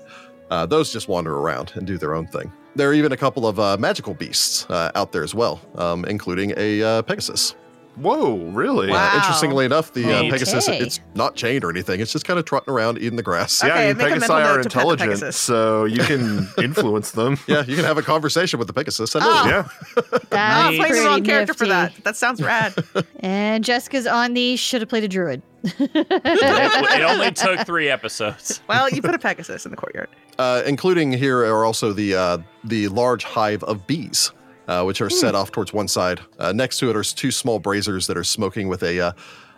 Uh, 0.50 0.66
those 0.66 0.92
just 0.92 1.08
wander 1.08 1.34
around 1.38 1.72
and 1.76 1.86
do 1.86 1.96
their 1.96 2.14
own 2.14 2.26
thing. 2.26 2.52
There 2.76 2.90
are 2.90 2.94
even 2.94 3.12
a 3.12 3.16
couple 3.16 3.46
of 3.46 3.58
uh, 3.58 3.76
magical 3.78 4.12
beasts 4.12 4.66
uh, 4.68 4.92
out 4.94 5.12
there 5.12 5.22
as 5.22 5.34
well, 5.34 5.60
um, 5.76 6.04
including 6.04 6.52
a 6.58 6.82
uh, 6.82 7.02
Pegasus. 7.02 7.54
Whoa, 7.96 8.36
really? 8.52 8.90
Wow. 8.90 9.10
Uh, 9.12 9.16
interestingly 9.16 9.66
enough, 9.66 9.92
the 9.92 10.04
uh, 10.10 10.22
Pegasus, 10.30 10.66
Okay. 10.68 10.78
it's 10.78 11.00
not 11.14 11.36
chained 11.36 11.62
or 11.62 11.70
anything. 11.70 12.00
It's 12.00 12.10
just 12.12 12.24
kind 12.24 12.38
of 12.38 12.46
trotting 12.46 12.72
around 12.72 12.96
eating 12.98 13.16
the 13.16 13.22
grass. 13.22 13.62
Okay, 13.62 13.68
Yeah, 13.68 13.88
you 13.88 13.94
make 13.94 14.06
a 14.06 14.10
Pegasi 14.12 14.20
mental 14.20 14.36
are 14.36 14.42
note 14.42 14.48
to 14.48 14.54
pet 14.54 14.62
the 14.62 14.78
intelligent, 14.78 15.10
Pegasus. 15.10 15.36
so 15.36 15.84
you 15.84 16.02
can 16.02 16.48
influence 16.64 17.10
them. 17.10 17.38
Yeah, 17.46 17.64
you 17.66 17.76
can 17.76 17.84
have 17.84 17.98
a 17.98 18.02
conversation 18.02 18.58
with 18.58 18.66
the 18.66 18.72
Pegasus. 18.72 19.14
I 19.14 19.20
know. 19.20 19.26
Oh. 19.28 19.46
Yeah. 19.46 19.62
Ah, 19.96 20.18
That's 20.30 20.70
Neat. 20.70 20.78
playing 20.80 20.94
the 20.94 21.00
wrong 21.04 21.22
character 21.24 21.52
for 21.54 21.66
that. 21.66 21.92
That 22.04 22.16
sounds 22.16 22.42
rad. 22.42 22.74
And 23.20 23.62
Jessica's 23.62 24.06
on 24.06 24.34
the 24.34 24.56
should 24.56 24.80
have 24.82 24.88
played 24.88 25.04
a 25.04 25.08
druid. 25.08 25.42
it, 25.62 25.90
it 25.94 27.02
only 27.02 27.30
took 27.30 27.64
three 27.66 27.88
episodes. 27.88 28.60
well, 28.68 28.88
you 28.90 29.00
put 29.00 29.14
a 29.14 29.18
Pegasus 29.18 29.64
in 29.64 29.70
the 29.70 29.76
courtyard. 29.76 30.08
Uh, 30.38 30.62
including 30.66 31.12
here 31.12 31.38
are 31.44 31.64
also 31.64 31.92
the 31.92 32.14
uh, 32.16 32.38
the 32.64 32.88
large 32.88 33.22
hive 33.22 33.62
of 33.64 33.86
bees, 33.86 34.32
uh, 34.68 34.82
which 34.84 35.00
are 35.00 35.10
set 35.10 35.34
off 35.34 35.50
towards 35.50 35.72
one 35.72 35.88
side. 35.88 36.20
Uh, 36.38 36.52
next 36.52 36.78
to 36.78 36.90
it 36.90 36.96
are 36.96 37.02
two 37.02 37.30
small 37.30 37.58
braziers 37.58 38.06
that 38.06 38.16
are 38.16 38.24
smoking 38.24 38.68
with 38.68 38.82
a 38.82 39.00
uh, 39.00 39.12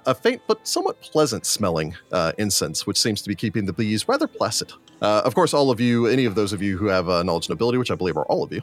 a 0.07 0.14
faint 0.14 0.42
but 0.46 0.66
somewhat 0.68 1.00
pleasant 1.00 1.46
smelling 1.46 1.94
uh, 2.12 2.32
incense, 2.38 2.86
which 2.86 2.98
seems 2.98 3.22
to 3.22 3.28
be 3.28 3.34
keeping 3.34 3.64
the 3.64 3.72
bees 3.72 4.07
rather 4.07 4.26
placid. 4.26 4.70
Uh, 5.00 5.22
of 5.24 5.34
course, 5.34 5.55
all 5.55 5.70
of 5.70 5.80
you, 5.80 6.07
any 6.07 6.24
of 6.26 6.34
those 6.34 6.52
of 6.52 6.61
you 6.62 6.76
who 6.76 6.86
have 6.86 7.09
uh, 7.09 7.22
knowledge 7.22 7.46
and 7.48 7.55
ability, 7.55 7.78
which 7.78 7.90
I 7.90 7.94
believe 7.94 8.16
are 8.18 8.26
all 8.26 8.42
of 8.42 8.52
you, 8.52 8.61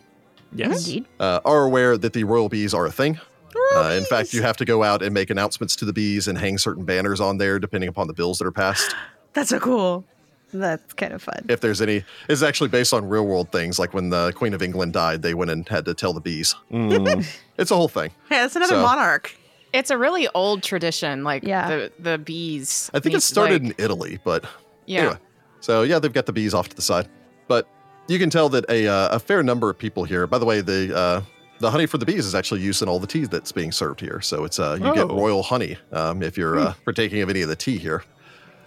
Yes. 0.53 0.85
Indeed. 0.87 1.05
uh, 1.19 1.39
are 1.43 1.63
aware 1.63 1.97
that 1.97 2.13
the 2.13 2.23
royal 2.25 2.47
bees 2.49 2.73
are 2.75 2.85
a 2.85 2.91
thing. 2.91 3.19
Uh, 3.75 3.95
in 3.97 4.05
fact, 4.05 4.33
you 4.33 4.41
have 4.43 4.55
to 4.57 4.65
go 4.65 4.83
out 4.83 5.01
and 5.01 5.13
make 5.13 5.29
announcements 5.29 5.75
to 5.77 5.85
the 5.85 5.93
bees 5.93 6.27
and 6.27 6.37
hang 6.37 6.57
certain 6.57 6.83
banners 6.85 7.19
on 7.19 7.37
there, 7.37 7.57
depending 7.59 7.89
upon 7.89 8.05
the 8.07 8.13
bills 8.13 8.37
that 8.37 8.45
are 8.45 8.51
passed. 8.51 8.93
That's 9.33 9.49
so 9.49 9.59
cool. 9.59 10.03
That's 10.53 10.93
kind 10.93 11.13
of 11.13 11.21
fun. 11.21 11.45
if 11.49 11.61
there's 11.61 11.81
any 11.81 12.03
it's 12.29 12.41
actually 12.43 12.69
based 12.69 12.93
on 12.93 13.07
real 13.07 13.25
world 13.25 13.51
things 13.51 13.79
like 13.79 13.93
when 13.93 14.09
the 14.09 14.31
queen 14.35 14.53
of 14.53 14.61
england 14.61 14.93
died 14.93 15.21
they 15.21 15.33
went 15.33 15.51
and 15.51 15.67
had 15.69 15.85
to 15.85 15.93
tell 15.93 16.13
the 16.13 16.19
bees 16.21 16.55
Mm. 16.71 17.25
it's 17.57 17.71
a 17.71 17.75
whole 17.75 17.87
thing 17.87 18.09
Hey, 18.29 18.37
that's 18.37 18.55
another 18.55 18.75
So- 18.75 18.81
monarch. 18.81 19.35
It's 19.73 19.89
a 19.89 19.97
really 19.97 20.27
old 20.35 20.63
tradition, 20.63 21.23
like 21.23 21.43
Yeah. 21.43 21.69
the 21.69 21.91
the 21.99 22.17
bees. 22.17 22.91
i 22.93 22.99
think 22.99 23.15
it 23.15 23.21
started 23.21 23.63
like- 23.63 23.79
in 23.79 23.83
italy 23.85 24.19
but 24.25 24.45
yeah. 24.85 24.99
anyway 24.99 25.17
so 25.61 25.83
yeah 25.83 25.99
they've 25.99 26.11
got 26.13 26.25
the 26.25 26.33
bees 26.33 26.53
off 26.53 26.67
to 26.69 26.75
the 26.75 26.81
side 26.81 27.07
but 27.47 27.67
you 28.07 28.19
can 28.19 28.29
tell 28.29 28.49
that 28.49 28.65
a, 28.69 28.87
uh, 28.87 29.15
a 29.15 29.19
fair 29.19 29.41
number 29.43 29.69
of 29.69 29.77
people 29.77 30.03
here 30.03 30.27
by 30.27 30.37
the 30.37 30.45
way 30.45 30.59
the 30.59 30.93
uh, 30.95 31.21
the 31.59 31.69
honey 31.71 31.85
for 31.85 31.97
the 31.99 32.05
bees 32.05 32.25
is 32.25 32.33
actually 32.35 32.59
used 32.59 32.81
in 32.81 32.89
all 32.89 32.99
the 32.99 33.07
tea 33.07 33.25
that's 33.25 33.51
being 33.53 33.71
served 33.71 34.01
here 34.01 34.19
so 34.19 34.43
it's 34.43 34.59
uh, 34.59 34.75
you 34.81 34.93
get 34.93 35.09
Oh. 35.09 35.15
royal 35.15 35.43
honey 35.43 35.77
um, 35.93 36.21
if 36.23 36.37
you're 36.37 36.59
uh, 36.59 36.73
partaking 36.83 37.21
of 37.21 37.29
any 37.29 37.41
of 37.41 37.47
the 37.49 37.55
tea 37.55 37.77
here 37.77 38.03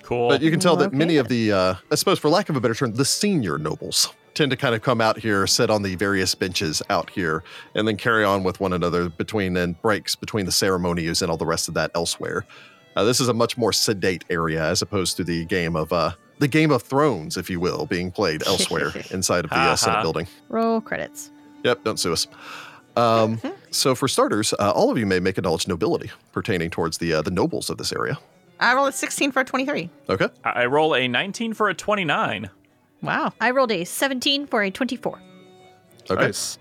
Cool. 0.04 0.28
But 0.28 0.42
you 0.42 0.50
can 0.50 0.60
tell 0.60 0.76
Ooh, 0.76 0.80
that 0.80 0.92
many 0.92 1.16
of 1.16 1.28
the, 1.28 1.52
uh, 1.52 1.74
I 1.90 1.94
suppose, 1.94 2.18
for 2.18 2.28
lack 2.28 2.48
of 2.48 2.56
a 2.56 2.60
better 2.60 2.74
term, 2.74 2.94
the 2.94 3.04
senior 3.04 3.58
nobles 3.58 4.12
tend 4.34 4.50
to 4.50 4.56
kind 4.56 4.74
of 4.74 4.82
come 4.82 5.00
out 5.00 5.18
here, 5.18 5.46
sit 5.46 5.70
on 5.70 5.82
the 5.82 5.94
various 5.94 6.34
benches 6.34 6.82
out 6.90 7.08
here, 7.10 7.42
and 7.74 7.88
then 7.88 7.96
carry 7.96 8.24
on 8.24 8.42
with 8.42 8.60
one 8.60 8.72
another 8.72 9.08
between 9.08 9.56
and 9.56 9.80
breaks 9.80 10.14
between 10.14 10.44
the 10.44 10.52
ceremonies 10.52 11.22
and 11.22 11.30
all 11.30 11.36
the 11.36 11.46
rest 11.46 11.68
of 11.68 11.74
that 11.74 11.90
elsewhere. 11.94 12.44
Uh, 12.96 13.04
this 13.04 13.20
is 13.20 13.28
a 13.28 13.34
much 13.34 13.56
more 13.56 13.72
sedate 13.72 14.24
area 14.30 14.62
as 14.62 14.82
opposed 14.82 15.16
to 15.16 15.24
the 15.24 15.44
game 15.46 15.74
of 15.74 15.92
uh, 15.92 16.12
the 16.38 16.48
Game 16.48 16.70
of 16.70 16.82
Thrones, 16.82 17.36
if 17.36 17.48
you 17.48 17.60
will, 17.60 17.86
being 17.86 18.10
played 18.10 18.42
elsewhere 18.46 18.92
inside 19.10 19.44
of 19.44 19.50
the 19.50 19.56
uh, 19.56 19.76
Senate 19.76 19.94
Ha 19.94 19.98
ha. 19.98 20.02
building. 20.02 20.26
Roll 20.48 20.80
credits. 20.80 21.30
Yep, 21.64 21.84
don't 21.84 21.98
sue 21.98 22.12
us. 22.12 22.26
Um, 22.96 23.40
so, 23.70 23.94
for 23.94 24.06
starters, 24.06 24.52
uh, 24.58 24.70
all 24.70 24.90
of 24.90 24.98
you 24.98 25.06
may 25.06 25.20
make 25.20 25.38
a 25.38 25.42
knowledge 25.42 25.66
nobility 25.66 26.10
pertaining 26.32 26.70
towards 26.70 26.98
the 26.98 27.14
uh, 27.14 27.22
the 27.22 27.30
nobles 27.30 27.70
of 27.70 27.78
this 27.78 27.92
area. 27.92 28.18
I 28.60 28.74
rolled 28.74 28.88
a 28.88 28.92
16 28.92 29.32
for 29.32 29.40
a 29.40 29.44
23. 29.44 29.90
Okay. 30.08 30.28
I 30.44 30.50
I 30.62 30.66
roll 30.66 30.94
a 30.94 31.06
19 31.08 31.54
for 31.54 31.68
a 31.68 31.74
29. 31.74 32.48
Wow. 33.02 33.32
I 33.40 33.50
rolled 33.50 33.72
a 33.72 33.84
17 33.84 34.46
for 34.46 34.62
a 34.62 34.70
24. 34.70 35.20
Okay. 36.10 36.20
Nice. 36.26 36.58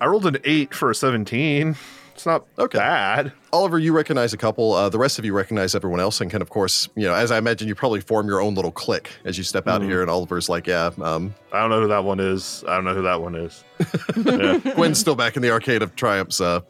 I 0.00 0.06
rolled 0.06 0.26
an 0.26 0.38
eight 0.44 0.74
for 0.74 0.90
a 0.90 0.94
17. 0.94 1.76
It's 2.14 2.26
not 2.26 2.44
Okay. 2.58 2.76
bad. 2.78 3.32
Oliver, 3.52 3.78
you 3.78 3.94
recognize 3.94 4.34
a 4.34 4.36
couple. 4.36 4.72
Uh, 4.74 4.88
the 4.90 4.98
rest 4.98 5.18
of 5.18 5.24
you 5.24 5.32
recognize 5.32 5.74
everyone 5.74 6.00
else, 6.00 6.20
and 6.20 6.30
can, 6.30 6.42
of 6.42 6.50
course, 6.50 6.86
you 6.94 7.04
know, 7.06 7.14
as 7.14 7.30
I 7.30 7.38
imagine, 7.38 7.66
you 7.66 7.74
probably 7.74 8.00
form 8.02 8.26
your 8.26 8.42
own 8.42 8.54
little 8.54 8.70
clique 8.72 9.10
as 9.24 9.38
you 9.38 9.44
step 9.44 9.66
out 9.66 9.80
Mhm. 9.80 9.86
here. 9.86 10.02
And 10.02 10.10
Oliver's 10.10 10.48
like, 10.50 10.66
"Yeah, 10.66 10.90
um, 11.00 11.34
I 11.52 11.60
don't 11.60 11.70
know 11.70 11.80
who 11.80 11.88
that 11.88 12.04
one 12.04 12.20
is. 12.20 12.62
I 12.68 12.74
don't 12.74 12.84
know 12.84 12.94
who 12.94 13.02
that 13.02 13.22
one 13.22 13.34
is. 13.36 13.64
yeah. 14.16 14.58
Gwen's 14.74 14.98
still 14.98 15.14
back 15.14 15.36
in 15.36 15.42
the 15.42 15.50
arcade 15.50 15.80
of 15.80 15.96
triumphs, 15.96 16.40
uh, 16.42 16.60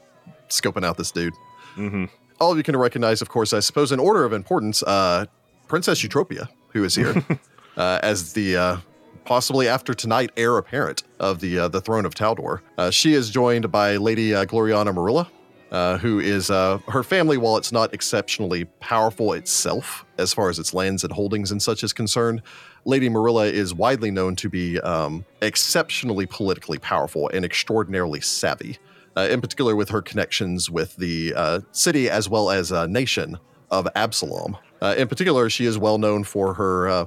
scoping 0.49 0.85
out 0.85 0.97
this 0.97 1.11
dude." 1.11 1.35
hmm 1.75 2.05
All 2.41 2.53
of 2.53 2.57
you 2.57 2.63
can 2.63 2.77
recognize, 2.77 3.21
of 3.21 3.29
course, 3.29 3.53
I 3.53 3.61
suppose, 3.61 3.93
in 3.93 4.01
order 4.01 4.25
of 4.25 4.33
importance, 4.33 4.83
uh, 4.83 5.27
Princess 5.69 6.01
Eutropia, 6.03 6.49
who 6.71 6.85
is 6.85 6.95
here 6.95 7.15
uh, 7.77 8.01
as 8.03 8.33
the 8.33 8.57
uh, 8.57 8.77
possibly 9.27 9.69
after 9.69 9.93
tonight 9.93 10.31
heir 10.39 10.57
apparent 10.57 11.03
of 11.19 11.41
the 11.41 11.59
uh, 11.59 11.69
the 11.69 11.83
throne 11.83 12.07
of 12.07 12.15
Taldor. 12.15 12.61
Uh, 12.79 12.91
she 12.91 13.13
is 13.13 13.29
joined 13.29 13.71
by 13.71 13.99
Lady 13.99 14.35
uh, 14.35 14.47
Gloriana 14.47 14.95
Marilla, 14.95 15.31
uh, 15.71 15.99
who 15.99 16.19
is 16.19 16.51
uh, 16.51 16.79
her 16.89 17.03
family. 17.03 17.37
While 17.37 17.59
it's 17.59 17.73
not 17.73 17.93
exceptionally 17.93 18.65
powerful 18.81 19.35
itself 19.35 20.07
as 20.17 20.33
far 20.33 20.49
as 20.49 20.59
its 20.59 20.73
lands 20.73 21.05
and 21.05 21.13
holdings 21.13 21.53
and 21.53 21.61
such 21.61 21.85
is 21.85 21.93
concerned, 21.93 22.41
Lady 22.87 23.11
Marilla 23.11 23.45
is 23.45 23.75
widely 23.75 24.11
known 24.11 24.35
to 24.37 24.49
be 24.49 24.81
um, 24.81 25.27
exceptionally 25.43 26.25
politically 26.25 26.79
powerful 26.79 27.31
and 27.35 27.45
extraordinarily 27.45 28.23
savvy. 28.23 28.79
Uh, 29.17 29.27
in 29.31 29.41
particular, 29.41 29.75
with 29.75 29.89
her 29.89 30.01
connections 30.01 30.71
with 30.71 30.97
the 30.97 31.35
uh, 31.35 31.61
city 31.73 32.09
as 32.09 32.29
well 32.29 32.51
as 32.51 32.71
uh, 32.71 32.87
nation 32.87 33.37
of 33.71 33.89
Absalom. 33.97 34.57
Uh, 34.81 34.95
in 34.97 35.09
particular, 35.09 35.51
she 35.51 35.65
is 35.67 35.79
well 35.79 35.99
known 35.99 36.25
for 36.25 36.55
her 36.55 36.89
uh, 36.89 37.07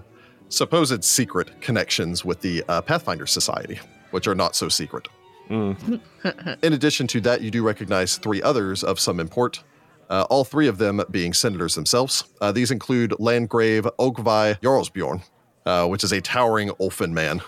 supposed 0.50 1.04
secret 1.04 1.62
connections 1.62 2.24
with 2.24 2.42
the 2.42 2.64
uh, 2.68 2.82
Pathfinder 2.82 3.26
Society, 3.26 3.80
which 4.12 4.28
are 4.28 4.36
not 4.36 4.56
so 4.56 4.70
secret. 4.70 5.08
Mm. 5.50 6.00
In 6.64 6.74
addition 6.74 7.08
to 7.08 7.22
that, 7.22 7.42
you 7.42 7.52
do 7.52 7.64
recognize 7.64 8.18
three 8.18 8.42
others 8.42 8.84
of 8.84 9.00
some 9.00 9.20
import, 9.20 9.64
uh, 10.10 10.26
all 10.30 10.44
three 10.44 10.68
of 10.68 10.78
them 10.78 11.02
being 11.12 11.34
senators 11.34 11.76
themselves. 11.76 12.26
Uh, 12.40 12.52
these 12.52 12.72
include 12.72 13.14
Landgrave 13.20 13.84
Ogvi 14.00 14.60
Jarlsbjorn, 14.62 15.24
uh, 15.66 15.88
which 15.88 16.04
is 16.04 16.12
a 16.12 16.22
towering 16.22 16.70
Ulfen 16.72 17.12
man 17.12 17.42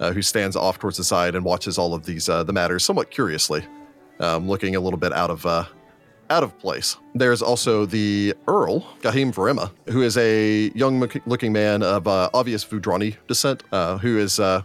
uh, 0.00 0.12
who 0.12 0.22
stands 0.22 0.56
off 0.56 0.78
towards 0.78 0.96
the 0.96 1.04
side 1.04 1.34
and 1.34 1.44
watches 1.44 1.78
all 1.78 1.94
of 1.94 2.04
these 2.04 2.28
uh, 2.28 2.42
the 2.42 2.52
matters 2.52 2.84
somewhat 2.84 3.10
curiously, 3.10 3.64
um, 4.20 4.48
looking 4.48 4.76
a 4.76 4.80
little 4.80 4.98
bit 4.98 5.12
out 5.12 5.30
of 5.30 5.44
uh, 5.46 5.64
out 6.30 6.42
of 6.42 6.58
place. 6.58 6.96
There's 7.14 7.42
also 7.42 7.84
the 7.84 8.34
Earl, 8.48 8.80
Gahim 9.00 9.34
Varema, 9.34 9.70
who 9.90 10.02
is 10.02 10.16
a 10.16 10.70
young 10.74 11.06
looking 11.26 11.52
man 11.52 11.82
of 11.82 12.08
uh, 12.08 12.30
obvious 12.32 12.64
Vudrani 12.64 13.16
descent, 13.28 13.62
uh, 13.70 13.98
who 13.98 14.18
is 14.18 14.40
uh, 14.40 14.62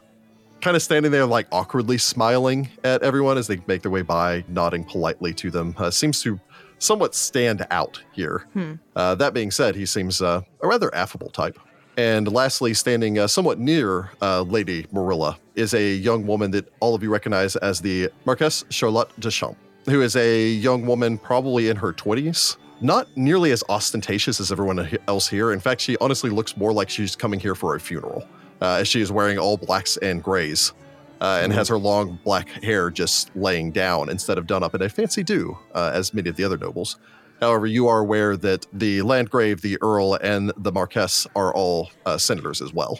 kind 0.61 0.75
of 0.75 0.81
standing 0.81 1.11
there, 1.11 1.25
like 1.25 1.47
awkwardly 1.51 1.97
smiling 1.97 2.69
at 2.83 3.03
everyone 3.03 3.37
as 3.37 3.47
they 3.47 3.59
make 3.67 3.81
their 3.81 3.91
way 3.91 4.01
by, 4.01 4.43
nodding 4.47 4.83
politely 4.83 5.33
to 5.33 5.51
them. 5.51 5.75
Uh, 5.77 5.91
seems 5.91 6.21
to 6.21 6.39
somewhat 6.79 7.13
stand 7.15 7.65
out 7.69 8.01
here. 8.13 8.47
Uh, 8.95 9.15
that 9.15 9.33
being 9.33 9.51
said, 9.51 9.75
he 9.75 9.85
seems 9.85 10.21
uh, 10.21 10.41
a 10.61 10.67
rather 10.67 10.93
affable 10.95 11.29
type. 11.29 11.59
And 11.97 12.31
lastly, 12.31 12.75
standing 12.75 13.17
uh, 13.17 13.25
somewhat 13.25 13.57
near 13.57 14.11
uh, 14.21 14.43
Lady 14.43 14.85
Marilla 14.91 15.39
is 15.55 15.73
a 15.73 15.95
young 15.95 16.27
woman 16.27 16.51
that 16.51 16.71
all 16.79 16.93
of 16.93 17.01
you 17.01 17.09
recognize 17.09 17.55
as 17.55 17.81
the 17.81 18.11
Marquess 18.23 18.63
Charlotte 18.69 19.09
Deschamps, 19.19 19.57
who 19.85 20.01
is 20.03 20.15
a 20.15 20.49
young 20.49 20.85
woman 20.85 21.17
probably 21.17 21.69
in 21.69 21.77
her 21.77 21.91
20s. 21.91 22.57
Not 22.81 23.07
nearly 23.17 23.51
as 23.51 23.63
ostentatious 23.69 24.39
as 24.39 24.51
everyone 24.51 24.87
else 25.07 25.27
here. 25.27 25.51
In 25.51 25.59
fact, 25.59 25.81
she 25.81 25.97
honestly 25.97 26.29
looks 26.29 26.55
more 26.55 26.71
like 26.71 26.91
she's 26.91 27.15
coming 27.15 27.39
here 27.39 27.55
for 27.55 27.75
a 27.75 27.79
funeral, 27.79 28.23
uh, 28.61 28.75
as 28.75 28.87
she 28.87 29.01
is 29.01 29.11
wearing 29.11 29.39
all 29.39 29.57
blacks 29.57 29.97
and 29.97 30.21
grays 30.21 30.73
uh, 31.21 31.39
and 31.41 31.51
has 31.51 31.67
her 31.67 31.77
long 31.77 32.19
black 32.23 32.49
hair 32.63 32.89
just 32.89 33.35
laying 33.35 33.71
down 33.71 34.09
instead 34.09 34.37
of 34.37 34.47
done 34.47 34.63
up 34.63 34.75
in 34.75 34.81
a 34.81 34.89
fancy 34.89 35.23
do, 35.23 35.57
uh, 35.73 35.91
as 35.93 36.13
many 36.13 36.29
of 36.29 36.35
the 36.35 36.43
other 36.43 36.57
nobles. 36.57 36.97
However, 37.39 37.65
you 37.67 37.87
are 37.87 37.99
aware 37.99 38.35
that 38.37 38.65
the 38.73 39.01
Landgrave, 39.03 39.61
the 39.61 39.77
Earl, 39.81 40.15
and 40.15 40.51
the 40.57 40.71
Marquess 40.71 41.27
are 41.35 41.53
all 41.53 41.89
uh, 42.05 42.17
senators 42.17 42.61
as 42.61 42.73
well. 42.73 42.99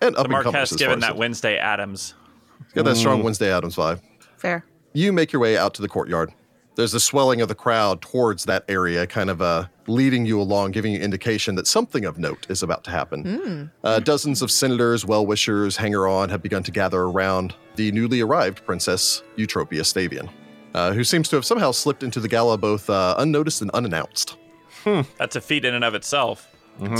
And 0.00 0.14
up 0.16 0.28
The 0.28 0.34
and 0.36 0.44
Marquess 0.44 0.72
as 0.72 0.78
given 0.78 1.00
far 1.00 1.08
as 1.08 1.14
that 1.14 1.18
Wednesday 1.18 1.56
Addams. 1.58 2.14
it- 2.70 2.74
Got 2.74 2.84
that 2.84 2.96
strong 2.96 3.20
Mm. 3.20 3.24
Wednesday 3.24 3.50
Addams 3.52 3.76
vibe. 3.76 4.00
Fair. 4.36 4.64
You 4.92 5.12
make 5.12 5.32
your 5.32 5.40
way 5.40 5.56
out 5.56 5.74
to 5.74 5.82
the 5.82 5.88
courtyard. 5.88 6.32
There's 6.76 6.94
a 6.94 7.00
swelling 7.00 7.40
of 7.40 7.48
the 7.48 7.56
crowd 7.56 8.00
towards 8.02 8.44
that 8.44 8.64
area, 8.68 9.04
kind 9.06 9.30
of 9.30 9.42
uh, 9.42 9.64
leading 9.88 10.24
you 10.26 10.40
along, 10.40 10.70
giving 10.70 10.92
you 10.92 11.00
indication 11.00 11.56
that 11.56 11.66
something 11.66 12.04
of 12.04 12.18
note 12.18 12.46
is 12.48 12.62
about 12.62 12.84
to 12.84 12.90
happen. 12.92 13.70
Uh, 13.82 13.98
dozens 13.98 14.42
of 14.42 14.50
senators, 14.52 15.04
well 15.04 15.26
wishers, 15.26 15.76
hanger 15.76 16.06
on 16.06 16.28
have 16.28 16.40
begun 16.40 16.62
to 16.62 16.70
gather 16.70 17.00
around 17.02 17.54
the 17.74 17.90
newly 17.90 18.20
arrived 18.20 18.64
Princess 18.64 19.22
Eutropia 19.36 19.80
Stavian, 19.82 20.28
uh, 20.74 20.92
who 20.92 21.04
seems 21.04 21.28
to 21.30 21.36
have 21.36 21.44
somehow 21.44 21.70
slipped 21.70 22.02
into 22.02 22.20
the 22.20 22.28
gala 22.28 22.58
both 22.58 22.88
uh, 22.90 23.14
unnoticed 23.18 23.62
and 23.62 23.70
unannounced. 23.72 24.36
That's 25.18 25.36
a 25.36 25.40
feat 25.40 25.64
in 25.64 25.74
and 25.74 25.84
of 25.84 25.94
itself. 25.94 26.54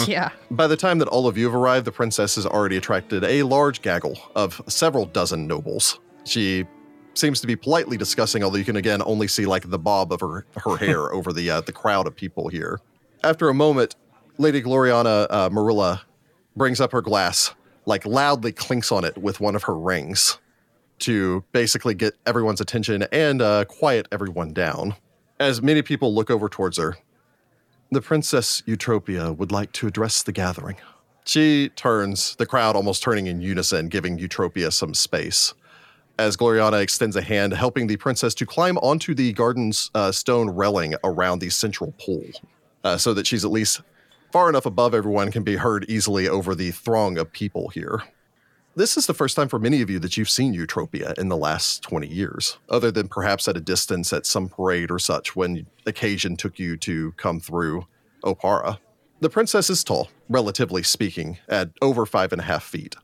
Yeah. 0.07 0.31
By 0.51 0.66
the 0.66 0.77
time 0.77 0.99
that 0.99 1.09
all 1.09 1.27
of 1.27 1.39
you 1.39 1.45
have 1.47 1.55
arrived, 1.55 1.85
the 1.85 1.93
princess 1.93 2.35
has 2.35 2.45
already 2.45 2.77
attracted 2.77 3.25
a 3.25 3.45
large 3.45 3.81
gaggle 3.81 4.19
of 4.35 4.61
several 4.66 5.07
dozen 5.07 5.47
nobles. 5.47 6.01
She 6.25 6.66
seems 7.14 7.41
to 7.41 7.47
be 7.47 7.57
politely 7.57 7.97
discussing, 7.97 8.43
although 8.43 8.59
you 8.59 8.64
can 8.64 8.77
again 8.77 9.03
only 9.05 9.29
see 9.29 9.47
like 9.47 9.71
the 9.71 9.79
bob 9.79 10.12
of 10.12 10.21
her, 10.21 10.47
her 10.57 10.77
hair 10.85 11.12
over 11.12 11.33
the 11.33 11.51
uh, 11.51 11.61
the 11.61 11.73
crowd 11.73 12.07
of 12.07 12.16
people 12.16 12.49
here. 12.49 12.81
After 13.23 13.49
a 13.49 13.55
moment, 13.55 13.97
Lady 14.39 14.61
Gloriana 14.62 15.27
uh, 15.31 15.49
Marilla 15.51 16.03
brings 16.57 16.81
up 16.81 16.93
her 16.93 17.03
glass, 17.03 17.55
like 17.87 18.05
loudly 18.05 18.53
clinks 18.53 18.91
on 18.91 19.05
it 19.05 19.16
with 19.16 19.41
one 19.41 19.55
of 19.55 19.64
her 19.64 19.79
rings 19.79 20.39
to 21.01 21.44
basically 21.53 21.94
get 21.94 22.14
everyone's 22.26 22.61
attention 22.61 23.05
and 23.12 23.42
uh, 23.42 23.64
quiet 23.64 24.07
everyone 24.12 24.53
down. 24.53 24.94
As 25.40 25.62
many 25.62 25.82
people 25.82 26.14
look 26.14 26.30
over 26.30 26.49
towards 26.49 26.78
her, 26.78 26.96
the 27.90 28.01
Princess 28.03 28.62
Eutropia 28.66 29.36
would 29.36 29.53
like 29.53 29.72
to 29.72 29.86
address 29.86 30.22
the 30.22 30.32
gathering. 30.32 30.76
She 31.24 31.68
turns, 31.70 32.36
the 32.36 32.46
crowd 32.46 32.74
almost 32.74 33.03
turning 33.03 33.26
in 33.26 33.40
unison, 33.40 33.88
giving 33.88 34.18
Eutropia 34.18 34.72
some 34.72 34.94
space. 34.94 35.55
As 36.18 36.36
Gloriana 36.36 36.82
extends 36.82 37.16
a 37.16 37.22
hand, 37.22 37.53
helping 37.53 37.86
the 37.86 37.96
princess 37.96 38.34
to 38.34 38.46
climb 38.46 38.76
onto 38.78 39.14
the 39.14 39.32
garden's 39.32 39.90
uh, 39.94 40.11
stone 40.11 40.51
railing 40.51 40.94
around 41.05 41.38
the 41.38 41.51
central 41.51 41.92
pool, 41.99 42.24
uh, 42.82 42.96
so 42.96 43.14
that 43.14 43.26
she's 43.26 43.44
at 43.44 43.51
least 43.51 43.82
far 44.32 44.49
enough 44.49 44.66
above 44.66 44.94
everyone 44.94 45.30
can 45.30 45.44
be 45.44 45.57
heard 45.57 45.84
easily 45.88 46.28
over 46.28 46.55
the 46.55 46.70
throng 46.72 47.18
of 47.18 47.30
people 47.32 47.68
here. 47.68 48.03
This 48.79 48.97
is 48.97 49.07
the 49.07 49.14
first 49.14 49.35
time 49.35 49.49
for 49.49 49.59
many 49.59 49.83
of 49.83 49.91
you 49.91 49.99
that 49.99 50.16
you've 50.16 50.31
seen 50.31 50.55
Eutropia 50.55 51.18
in 51.18 51.29
the 51.29 51.37
last 51.37 51.83
20 51.83 52.07
years, 52.07 52.59
other 52.68 52.93
than 52.93 53.09
perhaps 53.09 53.49
at 53.49 53.57
a 53.57 53.61
distance 53.61 54.12
at 54.12 54.24
some 54.24 54.49
parade 54.49 54.93
or 54.93 55.01
such 55.01 55.35
when 55.35 55.66
occasion 55.85 56.37
took 56.37 56.61
you 56.61 56.76
to 56.76 57.11
come 57.16 57.41
through 57.41 57.89
Oppara. 58.22 58.79
The 59.18 59.31
princess 59.31 59.68
is 59.68 59.83
tall, 59.83 60.11
relatively 60.29 60.85
speaking, 60.85 61.39
at 61.49 61.70
over 61.83 62.07
five 62.07 62.31
and 62.31 62.41
a 62.41 62.45
half 62.45 62.62
feet. 62.62 62.95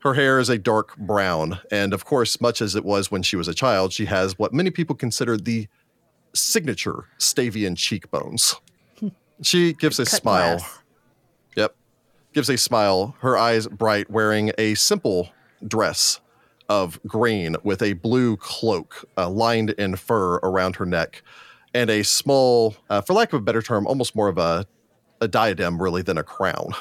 Her 0.00 0.12
hair 0.12 0.38
is 0.40 0.50
a 0.50 0.58
dark 0.58 0.94
brown, 0.98 1.58
and 1.70 1.94
of 1.94 2.04
course, 2.04 2.38
much 2.38 2.60
as 2.60 2.76
it 2.76 2.84
was 2.84 3.10
when 3.10 3.22
she 3.22 3.36
was 3.36 3.48
a 3.48 3.54
child, 3.54 3.94
she 3.94 4.04
has 4.04 4.38
what 4.38 4.52
many 4.52 4.68
people 4.70 4.94
consider 4.94 5.38
the 5.38 5.68
signature 6.34 7.06
Stavian 7.18 7.78
cheekbones. 7.78 8.56
She 9.40 9.72
gives 9.72 10.00
a 10.00 10.04
smile. 10.04 10.58
glass. 10.58 10.78
Gives 12.32 12.48
a 12.50 12.58
smile, 12.58 13.16
her 13.20 13.36
eyes 13.36 13.66
bright, 13.66 14.10
wearing 14.10 14.52
a 14.58 14.74
simple 14.74 15.30
dress 15.66 16.20
of 16.68 17.00
green 17.06 17.56
with 17.62 17.82
a 17.82 17.94
blue 17.94 18.36
cloak 18.36 19.08
uh, 19.16 19.28
lined 19.28 19.70
in 19.70 19.96
fur 19.96 20.36
around 20.36 20.76
her 20.76 20.86
neck 20.86 21.22
and 21.74 21.90
a 21.90 22.02
small, 22.02 22.76
uh, 22.90 23.00
for 23.00 23.14
lack 23.14 23.32
of 23.32 23.40
a 23.40 23.44
better 23.44 23.62
term, 23.62 23.86
almost 23.86 24.14
more 24.14 24.28
of 24.28 24.38
a, 24.38 24.66
a 25.20 25.28
diadem 25.28 25.80
really 25.80 26.02
than 26.02 26.18
a 26.18 26.22
crown 26.22 26.72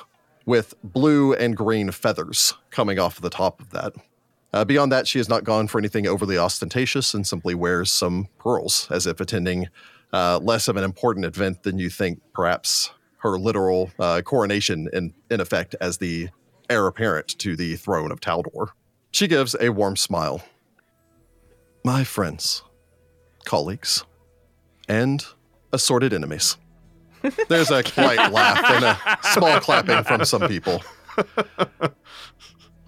with 0.45 0.73
blue 0.83 1.33
and 1.33 1.57
green 1.57 1.91
feathers 1.91 2.53
coming 2.69 2.99
off 2.99 3.21
the 3.21 3.29
top 3.29 3.61
of 3.61 3.69
that. 3.71 3.93
Uh, 4.53 4.63
beyond 4.63 4.91
that, 4.91 5.07
she 5.07 5.19
has 5.19 5.27
not 5.27 5.43
gone 5.43 5.67
for 5.67 5.77
anything 5.77 6.07
overly 6.07 6.37
ostentatious 6.37 7.13
and 7.13 7.27
simply 7.27 7.53
wears 7.53 7.91
some 7.91 8.27
pearls 8.39 8.87
as 8.89 9.05
if 9.05 9.19
attending 9.19 9.67
uh, 10.13 10.39
less 10.41 10.67
of 10.67 10.77
an 10.77 10.85
important 10.85 11.25
event 11.25 11.63
than 11.63 11.77
you 11.77 11.89
think 11.89 12.21
perhaps 12.33 12.91
her 13.20 13.38
literal 13.38 13.91
uh, 13.99 14.22
coronation 14.24 14.89
in, 14.93 15.13
in 15.30 15.39
effect 15.39 15.76
as 15.82 15.97
the 15.97 16.30
heir 16.70 16.88
apparent 16.88 17.28
to 17.39 17.55
the 17.55 17.76
throne 17.76 18.11
of 18.11 18.20
Taldor. 18.20 18.70
She 19.11 19.28
gives 19.28 19.55
a 19.59 19.70
warm 19.70 19.95
smile. 19.95 20.41
My 21.84 22.03
friends, 22.03 22.63
colleagues, 23.45 24.03
and 24.88 25.26
assorted 25.72 26.13
enemies. 26.13 26.57
There's 27.49 27.72
a 27.72 27.84
quiet 27.84 28.32
laugh 28.32 28.63
and 28.70 28.86
a 28.86 29.18
small 29.34 29.59
clapping 29.59 30.03
from 30.03 30.24
some 30.26 30.47
people. 30.47 30.82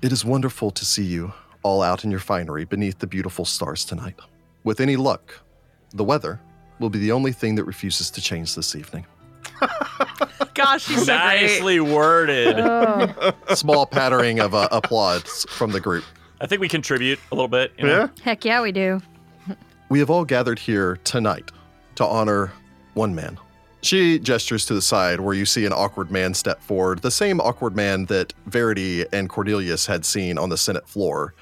It 0.02 0.14
is 0.14 0.24
wonderful 0.24 0.72
to 0.72 0.86
see 0.86 1.04
you 1.04 1.34
all 1.64 1.82
out 1.82 2.06
in 2.06 2.12
your 2.12 2.20
finery 2.22 2.64
beneath 2.64 3.00
the 3.00 3.08
beautiful 3.08 3.44
stars 3.44 3.84
tonight. 3.84 4.18
With 4.64 4.80
any 4.80 4.96
luck, 4.96 5.34
the 5.94 6.04
weather 6.04 6.40
will 6.80 6.90
be 6.90 7.00
the 7.00 7.12
only 7.12 7.32
thing 7.34 7.56
that 7.56 7.66
refuses 7.66 8.10
to 8.12 8.22
change 8.22 8.56
this 8.56 8.76
evening. 8.76 9.06
Gosh, 10.54 10.86
she's 10.86 11.06
so 11.06 11.18
great. 11.18 11.42
Nicely 11.42 11.80
worded. 11.80 12.60
Oh, 12.60 13.32
Small 13.56 13.86
pattering 13.86 14.40
of 14.40 14.54
uh, 14.54 14.68
applause 14.72 15.46
from 15.50 15.72
the 15.72 15.80
group. 15.80 16.04
I 16.42 16.48
think 16.48 16.60
we 16.62 16.68
contribute 16.70 17.20
a 17.32 17.36
little 17.36 17.48
bit. 17.48 17.74
You 17.78 17.86
know? 17.88 18.00
Yeah? 18.00 18.08
heck 18.24 18.46
yeah, 18.46 18.62
we 18.62 18.72
do. 18.72 19.02
We 19.90 20.00
have 20.00 20.10
all 20.10 20.26
gathered 20.26 20.60
here 20.60 20.98
tonight 21.04 21.52
to 21.96 22.06
honor 22.06 22.52
one 22.94 23.16
man. 23.16 23.38
She 23.82 24.20
gestures 24.20 24.66
to 24.66 24.74
the 24.74 24.82
side 24.82 25.22
where 25.22 25.34
you 25.34 25.46
see 25.46 25.66
an 25.66 25.72
awkward 25.74 26.12
man 26.12 26.34
step 26.34 26.62
forward, 26.62 27.02
the 27.02 27.12
same 27.12 27.40
awkward 27.40 27.76
man 27.76 28.06
that 28.06 28.34
Verity 28.48 29.06
and 29.14 29.30
Cornelius 29.30 29.86
had 29.86 30.04
seen 30.06 30.38
on 30.38 30.50
the 30.50 30.58
Senate 30.58 30.88
floor 30.88 31.34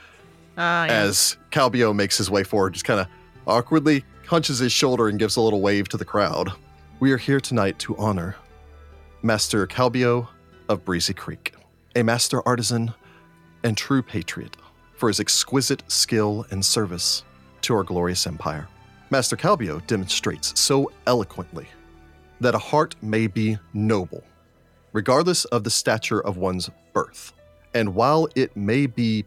Ah, 0.57 0.85
yeah. 0.85 0.91
as 0.93 1.37
Calbio 1.51 1.95
makes 1.95 2.17
his 2.17 2.29
way 2.29 2.43
forward, 2.43 2.73
just 2.73 2.85
kind 2.85 2.99
of 2.99 3.07
awkwardly 3.47 4.03
hunches 4.27 4.59
his 4.59 4.71
shoulder 4.71 5.07
and 5.07 5.17
gives 5.17 5.35
a 5.35 5.41
little 5.41 5.61
wave 5.61 5.89
to 5.89 5.97
the 5.97 6.05
crowd. 6.05 6.51
We 6.99 7.11
are 7.11 7.17
here 7.17 7.39
tonight 7.39 7.77
to 7.79 7.95
honor 7.97 8.35
Master 9.21 9.67
Calbio 9.67 10.29
of 10.67 10.83
Breezy 10.83 11.13
Creek, 11.13 11.53
a 11.95 12.01
master 12.01 12.41
artisan 12.47 12.91
and 13.63 13.77
true 13.77 14.01
patriot 14.01 14.57
for 14.95 15.07
his 15.07 15.19
exquisite 15.19 15.83
skill 15.91 16.47
and 16.49 16.65
service 16.65 17.23
to 17.61 17.75
our 17.75 17.83
glorious 17.83 18.25
empire. 18.25 18.67
Master 19.11 19.35
Calbio 19.35 19.85
demonstrates 19.85 20.59
so 20.59 20.91
eloquently 21.05 21.67
that 22.41 22.55
a 22.55 22.57
heart 22.57 22.95
may 23.03 23.27
be 23.27 23.59
noble, 23.75 24.23
regardless 24.91 25.45
of 25.45 25.63
the 25.63 25.69
stature 25.69 26.21
of 26.21 26.37
one's 26.37 26.71
birth. 26.93 27.31
And 27.75 27.93
while 27.93 28.27
it 28.33 28.57
may 28.57 28.87
be 28.87 29.23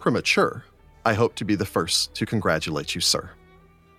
premature, 0.00 0.64
I 1.06 1.14
hope 1.14 1.36
to 1.36 1.44
be 1.44 1.54
the 1.54 1.66
first 1.66 2.16
to 2.16 2.26
congratulate 2.26 2.96
you, 2.96 3.00
sir, 3.00 3.30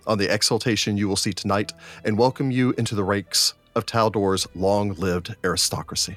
on 0.06 0.18
the 0.18 0.32
exaltation 0.32 0.96
you 0.96 1.08
will 1.08 1.16
see 1.16 1.32
tonight 1.32 1.72
and 2.04 2.18
welcome 2.18 2.50
you 2.50 2.72
into 2.78 2.94
the 2.94 3.04
ranks 3.04 3.54
of 3.74 3.86
Taldor's 3.86 4.46
long 4.54 4.92
lived 4.94 5.34
aristocracy. 5.44 6.16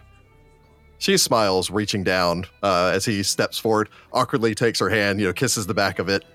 She 1.00 1.18
smiles, 1.18 1.70
reaching 1.70 2.04
down 2.04 2.46
uh, 2.64 2.92
as 2.94 3.06
he 3.06 3.22
steps 3.24 3.58
forward, 3.60 3.90
awkwardly 4.14 4.56
takes 4.56 4.80
her 4.80 4.90
hand, 4.90 5.20
you 5.20 5.28
know, 5.28 5.34
kisses 5.34 5.68
the 5.68 5.74
back 5.76 6.00
of 6.00 6.10
it, 6.10 6.26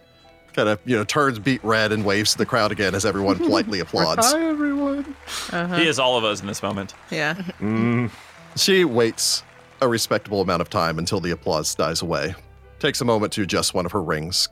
kind 0.52 0.68
of, 0.68 0.78
you 0.84 0.96
know, 0.96 1.04
turns 1.04 1.38
beat 1.40 1.62
red 1.64 1.90
and 1.92 2.04
waves 2.04 2.32
to 2.32 2.38
the 2.38 2.46
crowd 2.46 2.70
again 2.70 2.94
as 2.94 3.04
everyone 3.04 3.36
politely 3.38 3.80
applauds. 3.80 4.32
Hi, 4.32 4.44
everyone. 4.44 5.16
Uh-huh. 5.50 5.76
He 5.76 5.86
is 5.88 5.98
all 5.98 6.16
of 6.16 6.24
us 6.24 6.40
in 6.40 6.46
this 6.46 6.62
moment. 6.62 6.94
Yeah. 7.10 7.34
Mm, 7.60 8.10
She 8.56 8.84
waits 8.84 9.42
a 9.80 9.88
respectable 9.88 10.40
amount 10.40 10.62
of 10.62 10.70
time 10.70 10.98
until 11.00 11.18
the 11.18 11.32
applause 11.32 11.74
dies 11.74 12.02
away. 12.02 12.34
Takes 12.78 13.00
a 13.00 13.04
moment 13.04 13.32
to 13.32 13.42
adjust 13.42 13.74
one 13.74 13.84
of 13.84 13.90
her 13.92 14.02
rings. 14.02 14.48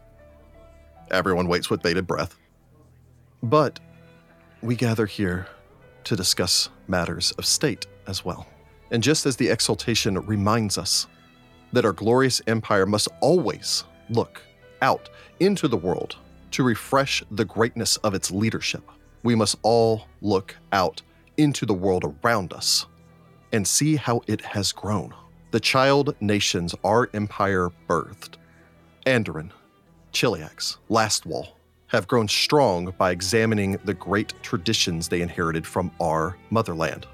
Everyone 1.13 1.47
waits 1.47 1.71
with 1.71 1.83
bated 1.83 2.07
breath. 2.07 2.37
But 3.43 3.81
we 4.63 4.77
gather 4.77 5.07
here 5.07 5.47
to 6.05 6.17
discuss 6.17 6.69
matters 6.89 7.33
of 7.33 7.47
state 7.47 7.87
as 8.07 8.25
well. 8.25 8.47
And 8.91 9.03
just 9.03 9.27
as 9.27 9.37
the 9.37 9.49
exaltation 9.49 10.19
reminds 10.27 10.77
us 10.77 11.07
that 11.73 11.85
our 11.85 11.93
glorious 11.93 12.43
empire 12.47 12.87
must 12.87 13.09
always 13.21 13.85
look 14.09 14.43
out 14.83 15.09
into 15.39 15.69
the 15.69 15.77
world 15.77 16.17
to 16.53 16.65
refresh 16.65 17.23
the 17.31 17.45
greatness 17.45 17.97
of 17.99 18.15
its 18.15 18.31
leadership, 18.31 18.83
we 19.23 19.35
must 19.35 19.57
all 19.63 20.07
look 20.21 20.57
out 20.73 21.01
into 21.37 21.65
the 21.65 21.75
world 21.75 22.17
around 22.25 22.53
us 22.53 22.87
and 23.53 23.67
see 23.67 23.97
how 23.97 24.21
it 24.27 24.41
has 24.41 24.73
grown. 24.73 25.15
The 25.53 25.61
child 25.61 26.15
nations 26.21 26.75
our 26.85 27.09
empire 27.15 27.71
birthed, 27.89 28.35
Andoran, 29.07 29.51
Cheliax, 30.13 30.77
Lastwall, 30.89 31.49
have 31.91 32.07
grown 32.07 32.29
strong 32.29 32.95
by 32.99 33.11
examining 33.11 33.73
the 33.85 33.95
great 33.95 34.33
traditions 34.43 35.09
they 35.09 35.23
inherited 35.23 35.67
from 35.67 35.91
our 36.01 36.37
motherland 36.51 37.07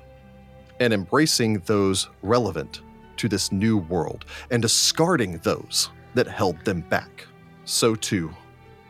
and 0.81 0.93
embracing 0.93 1.59
those 1.61 2.09
relevant 2.23 2.83
to 3.17 3.29
this 3.29 3.51
new 3.51 3.79
world 3.79 4.27
and 4.51 4.61
discarding 4.61 5.39
those 5.39 5.89
that 6.15 6.27
held 6.27 6.63
them 6.65 6.83
back. 6.83 7.27
So 7.65 7.95
too 7.95 8.31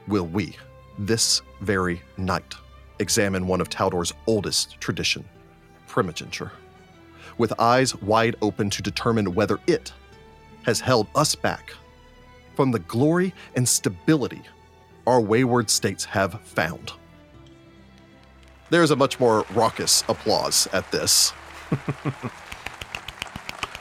will 0.09 0.27
we, 0.27 0.57
this 0.99 1.43
very 1.61 2.03
night, 2.17 2.55
examine 2.99 3.47
one 3.47 3.61
of 3.61 3.71
Taldor's 3.71 4.13
oldest 4.27 4.81
tradition, 4.81 5.25
primogeniture 5.87 6.51
with 7.39 7.53
eyes 7.61 7.95
wide 7.97 8.35
open 8.43 8.71
to 8.71 8.83
determine 8.83 9.35
whether 9.35 9.59
it 9.67 9.93
has 10.65 10.81
held 10.81 11.07
us 11.15 11.35
back 11.35 11.73
from 12.55 12.73
the 12.73 12.79
glory 12.81 13.35
and 13.55 13.69
stability 13.69 14.43
our 15.07 15.21
wayward 15.21 15.71
states 15.71 16.05
have 16.05 16.41
found. 16.43 16.93
There 18.71 18.83
is 18.83 18.91
a 18.91 18.97
much 18.97 19.21
more 19.21 19.47
raucous 19.55 20.03
applause 20.09 20.67
at 20.73 20.91
this. 20.91 21.33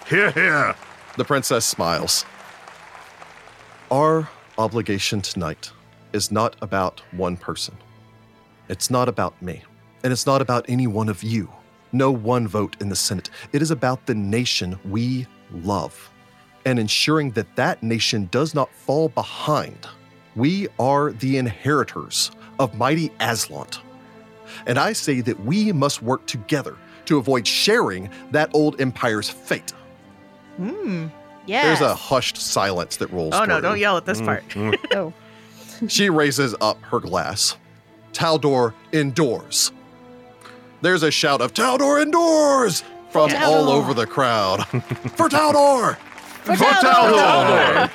Hear, 0.07 0.29
hear! 0.29 0.75
The 1.17 1.25
princess 1.25 1.65
smiles. 1.65 2.25
Our 3.89 4.29
obligation 4.59 5.19
tonight 5.19 5.71
is 6.13 6.31
not 6.31 6.55
about 6.61 7.01
one 7.09 7.37
person. 7.37 7.75
It's 8.69 8.91
not 8.91 9.09
about 9.09 9.41
me. 9.41 9.63
And 10.03 10.13
it's 10.13 10.27
not 10.27 10.43
about 10.43 10.63
any 10.69 10.85
one 10.85 11.09
of 11.09 11.23
you. 11.23 11.51
No 11.91 12.11
one 12.11 12.47
vote 12.47 12.75
in 12.79 12.89
the 12.89 12.95
Senate. 12.95 13.31
It 13.51 13.63
is 13.63 13.71
about 13.71 14.05
the 14.05 14.13
nation 14.13 14.77
we 14.85 15.25
love 15.51 16.11
and 16.65 16.77
ensuring 16.77 17.31
that 17.31 17.55
that 17.55 17.81
nation 17.81 18.29
does 18.31 18.53
not 18.53 18.71
fall 18.71 19.09
behind 19.09 19.87
We 20.35 20.67
are 20.79 21.11
the 21.11 21.37
inheritors 21.37 22.31
of 22.59 22.75
mighty 22.77 23.09
Azlant. 23.19 23.79
And 24.65 24.77
I 24.77 24.93
say 24.93 25.21
that 25.21 25.39
we 25.41 25.71
must 25.71 26.01
work 26.01 26.25
together 26.25 26.75
to 27.05 27.17
avoid 27.17 27.45
sharing 27.47 28.09
that 28.31 28.49
old 28.53 28.79
empire's 28.81 29.29
fate. 29.29 29.71
Hmm. 30.57 31.07
Yeah. 31.45 31.67
There's 31.67 31.81
a 31.81 31.93
hushed 31.93 32.37
silence 32.37 32.97
that 32.97 33.11
rolls 33.11 33.35
Oh 33.35 33.45
no! 33.45 33.61
Don't 33.61 33.77
yell 33.79 33.97
at 33.97 34.05
this 34.05 34.21
part. 34.21 34.43
Oh. 34.95 35.13
She 35.89 36.09
raises 36.09 36.55
up 36.61 36.81
her 36.83 37.01
glass. 37.01 37.57
Taldor 38.13 38.73
indoors. 38.93 39.73
There's 40.81 41.03
a 41.03 41.11
shout 41.11 41.41
of 41.41 41.53
Taldor 41.53 42.01
indoors 42.01 42.81
from 43.09 43.29
Taldor. 43.29 43.41
all 43.41 43.69
over 43.69 43.93
the 43.93 44.07
crowd. 44.07 44.65
For 45.17 45.27
Taldor! 45.27 45.97
For 46.43 46.53
Taldor! 46.55 47.91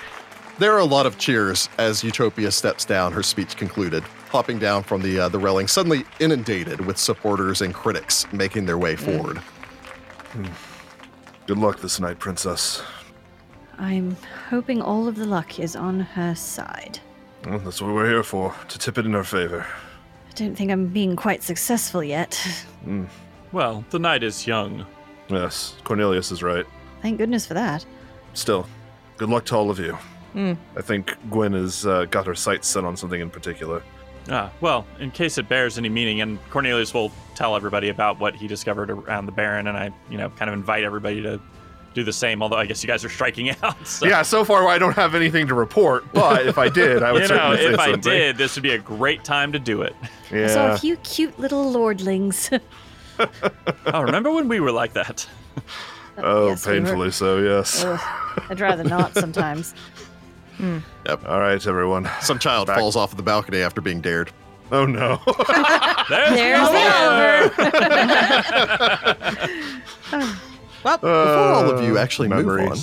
There 0.61 0.74
are 0.74 0.78
a 0.81 0.85
lot 0.85 1.07
of 1.07 1.16
cheers 1.16 1.70
as 1.78 2.03
Eutropia 2.03 2.53
steps 2.53 2.85
down, 2.85 3.15
her 3.15 3.23
speech 3.23 3.57
concluded, 3.57 4.03
hopping 4.28 4.59
down 4.59 4.82
from 4.82 5.01
the, 5.01 5.20
uh, 5.20 5.28
the 5.31 5.39
railing, 5.39 5.66
suddenly 5.66 6.05
inundated 6.19 6.82
with 6.82 6.99
supporters 6.99 7.62
and 7.62 7.73
critics 7.73 8.31
making 8.31 8.66
their 8.66 8.77
way 8.77 8.95
forward. 8.95 9.41
Good 11.47 11.57
luck 11.57 11.81
this 11.81 11.99
night, 11.99 12.19
Princess. 12.19 12.82
I'm 13.78 14.15
hoping 14.51 14.82
all 14.82 15.09
of 15.09 15.16
the 15.16 15.24
luck 15.24 15.59
is 15.59 15.77
on 15.77 15.99
her 15.99 16.35
side. 16.35 17.01
Well, 17.47 17.61
that's 17.61 17.81
what 17.81 17.95
we're 17.95 18.11
here 18.11 18.23
for, 18.23 18.55
to 18.69 18.78
tip 18.78 18.99
it 18.99 19.07
in 19.07 19.15
her 19.15 19.24
favor. 19.24 19.66
I 20.28 20.32
don't 20.35 20.55
think 20.55 20.70
I'm 20.70 20.89
being 20.89 21.16
quite 21.16 21.43
successful 21.43 22.05
yet. 22.05 22.39
Well, 23.51 23.82
the 23.89 23.99
night 23.99 24.23
is 24.23 24.47
young. 24.47 24.85
Yes, 25.31 25.77
Cornelius 25.85 26.31
is 26.31 26.43
right. 26.43 26.66
Thank 27.01 27.16
goodness 27.16 27.47
for 27.47 27.55
that. 27.55 27.87
Still, 28.35 28.66
good 29.16 29.31
luck 29.31 29.47
to 29.47 29.57
all 29.57 29.70
of 29.70 29.78
you. 29.78 29.97
I 30.35 30.82
think 30.82 31.16
Gwen 31.31 31.52
has 31.52 31.86
uh, 31.86 32.05
got 32.07 32.27
her 32.27 32.35
sights 32.35 32.69
set 32.69 32.85
on 32.85 32.97
something 32.97 33.20
in 33.20 33.31
particular. 33.31 33.82
Ah, 34.28 34.51
well, 34.61 34.86
in 35.01 35.11
case 35.11 35.39
it 35.39 35.48
bears 35.48 35.78
any 35.78 35.89
meaning, 35.89 36.20
and 36.20 36.39
Cornelius 36.51 36.93
will 36.94 37.11
tell 37.35 37.57
everybody 37.57 37.89
about 37.89 38.20
what 38.20 38.35
he 38.36 38.47
discovered 38.47 38.90
around 38.90 39.27
the 39.27 39.32
Baron, 39.32 39.66
and 39.66 39.77
I, 39.77 39.90
you 40.11 40.19
know, 40.19 40.28
kind 40.31 40.48
of 40.51 40.55
invite 40.55 40.85
everybody 40.85 41.20
to 41.23 41.40
do 41.94 42.05
the 42.05 42.12
same. 42.12 42.40
Although 42.43 42.59
I 42.59 42.66
guess 42.66 42.82
you 42.82 42.86
guys 42.86 43.05
are 43.05 43.09
striking 43.09 43.51
out. 43.62 43.86
So. 43.89 44.07
Yeah, 44.07 44.23
so 44.23 44.44
far 44.44 44.69
I 44.69 44.78
don't 44.78 44.94
have 44.94 45.15
anything 45.16 45.48
to 45.48 45.55
report, 45.55 46.05
but 46.12 46.47
if 46.47 46.59
I 46.59 46.69
did, 46.69 47.02
I 47.02 47.11
would 47.12 47.23
You 47.23 47.28
know, 47.28 47.35
certainly 47.35 47.57
say 47.57 47.73
if 47.73 47.78
I 47.81 47.90
something. 47.93 48.12
did, 48.12 48.36
this 48.36 48.55
would 48.55 48.62
be 48.62 48.70
a 48.73 48.78
great 48.78 49.24
time 49.24 49.51
to 49.52 49.59
do 49.59 49.82
it. 49.82 49.97
yeah. 50.31 50.44
I 50.44 50.48
saw 50.48 50.73
a 50.74 50.78
few 50.78 50.97
cute 50.98 51.39
little 51.39 51.73
lordlings. 51.73 52.61
Oh, 53.86 54.01
remember 54.01 54.31
when 54.32 54.48
we 54.48 54.61
were 54.61 54.73
like 54.73 54.94
that? 54.94 55.28
oh, 56.16 56.48
Yes, 56.48 56.66
we 56.66 56.73
were- 56.73 56.78
painfully 56.86 57.11
so, 57.11 57.39
yes. 57.39 57.85
Ugh, 57.85 58.01
I'd 58.48 58.61
rather 58.61 58.82
not 58.85 59.15
sometimes. 59.15 59.74
All 60.62 61.41
right, 61.41 61.66
everyone. 61.66 62.09
Some 62.20 62.39
child 62.39 62.66
Back- 62.69 62.78
falls 62.78 62.97
off 62.97 63.12
of 63.12 63.16
the 63.16 63.23
balcony 63.23 63.59
after 63.62 63.81
being 63.81 64.01
dared. 64.01 64.31
Oh 64.73 64.87
no. 64.87 65.20
There's, 66.09 66.31
There's 66.31 66.69
the 66.69 66.74
the 66.74 67.77
over. 70.12 70.27
Well, 70.82 70.97
Before 70.97 71.11
all 71.11 71.70
of 71.70 71.85
you 71.85 71.99
Uh, 71.99 72.01
actually 72.01 72.28
move 72.28 72.49
on, 72.49 72.78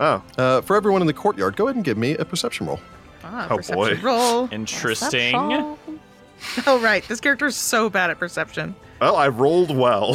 Oh, 0.00 0.22
Uh, 0.42 0.60
for 0.62 0.76
everyone 0.76 1.02
in 1.02 1.06
the 1.06 1.12
courtyard, 1.12 1.56
go 1.56 1.64
ahead 1.66 1.76
and 1.76 1.84
give 1.84 1.98
me 1.98 2.14
a 2.16 2.24
perception 2.24 2.66
roll. 2.66 2.80
ah, 3.24 3.48
Oh, 3.50 3.56
perception 3.58 3.74
boy. 3.76 4.00
Roll. 4.02 4.48
Interesting. 4.52 5.34
Oh 6.66 6.78
right, 6.80 7.06
this 7.08 7.20
character 7.20 7.46
is 7.46 7.56
so 7.56 7.90
bad 7.90 8.08
at 8.10 8.18
perception. 8.18 8.74
well, 9.00 9.16
I 9.16 9.28
rolled 9.28 9.76
well. 9.76 10.14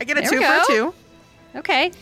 I 0.00 0.04
get 0.04 0.16
a 0.18 0.22
There 0.22 0.30
two 0.30 0.38
we 0.38 0.44
for 0.44 0.52
a 0.52 0.64
two. 0.66 0.94
Okay. 1.56 1.92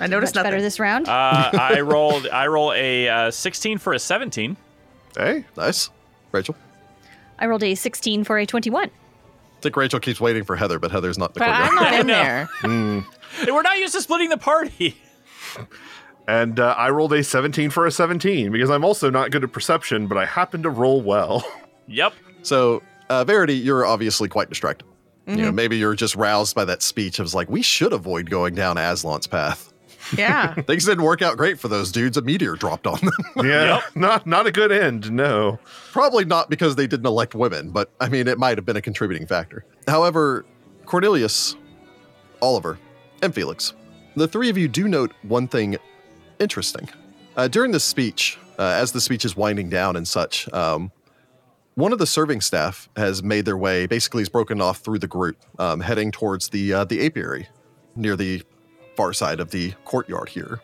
I 0.00 0.06
noticed 0.06 0.34
Much 0.34 0.36
nothing. 0.42 0.50
better 0.52 0.62
this 0.62 0.80
round. 0.80 1.08
Uh, 1.08 1.50
I 1.52 1.80
rolled. 1.80 2.26
I 2.28 2.46
roll 2.46 2.72
a 2.72 3.08
uh, 3.08 3.30
16 3.30 3.78
for 3.78 3.92
a 3.92 3.98
17. 3.98 4.56
hey, 5.16 5.44
Nice. 5.56 5.90
Rachel. 6.32 6.56
I 7.38 7.46
rolled 7.46 7.62
a 7.62 7.74
16 7.74 8.24
for 8.24 8.38
a 8.38 8.46
21. 8.46 8.84
I 8.86 8.90
think 9.60 9.76
Rachel 9.76 10.00
keeps 10.00 10.20
waiting 10.20 10.44
for 10.44 10.56
Heather, 10.56 10.78
but 10.78 10.90
Heather's 10.90 11.18
not 11.18 11.34
the 11.34 11.40
But 11.40 11.48
I'm 11.50 11.74
not 11.74 11.94
in 11.94 12.06
there. 12.08 12.48
Hey, 12.62 13.04
We're 13.52 13.62
not 13.62 13.78
used 13.78 13.94
to 13.94 14.00
splitting 14.00 14.28
the 14.30 14.36
party. 14.38 14.96
and 16.28 16.58
uh, 16.58 16.74
I 16.76 16.90
rolled 16.90 17.12
a 17.12 17.22
17 17.22 17.70
for 17.70 17.86
a 17.86 17.90
17 17.90 18.50
because 18.52 18.70
I'm 18.70 18.84
also 18.84 19.10
not 19.10 19.30
good 19.30 19.44
at 19.44 19.52
perception, 19.52 20.06
but 20.06 20.16
I 20.18 20.24
happen 20.24 20.62
to 20.62 20.70
roll 20.70 21.00
well. 21.02 21.44
Yep. 21.88 22.14
So, 22.42 22.82
uh, 23.08 23.24
Verity, 23.24 23.54
you're 23.54 23.84
obviously 23.84 24.28
quite 24.28 24.48
distracted. 24.48 24.86
You 25.26 25.36
know, 25.36 25.52
maybe 25.52 25.76
you're 25.78 25.94
just 25.94 26.16
roused 26.16 26.54
by 26.56 26.64
that 26.64 26.82
speech 26.82 27.18
of 27.20 27.32
like, 27.32 27.48
we 27.48 27.62
should 27.62 27.92
avoid 27.92 28.28
going 28.28 28.54
down 28.56 28.76
Azlant's 28.76 29.26
path. 29.28 29.71
Yeah. 30.16 30.54
Things 30.66 30.84
didn't 30.84 31.04
work 31.04 31.22
out 31.22 31.36
great 31.36 31.58
for 31.58 31.68
those 31.68 31.90
dudes. 31.92 32.16
A 32.16 32.22
meteor 32.22 32.54
dropped 32.56 32.86
on 32.86 32.98
them. 33.00 33.12
yeah, 33.46 33.74
Yep. 33.74 33.82
not 33.96 34.26
not 34.26 34.46
a 34.46 34.52
good 34.52 34.72
end. 34.72 35.10
No. 35.12 35.58
Probably 35.92 36.24
not 36.24 36.50
because 36.50 36.76
they 36.76 36.86
didn't 36.86 37.06
elect 37.06 37.34
women, 37.34 37.70
but 37.70 37.90
I 38.00 38.08
mean, 38.08 38.28
it 38.28 38.38
might 38.38 38.58
have 38.58 38.64
been 38.64 38.76
a 38.76 38.82
contributing 38.82 39.26
factor. 39.26 39.64
However, 39.88 40.44
Cornelius, 40.86 41.56
Oliver, 42.40 42.78
and 43.22 43.34
Felix, 43.34 43.74
the 44.16 44.28
three 44.28 44.48
of 44.48 44.58
you 44.58 44.68
do 44.68 44.88
note 44.88 45.12
one 45.22 45.48
thing 45.48 45.76
interesting. 46.38 46.88
Uh, 47.36 47.48
during 47.48 47.70
the 47.72 47.80
speech, 47.80 48.38
uh, 48.58 48.62
as 48.62 48.92
the 48.92 49.00
speech 49.00 49.24
is 49.24 49.36
winding 49.36 49.68
down 49.70 49.96
and 49.96 50.06
such, 50.06 50.52
um, 50.52 50.92
one 51.76 51.92
of 51.92 51.98
the 51.98 52.06
serving 52.06 52.40
staff 52.42 52.90
has 52.96 53.22
made 53.22 53.46
their 53.46 53.56
way, 53.56 53.86
basically, 53.86 54.20
is 54.22 54.28
broken 54.28 54.60
off 54.60 54.78
through 54.80 54.98
the 54.98 55.06
group, 55.08 55.36
um, 55.58 55.80
heading 55.80 56.10
towards 56.10 56.50
the 56.50 56.72
uh, 56.74 56.84
the 56.84 57.06
apiary 57.06 57.48
near 57.96 58.16
the 58.16 58.42
far 58.96 59.12
side 59.12 59.40
of 59.40 59.50
the 59.50 59.72
courtyard 59.84 60.28
here. 60.28 60.60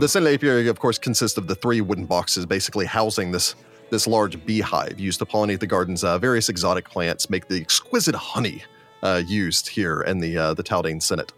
The 0.00 0.08
central 0.08 0.34
apiary, 0.34 0.66
of 0.66 0.80
course, 0.80 0.98
consists 0.98 1.38
of 1.38 1.46
the 1.46 1.54
three 1.54 1.80
wooden 1.80 2.06
boxes, 2.06 2.44
basically 2.44 2.86
housing 2.86 3.30
this 3.30 3.54
this 3.88 4.08
large 4.08 4.44
beehive 4.44 4.98
used 4.98 5.20
to 5.20 5.24
pollinate 5.24 5.60
the 5.60 5.66
garden's 5.66 6.02
uh, 6.02 6.18
various 6.18 6.48
exotic 6.48 6.90
plants, 6.90 7.30
make 7.30 7.46
the 7.46 7.60
exquisite 7.60 8.16
honey 8.16 8.64
uh, 9.04 9.22
used 9.24 9.68
here 9.68 10.00
in 10.00 10.18
the 10.18 10.36
uh, 10.36 10.54
the 10.54 10.62
Taldane 10.64 11.00
Senate. 11.00 11.32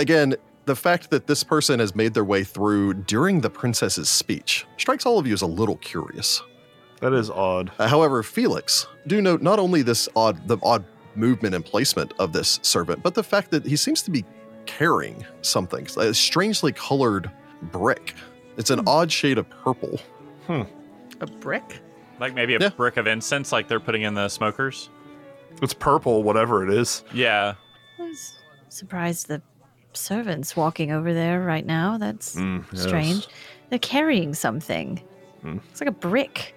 Again, 0.00 0.34
the 0.64 0.74
fact 0.74 1.10
that 1.10 1.28
this 1.28 1.44
person 1.44 1.78
has 1.78 1.94
made 1.94 2.12
their 2.12 2.24
way 2.24 2.42
through 2.42 2.94
during 2.94 3.40
the 3.40 3.50
princess's 3.50 4.08
speech 4.08 4.66
strikes 4.78 5.06
all 5.06 5.20
of 5.20 5.26
you 5.26 5.32
as 5.32 5.42
a 5.42 5.46
little 5.46 5.76
curious. 5.76 6.42
That 7.00 7.12
is 7.12 7.30
odd. 7.30 7.70
Uh, 7.78 7.86
however, 7.86 8.22
Felix, 8.22 8.86
do 9.06 9.22
note 9.22 9.42
not 9.42 9.58
only 9.60 9.82
this 9.82 10.08
odd, 10.16 10.46
the 10.48 10.58
odd 10.62 10.84
movement 11.14 11.54
and 11.54 11.64
placement 11.64 12.14
of 12.18 12.32
this 12.32 12.58
servant, 12.62 13.02
but 13.02 13.14
the 13.14 13.22
fact 13.22 13.50
that 13.52 13.64
he 13.64 13.76
seems 13.76 14.02
to 14.02 14.10
be 14.10 14.24
carrying 14.66 15.24
something, 15.42 15.86
a 15.98 16.12
strangely 16.14 16.72
colored 16.72 17.30
brick. 17.62 18.14
It's 18.56 18.70
an 18.70 18.82
odd 18.86 19.10
shade 19.10 19.38
of 19.38 19.48
purple. 19.50 19.98
Hmm. 20.46 20.62
a 21.20 21.26
brick. 21.26 21.80
Like 22.18 22.34
maybe 22.34 22.54
a 22.56 22.58
Yeah. 22.58 22.70
brick 22.70 22.96
of 22.96 23.06
incense, 23.06 23.52
like 23.52 23.68
they're 23.68 23.78
putting 23.80 24.02
in 24.02 24.14
the 24.14 24.28
smokers. 24.28 24.90
It's 25.62 25.72
purple, 25.74 26.22
whatever 26.24 26.64
it 26.68 26.74
is. 26.76 27.04
Yeah. 27.14 27.54
I 27.98 28.02
was 28.02 28.34
surprised 28.68 29.28
the 29.28 29.40
servants 29.92 30.56
walking 30.56 30.90
over 30.90 31.14
there 31.14 31.40
right 31.40 31.64
now. 31.64 31.96
That's 31.98 32.34
Mm, 32.34 32.64
yes. 32.72 32.82
strange. 32.82 33.28
They're 33.70 33.78
carrying 33.78 34.34
something. 34.34 34.98
Hmm. 35.42 35.58
It's 35.70 35.80
like 35.80 35.88
a 35.88 35.92
brick. 35.92 36.54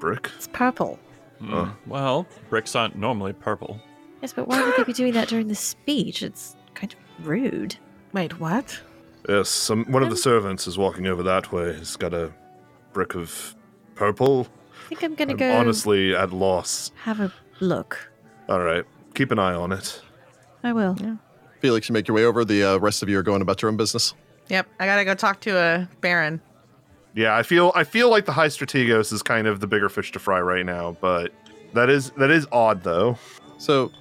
Brick. 0.00 0.30
It's 0.36 0.48
purple. 0.48 0.98
Hmm. 1.40 1.52
Uh. 1.54 1.68
Well, 1.86 2.26
bricks 2.48 2.74
aren't 2.74 2.96
normally 2.96 3.32
purple. 3.34 3.78
Yes, 4.22 4.32
but 4.32 4.48
why 4.48 4.62
would 4.62 4.74
they 4.76 4.84
be 4.84 4.92
doing 4.94 5.12
that 5.14 5.28
during 5.28 5.48
the 5.48 5.54
speech? 5.54 6.22
It's 6.22 6.54
kind 6.54 6.60
of 6.60 6.61
rude. 7.26 7.76
Wait, 8.12 8.38
what? 8.38 8.80
Yes, 9.28 9.48
some 9.48 9.84
one 9.84 10.02
of 10.02 10.10
the 10.10 10.16
servants 10.16 10.66
is 10.66 10.76
walking 10.76 11.06
over 11.06 11.22
that 11.22 11.52
way. 11.52 11.74
He's 11.74 11.96
got 11.96 12.12
a 12.12 12.32
brick 12.92 13.14
of 13.14 13.54
purple. 13.94 14.48
I 14.84 14.88
think 14.88 15.02
I'm 15.04 15.14
gonna 15.14 15.32
I'm 15.32 15.36
go 15.36 15.52
honestly 15.56 16.14
at 16.14 16.32
loss. 16.32 16.90
have 17.04 17.20
a 17.20 17.32
look. 17.60 18.10
All 18.48 18.60
right, 18.60 18.84
keep 19.14 19.30
an 19.30 19.38
eye 19.38 19.54
on 19.54 19.72
it. 19.72 20.00
I 20.64 20.72
will. 20.72 20.96
Felix, 21.60 21.88
you 21.88 21.92
make 21.92 22.08
your 22.08 22.16
way 22.16 22.24
over. 22.24 22.44
The 22.44 22.64
uh, 22.64 22.76
rest 22.78 23.02
of 23.02 23.08
you 23.08 23.18
are 23.18 23.22
going 23.22 23.42
about 23.42 23.62
your 23.62 23.70
own 23.70 23.76
business. 23.76 24.14
Yep, 24.48 24.66
I 24.80 24.86
gotta 24.86 25.04
go 25.04 25.14
talk 25.14 25.40
to 25.42 25.56
a 25.56 25.88
baron. 26.00 26.40
Yeah, 27.14 27.36
I 27.36 27.42
feel 27.42 27.72
I 27.74 27.84
feel 27.84 28.10
like 28.10 28.26
the 28.26 28.32
High 28.32 28.48
Strategos 28.48 29.12
is 29.12 29.22
kind 29.22 29.46
of 29.46 29.60
the 29.60 29.66
bigger 29.66 29.88
fish 29.88 30.10
to 30.12 30.18
fry 30.18 30.40
right 30.40 30.66
now, 30.66 30.96
but 31.00 31.32
that 31.74 31.88
is 31.88 32.10
that 32.12 32.30
is 32.30 32.46
odd 32.50 32.82
though. 32.82 33.16
So, 33.58 33.92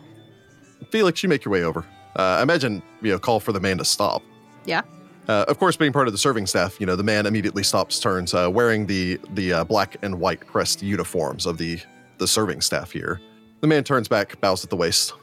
Felix, 0.89 1.22
you 1.22 1.30
make 1.30 1.45
your 1.45 1.52
way 1.52 1.64
over. 1.64 1.85
Uh, 2.15 2.39
imagine 2.41 2.81
you 3.02 3.11
know 3.11 3.19
call 3.19 3.40
for 3.40 3.52
the 3.52 3.60
man 3.60 3.78
to 3.78 3.86
stop. 3.86 4.23
Yeah. 4.65 4.82
Uh, 5.28 5.45
of 5.48 5.60
course, 5.60 5.78
being 5.78 5.94
part 5.94 6.07
of 6.07 6.14
the 6.14 6.18
serving 6.18 6.48
staff, 6.48 6.80
you 6.80 6.86
know 6.86 6.95
the 6.95 7.03
man 7.03 7.26
immediately 7.26 7.64
stops, 7.64 7.99
turns, 7.99 8.34
uh, 8.34 8.49
wearing 8.52 8.86
the 8.88 9.19
the 9.34 9.53
uh, 9.53 9.64
black 9.64 9.98
and 10.02 10.19
white 10.19 10.45
pressed 10.48 10.82
uniforms 10.82 11.45
of 11.45 11.57
the 11.57 11.80
the 12.18 12.28
serving 12.28 12.61
staff 12.61 12.91
here. 12.91 13.22
The 13.61 13.68
man 13.68 13.84
turns 13.84 14.07
back, 14.07 14.40
bows 14.41 14.64
at 14.64 14.69
the 14.69 14.76
waist. 14.76 15.14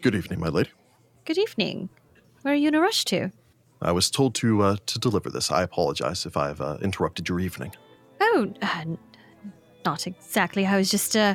Good 0.00 0.14
evening, 0.14 0.40
my 0.40 0.48
lady. 0.48 0.70
Good 1.24 1.38
evening. 1.38 1.88
Where 2.42 2.54
are 2.54 2.56
you 2.56 2.68
in 2.68 2.74
a 2.74 2.80
rush 2.80 3.04
to? 3.06 3.30
I 3.82 3.92
was 3.92 4.10
told 4.10 4.34
to 4.36 4.62
uh, 4.62 4.76
to 4.86 4.98
deliver 4.98 5.30
this. 5.30 5.50
I 5.50 5.62
apologize 5.62 6.24
if 6.24 6.36
I've 6.36 6.60
uh, 6.60 6.78
interrupted 6.80 7.28
your 7.28 7.40
evening. 7.40 7.74
Oh, 8.20 8.52
uh, 8.62 8.68
n- 8.80 8.98
not 9.84 10.06
exactly. 10.06 10.64
I 10.64 10.76
was 10.78 10.90
just, 10.90 11.16
uh, 11.16 11.34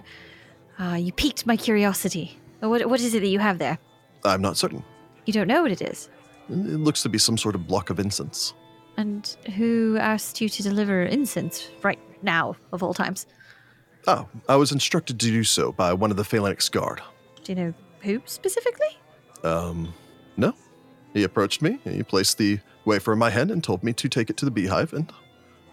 uh, 0.80 0.95
you 0.95 1.11
piqued 1.13 1.45
my 1.45 1.55
curiosity. 1.55 2.39
What, 2.59 2.85
what 2.89 2.99
is 2.99 3.13
it 3.13 3.19
that 3.19 3.27
you 3.27 3.39
have 3.39 3.59
there? 3.59 3.77
I'm 4.26 4.41
not 4.41 4.57
certain. 4.57 4.84
You 5.26 5.34
don't 5.34 5.48
know 5.48 5.61
what 5.61 5.72
it 5.72 5.81
is. 5.81 6.10
It 6.49 6.56
looks 6.56 7.03
to 7.03 7.10
be 7.10 7.18
some 7.18 7.38
sort 7.38 7.56
of 7.56 7.68
block 7.68 7.89
of 7.89 7.99
incense. 7.99 8.53
And 8.98 9.26
who 9.56 9.98
asked 9.98 10.41
you 10.41 10.49
to 10.49 10.64
deliver 10.64 11.03
incense 11.03 11.69
right 11.81 11.99
now, 12.23 12.56
of 12.73 12.84
all 12.84 12.93
times? 12.93 13.26
Oh, 14.07 14.27
I 14.49 14.56
was 14.56 14.72
instructed 14.72 15.19
to 15.19 15.27
do 15.27 15.43
so 15.43 15.72
by 15.72 15.93
one 15.93 16.11
of 16.11 16.18
the 16.18 16.23
Phalanx 16.23 16.69
Guard. 16.69 17.02
Do 17.43 17.52
you 17.52 17.56
know 17.56 17.73
who 18.02 18.22
specifically? 18.26 18.98
Um, 19.43 19.93
no. 20.38 20.53
He 21.14 21.23
approached 21.23 21.61
me, 21.61 21.80
he 21.84 22.03
placed 22.03 22.38
the 22.38 22.60
wafer 22.85 23.14
in 23.14 23.19
my 23.19 23.30
hand 23.30 23.52
and 23.52 23.64
told 23.64 23.84
me 23.84 23.93
to 23.93 24.07
take 24.07 24.30
it 24.30 24.38
to 24.38 24.45
the 24.45 24.52
beehive 24.52 24.93
and 24.93 25.11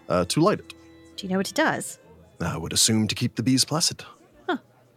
uh, 0.09 0.25
to 0.25 0.41
light 0.41 0.59
it. 0.59 0.73
Do 1.15 1.25
you 1.25 1.31
know 1.31 1.37
what 1.37 1.49
it 1.49 1.55
does? 1.55 1.99
I 2.41 2.57
would 2.57 2.73
assume 2.73 3.07
to 3.07 3.15
keep 3.15 3.35
the 3.35 3.43
bees 3.43 3.65
placid. 3.65 4.03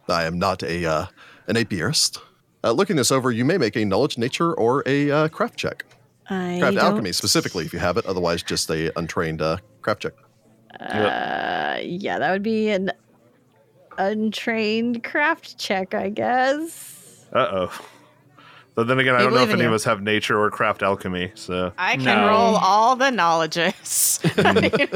I 0.09 0.25
am 0.25 0.37
not 0.37 0.63
a 0.63 0.85
uh, 0.85 1.05
an 1.47 1.55
apiarist. 1.55 2.19
Uh, 2.63 2.71
looking 2.71 2.95
this 2.95 3.11
over, 3.11 3.31
you 3.31 3.43
may 3.45 3.57
make 3.57 3.75
a 3.75 3.83
knowledge, 3.85 4.17
nature, 4.17 4.53
or 4.53 4.83
a 4.85 5.11
uh, 5.11 5.27
craft 5.27 5.57
check. 5.57 5.85
I 6.29 6.57
Craft 6.59 6.75
don't- 6.77 6.85
alchemy 6.85 7.11
specifically, 7.11 7.65
if 7.65 7.73
you 7.73 7.79
have 7.79 7.97
it. 7.97 8.05
Otherwise, 8.05 8.41
just 8.43 8.69
a 8.69 8.97
untrained 8.97 9.41
uh, 9.41 9.57
craft 9.81 10.03
check. 10.03 10.13
Uh, 10.79 11.77
yeah, 11.83 12.17
that 12.19 12.31
would 12.31 12.41
be 12.43 12.69
an 12.69 12.91
untrained 13.97 15.03
craft 15.03 15.57
check, 15.57 15.93
I 15.93 16.09
guess. 16.09 17.25
Uh 17.33 17.47
oh. 17.67 17.85
But 18.75 18.87
then 18.87 18.97
again, 18.99 19.13
I 19.15 19.19
don't 19.19 19.33
know 19.33 19.41
if 19.41 19.47
believe 19.49 19.53
in 19.55 19.59
any 19.59 19.67
of 19.67 19.73
us 19.73 19.83
have 19.83 20.01
nature 20.01 20.39
or 20.41 20.49
craft 20.49 20.81
alchemy, 20.81 21.31
so. 21.35 21.71
I 21.77 21.95
can 21.97 22.05
No. 22.05 22.27
roll 22.27 22.55
all 22.55 22.95
the 22.95 23.11
knowledges. 23.11 24.19
You 24.37 24.87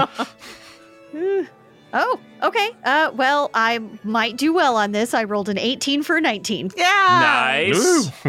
know? 1.13 1.45
Oh, 1.99 2.19
okay. 2.43 2.69
Uh, 2.85 3.09
well, 3.15 3.49
I 3.55 3.79
might 4.03 4.37
do 4.37 4.53
well 4.53 4.75
on 4.77 4.91
this. 4.91 5.15
I 5.15 5.23
rolled 5.23 5.49
an 5.49 5.57
18 5.57 6.03
for 6.03 6.17
a 6.17 6.21
19. 6.21 6.71
Yeah. 6.77 7.71
Nice. 7.73 8.11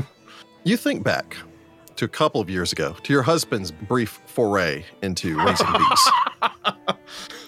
You 0.64 0.76
think 0.76 1.02
back 1.04 1.36
to 1.96 2.04
a 2.04 2.08
couple 2.08 2.40
of 2.42 2.50
years 2.50 2.72
ago, 2.72 2.94
to 3.04 3.12
your 3.12 3.22
husband's 3.22 3.70
brief 3.70 4.20
foray 4.26 4.84
into 5.02 5.38
raising 5.44 5.66
bees. 5.72 6.10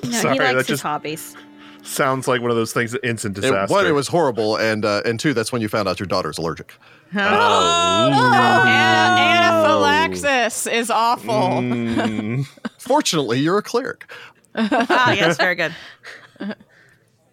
No, 0.04 0.10
Sorry, 0.10 0.34
he 0.34 0.40
likes 0.40 0.50
that 0.52 0.56
his 0.56 0.66
just- 0.66 0.82
hobbies. 0.82 1.36
Sounds 1.82 2.28
like 2.28 2.40
one 2.42 2.50
of 2.50 2.56
those 2.56 2.72
things 2.72 2.92
that 2.92 3.04
instant 3.06 3.36
It, 3.38 3.42
disaster. 3.42 3.72
one, 3.74 3.86
it 3.86 3.92
was 3.92 4.06
horrible, 4.08 4.56
and 4.56 4.84
uh, 4.84 5.02
and 5.06 5.18
two, 5.18 5.32
that's 5.34 5.50
when 5.52 5.60
you 5.62 5.68
found 5.68 5.88
out 5.88 5.98
your 5.98 6.06
daughter's 6.06 6.36
allergic. 6.38 6.74
Oh. 7.14 7.18
Ana- 7.18 9.10
anaphylaxis 9.20 10.66
is 10.66 10.90
awful. 10.90 11.34
Mm. 11.34 12.46
Fortunately, 12.78 13.38
you're 13.40 13.58
a 13.58 13.62
cleric. 13.62 14.10
Ah, 14.54 15.12
yes, 15.12 15.36
very 15.36 15.54
good. 15.54 15.74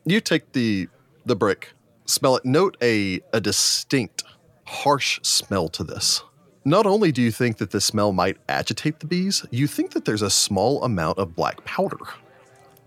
You 0.05 0.21
take 0.21 0.53
the 0.53 0.87
the 1.25 1.35
brick, 1.35 1.73
smell 2.05 2.37
it. 2.37 2.45
Note 2.45 2.77
a 2.81 3.19
a 3.33 3.41
distinct, 3.41 4.23
harsh 4.65 5.19
smell 5.21 5.67
to 5.69 5.83
this. 5.83 6.23
Not 6.63 6.85
only 6.85 7.11
do 7.11 7.21
you 7.21 7.29
think 7.31 7.57
that 7.57 7.71
the 7.71 7.81
smell 7.81 8.13
might 8.13 8.37
agitate 8.47 9.01
the 9.01 9.05
bees, 9.05 9.45
you 9.51 9.67
think 9.67 9.91
that 9.91 10.05
there's 10.05 10.21
a 10.21 10.29
small 10.29 10.81
amount 10.83 11.17
of 11.17 11.35
black 11.35 11.63
powder. 11.65 11.97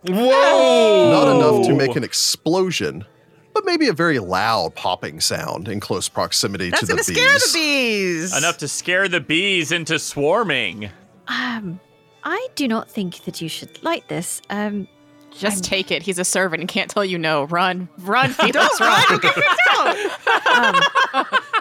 Whoa! 0.07 1.11
Not 1.13 1.37
enough 1.37 1.67
to 1.67 1.75
make 1.75 1.95
an 1.95 2.05
explosion, 2.05 3.05
but 3.53 3.67
maybe 3.67 3.89
a 3.89 3.93
very 3.93 4.19
loud 4.19 4.75
popping 4.75 5.21
sound 5.21 5.69
in 5.69 5.79
close 5.81 6.09
proximity 6.09 6.71
That's 6.71 6.81
to 6.81 6.87
the 6.87 6.93
gonna 6.95 7.03
bees. 7.05 7.17
scare 7.17 7.35
the 7.39 7.51
bees. 7.53 8.37
Enough 8.39 8.57
to 8.59 8.69
scare 8.69 9.09
the 9.09 9.21
bees 9.21 9.73
into 9.73 9.99
swarming. 9.99 10.89
Um, 11.29 11.81
I 12.25 12.49
do 12.55 12.69
not 12.69 12.91
think 12.91 13.25
that 13.25 13.41
you 13.41 13.49
should 13.49 13.83
light 13.83 14.07
this. 14.09 14.43
Um, 14.51 14.87
Just 15.33 15.65
take 15.65 15.91
it. 15.91 16.03
He's 16.03 16.19
a 16.19 16.25
servant. 16.25 16.61
He 16.63 16.67
can't 16.67 16.91
tell 16.91 17.05
you 17.05 17.19
no. 17.19 17.45
Run. 17.45 17.89
Run, 17.99 18.35
Don't 18.39 18.81
run. 18.81 19.05
run. 19.11 19.19
Get 19.21 19.37
yourself. 19.37 20.27
um, 20.47 20.75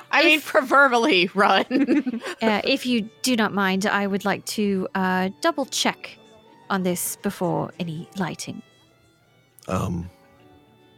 I 0.11 0.23
mean, 0.23 0.41
proverbially, 0.41 1.29
run. 1.33 1.65
uh, 2.41 2.61
if 2.63 2.85
you 2.85 3.09
do 3.21 3.35
not 3.35 3.53
mind, 3.53 3.85
I 3.85 4.07
would 4.07 4.25
like 4.25 4.43
to 4.47 4.87
uh, 4.95 5.29
double 5.41 5.65
check 5.65 6.17
on 6.69 6.83
this 6.83 7.15
before 7.17 7.71
any 7.79 8.09
lighting. 8.17 8.61
Um, 9.67 10.09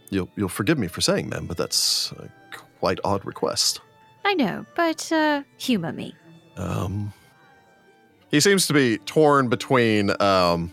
you'll 0.09 0.29
you'll 0.35 0.49
forgive 0.49 0.77
me 0.79 0.87
for 0.87 1.01
saying, 1.01 1.29
ma'am, 1.29 1.45
but 1.45 1.57
that's 1.57 2.11
a 2.13 2.29
quite 2.79 2.99
odd 3.03 3.25
request. 3.25 3.81
I 4.23 4.33
know, 4.33 4.65
but 4.75 5.11
uh, 5.11 5.43
humor 5.57 5.91
me. 5.91 6.15
Um, 6.57 7.11
he 8.31 8.39
seems 8.39 8.67
to 8.67 8.73
be 8.73 8.97
torn 8.99 9.47
between 9.49 10.11
um, 10.21 10.71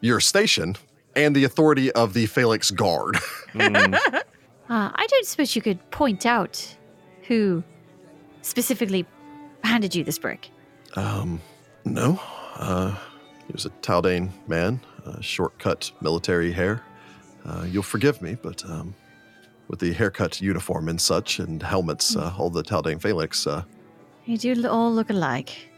your 0.00 0.20
station 0.20 0.76
and 1.16 1.34
the 1.34 1.44
authority 1.44 1.92
of 1.92 2.12
the 2.14 2.26
Phalanx 2.26 2.70
Guard. 2.70 3.16
Mm. 3.54 3.94
Uh, 3.94 4.20
I 4.68 5.06
don't 5.08 5.24
suppose 5.26 5.54
you 5.54 5.62
could 5.62 5.78
point 5.92 6.26
out 6.26 6.76
who 7.28 7.62
specifically 8.42 9.06
handed 9.62 9.94
you 9.94 10.02
this 10.02 10.18
brick. 10.18 10.50
um, 10.96 11.40
no, 11.84 12.18
uh, 12.56 12.96
he 13.46 13.52
was 13.52 13.64
a 13.64 13.70
Taldane 13.80 14.30
man, 14.48 14.80
uh, 15.06 15.20
shortcut 15.20 15.92
military 16.00 16.50
hair. 16.50 16.82
Uh, 17.44 17.64
you'll 17.70 17.84
forgive 17.84 18.20
me, 18.20 18.36
but 18.42 18.64
um, 18.64 18.92
with 19.68 19.78
the 19.78 19.92
haircut 19.92 20.40
uniform 20.40 20.88
and 20.88 21.00
such, 21.00 21.38
and 21.38 21.62
helmets, 21.62 22.16
uh, 22.16 22.34
all 22.36 22.50
the 22.50 22.64
Taldane 22.64 23.00
Phalanx, 23.00 23.46
uh, 23.46 23.62
You 24.24 24.36
do 24.36 24.66
all 24.66 24.92
look 24.92 25.10
alike. 25.10 25.70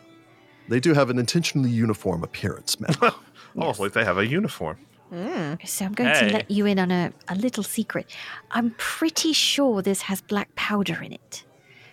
They 0.69 0.81
do 0.81 0.95
have 0.95 1.11
an 1.11 1.19
intentionally 1.19 1.71
uniform 1.71 2.23
appearance, 2.25 2.79
ma'am. 2.81 2.95
Oh, 3.59 3.63
Almost 3.63 3.81
like 3.81 3.93
they 3.95 4.05
have 4.05 4.19
a 4.19 4.27
uniform. 4.27 4.77
Hmm. 5.09 5.55
So 5.65 5.87
I'm 5.87 5.93
going 5.95 6.11
Hey. 6.11 6.29
to 6.29 6.33
let 6.35 6.51
you 6.51 6.67
in 6.67 6.79
on 6.79 6.91
a, 6.91 7.11
a 7.29 7.35
little 7.37 7.63
secret. 7.63 8.11
I'm 8.51 8.75
pretty 8.77 9.33
sure 9.33 9.81
this 9.81 10.03
has 10.03 10.21
black 10.21 10.55
powder 10.57 11.01
in 11.03 11.13
it, 11.13 11.45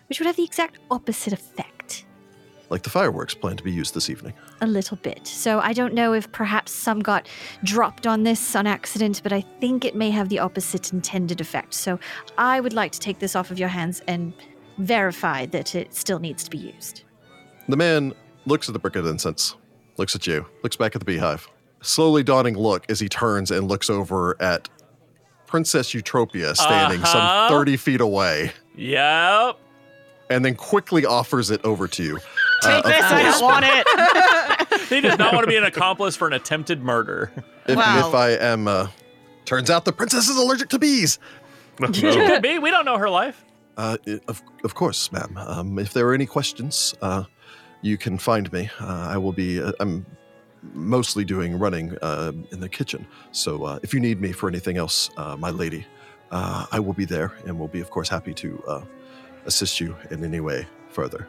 which 0.09 0.19
would 0.19 0.25
have 0.27 0.35
the 0.35 0.43
exact 0.43 0.79
opposite 0.91 1.31
effect. 1.31 2.05
like 2.69 2.81
the 2.83 2.89
fireworks 2.89 3.33
planned 3.35 3.59
to 3.59 3.63
be 3.63 3.71
used 3.71 3.93
this 3.93 4.09
evening. 4.09 4.33
A 4.61 4.67
little 4.67 4.97
bit. 4.97 5.25
So 5.27 5.59
I 5.59 5.71
don't 5.73 5.93
know 5.93 6.11
if 6.13 6.29
perhaps 6.31 6.71
some 6.71 6.99
got 7.01 7.29
dropped 7.63 8.07
on 8.07 8.23
this 8.23 8.55
on 8.55 8.65
accident, 8.67 9.21
but 9.23 9.31
I 9.31 9.41
think 9.61 9.85
it 9.85 9.95
may 9.95 10.09
have 10.09 10.27
the 10.27 10.39
opposite 10.39 10.91
intended 10.91 11.39
effect. 11.39 11.75
So 11.75 11.99
I 12.37 12.59
would 12.59 12.73
like 12.73 12.91
to 12.93 12.99
take 12.99 13.19
this 13.19 13.35
off 13.35 13.51
of 13.51 13.59
your 13.59 13.69
hands 13.69 14.01
and 14.07 14.33
verify 14.79 15.45
that 15.47 15.75
it 15.75 15.93
still 15.93 16.19
needs 16.19 16.43
to 16.45 16.49
be 16.49 16.57
used. 16.57 17.03
The 17.69 17.77
man 17.77 18.13
looks 18.45 18.67
at 18.69 18.73
the 18.73 18.79
brick 18.79 18.95
of 18.95 19.05
incense, 19.05 19.55
looks 19.97 20.15
at 20.15 20.27
you, 20.27 20.45
looks 20.63 20.75
back 20.75 20.95
at 20.95 20.99
the 20.99 21.05
beehive. 21.05 21.47
Slowly 21.81 22.23
dawning 22.23 22.55
look 22.57 22.85
as 22.89 22.99
he 22.99 23.09
turns 23.09 23.51
and 23.51 23.67
looks 23.67 23.89
over 23.89 24.41
at 24.41 24.69
Princess 25.47 25.91
Eutropia 25.91 26.55
standing 26.55 27.01
Uh-huh. 27.01 27.47
some 27.49 27.55
30 27.57 27.77
feet 27.77 28.01
away, 28.01 28.51
Yep. 28.75 29.57
and 30.29 30.43
then 30.43 30.55
quickly 30.55 31.05
offers 31.05 31.51
it 31.51 31.63
over 31.63 31.87
to 31.89 32.03
you. 32.03 32.17
Uh, 32.63 32.81
Take 32.81 32.85
of 32.85 32.91
this. 32.91 33.01
I 33.03 33.21
course, 33.23 33.39
don't 33.39 33.43
want 33.51 33.65
it. 33.67 33.87
He 34.89 35.01
does 35.01 35.17
not 35.17 35.33
want 35.33 35.43
to 35.45 35.49
be 35.49 35.57
an 35.57 35.63
accomplice 35.63 36.15
for 36.15 36.27
an 36.27 36.33
attempted 36.33 36.83
murder. 36.83 37.31
If, 37.67 37.77
Wow. 37.77 38.09
if 38.09 38.13
I 38.15 38.31
am, 38.31 38.67
uh, 38.67 38.87
turns 39.45 39.69
out 39.69 39.85
the 39.85 39.93
princess 39.93 40.27
is 40.29 40.37
allergic 40.37 40.69
to 40.69 40.79
bees. 40.79 41.19
Could 41.77 42.41
be. 42.41 42.59
We 42.59 42.69
don't 42.69 42.85
know 42.85 42.97
her 42.97 43.09
life. 43.09 43.43
Uh, 43.77 43.97
of, 44.27 44.41
of 44.63 44.75
course, 44.75 45.11
ma'am. 45.11 45.35
Um, 45.37 45.79
if 45.79 45.93
there 45.93 46.07
are 46.07 46.13
any 46.13 46.25
questions, 46.27 46.93
uh, 47.01 47.23
you 47.83 47.97
can 47.97 48.17
find 48.17 48.51
me. 48.51 48.69
Uh, 48.79 49.09
I 49.11 49.17
will 49.17 49.33
be. 49.33 49.61
Uh, 49.61 49.73
I'm 49.79 50.05
mostly 50.73 51.25
doing 51.25 51.59
running 51.59 51.95
uh, 52.01 52.31
in 52.51 52.59
the 52.59 52.69
kitchen. 52.69 53.05
So 53.31 53.65
uh, 53.65 53.79
if 53.83 53.93
you 53.93 53.99
need 53.99 54.19
me 54.19 54.31
for 54.31 54.47
anything 54.49 54.77
else, 54.77 55.11
uh, 55.17 55.35
my 55.37 55.51
lady, 55.51 55.85
uh, 56.31 56.65
I 56.71 56.79
will 56.79 56.93
be 56.93 57.05
there, 57.05 57.33
and 57.45 57.59
will 57.59 57.67
be, 57.67 57.81
of 57.81 57.89
course, 57.91 58.09
happy 58.09 58.33
to 58.35 58.83
assist 59.45 59.79
you 59.79 59.95
in 60.09 60.23
any 60.23 60.39
way 60.39 60.65
further. 60.89 61.27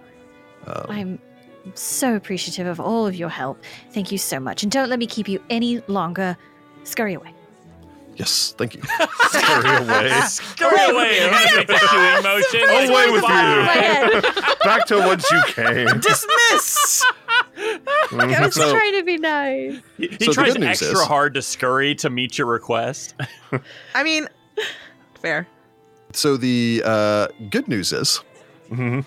Um, 0.66 0.86
I'm 0.88 1.18
so 1.74 2.14
appreciative 2.14 2.66
of 2.68 2.78
all 2.78 3.06
of 3.06 3.14
your 3.16 3.28
help. 3.28 3.62
Thank 3.90 4.12
you 4.12 4.18
so 4.18 4.38
much. 4.38 4.62
And 4.62 4.70
don't 4.70 4.88
let 4.88 5.00
me 5.00 5.06
keep 5.06 5.28
you 5.28 5.42
any 5.50 5.80
longer. 5.88 6.36
Scurry 6.84 7.14
away. 7.14 7.33
Yes, 8.16 8.54
thank 8.56 8.74
you. 8.74 8.82
Scurry 9.28 9.76
away. 9.76 10.10
Scurry 10.26 10.90
away 10.90 11.18
and 11.20 11.34
then 11.34 11.56
make 11.56 11.66
the 11.68 11.78
shooing 11.78 12.22
motion. 12.22 12.60
Like, 12.68 12.88
Away 12.90 13.10
with 13.10 14.34
you. 14.44 14.54
Back 14.64 14.86
to 14.86 14.98
whence 14.98 15.30
you 15.30 15.42
came. 15.46 15.86
Dismiss. 16.00 17.04
I 17.56 18.40
was 18.44 18.54
So- 18.54 18.72
trying 18.72 18.94
to 18.94 19.02
be 19.04 19.18
nice. 19.18 19.80
He, 19.96 20.08
he 20.08 20.24
So 20.26 20.32
tries 20.32 20.56
extra 20.56 20.88
is- 20.92 21.02
hard 21.02 21.34
to 21.34 21.42
scurry 21.42 21.94
to 21.96 22.10
meet 22.10 22.38
your 22.38 22.46
request. 22.46 23.14
I 23.94 24.02
mean, 24.02 24.28
fair. 25.20 25.46
So 26.12 26.36
the 26.36 26.82
uh, 26.84 27.28
good 27.50 27.66
news 27.68 27.92
is 27.92 28.18
hmm 28.68 29.00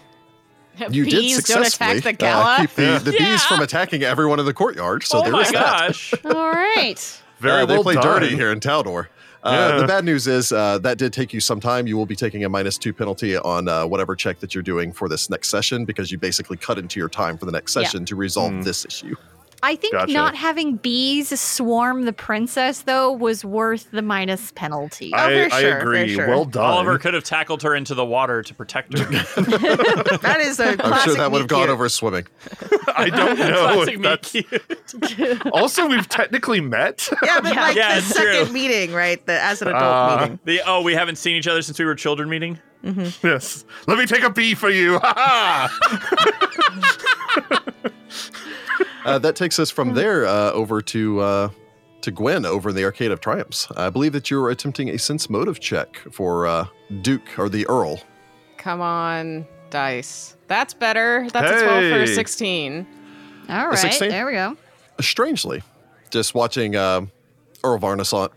you 0.91 1.05
did 1.05 1.11
Bees 1.11 1.43
don't 1.45 1.63
successfully 1.65 1.97
attack 1.97 2.19
the 2.19 2.27
uh, 2.27 2.43
gala. 2.43 2.57
keep 2.59 2.69
the, 2.75 3.11
the 3.11 3.11
bees 3.17 3.43
from 3.45 3.61
attacking 3.61 4.03
everyone 4.03 4.39
in 4.39 4.45
the 4.45 4.53
courtyard. 4.53 5.01
So 5.03 5.19
oh 5.19 5.23
there 5.23 5.31
my 5.31 5.41
is 5.41 5.51
that. 5.51 5.87
gosh. 5.87 6.13
All 6.25 6.51
right. 6.51 7.21
Very 7.39 7.61
Uh, 7.61 7.65
they 7.65 7.73
well 7.75 7.83
play 7.83 7.95
done. 7.95 8.03
dirty 8.21 8.35
here 8.35 8.51
in 8.51 8.59
Taldor. 8.59 9.07
Uh, 9.43 9.69
Yeah. 9.73 9.79
The 9.81 9.87
bad 9.87 10.03
news 10.03 10.27
is 10.27 10.51
uh, 10.51 10.77
that 10.79 10.97
did 10.97 11.13
take 11.13 11.31
you 11.33 11.39
some 11.39 11.59
time. 11.59 11.87
You 11.87 11.95
will 11.95 12.05
be 12.07 12.15
taking 12.15 12.43
a 12.43 12.49
minus 12.49 12.77
two 12.77 12.91
penalty 12.93 13.37
on 13.37 13.67
uh, 13.67 13.85
whatever 13.85 14.15
check 14.15 14.39
that 14.39 14.53
you're 14.55 14.63
doing 14.63 14.91
for 14.91 15.07
this 15.07 15.29
next 15.29 15.49
session 15.49 15.85
because 15.85 16.11
you 16.11 16.17
basically 16.17 16.57
cut 16.57 16.77
into 16.77 16.99
your 16.99 17.07
time 17.09 17.37
for 17.37 17.45
the 17.45 17.51
next 17.51 17.75
Yeah. 17.75 17.83
session 17.83 18.03
to 18.05 18.15
resolve 18.15 18.51
Mm. 18.53 18.63
this 18.63 18.85
issue. 18.85 19.15
I 19.67 19.75
think 19.75 19.91
Gotcha. 19.95 20.13
not 20.13 20.33
having 20.33 20.77
bees 20.77 21.37
swarm 21.37 22.05
the 22.05 22.13
princess 22.13 22.83
though 22.83 23.11
was 23.11 23.43
worth 23.43 23.91
the 23.91 24.01
minus 24.01 24.53
penalty. 24.53 25.11
Oh, 25.13 25.17
I, 25.17 25.27
very 25.29 25.51
I 25.51 25.59
sure, 25.61 25.79
very 25.79 26.01
agree. 26.03 26.15
sure. 26.15 26.27
Well 26.29 26.45
done. 26.45 26.63
Oliver 26.63 26.97
could 26.97 27.13
have 27.13 27.25
tackled 27.25 27.61
her 27.63 27.75
into 27.75 27.93
the 27.93 28.05
water 28.05 28.41
to 28.43 28.53
protect 28.53 28.97
her. 28.97 29.03
That 30.21 30.37
is 30.39 30.61
a 30.61 30.69
I'm 30.69 30.77
classic 30.77 31.03
sure 31.05 31.15
that 31.15 31.31
would 31.33 31.39
have 31.41 31.49
gone 31.49 31.67
over 31.69 31.89
swimming. 31.89 32.27
I 32.95 33.09
don't 33.09 33.37
know. 33.37 33.73
Classic 33.83 34.01
that's... 34.01 34.31
cute. 34.31 35.45
Also, 35.47 35.85
we've 35.87 36.07
technically 36.07 36.61
met. 36.61 37.09
Yeah, 37.21 37.41
but 37.41 37.53
like 37.53 37.75
Yeah, 37.75 37.95
the 37.95 38.01
second 38.03 38.45
true. 38.45 38.53
meeting, 38.53 38.93
right? 38.93 39.23
The 39.25 39.33
as 39.41 39.61
an 39.61 39.67
adult 39.67 39.83
Uh, 39.83 40.17
meeting. 40.21 40.39
The 40.45 40.61
oh, 40.65 40.81
we 40.81 40.93
haven't 40.93 41.17
seen 41.17 41.35
each 41.35 41.47
other 41.47 41.61
since 41.61 41.77
we 41.77 41.83
were 41.83 41.95
children 41.95 42.29
meeting. 42.29 42.57
yes. 43.21 43.65
Let 43.85 43.97
me 43.97 44.05
take 44.05 44.23
a 44.23 44.29
bee 44.29 44.53
for 44.55 44.69
you. 44.69 44.99
Ha 44.99 45.13
ha! 45.17 45.67
Uh, 49.07 49.17
that 49.19 49.35
takes 49.35 49.57
us 49.57 49.71
from 49.71 49.93
there 49.93 50.25
uh, 50.25 50.51
over 50.51 50.81
to 50.81 51.19
uh, 51.21 51.49
to 52.01 52.11
Gwen 52.11 52.45
over 52.45 52.69
in 52.69 52.75
the 52.75 52.83
Arcade 52.83 53.11
of 53.11 53.21
Triumphs. 53.21 53.67
I 53.77 53.89
believe 53.89 54.11
that 54.13 54.29
you're 54.29 54.49
attempting 54.49 54.89
a 54.89 54.99
sense 54.99 55.29
motive 55.29 55.59
check 55.59 55.97
for 56.11 56.45
uh, 56.45 56.67
Duke 57.01 57.39
or 57.39 57.47
the 57.47 57.65
Earl. 57.67 58.01
Come 58.57 58.81
on, 58.81 59.47
dice. 59.69 60.35
That's 60.47 60.73
better. 60.73 61.27
That's 61.31 61.61
a 61.61 61.65
12 61.65 61.91
for 61.91 62.01
a 62.03 62.07
16. 62.07 62.87
All 63.49 63.67
right, 63.69 63.77
16? 63.77 64.09
there 64.09 64.25
we 64.25 64.33
go. 64.33 64.57
Strangely, 64.99 65.63
just 66.09 66.35
watching 66.35 66.75
um 66.75 67.11
Earl 67.63 67.79
Vernissant 67.79 68.31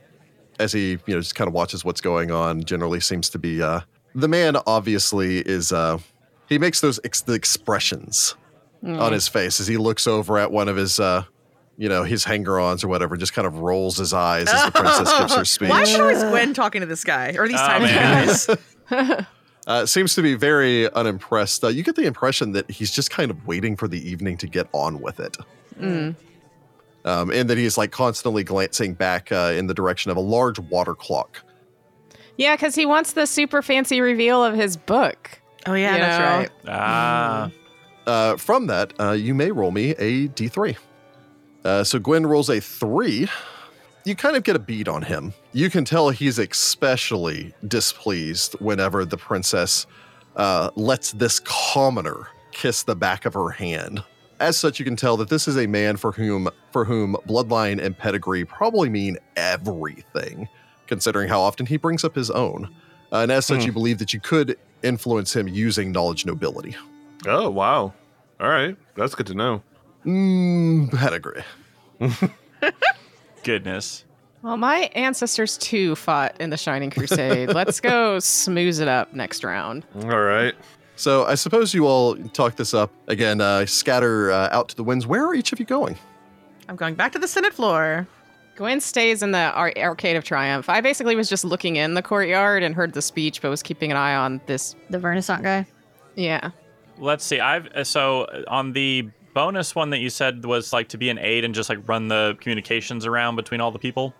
as 0.61 0.73
he 0.73 0.91
you 0.91 1.15
know 1.15 1.21
just 1.21 1.35
kind 1.35 1.49
of 1.49 1.55
watches 1.55 1.85
what's 1.85 2.01
going 2.01 2.31
on. 2.31 2.63
Generally, 2.63 3.01
seems 3.01 3.29
to 3.31 3.39
be 3.39 3.61
uh, 3.61 3.81
the 4.15 4.29
man. 4.29 4.57
Obviously, 4.67 5.39
is 5.39 5.73
uh, 5.73 5.99
he 6.49 6.59
makes 6.59 6.81
those 6.81 7.01
ex- 7.03 7.23
the 7.23 7.33
expressions 8.83 9.03
on 9.03 9.13
his 9.13 9.29
face 9.29 9.61
as 9.61 9.67
he 9.67 9.77
looks 9.77 10.07
over 10.07 10.39
at 10.39 10.51
one 10.53 10.69
of 10.69 10.77
his. 10.77 10.99
Uh, 11.01 11.25
you 11.79 11.89
know, 11.89 12.05
his 12.05 12.25
hanger-ons 12.25 12.85
or 12.85 12.89
whatever, 12.89 13.17
just 13.17 13.33
kind 13.33 13.47
of 13.47 13.57
rolls 13.61 13.97
his 13.97 14.13
eyes 14.13 14.49
as 14.53 14.67
the 14.67 14.71
princess 14.71 15.19
gives 15.19 15.35
her 15.35 15.45
speech. 15.47 15.71
Why 15.71 15.81
is 15.81 15.95
it 15.95 16.01
always 16.03 16.23
Gwen 16.25 16.53
talking 16.53 16.83
to 16.83 16.87
this 16.87 17.05
guy? 17.05 17.35
Or 17.39 17.49
these 17.49 17.57
Oh, 17.59 17.67
tiny 17.67 17.87
guys? 17.87 18.47
Uh, 19.67 19.87
seems 19.87 20.15
to 20.15 20.21
be 20.23 20.35
very 20.35 20.91
unimpressed. 20.93 21.63
Uh, 21.65 21.69
you 21.69 21.83
get 21.83 21.95
the 21.97 22.05
impression 22.05 22.53
that 22.53 22.69
he's 22.71 22.91
just 22.91 23.11
kind 23.11 23.31
of 23.31 23.47
waiting 23.47 23.77
for 23.77 23.87
the 23.89 24.11
evening 24.11 24.37
to 24.39 24.47
get 24.47 24.67
on 24.73 25.01
with 25.01 25.21
it. 25.21 25.37
Um, 25.81 27.31
and 27.31 27.49
that 27.49 27.57
he's 27.57 27.79
like 27.79 27.93
constantly 27.93 28.45
glancing 28.45 28.95
back 28.95 29.33
uh, 29.33 29.53
in 29.57 29.67
the 29.67 29.75
direction 29.75 30.11
of 30.11 30.17
a 30.17 30.21
large 30.21 30.59
water 30.59 30.95
clock. 30.95 31.43
Yeah, 32.37 32.57
because 32.57 32.75
he 32.75 32.85
wants 32.85 33.13
the 33.13 33.27
super 33.27 33.63
fancy 33.63 34.01
reveal 34.01 34.45
of 34.45 34.55
his 34.55 34.77
book. 34.77 35.41
Oh 35.67 35.75
yeah, 35.75 35.95
You 35.95 36.01
that's 36.01 36.19
know? 36.19 36.39
right. 36.39 36.51
Ah, 36.69 37.51
Uh, 38.07 38.37
from 38.37 38.67
that, 38.67 38.93
uh, 38.99 39.13
you 39.13 39.35
may 39.35 39.51
roll 39.51 39.71
me 39.71 39.91
a 39.93 40.29
d3. 40.29 40.77
Uh, 41.65 41.85
so 41.85 41.99
Gwen 41.99 42.27
rolls 42.27 42.49
a 42.49 42.61
three. 42.61 43.29
You 44.05 44.15
kind 44.15 44.37
of 44.37 44.45
get 44.45 44.57
a 44.57 44.61
beat 44.61 44.89
on 44.89 45.03
him. 45.03 45.35
You 45.53 45.69
can 45.69 45.85
tell 45.85 46.09
he's 46.11 46.39
especially 46.39 47.53
displeased 47.69 48.55
whenever 48.61 49.05
the 49.05 49.19
princess 49.19 49.87
uh, 50.37 50.71
lets 50.75 51.13
this 51.13 51.41
commoner 51.41 52.29
kiss 52.53 52.83
the 52.83 52.97
back 52.97 53.27
of 53.27 53.35
her 53.35 53.51
hand. 53.51 54.03
As 54.41 54.57
such, 54.57 54.79
you 54.79 54.87
can 54.87 54.97
tell 54.97 55.19
that 55.19 55.29
this 55.29 55.47
is 55.47 55.59
a 55.59 55.67
man 55.67 55.99
for 55.99 56.13
whom 56.13 56.49
for 56.73 56.87
whom 56.87 57.15
bloodline 57.29 57.79
and 57.83 57.97
pedigree 57.97 58.47
probably 58.47 58.89
mean 58.89 59.19
everything, 59.37 60.49
considering 60.87 61.29
how 61.29 61.41
often 61.41 61.67
he 61.67 61.77
brings 61.77 62.05
up 62.05 62.15
his 62.15 62.31
own. 62.31 62.75
Uh, 63.13 63.19
and 63.19 63.33
as 63.33 63.45
such, 63.45 63.67
you 63.67 63.73
believe 63.73 63.99
that 63.99 64.15
you 64.15 64.21
could 64.21 64.57
influence 64.83 65.37
him 65.37 65.47
using 65.47 65.93
knowledge 65.93 66.25
nobility. 66.25 66.75
Oh 67.27 67.51
wow. 67.51 67.93
All 68.41 68.49
right, 68.49 68.77
that's 68.95 69.15
good 69.15 69.27
to 69.27 69.35
know. 69.35 69.63
Mm, 70.05 70.91
pedigree. 70.91 71.43
goodness. 73.45 74.05
Well, 74.43 74.57
my 74.57 74.91
ancestors 74.95 75.59
too 75.59 75.95
fought 75.95 76.41
in 76.41 76.49
the 76.49 76.57
Shining 76.57 76.91
Crusade. 76.91 77.49
Let's 77.55 77.81
go 77.81 78.19
smooth 78.19 78.81
it 78.81 78.89
up 78.89 79.13
next 79.13 79.45
round. 79.45 79.85
All 80.03 80.21
right. 80.21 80.55
So 80.97 81.25
I 81.25 81.35
suppose 81.35 81.75
you 81.75 81.87
all 81.87 82.17
talk 82.29 82.57
this 82.57 82.73
up 82.73 82.91
again. 83.09 83.41
Uh, 83.41 83.67
scatter 83.67 84.31
uh, 84.31 84.49
out 84.51 84.71
to 84.71 84.77
the 84.77 84.85
winds. 84.85 85.07
Where 85.07 85.27
are 85.27 85.35
each 85.35 85.53
of 85.53 85.61
you 85.61 85.67
going? 85.67 85.99
I'm 86.69 86.77
going 86.77 86.95
back 86.95 87.13
to 87.13 87.19
the 87.19 87.29
Senate 87.29 87.53
floor. 87.53 88.07
Gwen 88.57 88.81
stays 88.81 89.23
in 89.23 89.33
the 89.33 89.51
Ar- 89.53 89.73
Arcade 89.77 90.17
of 90.17 90.25
Triumph. 90.25 90.69
I 90.69 90.81
basically 90.81 91.17
was 91.17 91.29
just 91.29 91.45
looking 91.45 91.77
in 91.77 91.95
the 91.95 92.03
courtyard 92.03 92.63
and 92.63 92.75
heard 92.75 92.93
the 92.93 93.03
speech, 93.03 93.41
but 93.41 93.49
was 93.49 93.63
keeping 93.63 93.91
an 93.91 93.97
eye 93.97 94.15
on 94.15 94.41
this. 94.47 94.75
The 94.91 94.99
Vernissant 94.99 95.43
guy. 95.43 95.67
Yeah. 96.17 96.51
Let's 96.99 97.25
see. 97.25 97.41
I've 97.41 97.67
uh, 97.69 97.85
so 97.85 98.23
uh, 98.25 98.43
on 98.49 98.73
the 98.73 99.09
bonus 99.35 99.75
one 99.75 99.91
that 99.91 99.99
you 99.99 100.11
said 100.11 100.45
was 100.45 100.73
like 100.73 100.89
to 100.89 100.99
be 100.99 101.09
an 101.09 101.19
aide 101.19 101.45
and 101.45 101.55
just 101.55 101.69
like 101.69 101.87
run 101.89 102.09
the 102.09 102.37
communications 102.41 103.07
around 103.07 103.37
between 103.37 103.61
all 103.61 103.71
the 103.71 103.79
people. 103.79 104.15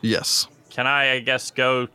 Yes. 0.00 0.48
Can 0.70 0.86
I, 0.86 1.12
I 1.12 1.20
guess, 1.20 1.50
go 1.50 1.88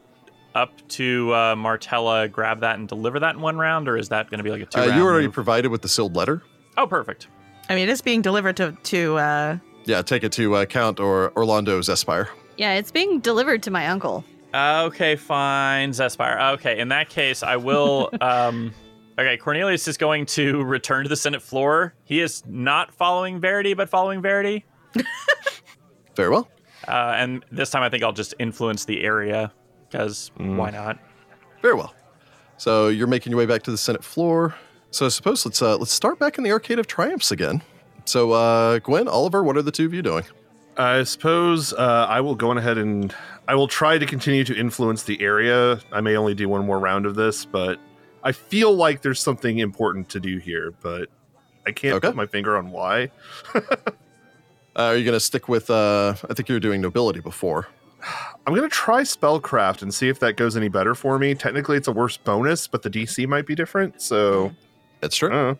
up 0.55 0.71
to 0.89 1.33
uh, 1.33 1.55
Martella, 1.55 2.27
grab 2.27 2.61
that, 2.61 2.79
and 2.79 2.87
deliver 2.87 3.19
that 3.19 3.35
in 3.35 3.41
one 3.41 3.57
round, 3.57 3.87
or 3.87 3.97
is 3.97 4.09
that 4.09 4.29
going 4.29 4.37
to 4.39 4.43
be 4.43 4.51
like 4.51 4.61
a 4.61 4.65
two? 4.65 4.79
Uh, 4.79 4.85
round 4.87 4.97
you 4.97 5.03
already 5.05 5.27
move? 5.27 5.33
provided 5.33 5.69
with 5.69 5.81
the 5.81 5.89
sealed 5.89 6.15
letter. 6.15 6.41
oh, 6.77 6.87
perfect. 6.87 7.27
I 7.69 7.75
mean, 7.75 7.87
it 7.87 7.91
is 7.91 8.01
being 8.01 8.21
delivered 8.21 8.57
to 8.57 8.71
to. 8.83 9.17
uh 9.17 9.57
Yeah, 9.85 10.01
take 10.01 10.23
it 10.23 10.31
to 10.33 10.55
uh, 10.55 10.65
Count 10.65 10.99
or 10.99 11.31
Orlando 11.37 11.79
Zespire. 11.81 12.27
Yeah, 12.57 12.73
it's 12.75 12.91
being 12.91 13.19
delivered 13.19 13.61
to 13.63 13.71
my 13.71 13.87
uncle. 13.87 14.23
Okay, 14.53 15.15
fine, 15.15 15.91
Zespire. 15.91 16.53
Okay, 16.53 16.79
in 16.79 16.87
that 16.89 17.09
case, 17.09 17.43
I 17.43 17.57
will. 17.57 18.09
um, 18.21 18.73
okay, 19.19 19.37
Cornelius 19.37 19.87
is 19.87 19.97
going 19.97 20.25
to 20.27 20.63
return 20.63 21.03
to 21.03 21.09
the 21.09 21.15
Senate 21.15 21.41
floor. 21.41 21.93
He 22.05 22.21
is 22.21 22.43
not 22.47 22.93
following 22.93 23.39
Verity, 23.39 23.73
but 23.73 23.89
following 23.89 24.21
Verity. 24.21 24.65
Very 26.15 26.29
well. 26.29 26.49
Uh, 26.87 27.13
and 27.15 27.45
this 27.51 27.69
time, 27.69 27.83
I 27.83 27.89
think 27.89 28.03
I'll 28.03 28.13
just 28.13 28.33
influence 28.39 28.85
the 28.85 29.03
area 29.03 29.51
because 29.89 30.31
why 30.37 30.69
not? 30.69 30.97
Very 31.61 31.75
well. 31.75 31.93
So 32.57 32.87
you're 32.87 33.07
making 33.07 33.31
your 33.31 33.37
way 33.37 33.45
back 33.45 33.63
to 33.63 33.71
the 33.71 33.77
Senate 33.77 34.03
floor. 34.03 34.55
So 34.91 35.05
I 35.05 35.09
suppose 35.09 35.45
let's 35.45 35.61
uh, 35.61 35.77
let's 35.77 35.93
start 35.93 36.17
back 36.19 36.37
in 36.37 36.43
the 36.43 36.51
Arcade 36.51 36.79
of 36.79 36.87
Triumphs 36.87 37.31
again. 37.31 37.61
So 38.05 38.31
uh, 38.31 38.79
Gwen, 38.79 39.07
Oliver, 39.07 39.43
what 39.43 39.55
are 39.55 39.61
the 39.61 39.71
two 39.71 39.85
of 39.85 39.93
you 39.93 40.01
doing? 40.01 40.23
I 40.77 41.03
suppose 41.03 41.73
uh, 41.73 42.05
I 42.09 42.21
will 42.21 42.35
go 42.35 42.49
on 42.49 42.57
ahead 42.57 42.77
and 42.77 43.13
I 43.47 43.55
will 43.55 43.67
try 43.67 43.97
to 43.97 44.05
continue 44.05 44.43
to 44.45 44.55
influence 44.57 45.03
the 45.03 45.21
area. 45.21 45.81
I 45.91 46.01
may 46.01 46.15
only 46.15 46.33
do 46.33 46.47
one 46.47 46.65
more 46.65 46.79
round 46.79 47.05
of 47.05 47.15
this, 47.15 47.45
but 47.45 47.79
I 48.23 48.31
feel 48.31 48.73
like 48.75 49.01
there's 49.01 49.19
something 49.19 49.59
important 49.59 50.09
to 50.09 50.19
do 50.19 50.37
here, 50.37 50.73
but 50.81 51.09
I 51.65 51.71
can't 51.71 51.95
Okay. 51.95 52.07
put 52.09 52.15
my 52.15 52.25
finger 52.25 52.57
on 52.57 52.71
why. 52.71 53.11
Uh, 54.75 54.83
are 54.83 54.95
you 54.95 55.03
going 55.03 55.15
to 55.15 55.19
stick 55.19 55.49
with? 55.49 55.69
Uh, 55.69 56.13
I 56.29 56.33
think 56.33 56.47
you 56.47 56.55
were 56.55 56.59
doing 56.59 56.79
nobility 56.79 57.19
before. 57.19 57.67
I'm 58.47 58.55
gonna 58.55 58.69
try 58.69 59.01
spellcraft 59.01 59.81
and 59.81 59.93
see 59.93 60.07
if 60.07 60.19
that 60.19 60.37
goes 60.37 60.55
any 60.55 60.69
better 60.69 60.95
for 60.95 61.19
me. 61.19 61.35
Technically, 61.35 61.75
it's 61.75 61.87
a 61.87 61.91
worse 61.91 62.15
bonus, 62.17 62.65
but 62.67 62.83
the 62.83 62.89
DC 62.89 63.27
might 63.27 63.45
be 63.45 63.55
different. 63.55 64.01
So, 64.01 64.51
It's 65.03 65.17
true. 65.17 65.31
uh, 65.33 65.55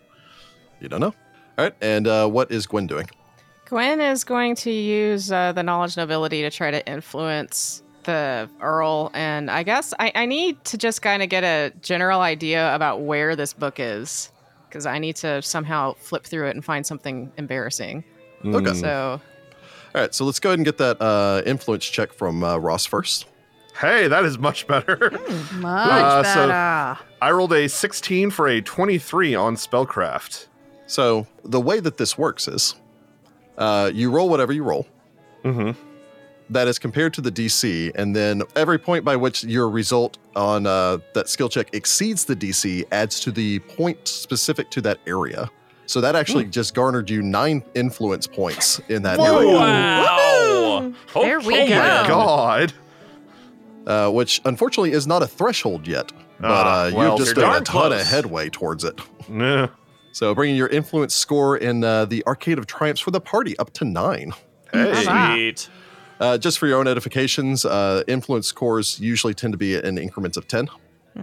You 0.80 0.88
don't 0.88 1.00
know. 1.00 1.14
All 1.58 1.64
right. 1.66 1.74
And 1.82 2.06
uh, 2.06 2.28
what 2.28 2.50
is 2.50 2.66
Gwen 2.66 2.86
doing? 2.86 3.10
Gwen 3.66 4.00
is 4.00 4.24
going 4.24 4.54
to 4.56 4.70
use 4.70 5.30
uh, 5.30 5.52
the 5.52 5.62
knowledge 5.62 5.96
nobility 5.98 6.40
to 6.42 6.50
try 6.50 6.70
to 6.70 6.86
influence 6.90 7.82
the 8.04 8.48
Earl. 8.60 9.10
And 9.14 9.50
I 9.50 9.62
guess 9.62 9.92
I, 9.98 10.12
I 10.14 10.26
need 10.26 10.62
to 10.66 10.78
just 10.78 11.02
kind 11.02 11.22
of 11.22 11.28
get 11.28 11.44
a 11.44 11.72
general 11.82 12.20
idea 12.20 12.74
about 12.74 13.02
where 13.02 13.36
this 13.36 13.52
book 13.52 13.78
is 13.78 14.30
because 14.68 14.86
I 14.86 14.98
need 14.98 15.16
to 15.16 15.42
somehow 15.42 15.94
flip 15.94 16.24
through 16.24 16.48
it 16.48 16.54
and 16.54 16.64
find 16.64 16.86
something 16.86 17.32
embarrassing. 17.36 18.04
Okay. 18.44 18.74
So 18.74 19.20
All 19.94 20.00
right. 20.00 20.14
So 20.14 20.24
let's 20.24 20.38
go 20.40 20.50
ahead 20.50 20.58
and 20.58 20.64
get 20.66 20.78
that 20.78 21.00
uh, 21.02 21.42
influence 21.44 21.84
check 21.84 22.12
from 22.12 22.42
uh, 22.44 22.56
Ross 22.58 22.86
first. 22.86 23.26
hey, 23.80 24.08
that 24.08 24.24
is 24.24 24.38
much 24.38 24.66
better. 24.66 25.10
Much 25.54 26.02
Uh, 26.02 26.22
so- 26.22 26.48
better. 26.48 26.98
I 27.22 27.30
rolled 27.32 27.52
a 27.52 27.68
16 27.68 28.30
for 28.30 28.48
a 28.48 28.60
23 28.62 29.34
on 29.34 29.56
spellcraft. 29.56 30.46
So 30.86 31.26
the 31.44 31.60
way 31.60 31.80
that 31.80 31.96
this 31.98 32.16
works 32.18 32.48
is, 32.48 32.74
uh, 33.58 33.90
you 33.92 34.10
roll 34.10 34.28
whatever 34.28 34.52
you 34.52 34.62
roll. 34.64 34.86
Mm-hmm. 35.44 35.78
That 36.50 36.66
is 36.66 36.78
compared 36.80 37.14
to 37.14 37.20
the 37.20 37.30
DC, 37.30 37.92
and 37.94 38.14
then 38.14 38.42
every 38.56 38.78
point 38.78 39.04
by 39.04 39.14
which 39.14 39.44
your 39.44 39.70
result 39.70 40.18
on 40.34 40.66
uh, 40.66 40.98
that 41.14 41.28
skill 41.28 41.48
check 41.48 41.68
exceeds 41.74 42.24
the 42.24 42.34
DC 42.34 42.84
adds 42.90 43.20
to 43.20 43.30
the 43.30 43.60
point 43.60 44.06
specific 44.08 44.68
to 44.72 44.80
that 44.80 44.98
area. 45.06 45.48
So 45.86 46.00
that 46.00 46.14
actually 46.16 46.44
just 46.46 46.74
garnered 46.74 47.08
you 47.08 47.22
nine 47.22 47.62
influence 47.74 48.26
points 48.26 48.80
in 48.88 49.02
that 49.02 49.18
Whoa. 49.18 49.38
area, 49.60 50.04
Wow. 50.04 50.92
There 51.22 51.40
we 51.40 51.54
Okay. 51.54 51.68
go. 51.68 51.78
My 51.78 52.08
God. 52.08 52.72
uh, 53.86 54.10
which 54.10 54.40
unfortunately 54.44 54.92
is 54.92 55.06
not 55.06 55.22
a 55.22 55.26
threshold 55.26 55.86
yet. 55.88 56.12
But 56.40 56.48
Ah, 56.50 56.86
uh, 56.86 56.90
well, 56.94 57.08
you've 57.10 57.18
just 57.26 57.36
you're 57.36 57.44
made 57.46 57.50
a 57.50 57.60
darn 57.60 57.64
ton 57.64 57.92
of 57.92 58.00
headway 58.06 58.48
towards 58.50 58.82
it. 58.84 59.00
Nah. 59.28 59.68
So 60.12 60.34
bringing 60.34 60.56
your 60.56 60.68
influence 60.68 61.14
score 61.14 61.56
in 61.56 61.82
uh, 61.84 62.04
the 62.06 62.24
Arcade 62.26 62.58
of 62.58 62.66
Triumphs 62.66 63.00
for 63.00 63.10
the 63.10 63.20
party 63.20 63.56
up 63.58 63.72
to 63.74 63.84
nine. 63.84 64.32
Hey. 64.72 65.06
Wow. 65.06 65.34
Sweet. 65.34 65.68
Uh, 66.20 66.36
just 66.38 66.58
for 66.58 66.66
your 66.66 66.78
own 66.78 66.86
edifications, 66.86 67.64
uh, 67.64 68.04
influence 68.06 68.46
scores 68.46 69.00
usually 69.00 69.32
tend 69.34 69.52
to 69.52 69.58
be 69.58 69.74
in 69.74 69.96
increments 69.98 70.36
of 70.36 70.46
10. 70.46 70.68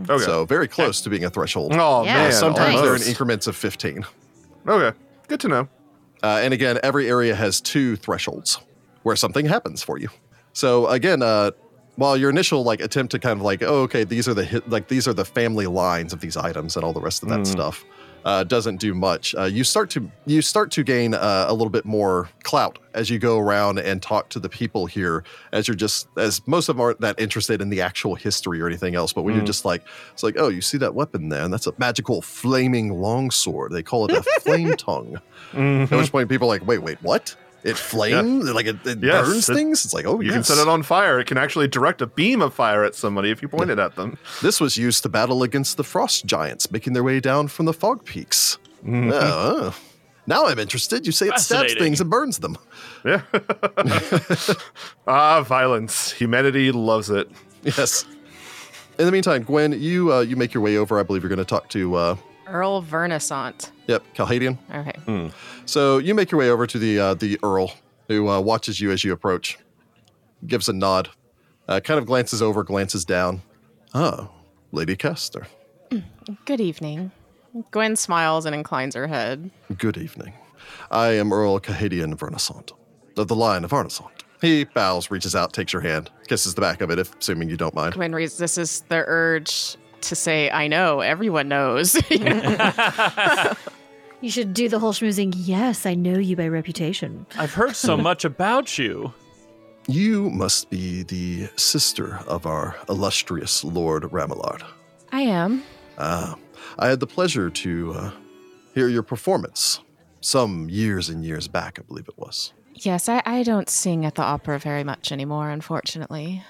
Okay. 0.09 0.23
So 0.23 0.43
very 0.45 0.67
close 0.67 0.99
to 1.01 1.09
being 1.09 1.23
a 1.23 1.29
threshold. 1.29 1.71
oh 1.73 2.03
Yeah. 2.03 2.15
Uh, 2.15 2.17
man. 2.17 2.31
sometimes 2.33 2.81
they're 2.81 2.95
in 2.95 3.03
increments 3.03 3.47
of 3.47 3.55
15. 3.55 4.05
Okay. 4.67 4.97
Good 5.27 5.39
to 5.41 5.47
know. 5.47 5.69
Uh, 6.23 6.39
and 6.41 6.53
again, 6.53 6.79
every 6.83 7.07
area 7.09 7.35
has 7.35 7.61
two 7.61 7.95
thresholds 7.95 8.59
where 9.03 9.15
something 9.15 9.45
happens 9.45 9.83
for 9.83 9.97
you. 9.97 10.09
So 10.53 10.87
again, 10.87 11.21
uh, 11.21 11.51
while 11.95 12.17
your 12.17 12.29
initial 12.29 12.63
like 12.63 12.81
attempt 12.81 13.11
to 13.11 13.19
kind 13.19 13.39
of 13.39 13.43
like, 13.43 13.61
oh, 13.61 13.83
okay, 13.83 14.03
these 14.03 14.27
are 14.27 14.33
the 14.33 14.43
hit, 14.43 14.67
like 14.69 14.87
these 14.87 15.07
are 15.07 15.13
the 15.13 15.25
family 15.25 15.67
lines 15.67 16.11
of 16.11 16.19
these 16.19 16.35
items 16.35 16.75
and 16.75 16.83
all 16.83 16.93
the 16.93 17.01
rest 17.01 17.23
of 17.23 17.29
that 17.29 17.45
stuff, 17.47 17.85
uh, 18.27 18.43
doesn't 18.43 18.75
do 18.75 18.93
much. 18.93 19.33
Uh, 19.35 19.43
you 19.43 19.63
start 19.63 19.89
to 19.89 20.11
you 20.25 20.41
start 20.41 20.69
to 20.69 20.83
gain 20.83 21.13
uh, 21.13 21.45
a 21.47 21.53
little 21.53 21.69
bit 21.69 21.85
more 21.85 22.29
clout 22.43 22.77
as 22.93 23.09
you 23.09 23.19
go 23.19 23.39
around 23.39 23.79
and 23.79 24.01
talk 24.01 24.27
to 24.27 24.37
the 24.37 24.49
people 24.49 24.85
here. 24.85 25.23
As 25.53 25.65
you're 25.65 25.75
just 25.75 26.09
as 26.17 26.45
most 26.45 26.67
of 26.67 26.75
them 26.75 26.81
aren't 26.81 26.99
that 26.99 27.17
interested 27.21 27.61
in 27.61 27.69
the 27.69 27.79
actual 27.79 28.15
history 28.15 28.59
or 28.59 28.67
anything 28.67 28.95
else, 28.95 29.13
but 29.13 29.21
when 29.21 29.33
you're 29.33 29.45
just 29.45 29.63
like, 29.63 29.81
it's 30.11 30.23
like, 30.23 30.35
oh, 30.37 30.49
you 30.49 30.59
see 30.59 30.77
that 30.77 30.93
weapon 30.93 31.29
there, 31.29 31.43
and 31.43 31.53
that's 31.53 31.67
a 31.67 31.73
magical 31.77 32.21
flaming 32.21 32.99
longsword. 32.99 33.71
They 33.71 33.81
call 33.81 34.09
it 34.09 34.11
a 34.11 34.23
flame 34.41 34.73
tongue. 34.77 35.21
At 35.53 35.91
which 35.91 36.11
point 36.11 36.27
people 36.27 36.47
are 36.49 36.51
like, 36.59 36.67
wait, 36.67 36.79
wait, 36.79 37.01
what? 37.01 37.33
It 37.67 37.77
flames? 37.77 38.49
Like 38.51 38.65
it, 38.65 38.77
it 38.85 38.99
Yes, 39.03 39.27
burns 39.27 39.49
it- 39.49 39.53
things? 39.55 39.85
It's 39.85 39.93
like, 39.93 40.05
oh, 40.05 40.19
You 40.21 40.27
yes. 40.27 40.33
can 40.35 40.43
set 40.45 40.57
it 40.61 40.67
on 40.67 40.83
fire. 40.83 41.19
It 41.19 41.27
can 41.27 41.37
actually 41.37 41.67
direct 41.67 42.01
a 42.01 42.07
beam 42.07 42.41
of 42.41 42.53
fire 42.53 42.83
at 42.83 42.95
somebody 42.95 43.29
if 43.29 43.41
you 43.41 43.47
point 43.47 43.69
it 43.69 43.77
at 43.79 43.95
them. 43.95 44.17
This 44.41 44.59
was 44.61 44.77
used 44.77 45.03
to 45.03 45.09
battle 45.09 45.43
against 45.43 45.77
the 45.77 45.83
frost 45.83 46.25
giants 46.25 46.71
making 46.71 46.93
their 46.93 47.03
way 47.03 47.19
down 47.19 47.47
from 47.49 47.65
the 47.65 47.73
fog 47.73 48.05
peaks. 48.05 48.57
Oh, 48.89 49.75
now 50.27 50.45
I'm 50.45 50.59
interested. 50.59 51.05
You 51.05 51.11
say 51.11 51.27
it 51.27 51.39
stabs 51.39 51.73
things 51.73 51.99
and 52.01 52.09
burns 52.09 52.39
them. 52.39 52.57
Yeah. 53.05 53.21
ah, 55.07 55.41
violence. 55.41 56.11
Humanity 56.11 56.71
loves 56.71 57.09
it. 57.09 57.29
Yes. 57.63 58.05
In 58.99 59.05
the 59.05 59.11
meantime, 59.11 59.43
Gwen, 59.43 59.73
you 59.79 60.11
uh, 60.13 60.21
you 60.21 60.35
make 60.35 60.53
your 60.53 60.63
way 60.63 60.77
over. 60.77 60.99
I 60.99 61.03
believe 61.03 61.21
you're 61.23 61.29
going 61.29 61.37
to 61.39 61.45
talk 61.45 61.69
to. 61.69 61.95
Uh, 61.95 62.15
Earl 62.47 62.81
Vernissant. 62.81 63.71
Yep, 63.87 64.03
Calhadian. 64.15 64.57
Okay. 64.73 65.31
So 65.65 65.97
you 65.97 66.13
make 66.13 66.31
your 66.31 66.39
way 66.39 66.49
over 66.49 66.67
to 66.67 66.77
the 66.77 66.99
uh, 66.99 67.13
the 67.13 67.39
Earl, 67.43 67.73
who 68.07 68.29
uh, 68.29 68.39
watches 68.39 68.79
you 68.79 68.91
as 68.91 69.03
you 69.03 69.11
approach, 69.11 69.57
gives 70.45 70.69
a 70.69 70.73
nod, 70.73 71.09
uh, 71.67 71.79
kind 71.79 71.99
of 71.99 72.05
glances 72.05 72.41
over, 72.41 72.63
glances 72.63 73.05
down. 73.05 73.41
Oh, 73.93 74.29
Lady 74.71 74.95
Castor. 74.95 75.47
Good 76.45 76.61
evening. 76.61 77.11
Gwen 77.71 77.95
smiles 77.95 78.45
and 78.45 78.53
inclines 78.53 78.93
her 78.95 79.07
head. 79.07 79.49
Good 79.77 79.97
evening. 79.97 80.33
I 80.91 81.07
am 81.09 81.33
Earl 81.33 81.59
Cahadian 81.59 82.15
Vernissant, 82.17 82.73
of 83.15 83.27
the 83.27 83.35
line 83.35 83.63
of 83.63 83.71
Arnisant. 83.71 84.11
He 84.41 84.65
bows, 84.65 85.09
reaches 85.09 85.35
out, 85.35 85.53
takes 85.53 85.73
your 85.73 85.81
hand, 85.81 86.11
kisses 86.27 86.53
the 86.53 86.61
back 86.61 86.81
of 86.81 86.91
it, 86.91 86.99
if 86.99 87.15
assuming 87.17 87.49
you 87.49 87.57
don't 87.57 87.73
mind. 87.73 87.95
Gwen 87.95 88.13
resists 88.13 88.81
the 88.81 89.03
urge 89.07 89.77
to 90.01 90.15
say, 90.15 90.51
I 90.51 90.67
know, 90.67 90.99
everyone 90.99 91.47
knows. 91.47 91.93
You 94.21 94.31
should 94.31 94.53
do 94.53 94.67
the 94.67 94.79
whole 94.79 94.93
schmoozing. 94.93 95.33
Yes, 95.35 95.85
I 95.85 95.93
know 95.93 96.17
you 96.17 96.35
by 96.35 96.47
reputation. 96.47 97.27
I've 97.37 97.53
heard 97.53 97.75
so 97.75 97.95
much 98.09 98.25
about 98.25 98.77
you. 98.77 99.13
You 99.87 100.29
must 100.31 100.69
be 100.69 101.03
the 101.03 101.49
sister 101.55 102.19
of 102.27 102.45
our 102.45 102.75
illustrious 102.89 103.63
Lord 103.63 104.03
Ramillard. 104.03 104.63
I 105.11 105.21
am. 105.21 105.63
Ah, 105.97 106.35
I 106.79 106.87
had 106.87 106.99
the 106.99 107.07
pleasure 107.07 107.49
to 107.49 107.93
uh, 107.93 108.11
hear 108.73 108.87
your 108.87 109.03
performance 109.03 109.79
some 110.19 110.69
years 110.69 111.09
and 111.09 111.23
years 111.23 111.47
back, 111.47 111.79
I 111.79 111.83
believe 111.83 112.07
it 112.09 112.17
was. 112.17 112.53
Yes, 112.73 113.07
I, 113.07 113.21
I 113.25 113.43
don't 113.43 113.69
sing 113.69 114.05
at 114.05 114.15
the 114.15 114.23
opera 114.23 114.59
very 114.59 114.83
much 114.83 115.11
anymore, 115.11 115.49
unfortunately. 115.49 116.43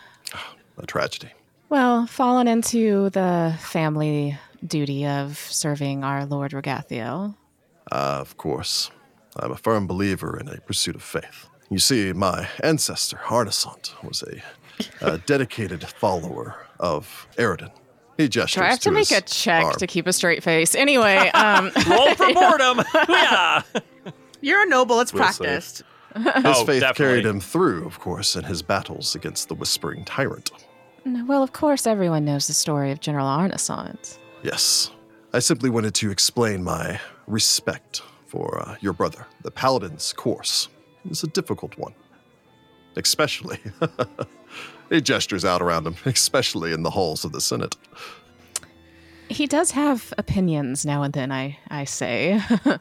A 0.78 0.86
tragedy. 0.86 1.30
Well, 1.70 2.08
fallen 2.08 2.48
into 2.48 3.10
the 3.12 3.56
family 3.60 4.38
duty 4.66 5.06
of 5.06 5.38
serving 5.38 6.04
our 6.04 6.26
Lord 6.26 6.52
Ragathiel. 6.52 7.36
Ah, 7.92 8.20
of 8.20 8.38
course. 8.38 8.92
I'm 9.38 9.52
a 9.52 9.56
firm 9.58 9.88
believer 9.88 10.38
in 10.40 10.48
a 10.48 10.60
pursuit 10.62 10.96
of 10.96 11.04
faith. 11.04 11.48
You 11.70 11.80
see, 11.80 12.14
my 12.14 12.48
ancestor, 12.64 13.18
Arnisant, 13.30 13.94
was 14.04 14.24
a, 14.24 14.42
uh 15.06 15.18
dedicated 15.26 15.84
follower 15.88 16.56
of 16.80 17.28
Aroden. 17.38 17.72
He 18.18 18.28
gestures 18.28 18.62
Do 18.62 18.66
I 18.66 18.70
have 18.70 18.80
to 18.82 18.92
make 18.92 19.12
a 19.12 19.22
check 19.22 19.64
arm. 19.64 19.76
to 19.76 19.86
keep 19.88 20.08
a 20.08 20.14
straight 20.14 20.44
face? 20.44 20.74
Anyway, 20.76 21.18
um, 21.34 21.72
Roll 21.88 22.16
for 22.16 22.34
boredom. 22.34 22.82
yeah. 23.10 23.62
You're 24.42 24.64
a 24.64 24.66
noble. 24.66 25.00
It's 25.02 25.14
We'll 25.14 25.24
practiced. 25.24 25.84
His 26.16 26.26
Oh, 26.46 26.66
faith 26.66 26.82
definitely. 26.82 26.94
carried 26.96 27.26
him 27.26 27.40
through, 27.40 27.86
of 27.86 28.00
course, 28.00 28.36
in 28.36 28.44
his 28.44 28.64
battles 28.64 29.14
against 29.14 29.50
the 29.50 29.56
Whispering 29.56 30.04
Tyrant. 30.06 30.50
well, 31.06 31.44
of 31.44 31.54
course, 31.54 31.86
everyone 31.86 32.26
knows 32.26 32.48
the 32.48 32.54
story 32.54 32.92
of 32.92 33.00
General 33.02 33.28
Arnisant. 33.28 34.18
Yes. 34.42 34.90
I 35.34 35.40
simply 35.40 35.70
wanted 35.70 35.94
to 35.96 36.10
explain 36.10 36.64
my 36.64 37.00
respect 37.28 38.02
for 38.26 38.60
uh, 38.62 38.76
your 38.82 38.94
brother. 38.94 39.26
The 39.44 39.52
Paladin's 39.52 40.14
course 40.14 40.70
is 41.10 41.24
a 41.24 41.28
difficult 41.28 41.78
one. 41.78 41.94
Especially, 42.96 43.60
he 44.90 45.02
gestures 45.02 45.46
out 45.46 45.62
around 45.62 45.86
him, 45.86 45.96
especially 46.06 46.74
in 46.74 46.82
the 46.84 46.90
halls 46.90 47.24
of 47.24 47.32
the 47.32 47.42
Senate. 47.42 47.76
He 49.30 49.46
does 49.46 49.72
have 49.72 50.14
opinions 50.18 50.86
now 50.86 51.04
and 51.04 51.14
then, 51.14 51.32
I, 51.32 51.60
I 51.70 51.84
say. 51.86 52.42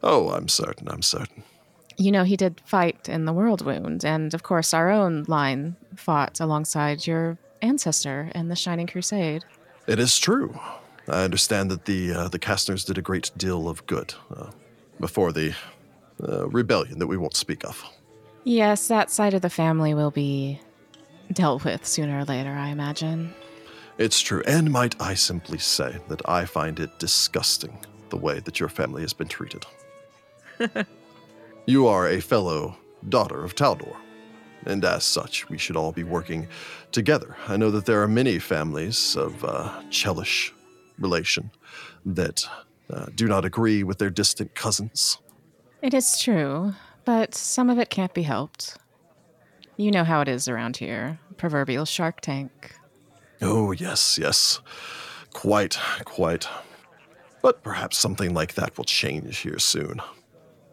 Oh, 0.00 0.30
I'm 0.30 0.46
certain, 0.46 0.88
I'm 0.88 1.02
certain. 1.02 1.42
you 1.96 2.12
know, 2.12 2.22
he 2.22 2.36
did 2.36 2.62
fight 2.64 3.08
in 3.08 3.24
the 3.24 3.32
World 3.32 3.62
Wound, 3.66 4.04
and 4.04 4.32
of 4.32 4.44
course, 4.44 4.72
our 4.72 4.90
own 4.92 5.24
line 5.26 5.74
fought 5.96 6.38
alongside 6.38 7.04
your 7.04 7.36
ancestor 7.62 8.30
in 8.32 8.46
the 8.46 8.54
Shining 8.54 8.86
Crusade. 8.86 9.44
It 9.88 9.98
is 9.98 10.16
true. 10.16 10.56
I 11.08 11.24
understand 11.24 11.70
that 11.70 11.86
the 11.86 12.12
uh, 12.12 12.28
the 12.28 12.38
Kastners 12.38 12.84
did 12.84 12.98
a 12.98 13.02
great 13.02 13.30
deal 13.36 13.68
of 13.68 13.86
good 13.86 14.14
uh, 14.34 14.50
before 15.00 15.32
the 15.32 15.54
uh, 16.22 16.48
rebellion 16.48 16.98
that 16.98 17.06
we 17.06 17.16
won't 17.16 17.36
speak 17.36 17.64
of. 17.64 17.82
Yes, 18.44 18.88
that 18.88 19.10
side 19.10 19.34
of 19.34 19.42
the 19.42 19.50
family 19.50 19.94
will 19.94 20.10
be 20.10 20.60
dealt 21.32 21.64
with 21.64 21.86
sooner 21.86 22.20
or 22.20 22.24
later, 22.24 22.50
I 22.50 22.68
imagine. 22.68 23.34
It's 23.98 24.20
true, 24.20 24.42
and 24.46 24.70
might 24.70 25.00
I 25.00 25.14
simply 25.14 25.58
say 25.58 25.96
that 26.08 26.26
I 26.28 26.44
find 26.44 26.78
it 26.78 26.98
disgusting 26.98 27.76
the 28.10 28.16
way 28.16 28.40
that 28.40 28.60
your 28.60 28.68
family 28.68 29.02
has 29.02 29.12
been 29.12 29.28
treated. 29.28 29.66
you 31.66 31.86
are 31.88 32.08
a 32.08 32.20
fellow 32.20 32.76
daughter 33.08 33.44
of 33.44 33.54
Taldor, 33.54 33.96
and 34.66 34.84
as 34.84 35.04
such, 35.04 35.48
we 35.48 35.58
should 35.58 35.76
all 35.76 35.92
be 35.92 36.04
working 36.04 36.48
together. 36.92 37.36
I 37.48 37.56
know 37.56 37.70
that 37.70 37.86
there 37.86 38.02
are 38.02 38.08
many 38.08 38.38
families 38.38 39.16
of 39.16 39.44
uh, 39.44 39.82
Chelish 39.90 40.52
relation 40.98 41.50
that 42.04 42.46
uh, 42.90 43.06
do 43.14 43.26
not 43.26 43.44
agree 43.44 43.82
with 43.82 43.98
their 43.98 44.10
distant 44.10 44.54
cousins. 44.54 45.18
It 45.82 45.94
is 45.94 46.18
true, 46.18 46.74
but 47.04 47.34
some 47.34 47.70
of 47.70 47.78
it 47.78 47.90
can't 47.90 48.14
be 48.14 48.22
helped. 48.22 48.76
You 49.76 49.90
know 49.90 50.04
how 50.04 50.20
it 50.20 50.28
is 50.28 50.48
around 50.48 50.78
here 50.78 51.20
proverbial 51.36 51.84
shark 51.84 52.20
tank. 52.20 52.74
Oh, 53.40 53.70
yes, 53.72 54.18
yes. 54.20 54.60
Quite, 55.32 55.78
quite. 56.04 56.48
But 57.42 57.62
perhaps 57.62 57.96
something 57.96 58.34
like 58.34 58.54
that 58.54 58.76
will 58.76 58.84
change 58.84 59.38
here 59.38 59.60
soon. 59.60 60.02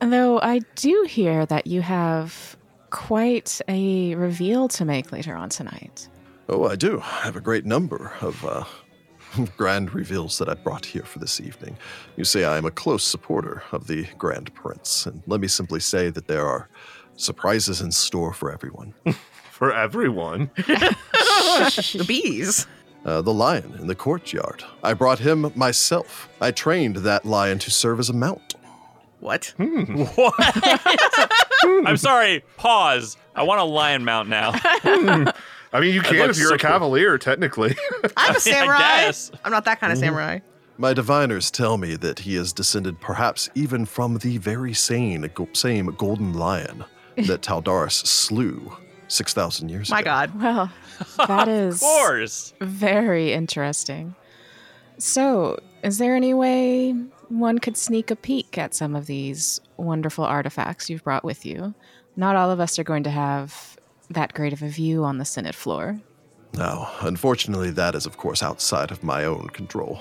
Though 0.02 0.40
I 0.42 0.60
do 0.76 1.06
hear 1.08 1.46
that 1.46 1.68
you 1.68 1.82
have 1.82 2.58
quite 2.90 3.62
a 3.68 4.16
reveal 4.16 4.68
to 4.70 4.86
make 4.86 5.12
later 5.12 5.36
on 5.36 5.50
tonight. 5.50 6.10
Oh, 6.50 6.66
I 6.66 6.76
do. 6.76 7.00
I 7.02 7.22
have 7.22 7.36
a 7.36 7.42
great 7.42 7.66
number 7.66 8.14
of 8.22 8.44
uh, 8.46 8.64
grand 9.58 9.94
reveals 9.94 10.38
that 10.38 10.50
I 10.50 10.54
brought 10.54 10.86
here 10.86 11.04
for 11.04 11.20
this 11.20 11.40
evening. 11.42 11.78
You 12.16 12.26
see, 12.26 12.44
I 12.44 12.58
am 12.58 12.66
a 12.66 12.72
close 12.72 13.04
supporter 13.04 13.64
of 13.72 13.88
the 13.88 14.08
Grand 14.18 14.54
Prince, 14.54 15.06
and 15.06 15.22
let 15.28 15.40
me 15.40 15.48
simply 15.48 15.80
say 15.80 16.10
that 16.10 16.28
there 16.28 16.46
are 16.46 16.68
surprises 17.18 17.82
in 17.82 17.92
store 17.92 18.34
for 18.34 18.52
everyone. 18.52 18.94
For 19.52 19.72
everyone. 19.72 20.52
The 20.58 22.04
bees. 22.06 22.68
Uh, 23.06 23.22
the 23.22 23.34
lion 23.34 23.74
in 23.80 23.88
the 23.88 23.96
courtyard. 23.96 24.66
I 24.84 24.94
brought 24.94 25.20
him 25.20 25.50
myself. 25.56 26.28
I 26.42 26.52
trained 26.52 26.98
that 26.98 27.24
lion 27.24 27.60
to 27.60 27.72
serve 27.72 28.00
as 28.02 28.10
a 28.10 28.14
mount. 28.14 28.56
What? 29.22 29.54
Hmm. 29.58 30.04
What? 30.16 30.34
I'm 31.88 31.96
sorry. 31.96 32.44
Pause. 32.58 33.16
I 33.34 33.44
want 33.44 33.62
a 33.62 33.64
lion 33.64 34.04
mount 34.04 34.28
now. 34.28 34.52
I 35.76 35.82
mean, 35.82 35.94
you 35.94 36.02
can 36.02 36.16
looks 36.18 36.38
if 36.38 36.42
you're 36.42 36.50
so 36.50 36.56
a 36.56 36.58
cool. 36.58 36.70
cavalier, 36.70 37.18
technically. 37.18 37.76
I'm 38.18 38.34
a 38.34 38.40
samurai. 38.40 38.78
guess. 38.78 39.30
I'm 39.44 39.52
not 39.52 39.66
that 39.66 39.82
kind 39.82 39.92
of 39.92 40.00
mm-hmm. 40.00 40.06
samurai. 40.06 40.40
My 40.78 40.94
diviners 40.94 41.52
tell 41.52 41.78
me 41.78 41.96
that 41.98 42.20
he 42.20 42.38
is 42.38 42.54
descended 42.54 43.02
perhaps 43.02 43.50
even 43.56 43.86
from 43.86 44.18
the 44.20 44.38
very 44.38 44.74
same, 44.74 45.30
same 45.52 45.88
golden 45.98 46.34
lion 46.34 46.86
that 47.18 47.42
Taldaris 47.42 48.06
slew 48.06 48.78
6,000 49.10 49.68
years 49.68 49.90
My 49.90 50.00
ago. 50.00 50.10
My 50.10 50.28
God. 50.28 50.42
Well, 50.42 50.72
that 51.28 51.48
is 51.50 51.76
Of 51.76 51.82
course. 51.82 52.54
very 52.62 53.34
interesting. 53.34 54.16
So, 54.98 55.60
is 55.84 55.98
there 55.98 56.16
any 56.16 56.34
way 56.34 56.94
one 57.28 57.60
could 57.60 57.76
sneak 57.76 58.12
a 58.12 58.16
peek 58.16 58.58
at 58.58 58.74
some 58.74 58.96
of 58.96 59.08
these 59.08 59.60
wonderful 59.76 60.24
artifacts 60.24 60.90
you've 60.90 61.04
brought 61.04 61.26
with 61.26 61.46
you? 61.46 61.74
Not 62.16 62.38
all 62.38 62.50
of 62.50 62.62
us 62.62 62.80
are 62.80 62.86
going 62.86 63.04
to 63.04 63.10
have 63.10 63.76
that 64.10 64.34
great 64.34 64.54
of 64.54 64.62
a 64.62 64.68
view 64.68 65.04
on 65.04 65.18
the 65.18 65.26
Senate 65.26 65.56
floor. 65.56 66.00
Now, 66.54 66.90
unfortunately, 67.02 67.72
that 67.72 67.96
is, 67.96 68.06
of 68.06 68.18
course, 68.18 68.42
outside 68.42 68.90
of 68.90 69.04
my 69.04 69.26
own 69.26 69.50
control. 69.50 70.00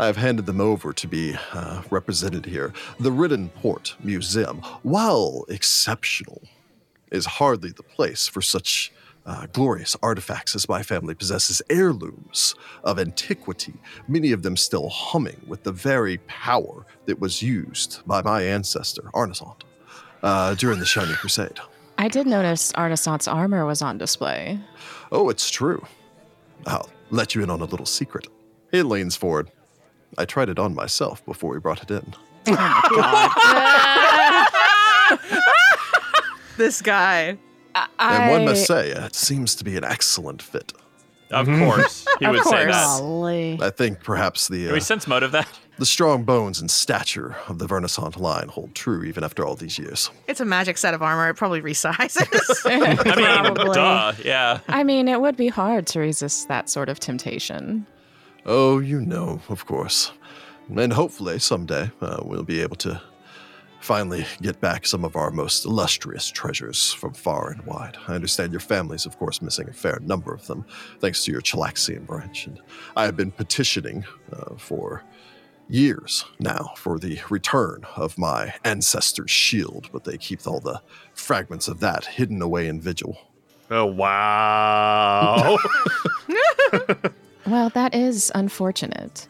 I 0.00 0.06
have 0.06 0.16
handed 0.16 0.46
them 0.46 0.60
over 0.60 0.92
to 0.92 1.06
be 1.06 1.36
uh, 1.52 1.82
represented 1.90 2.46
here. 2.46 2.72
The 2.98 3.12
Ridden 3.12 3.50
Port 3.50 3.94
Museum, 4.02 4.62
while 4.82 5.44
exceptional, 5.48 6.42
is 7.12 7.26
hardly 7.26 7.70
the 7.70 7.84
place 7.84 8.26
for 8.26 8.42
such 8.42 8.92
uh, 9.24 9.46
glorious 9.52 9.96
artifacts 10.02 10.56
as 10.56 10.68
my 10.68 10.82
family 10.82 11.14
possesses 11.14 11.62
heirlooms 11.70 12.56
of 12.82 12.98
antiquity, 12.98 13.74
many 14.08 14.32
of 14.32 14.42
them 14.42 14.56
still 14.56 14.88
humming 14.88 15.40
with 15.46 15.62
the 15.62 15.70
very 15.70 16.18
power 16.26 16.84
that 17.06 17.20
was 17.20 17.42
used 17.42 18.02
by 18.06 18.20
my 18.22 18.42
ancestor, 18.42 19.10
Arnisant, 19.14 19.62
uh, 20.24 20.54
during 20.54 20.80
the 20.80 20.86
Shining 20.86 21.14
Crusade. 21.14 21.60
I 22.02 22.08
did 22.08 22.26
notice 22.26 22.72
Arnisant's 22.72 23.28
armor 23.28 23.64
was 23.64 23.80
on 23.80 23.96
display. 23.96 24.58
Oh, 25.12 25.28
it's 25.28 25.48
true. 25.48 25.86
I'll 26.66 26.90
let 27.10 27.36
you 27.36 27.44
in 27.44 27.50
on 27.50 27.60
a 27.60 27.64
little 27.64 27.86
secret. 27.86 28.26
It 28.72 28.86
leans 28.86 29.14
forward. 29.14 29.52
I 30.18 30.24
tried 30.24 30.48
it 30.48 30.58
on 30.58 30.74
myself 30.74 31.24
before 31.24 31.52
we 31.52 31.60
brought 31.60 31.88
it 31.88 31.92
in. 31.92 32.14
This 36.56 36.82
guy. 36.82 37.38
And 37.98 38.30
one 38.30 38.44
must 38.46 38.66
say, 38.66 38.92
uh, 38.92 39.06
it 39.06 39.14
seems 39.14 39.54
to 39.54 39.64
be 39.64 39.76
an 39.76 39.84
excellent 39.84 40.42
fit. 40.42 40.72
Of 41.32 41.46
course, 41.46 42.06
he 42.18 42.26
Of 42.26 42.32
would 42.32 42.44
say 42.44 42.66
that. 42.66 42.70
Golly. 43.00 43.58
I 43.60 43.70
think 43.70 44.00
perhaps 44.02 44.48
the 44.48 44.62
Can 44.64 44.70
uh, 44.70 44.74
we 44.74 44.80
sense 44.80 45.06
motive 45.06 45.32
that? 45.32 45.48
the 45.78 45.86
strong 45.86 46.22
bones 46.24 46.60
and 46.60 46.70
stature 46.70 47.36
of 47.48 47.58
the 47.58 47.66
Vernissant 47.66 48.20
line 48.20 48.48
hold 48.48 48.74
true 48.74 49.02
even 49.04 49.24
after 49.24 49.44
all 49.44 49.54
these 49.56 49.78
years. 49.78 50.10
It's 50.28 50.40
a 50.40 50.44
magic 50.44 50.76
set 50.78 50.94
of 50.94 51.02
armor. 51.02 51.28
It 51.30 51.34
probably 51.34 51.62
resizes. 51.62 52.66
I 52.66 52.78
mean, 52.78 52.96
Probably. 52.96 53.74
duh, 53.74 54.12
yeah. 54.24 54.60
I 54.68 54.84
mean, 54.84 55.08
it 55.08 55.20
would 55.20 55.36
be 55.36 55.48
hard 55.48 55.86
to 55.88 56.00
resist 56.00 56.48
that 56.48 56.68
sort 56.68 56.88
of 56.88 57.00
temptation. 57.00 57.86
Oh, 58.44 58.78
you 58.80 59.00
know, 59.00 59.40
of 59.48 59.66
course. 59.66 60.12
And 60.76 60.92
hopefully 60.92 61.38
someday 61.38 61.90
uh, 62.00 62.20
we'll 62.22 62.44
be 62.44 62.60
able 62.60 62.76
to 62.76 63.00
finally 63.82 64.24
get 64.40 64.60
back 64.60 64.86
some 64.86 65.04
of 65.04 65.16
our 65.16 65.30
most 65.30 65.64
illustrious 65.64 66.30
treasures 66.30 66.92
from 66.92 67.12
far 67.12 67.50
and 67.50 67.62
wide. 67.66 67.96
I 68.08 68.14
understand 68.14 68.52
your 68.52 68.60
family's, 68.60 69.06
of 69.06 69.18
course, 69.18 69.42
missing 69.42 69.68
a 69.68 69.72
fair 69.72 69.98
number 70.00 70.32
of 70.32 70.46
them, 70.46 70.64
thanks 71.00 71.24
to 71.24 71.32
your 71.32 71.40
Chelaxian 71.40 72.06
branch. 72.06 72.46
And 72.46 72.60
I 72.96 73.04
have 73.04 73.16
been 73.16 73.30
petitioning 73.30 74.04
uh, 74.32 74.54
for 74.56 75.02
years 75.68 76.24
now 76.38 76.72
for 76.76 76.98
the 76.98 77.20
return 77.30 77.84
of 77.96 78.18
my 78.18 78.54
ancestor's 78.64 79.30
shield, 79.30 79.88
but 79.92 80.04
they 80.04 80.18
keep 80.18 80.46
all 80.46 80.60
the 80.60 80.80
fragments 81.14 81.68
of 81.68 81.80
that 81.80 82.04
hidden 82.04 82.42
away 82.42 82.68
in 82.68 82.80
Vigil. 82.80 83.18
Oh 83.70 83.86
wow! 83.86 85.56
Well, 87.46 87.70
that 87.70 87.94
is 87.94 88.30
unfortunate. 88.34 89.26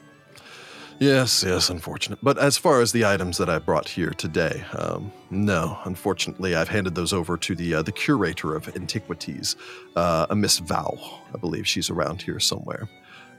Yes, 1.02 1.42
yes, 1.44 1.68
unfortunate. 1.68 2.20
But 2.22 2.38
as 2.38 2.56
far 2.56 2.80
as 2.80 2.92
the 2.92 3.04
items 3.04 3.36
that 3.38 3.50
I 3.50 3.58
brought 3.58 3.88
here 3.88 4.10
today, 4.10 4.62
um, 4.78 5.12
no, 5.30 5.76
unfortunately, 5.84 6.54
I've 6.54 6.68
handed 6.68 6.94
those 6.94 7.12
over 7.12 7.36
to 7.38 7.56
the 7.56 7.74
uh, 7.74 7.82
the 7.82 7.90
curator 7.90 8.54
of 8.54 8.68
antiquities, 8.76 9.56
uh, 9.96 10.26
a 10.30 10.36
Miss 10.36 10.60
Val. 10.60 11.20
I 11.34 11.38
believe 11.38 11.66
she's 11.66 11.90
around 11.90 12.22
here 12.22 12.38
somewhere. 12.38 12.88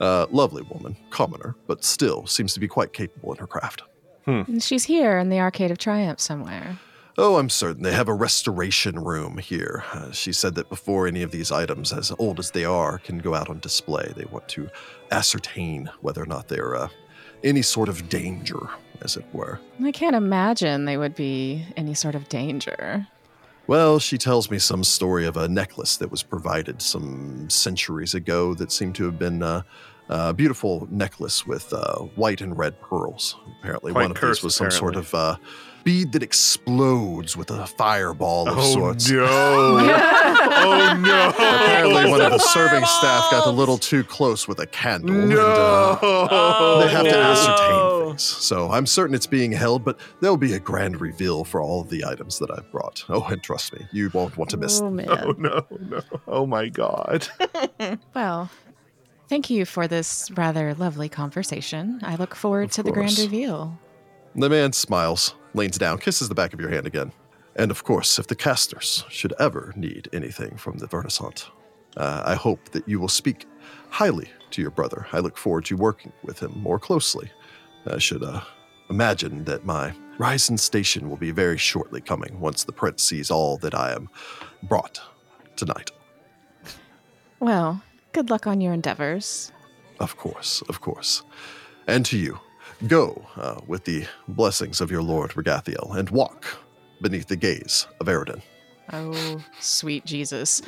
Uh, 0.02 0.26
lovely 0.30 0.64
woman, 0.64 0.98
commoner, 1.10 1.56
but 1.66 1.86
still 1.86 2.28
seems 2.28 2.54
to 2.54 2.60
be 2.60 2.68
quite 2.68 2.92
capable 2.92 3.32
in 3.32 3.38
her 3.38 3.48
craft. 3.48 3.84
And 4.26 4.62
She's 4.62 4.84
here 4.84 5.18
in 5.18 5.30
the 5.30 5.40
Arcade 5.40 5.72
of 5.72 5.78
Triumph 5.78 6.20
somewhere. 6.20 6.78
Oh, 7.18 7.38
I'm 7.38 7.50
certain 7.50 7.84
they 7.84 7.94
have 7.94 8.10
a 8.10 8.14
restoration 8.14 9.00
room 9.00 9.38
here. 9.38 9.86
Uh, 9.94 10.12
she 10.12 10.34
said 10.34 10.56
that 10.56 10.68
before 10.68 11.08
any 11.08 11.24
of 11.24 11.32
these 11.32 11.50
items, 11.50 11.94
as 11.94 12.12
old 12.20 12.40
as 12.40 12.52
they 12.52 12.66
are, 12.66 12.98
can 12.98 13.20
go 13.20 13.36
out 13.36 13.50
on 13.50 13.60
display, 13.60 14.12
they 14.18 14.26
want 14.26 14.50
to 14.50 14.70
ascertain 15.12 15.90
whether 16.02 16.22
or 16.22 16.26
not 16.26 16.50
they're 16.50 16.76
uh, 16.76 16.90
any 17.44 17.62
sort 17.62 17.90
of 17.90 18.10
danger, 18.10 18.70
as 19.02 19.18
it 19.18 19.26
were. 19.34 19.60
I 19.84 19.92
can't 19.92 20.16
imagine 20.16 20.86
they 20.86 20.98
would 20.98 21.16
be 21.16 21.66
any 21.76 21.94
sort 21.94 22.16
of 22.16 22.30
danger. 22.30 23.08
Well, 23.66 24.00
she 24.00 24.18
tells 24.18 24.52
me 24.52 24.60
some 24.60 24.84
story 24.84 25.26
of 25.26 25.38
a 25.38 25.48
necklace 25.48 25.96
that 25.98 26.12
was 26.12 26.22
provided 26.22 26.82
some 26.82 27.50
centuries 27.50 28.14
ago 28.14 28.54
that 28.56 28.72
seemed 28.72 28.96
to 28.96 29.06
have 29.06 29.18
been 29.18 29.42
uh, 29.42 29.62
a 30.10 30.34
beautiful 30.34 30.88
necklace 30.92 31.48
with 31.48 31.72
uh, 31.72 32.00
white 32.16 32.42
and 32.42 32.58
red 32.58 32.80
pearls. 32.82 33.38
Apparently, 33.60 33.94
Quite 33.94 34.02
one 34.02 34.12
of 34.12 34.18
cursed, 34.18 34.42
these 34.42 34.46
was 34.46 34.56
some 34.56 34.72
sort 34.72 34.96
of 34.96 35.14
uh, 35.16 35.38
bead 35.84 36.12
that 36.14 36.24
explodes 36.24 37.36
with 37.36 37.52
a 37.52 37.68
fireball 37.68 38.48
of 38.50 38.64
sorts. 38.64 39.10
oh 39.12 39.78
sorts. 39.78 39.88
no! 39.88 39.94
oh 40.56 41.02
no! 41.04 41.30
Apparently, 41.30 42.10
one 42.10 42.22
of 42.22 42.32
the 42.32 42.38
serving 42.40 42.86
staff 42.86 43.32
got 43.32 43.46
a 43.48 43.50
little 43.52 43.78
too 43.78 44.04
close 44.04 44.48
with 44.48 44.60
a 44.60 44.68
candle. 44.68 45.16
and, 45.16 45.34
uh, 45.34 46.00
No! 46.02 46.80
they 46.82 46.90
have 46.92 47.04
to 47.06 47.18
ascertain 47.18 48.08
things. 48.10 48.24
So 48.24 48.72
I'm 48.72 48.86
certain 48.86 49.16
it's 49.16 49.28
being 49.28 49.52
held, 49.52 49.84
but 49.84 50.00
there'll 50.22 50.38
be 50.38 50.54
a 50.54 50.60
grand 50.60 51.02
reveal 51.02 51.44
for 51.44 51.62
all 51.62 51.82
of 51.82 51.90
the 51.90 52.06
items 52.06 52.40
that 52.40 52.52
I've 52.52 52.70
brought. 52.72 53.04
Oh, 53.10 53.24
and 53.30 53.42
trust 53.42 53.74
me, 53.74 53.86
you 53.92 54.10
won't 54.14 54.38
want 54.38 54.50
to 54.52 54.58
miss 54.58 54.80
Oh, 54.82 54.86
them. 54.86 54.96
man. 54.98 55.08
Oh 55.10 55.32
no! 55.38 55.66
No! 55.80 56.02
Oh 56.28 56.46
my 56.46 56.70
god! 56.70 57.28
Well, 58.16 58.50
thank 59.28 59.50
you 59.50 59.66
for 59.66 59.88
this 59.88 60.30
rather 60.32 60.74
lovely 60.76 61.10
conversation. 61.10 62.00
I 62.04 62.16
look 62.16 62.36
forward 62.36 62.66
Of 62.66 62.72
to 62.72 62.84
the 62.84 62.92
grand 62.92 63.18
reveal. 63.20 63.78
The 64.36 64.50
man 64.50 64.72
smiles, 64.74 65.36
leans 65.54 65.78
down, 65.78 65.98
kisses 65.98 66.30
the 66.30 66.36
back 66.36 66.54
of 66.54 66.60
your 66.60 66.70
hand 66.70 66.88
again. 66.88 67.12
And 67.56 67.70
of 67.70 67.84
course, 67.84 68.18
if 68.18 68.28
the 68.28 68.36
casters 68.36 69.06
should 69.10 69.34
ever 69.40 69.74
need 69.76 70.10
anything 70.12 70.58
from 70.58 70.78
the 70.78 70.88
Vernissant, 70.88 71.50
uh, 71.98 72.24
I 72.26 72.36
hope 72.36 72.70
that 72.70 72.88
you 72.88 73.00
will 73.00 73.08
speak 73.10 73.46
highly 73.90 74.30
to 74.52 74.62
your 74.62 74.72
brother. 74.72 75.06
I 75.12 75.20
look 75.20 75.38
forward 75.38 75.66
to 75.66 75.76
working 75.78 76.12
with 76.24 76.40
him 76.40 76.54
more 76.56 76.80
closely. 76.80 77.32
I 77.86 78.00
should 78.00 78.24
uh, 78.24 78.42
imagine 78.90 79.44
that 79.46 79.66
my 79.66 79.94
rise 80.18 80.50
in 80.50 80.58
station 80.58 81.10
will 81.10 81.18
be 81.18 81.32
very 81.32 81.58
shortly 81.58 82.02
coming 82.02 82.40
once 82.40 82.64
the 82.64 82.72
prince 82.72 83.04
sees 83.04 83.30
all 83.30 83.58
that 83.58 83.76
I 83.76 83.94
am 83.94 84.10
brought 84.64 85.00
tonight. 85.56 85.92
Well, 87.40 87.84
good 88.14 88.30
luck 88.30 88.48
on 88.48 88.62
your 88.62 88.74
endeavors. 88.74 89.52
Of 90.00 90.18
course, 90.18 90.64
of 90.70 90.82
course. 90.82 91.24
And 91.88 92.06
to 92.08 92.18
you, 92.18 92.40
go 92.88 93.26
uh, 93.38 93.60
with 93.68 93.86
the 93.86 94.06
blessings 94.28 94.82
of 94.82 94.92
your 94.92 95.02
lord 95.02 95.32
Ragathiel 95.32 95.96
and 95.98 96.10
walk 96.10 96.46
beneath 97.02 97.28
the 97.28 97.36
gaze 97.36 97.88
of 98.00 98.08
Aroden. 98.08 98.42
Oh, 98.92 99.42
sweet 99.60 100.06
Jesus. 100.06 100.62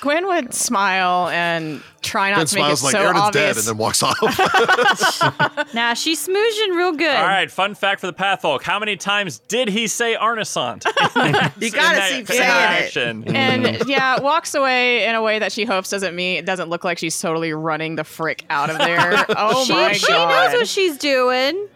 Gwen 0.00 0.26
would 0.26 0.52
smile 0.52 1.28
and 1.30 1.82
try 2.02 2.30
not 2.30 2.36
Ben 2.38 2.46
to 2.46 2.54
make 2.56 2.64
it 2.72 2.76
smiles 2.76 2.84
like 2.84 2.92
so 2.92 2.98
Eridan's 2.98 3.18
obvious. 3.20 3.32
dead 3.32 3.56
and 3.56 3.66
then 3.66 3.78
walks 3.78 4.02
off. 4.02 4.18
Nah, 5.74 5.94
she's 5.94 6.24
smoozing 6.28 6.76
real 6.76 6.92
good. 6.92 7.08
All 7.16 7.26
right, 7.26 7.50
fun 7.50 7.74
fact 7.74 8.00
for 8.00 8.06
the 8.06 8.12
Pathfolk. 8.12 8.62
How 8.62 8.78
many 8.78 8.96
times 8.96 9.38
did 9.40 9.68
he 9.68 9.86
say 9.86 10.14
Arnisant? 10.14 10.84
You 11.60 11.70
gotta 11.70 12.14
keep 12.14 12.26
saying 12.28 12.40
it. 12.42 12.44
action. 12.44 13.34
and 13.36 13.88
yeah, 13.88 14.20
walks 14.20 14.54
away 14.54 15.06
in 15.06 15.14
a 15.14 15.22
way 15.22 15.38
that 15.38 15.50
she 15.50 15.64
hopes 15.64 15.88
doesn't 15.90 16.14
mean 16.14 16.36
it 16.36 16.46
doesn't 16.46 16.68
look 16.68 16.84
like 16.84 16.98
she's 16.98 17.18
totally 17.18 17.52
running 17.54 17.96
the 17.96 18.04
frick 18.04 18.44
out 18.50 18.70
of 18.70 18.78
there. 18.78 19.24
Oh 19.30 19.64
she, 19.64 19.72
my 19.72 19.88
god. 19.88 19.96
she 19.96 20.12
knows 20.12 20.52
what 20.52 20.68
she's 20.68 20.98
doing. 20.98 21.66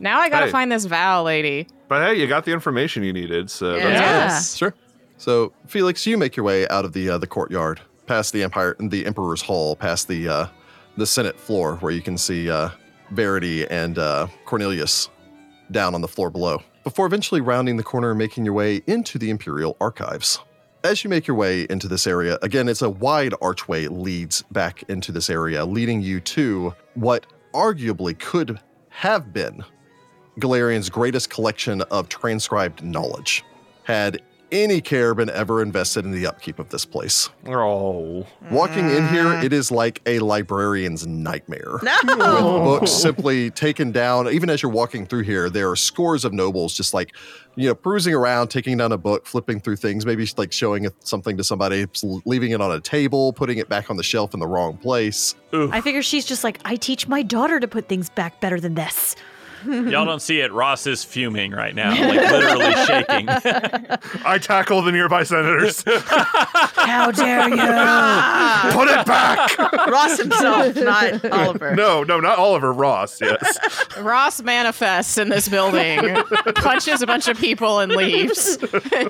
now 0.00 0.18
I 0.18 0.28
gotta 0.30 0.46
Hey. 0.46 0.52
find 0.52 0.72
this 0.72 0.86
Val 0.86 1.22
lady. 1.24 1.66
But 1.88 2.06
hey, 2.06 2.20
you 2.20 2.26
got 2.26 2.44
the 2.44 2.52
information 2.52 3.02
you 3.02 3.12
needed, 3.12 3.50
so 3.50 3.80
that's 3.80 3.82
Yeah. 3.82 4.40
sure. 4.40 4.74
So, 5.16 5.52
Felix, 5.66 6.06
you 6.06 6.16
make 6.18 6.36
your 6.36 6.44
way 6.44 6.68
out 6.68 6.84
of 6.84 6.92
the 6.92 7.10
uh, 7.10 7.18
the 7.18 7.26
courtyard, 7.26 7.80
past 8.06 8.32
the 8.32 8.42
empire, 8.42 8.76
the 8.78 9.04
Emperor's 9.06 9.42
Hall, 9.42 9.74
past 9.74 10.06
the 10.06 10.28
uh, 10.28 10.46
the 10.96 11.06
Senate 11.06 11.40
floor, 11.40 11.76
where 11.76 11.90
you 11.92 12.02
can 12.02 12.18
see 12.18 12.50
uh, 12.50 12.68
Verity 13.10 13.66
and 13.68 13.98
uh, 13.98 14.26
Cornelius 14.44 15.08
down 15.70 15.94
on 15.94 16.00
the 16.02 16.08
floor 16.08 16.30
below. 16.30 16.62
Before 16.84 17.06
eventually 17.06 17.40
rounding 17.40 17.76
the 17.76 17.82
corner 17.82 18.10
and 18.10 18.18
making 18.18 18.44
your 18.44 18.54
way 18.54 18.82
into 18.86 19.18
the 19.18 19.30
Imperial 19.30 19.76
Archives. 19.80 20.38
As 20.84 21.02
you 21.02 21.10
make 21.10 21.26
your 21.26 21.36
way 21.36 21.66
into 21.68 21.88
this 21.88 22.06
area, 22.06 22.38
again, 22.40 22.68
it's 22.68 22.82
a 22.82 22.88
wide 22.88 23.34
archway 23.42 23.88
leads 23.88 24.42
back 24.52 24.84
into 24.84 25.10
this 25.10 25.28
area, 25.28 25.64
leading 25.64 26.00
you 26.00 26.20
to 26.20 26.72
what 26.94 27.26
arguably 27.52 28.16
could 28.18 28.60
have 28.90 29.32
been 29.32 29.64
Golarion's 30.38 30.90
greatest 30.90 31.30
collection 31.30 31.82
of 31.82 32.08
transcribed 32.08 32.82
knowledge. 32.82 33.44
Had 33.84 34.22
any 34.50 34.80
care 34.80 35.14
been 35.14 35.30
ever 35.30 35.62
invested 35.62 36.04
in 36.04 36.10
the 36.10 36.26
upkeep 36.26 36.58
of 36.58 36.70
this 36.70 36.84
place? 36.84 37.28
Oh. 37.46 38.26
Walking 38.50 38.90
in 38.90 39.02
mm. 39.02 39.10
here, 39.10 39.32
it 39.44 39.52
is 39.52 39.70
like 39.70 40.00
a 40.06 40.18
librarian's 40.20 41.06
nightmare. 41.06 41.72
With 41.82 41.82
No. 42.04 42.62
books 42.64 42.90
simply 42.90 43.50
taken 43.50 43.92
down. 43.92 44.28
Even 44.28 44.48
as 44.50 44.62
you're 44.62 44.72
walking 44.72 45.06
through 45.06 45.24
here, 45.24 45.50
there 45.50 45.70
are 45.70 45.76
scores 45.76 46.24
of 46.24 46.32
nobles 46.32 46.74
just 46.74 46.94
like, 46.94 47.14
you 47.56 47.68
know, 47.68 47.74
perusing 47.74 48.14
around, 48.14 48.48
taking 48.48 48.78
down 48.78 48.92
a 48.92 48.98
book, 48.98 49.26
flipping 49.26 49.60
through 49.60 49.76
things, 49.76 50.06
maybe 50.06 50.26
like 50.36 50.52
showing 50.52 50.88
something 51.00 51.36
to 51.36 51.44
somebody, 51.44 51.86
leaving 52.24 52.52
it 52.52 52.60
on 52.60 52.72
a 52.72 52.80
table, 52.80 53.32
putting 53.32 53.58
it 53.58 53.68
back 53.68 53.90
on 53.90 53.96
the 53.96 54.02
shelf 54.02 54.32
in 54.34 54.40
the 54.40 54.46
wrong 54.46 54.76
place. 54.76 55.34
I 55.52 55.80
figure 55.80 56.02
she's 56.02 56.24
just 56.24 56.44
like, 56.44 56.58
I 56.64 56.76
teach 56.76 57.08
my 57.08 57.22
daughter 57.22 57.60
to 57.60 57.68
put 57.68 57.88
things 57.88 58.08
back 58.08 58.40
better 58.40 58.60
than 58.60 58.74
this. 58.74 59.16
Y'all 59.66 60.04
don't 60.04 60.22
see 60.22 60.40
it. 60.40 60.52
Ross 60.52 60.86
is 60.86 61.04
fuming 61.04 61.52
right 61.52 61.74
now, 61.74 61.90
like 61.90 62.30
literally 62.30 62.72
shaking. 62.86 63.28
I 64.24 64.38
tackle 64.40 64.82
the 64.82 64.92
nearby 64.92 65.22
senators. 65.22 65.82
How 65.88 67.10
dare 67.10 67.48
you? 67.48 68.72
Put 68.72 68.88
it 68.88 69.06
back. 69.06 69.58
Ross 69.88 70.18
himself, 70.18 70.76
not 70.76 71.24
Oliver. 71.32 71.74
no, 71.74 72.02
no, 72.04 72.20
not 72.20 72.38
Oliver 72.38 72.72
Ross. 72.72 73.20
Yes. 73.20 73.58
Ross 73.98 74.42
manifests 74.42 75.18
in 75.18 75.28
this 75.28 75.48
building, 75.48 76.16
punches 76.56 77.02
a 77.02 77.06
bunch 77.06 77.28
of 77.28 77.38
people, 77.38 77.80
and 77.80 77.92
leaves. 77.92 78.58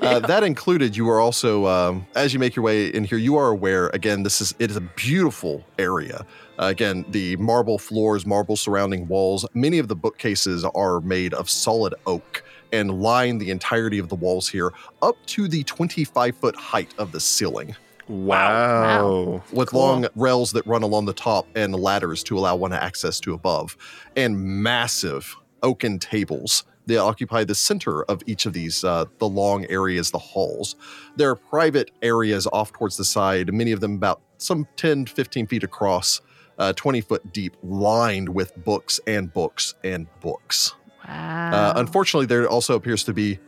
Uh, 0.01 0.19
that 0.19 0.43
included, 0.43 0.95
you 0.95 1.09
are 1.09 1.19
also, 1.19 1.65
um, 1.67 2.05
as 2.15 2.33
you 2.33 2.39
make 2.39 2.55
your 2.55 2.63
way 2.63 2.87
in 2.87 3.03
here, 3.03 3.17
you 3.17 3.35
are 3.37 3.49
aware. 3.49 3.87
Again, 3.89 4.23
this 4.23 4.41
is 4.41 4.55
it 4.59 4.69
is 4.71 4.77
a 4.77 4.81
beautiful 4.81 5.63
area. 5.77 6.25
Uh, 6.59 6.65
again, 6.67 7.05
the 7.09 7.37
marble 7.37 7.79
floors, 7.79 8.25
marble 8.25 8.57
surrounding 8.57 9.07
walls. 9.07 9.45
Many 9.53 9.79
of 9.79 9.87
the 9.87 9.95
bookcases 9.95 10.65
are 10.65 10.99
made 11.01 11.33
of 11.33 11.49
solid 11.49 11.95
oak 12.05 12.43
and 12.73 13.01
line 13.01 13.37
the 13.37 13.49
entirety 13.49 13.97
of 13.97 14.09
the 14.09 14.15
walls 14.15 14.47
here 14.49 14.71
up 15.01 15.15
to 15.27 15.47
the 15.47 15.63
25 15.63 16.35
foot 16.35 16.55
height 16.55 16.93
of 16.97 17.11
the 17.13 17.19
ceiling, 17.19 17.75
Wow. 18.09 19.41
with 19.53 19.71
long 19.73 20.07
rails 20.15 20.51
that 20.51 20.67
run 20.67 20.83
along 20.83 21.05
the 21.05 21.13
top 21.13 21.47
and 21.55 21.73
ladders 21.73 22.23
to 22.23 22.37
allow 22.37 22.55
one 22.57 22.73
access 22.73 23.19
to 23.21 23.33
above, 23.33 23.77
and 24.17 24.37
massive 24.39 25.35
oaken 25.63 25.97
tables. 25.97 26.63
They 26.85 26.97
occupy 26.97 27.43
the 27.43 27.55
center 27.55 28.03
of 28.03 28.21
each 28.25 28.45
of 28.45 28.53
these, 28.53 28.83
uh, 28.83 29.05
the 29.19 29.29
long 29.29 29.65
areas, 29.67 30.11
the 30.11 30.17
halls. 30.19 30.75
There 31.15 31.29
are 31.29 31.35
private 31.35 31.91
areas 32.01 32.47
off 32.51 32.73
towards 32.73 32.97
the 32.97 33.05
side, 33.05 33.53
many 33.53 33.71
of 33.71 33.79
them 33.79 33.93
about 33.95 34.21
some 34.37 34.67
10, 34.75 35.05
15 35.05 35.47
feet 35.47 35.63
across, 35.63 36.21
uh, 36.59 36.73
20 36.73 37.01
foot 37.01 37.33
deep, 37.33 37.57
lined 37.63 38.29
with 38.29 38.55
books 38.63 38.99
and 39.07 39.33
books 39.33 39.73
and 39.83 40.07
books. 40.19 40.75
Wow. 41.07 41.51
Uh, 41.51 41.73
unfortunately, 41.77 42.27
there 42.27 42.47
also 42.47 42.75
appears 42.75 43.03
to 43.05 43.13
be 43.13 43.39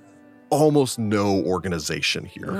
almost 0.52 1.00
no 1.00 1.42
organization 1.46 2.26
here. 2.26 2.52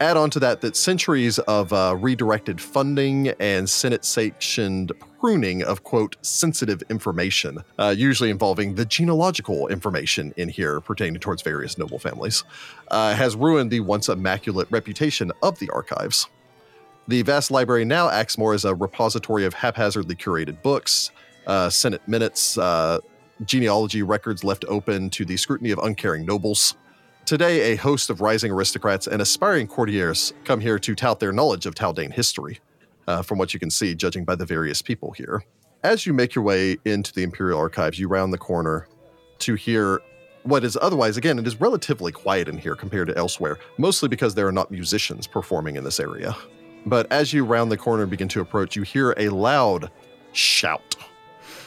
Add 0.00 0.16
on 0.16 0.30
to 0.30 0.40
that 0.40 0.62
that 0.62 0.74
centuries 0.74 1.38
of 1.40 1.72
uh, 1.72 1.96
redirected 1.98 2.60
funding 2.60 3.28
and 3.38 3.68
Senate 3.68 4.04
sanctioned 4.04 4.90
pruning 5.20 5.62
of 5.62 5.84
quote 5.84 6.16
sensitive 6.22 6.82
information, 6.90 7.58
uh, 7.78 7.94
usually 7.96 8.30
involving 8.30 8.74
the 8.74 8.84
genealogical 8.84 9.68
information 9.68 10.32
in 10.36 10.48
here 10.48 10.80
pertaining 10.80 11.20
towards 11.20 11.42
various 11.42 11.78
noble 11.78 11.98
families, 11.98 12.42
uh, 12.88 13.14
has 13.14 13.36
ruined 13.36 13.70
the 13.70 13.80
once 13.80 14.08
immaculate 14.08 14.66
reputation 14.70 15.30
of 15.42 15.58
the 15.58 15.70
archives. 15.70 16.28
The 17.06 17.20
vast 17.20 17.50
library 17.50 17.84
now 17.84 18.08
acts 18.08 18.38
more 18.38 18.54
as 18.54 18.64
a 18.64 18.74
repository 18.74 19.44
of 19.44 19.52
haphazardly 19.52 20.14
curated 20.14 20.62
books, 20.62 21.10
uh, 21.46 21.68
Senate 21.68 22.00
minutes, 22.08 22.56
uh, 22.56 23.00
genealogy 23.44 24.02
records 24.02 24.42
left 24.42 24.64
open 24.68 25.10
to 25.10 25.26
the 25.26 25.36
scrutiny 25.36 25.70
of 25.70 25.78
uncaring 25.80 26.24
nobles. 26.24 26.76
Today, 27.26 27.72
a 27.72 27.76
host 27.76 28.08
of 28.08 28.22
rising 28.22 28.50
aristocrats 28.50 29.06
and 29.06 29.20
aspiring 29.20 29.66
courtiers 29.66 30.32
come 30.44 30.60
here 30.60 30.78
to 30.78 30.94
tout 30.94 31.20
their 31.20 31.32
knowledge 31.32 31.66
of 31.66 31.74
Taldane 31.74 32.10
history, 32.10 32.60
uh, 33.06 33.20
from 33.20 33.36
what 33.36 33.52
you 33.52 33.60
can 33.60 33.70
see, 33.70 33.94
judging 33.94 34.24
by 34.24 34.34
the 34.34 34.46
various 34.46 34.80
people 34.80 35.12
here. 35.12 35.44
As 35.82 36.06
you 36.06 36.14
make 36.14 36.34
your 36.34 36.44
way 36.44 36.78
into 36.86 37.12
the 37.12 37.22
Imperial 37.22 37.58
Archives, 37.58 37.98
you 37.98 38.08
round 38.08 38.32
the 38.32 38.38
corner 38.38 38.88
to 39.40 39.54
hear 39.54 40.00
what 40.44 40.64
is 40.64 40.78
otherwise, 40.80 41.18
again, 41.18 41.38
it 41.38 41.46
is 41.46 41.60
relatively 41.60 42.12
quiet 42.12 42.48
in 42.48 42.56
here 42.56 42.74
compared 42.74 43.08
to 43.08 43.16
elsewhere, 43.18 43.58
mostly 43.76 44.08
because 44.08 44.34
there 44.34 44.46
are 44.46 44.52
not 44.52 44.70
musicians 44.70 45.26
performing 45.26 45.76
in 45.76 45.84
this 45.84 46.00
area. 46.00 46.34
But 46.86 47.10
as 47.10 47.32
you 47.32 47.44
round 47.44 47.70
the 47.70 47.76
corner 47.76 48.02
and 48.02 48.10
begin 48.10 48.28
to 48.28 48.40
approach, 48.40 48.76
you 48.76 48.82
hear 48.82 49.14
a 49.16 49.28
loud 49.28 49.90
shout, 50.32 50.96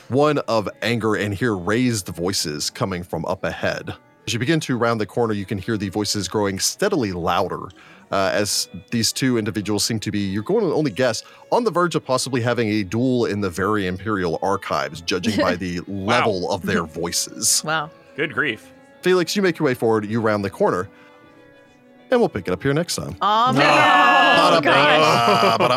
one 0.09 0.37
of 0.39 0.69
anger, 0.81 1.15
and 1.15 1.33
hear 1.33 1.55
raised 1.55 2.07
voices 2.09 2.69
coming 2.69 3.03
from 3.03 3.25
up 3.25 3.43
ahead. 3.43 3.93
As 4.27 4.33
you 4.33 4.39
begin 4.39 4.59
to 4.61 4.77
round 4.77 4.99
the 4.99 5.05
corner, 5.05 5.33
you 5.33 5.45
can 5.45 5.57
hear 5.57 5.77
the 5.77 5.89
voices 5.89 6.27
growing 6.27 6.59
steadily 6.59 7.13
louder 7.13 7.69
uh, 8.11 8.31
as 8.33 8.69
these 8.91 9.11
two 9.11 9.37
individuals 9.37 9.83
seem 9.83 9.99
to 9.99 10.11
be, 10.11 10.19
you're 10.19 10.43
going 10.43 10.61
to 10.61 10.73
only 10.73 10.91
guess, 10.91 11.23
on 11.51 11.63
the 11.63 11.71
verge 11.71 11.95
of 11.95 12.05
possibly 12.05 12.41
having 12.41 12.69
a 12.69 12.83
duel 12.83 13.25
in 13.25 13.41
the 13.41 13.49
very 13.49 13.87
Imperial 13.87 14.39
archives, 14.41 15.01
judging 15.01 15.39
by 15.39 15.55
the 15.57 15.81
level 15.87 16.51
of 16.51 16.65
their 16.65 16.83
voices. 16.83 17.63
Wow. 17.63 17.89
Good 18.15 18.33
grief. 18.33 18.71
Felix, 19.01 19.35
you 19.35 19.41
make 19.41 19.59
your 19.59 19.65
way 19.65 19.73
forward, 19.73 20.05
you 20.05 20.21
round 20.21 20.43
the 20.43 20.49
corner, 20.49 20.89
and 22.11 22.19
we'll 22.19 22.29
pick 22.29 22.47
it 22.47 22.51
up 22.51 22.61
here 22.63 22.73
next 22.73 22.95
time. 22.95 23.15
Oh, 23.21 23.53
man. 23.53 24.61
Ba-da-ba, 24.61 25.73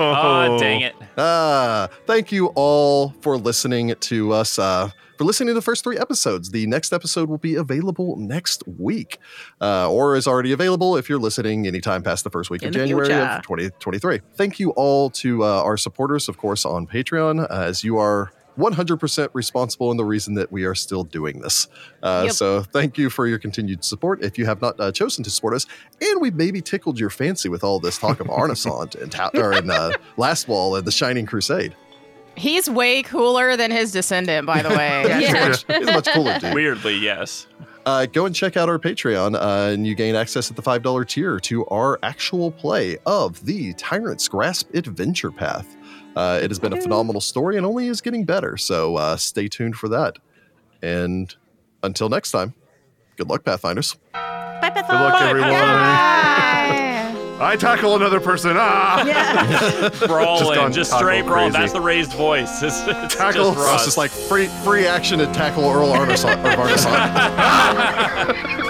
Oh, 0.52 0.59
dang 0.59 0.81
it. 0.82 0.94
Ah, 1.19 1.89
thank 2.07 2.32
you 2.32 2.47
all 2.55 3.11
for 3.20 3.36
listening 3.36 3.94
to 3.98 4.32
us. 4.32 4.59
Uh, 4.59 4.90
for 5.19 5.24
listening 5.24 5.48
to 5.48 5.55
the 5.55 5.61
first 5.61 5.85
three 5.85 5.98
episodes. 5.98 6.51
The 6.51 6.66
next 6.66 6.94
episode 6.94 7.28
will 7.28 7.36
be 7.36 7.55
available 7.55 8.16
next 8.16 8.62
week, 8.66 9.19
uh, 9.61 9.90
or 9.90 10.16
is 10.16 10.27
already 10.27 10.51
available 10.52 10.97
if 10.97 11.11
you're 11.11 11.19
listening 11.19 11.66
anytime 11.66 12.02
past 12.02 12.24
the 12.24 12.31
first 12.31 12.48
week 12.48 12.62
In 12.62 12.69
of 12.69 12.74
January 12.74 13.05
future. 13.07 13.20
of 13.20 13.43
2023. 13.43 14.20
Thank 14.35 14.59
you 14.59 14.70
all 14.70 15.11
to 15.11 15.44
uh, 15.44 15.62
our 15.62 15.77
supporters, 15.77 16.27
of 16.31 16.39
course, 16.39 16.65
on 16.65 16.86
Patreon, 16.86 17.43
uh, 17.43 17.47
as 17.51 17.85
you 17.85 17.98
are 17.98 18.32
100% 18.59 19.28
responsible 19.32 19.90
in 19.90 19.97
the 19.97 20.05
reason 20.05 20.35
that 20.35 20.51
we 20.52 20.64
are 20.64 20.74
still 20.74 21.05
doing 21.05 21.40
this. 21.40 21.68
Uh, 22.02 22.22
Yep. 22.27 22.32
So 22.35 22.62
thank 22.62 22.98
you 22.98 23.10
for 23.10 23.27
your 23.27 23.39
continued 23.39 23.85
support. 23.85 24.22
If 24.22 24.39
you 24.39 24.47
have 24.47 24.60
not 24.60 24.78
uh, 24.81 24.93
chosen 24.93 25.24
to 25.24 25.31
support 25.31 25.55
us, 25.55 25.66
and 26.01 26.20
we've 26.20 26.35
maybe 26.35 26.60
tickled 26.60 26.98
your 26.98 27.10
fancy 27.10 27.48
with 27.48 27.64
all 27.64 27.81
this 27.81 27.98
talk 27.98 28.20
of 28.20 28.27
Arnisant 28.31 28.94
and, 29.01 29.10
ta- 29.12 29.31
or, 29.35 29.52
and 29.52 29.70
uh, 29.70 29.93
Last 30.16 30.48
Wall 30.48 30.77
and 30.77 30.86
the 30.86 30.93
Shining 30.93 31.27
Crusade. 31.27 31.74
He's 32.36 32.70
way 32.70 33.02
cooler 33.02 33.56
than 33.56 33.70
his 33.70 33.93
descendant, 33.93 34.47
by 34.47 34.62
the 34.62 34.70
way. 34.70 35.05
Yeah. 35.09 35.18
He's 35.48 35.66
much, 35.68 35.77
he's 35.78 35.86
much 35.86 36.06
cooler, 36.09 36.39
dude. 36.39 36.55
Weirdly, 36.55 36.97
yes. 36.97 37.47
uh, 37.86 38.06
go 38.06 38.24
and 38.27 38.35
check 38.35 38.56
out 38.56 38.68
our 38.68 38.78
Patreon, 38.78 39.35
uh, 39.35 39.72
and 39.72 39.86
you 39.86 39.94
gain 39.94 40.14
access 40.14 40.48
at 40.51 40.56
the 40.56 40.62
five 40.62 40.82
dollar 40.82 41.05
tier 41.05 41.39
to 41.40 41.66
our 41.66 41.98
actual 42.02 42.51
play 42.51 42.97
of 43.06 43.44
the 43.44 43.72
Tyrant's 43.74 44.28
Grasp 44.28 44.72
Adventure 44.74 45.31
Path. 45.31 45.77
Uh, 46.21 46.39
it 46.43 46.51
has 46.51 46.59
been 46.59 46.75
a 46.75 46.81
phenomenal 46.81 47.19
story 47.21 47.57
and 47.57 47.65
only 47.65 47.87
is 47.87 48.03
getting 48.03 48.25
better. 48.25 48.59
So 48.59 48.97
uh, 48.97 49.17
stay 49.17 49.49
tuned 49.49 49.75
for 49.77 49.89
that. 49.89 50.19
And 50.83 51.35
until 51.83 52.11
next 52.11 52.31
time, 52.31 52.53
good 53.17 53.31
luck, 53.31 53.43
Pathfinders. 53.43 53.95
Bye, 54.13 54.71
Beth. 54.75 54.87
Good 54.87 54.93
luck, 54.93 55.23
everyone. 55.23 55.51
Bye. 55.51 56.77
I 57.43 57.57
tackle 57.57 57.97
another 57.97 58.21
person. 58.21 58.53
Ah! 58.55 59.91
Brawling, 60.07 60.57
gone 60.57 60.73
just, 60.75 60.93
straight 60.95 61.25
brawl. 61.25 61.45
crazy. 61.49 61.53
That's 61.59 61.73
the 61.73 61.81
raised 61.81 62.13
voice. 62.13 62.63
It's, 62.71 62.87
it's 62.87 63.15
Tackle. 63.17 63.55
just 63.55 63.59
It's 63.59 63.67
Ross. 63.67 63.85
just 63.87 63.97
like 63.97 64.11
free 64.11 64.49
free 64.63 64.87
action 64.87 65.21
to 65.21 65.27
tackle 65.33 65.65
Earl 65.65 65.89
Arneson. 65.89 66.37
or 68.69 68.70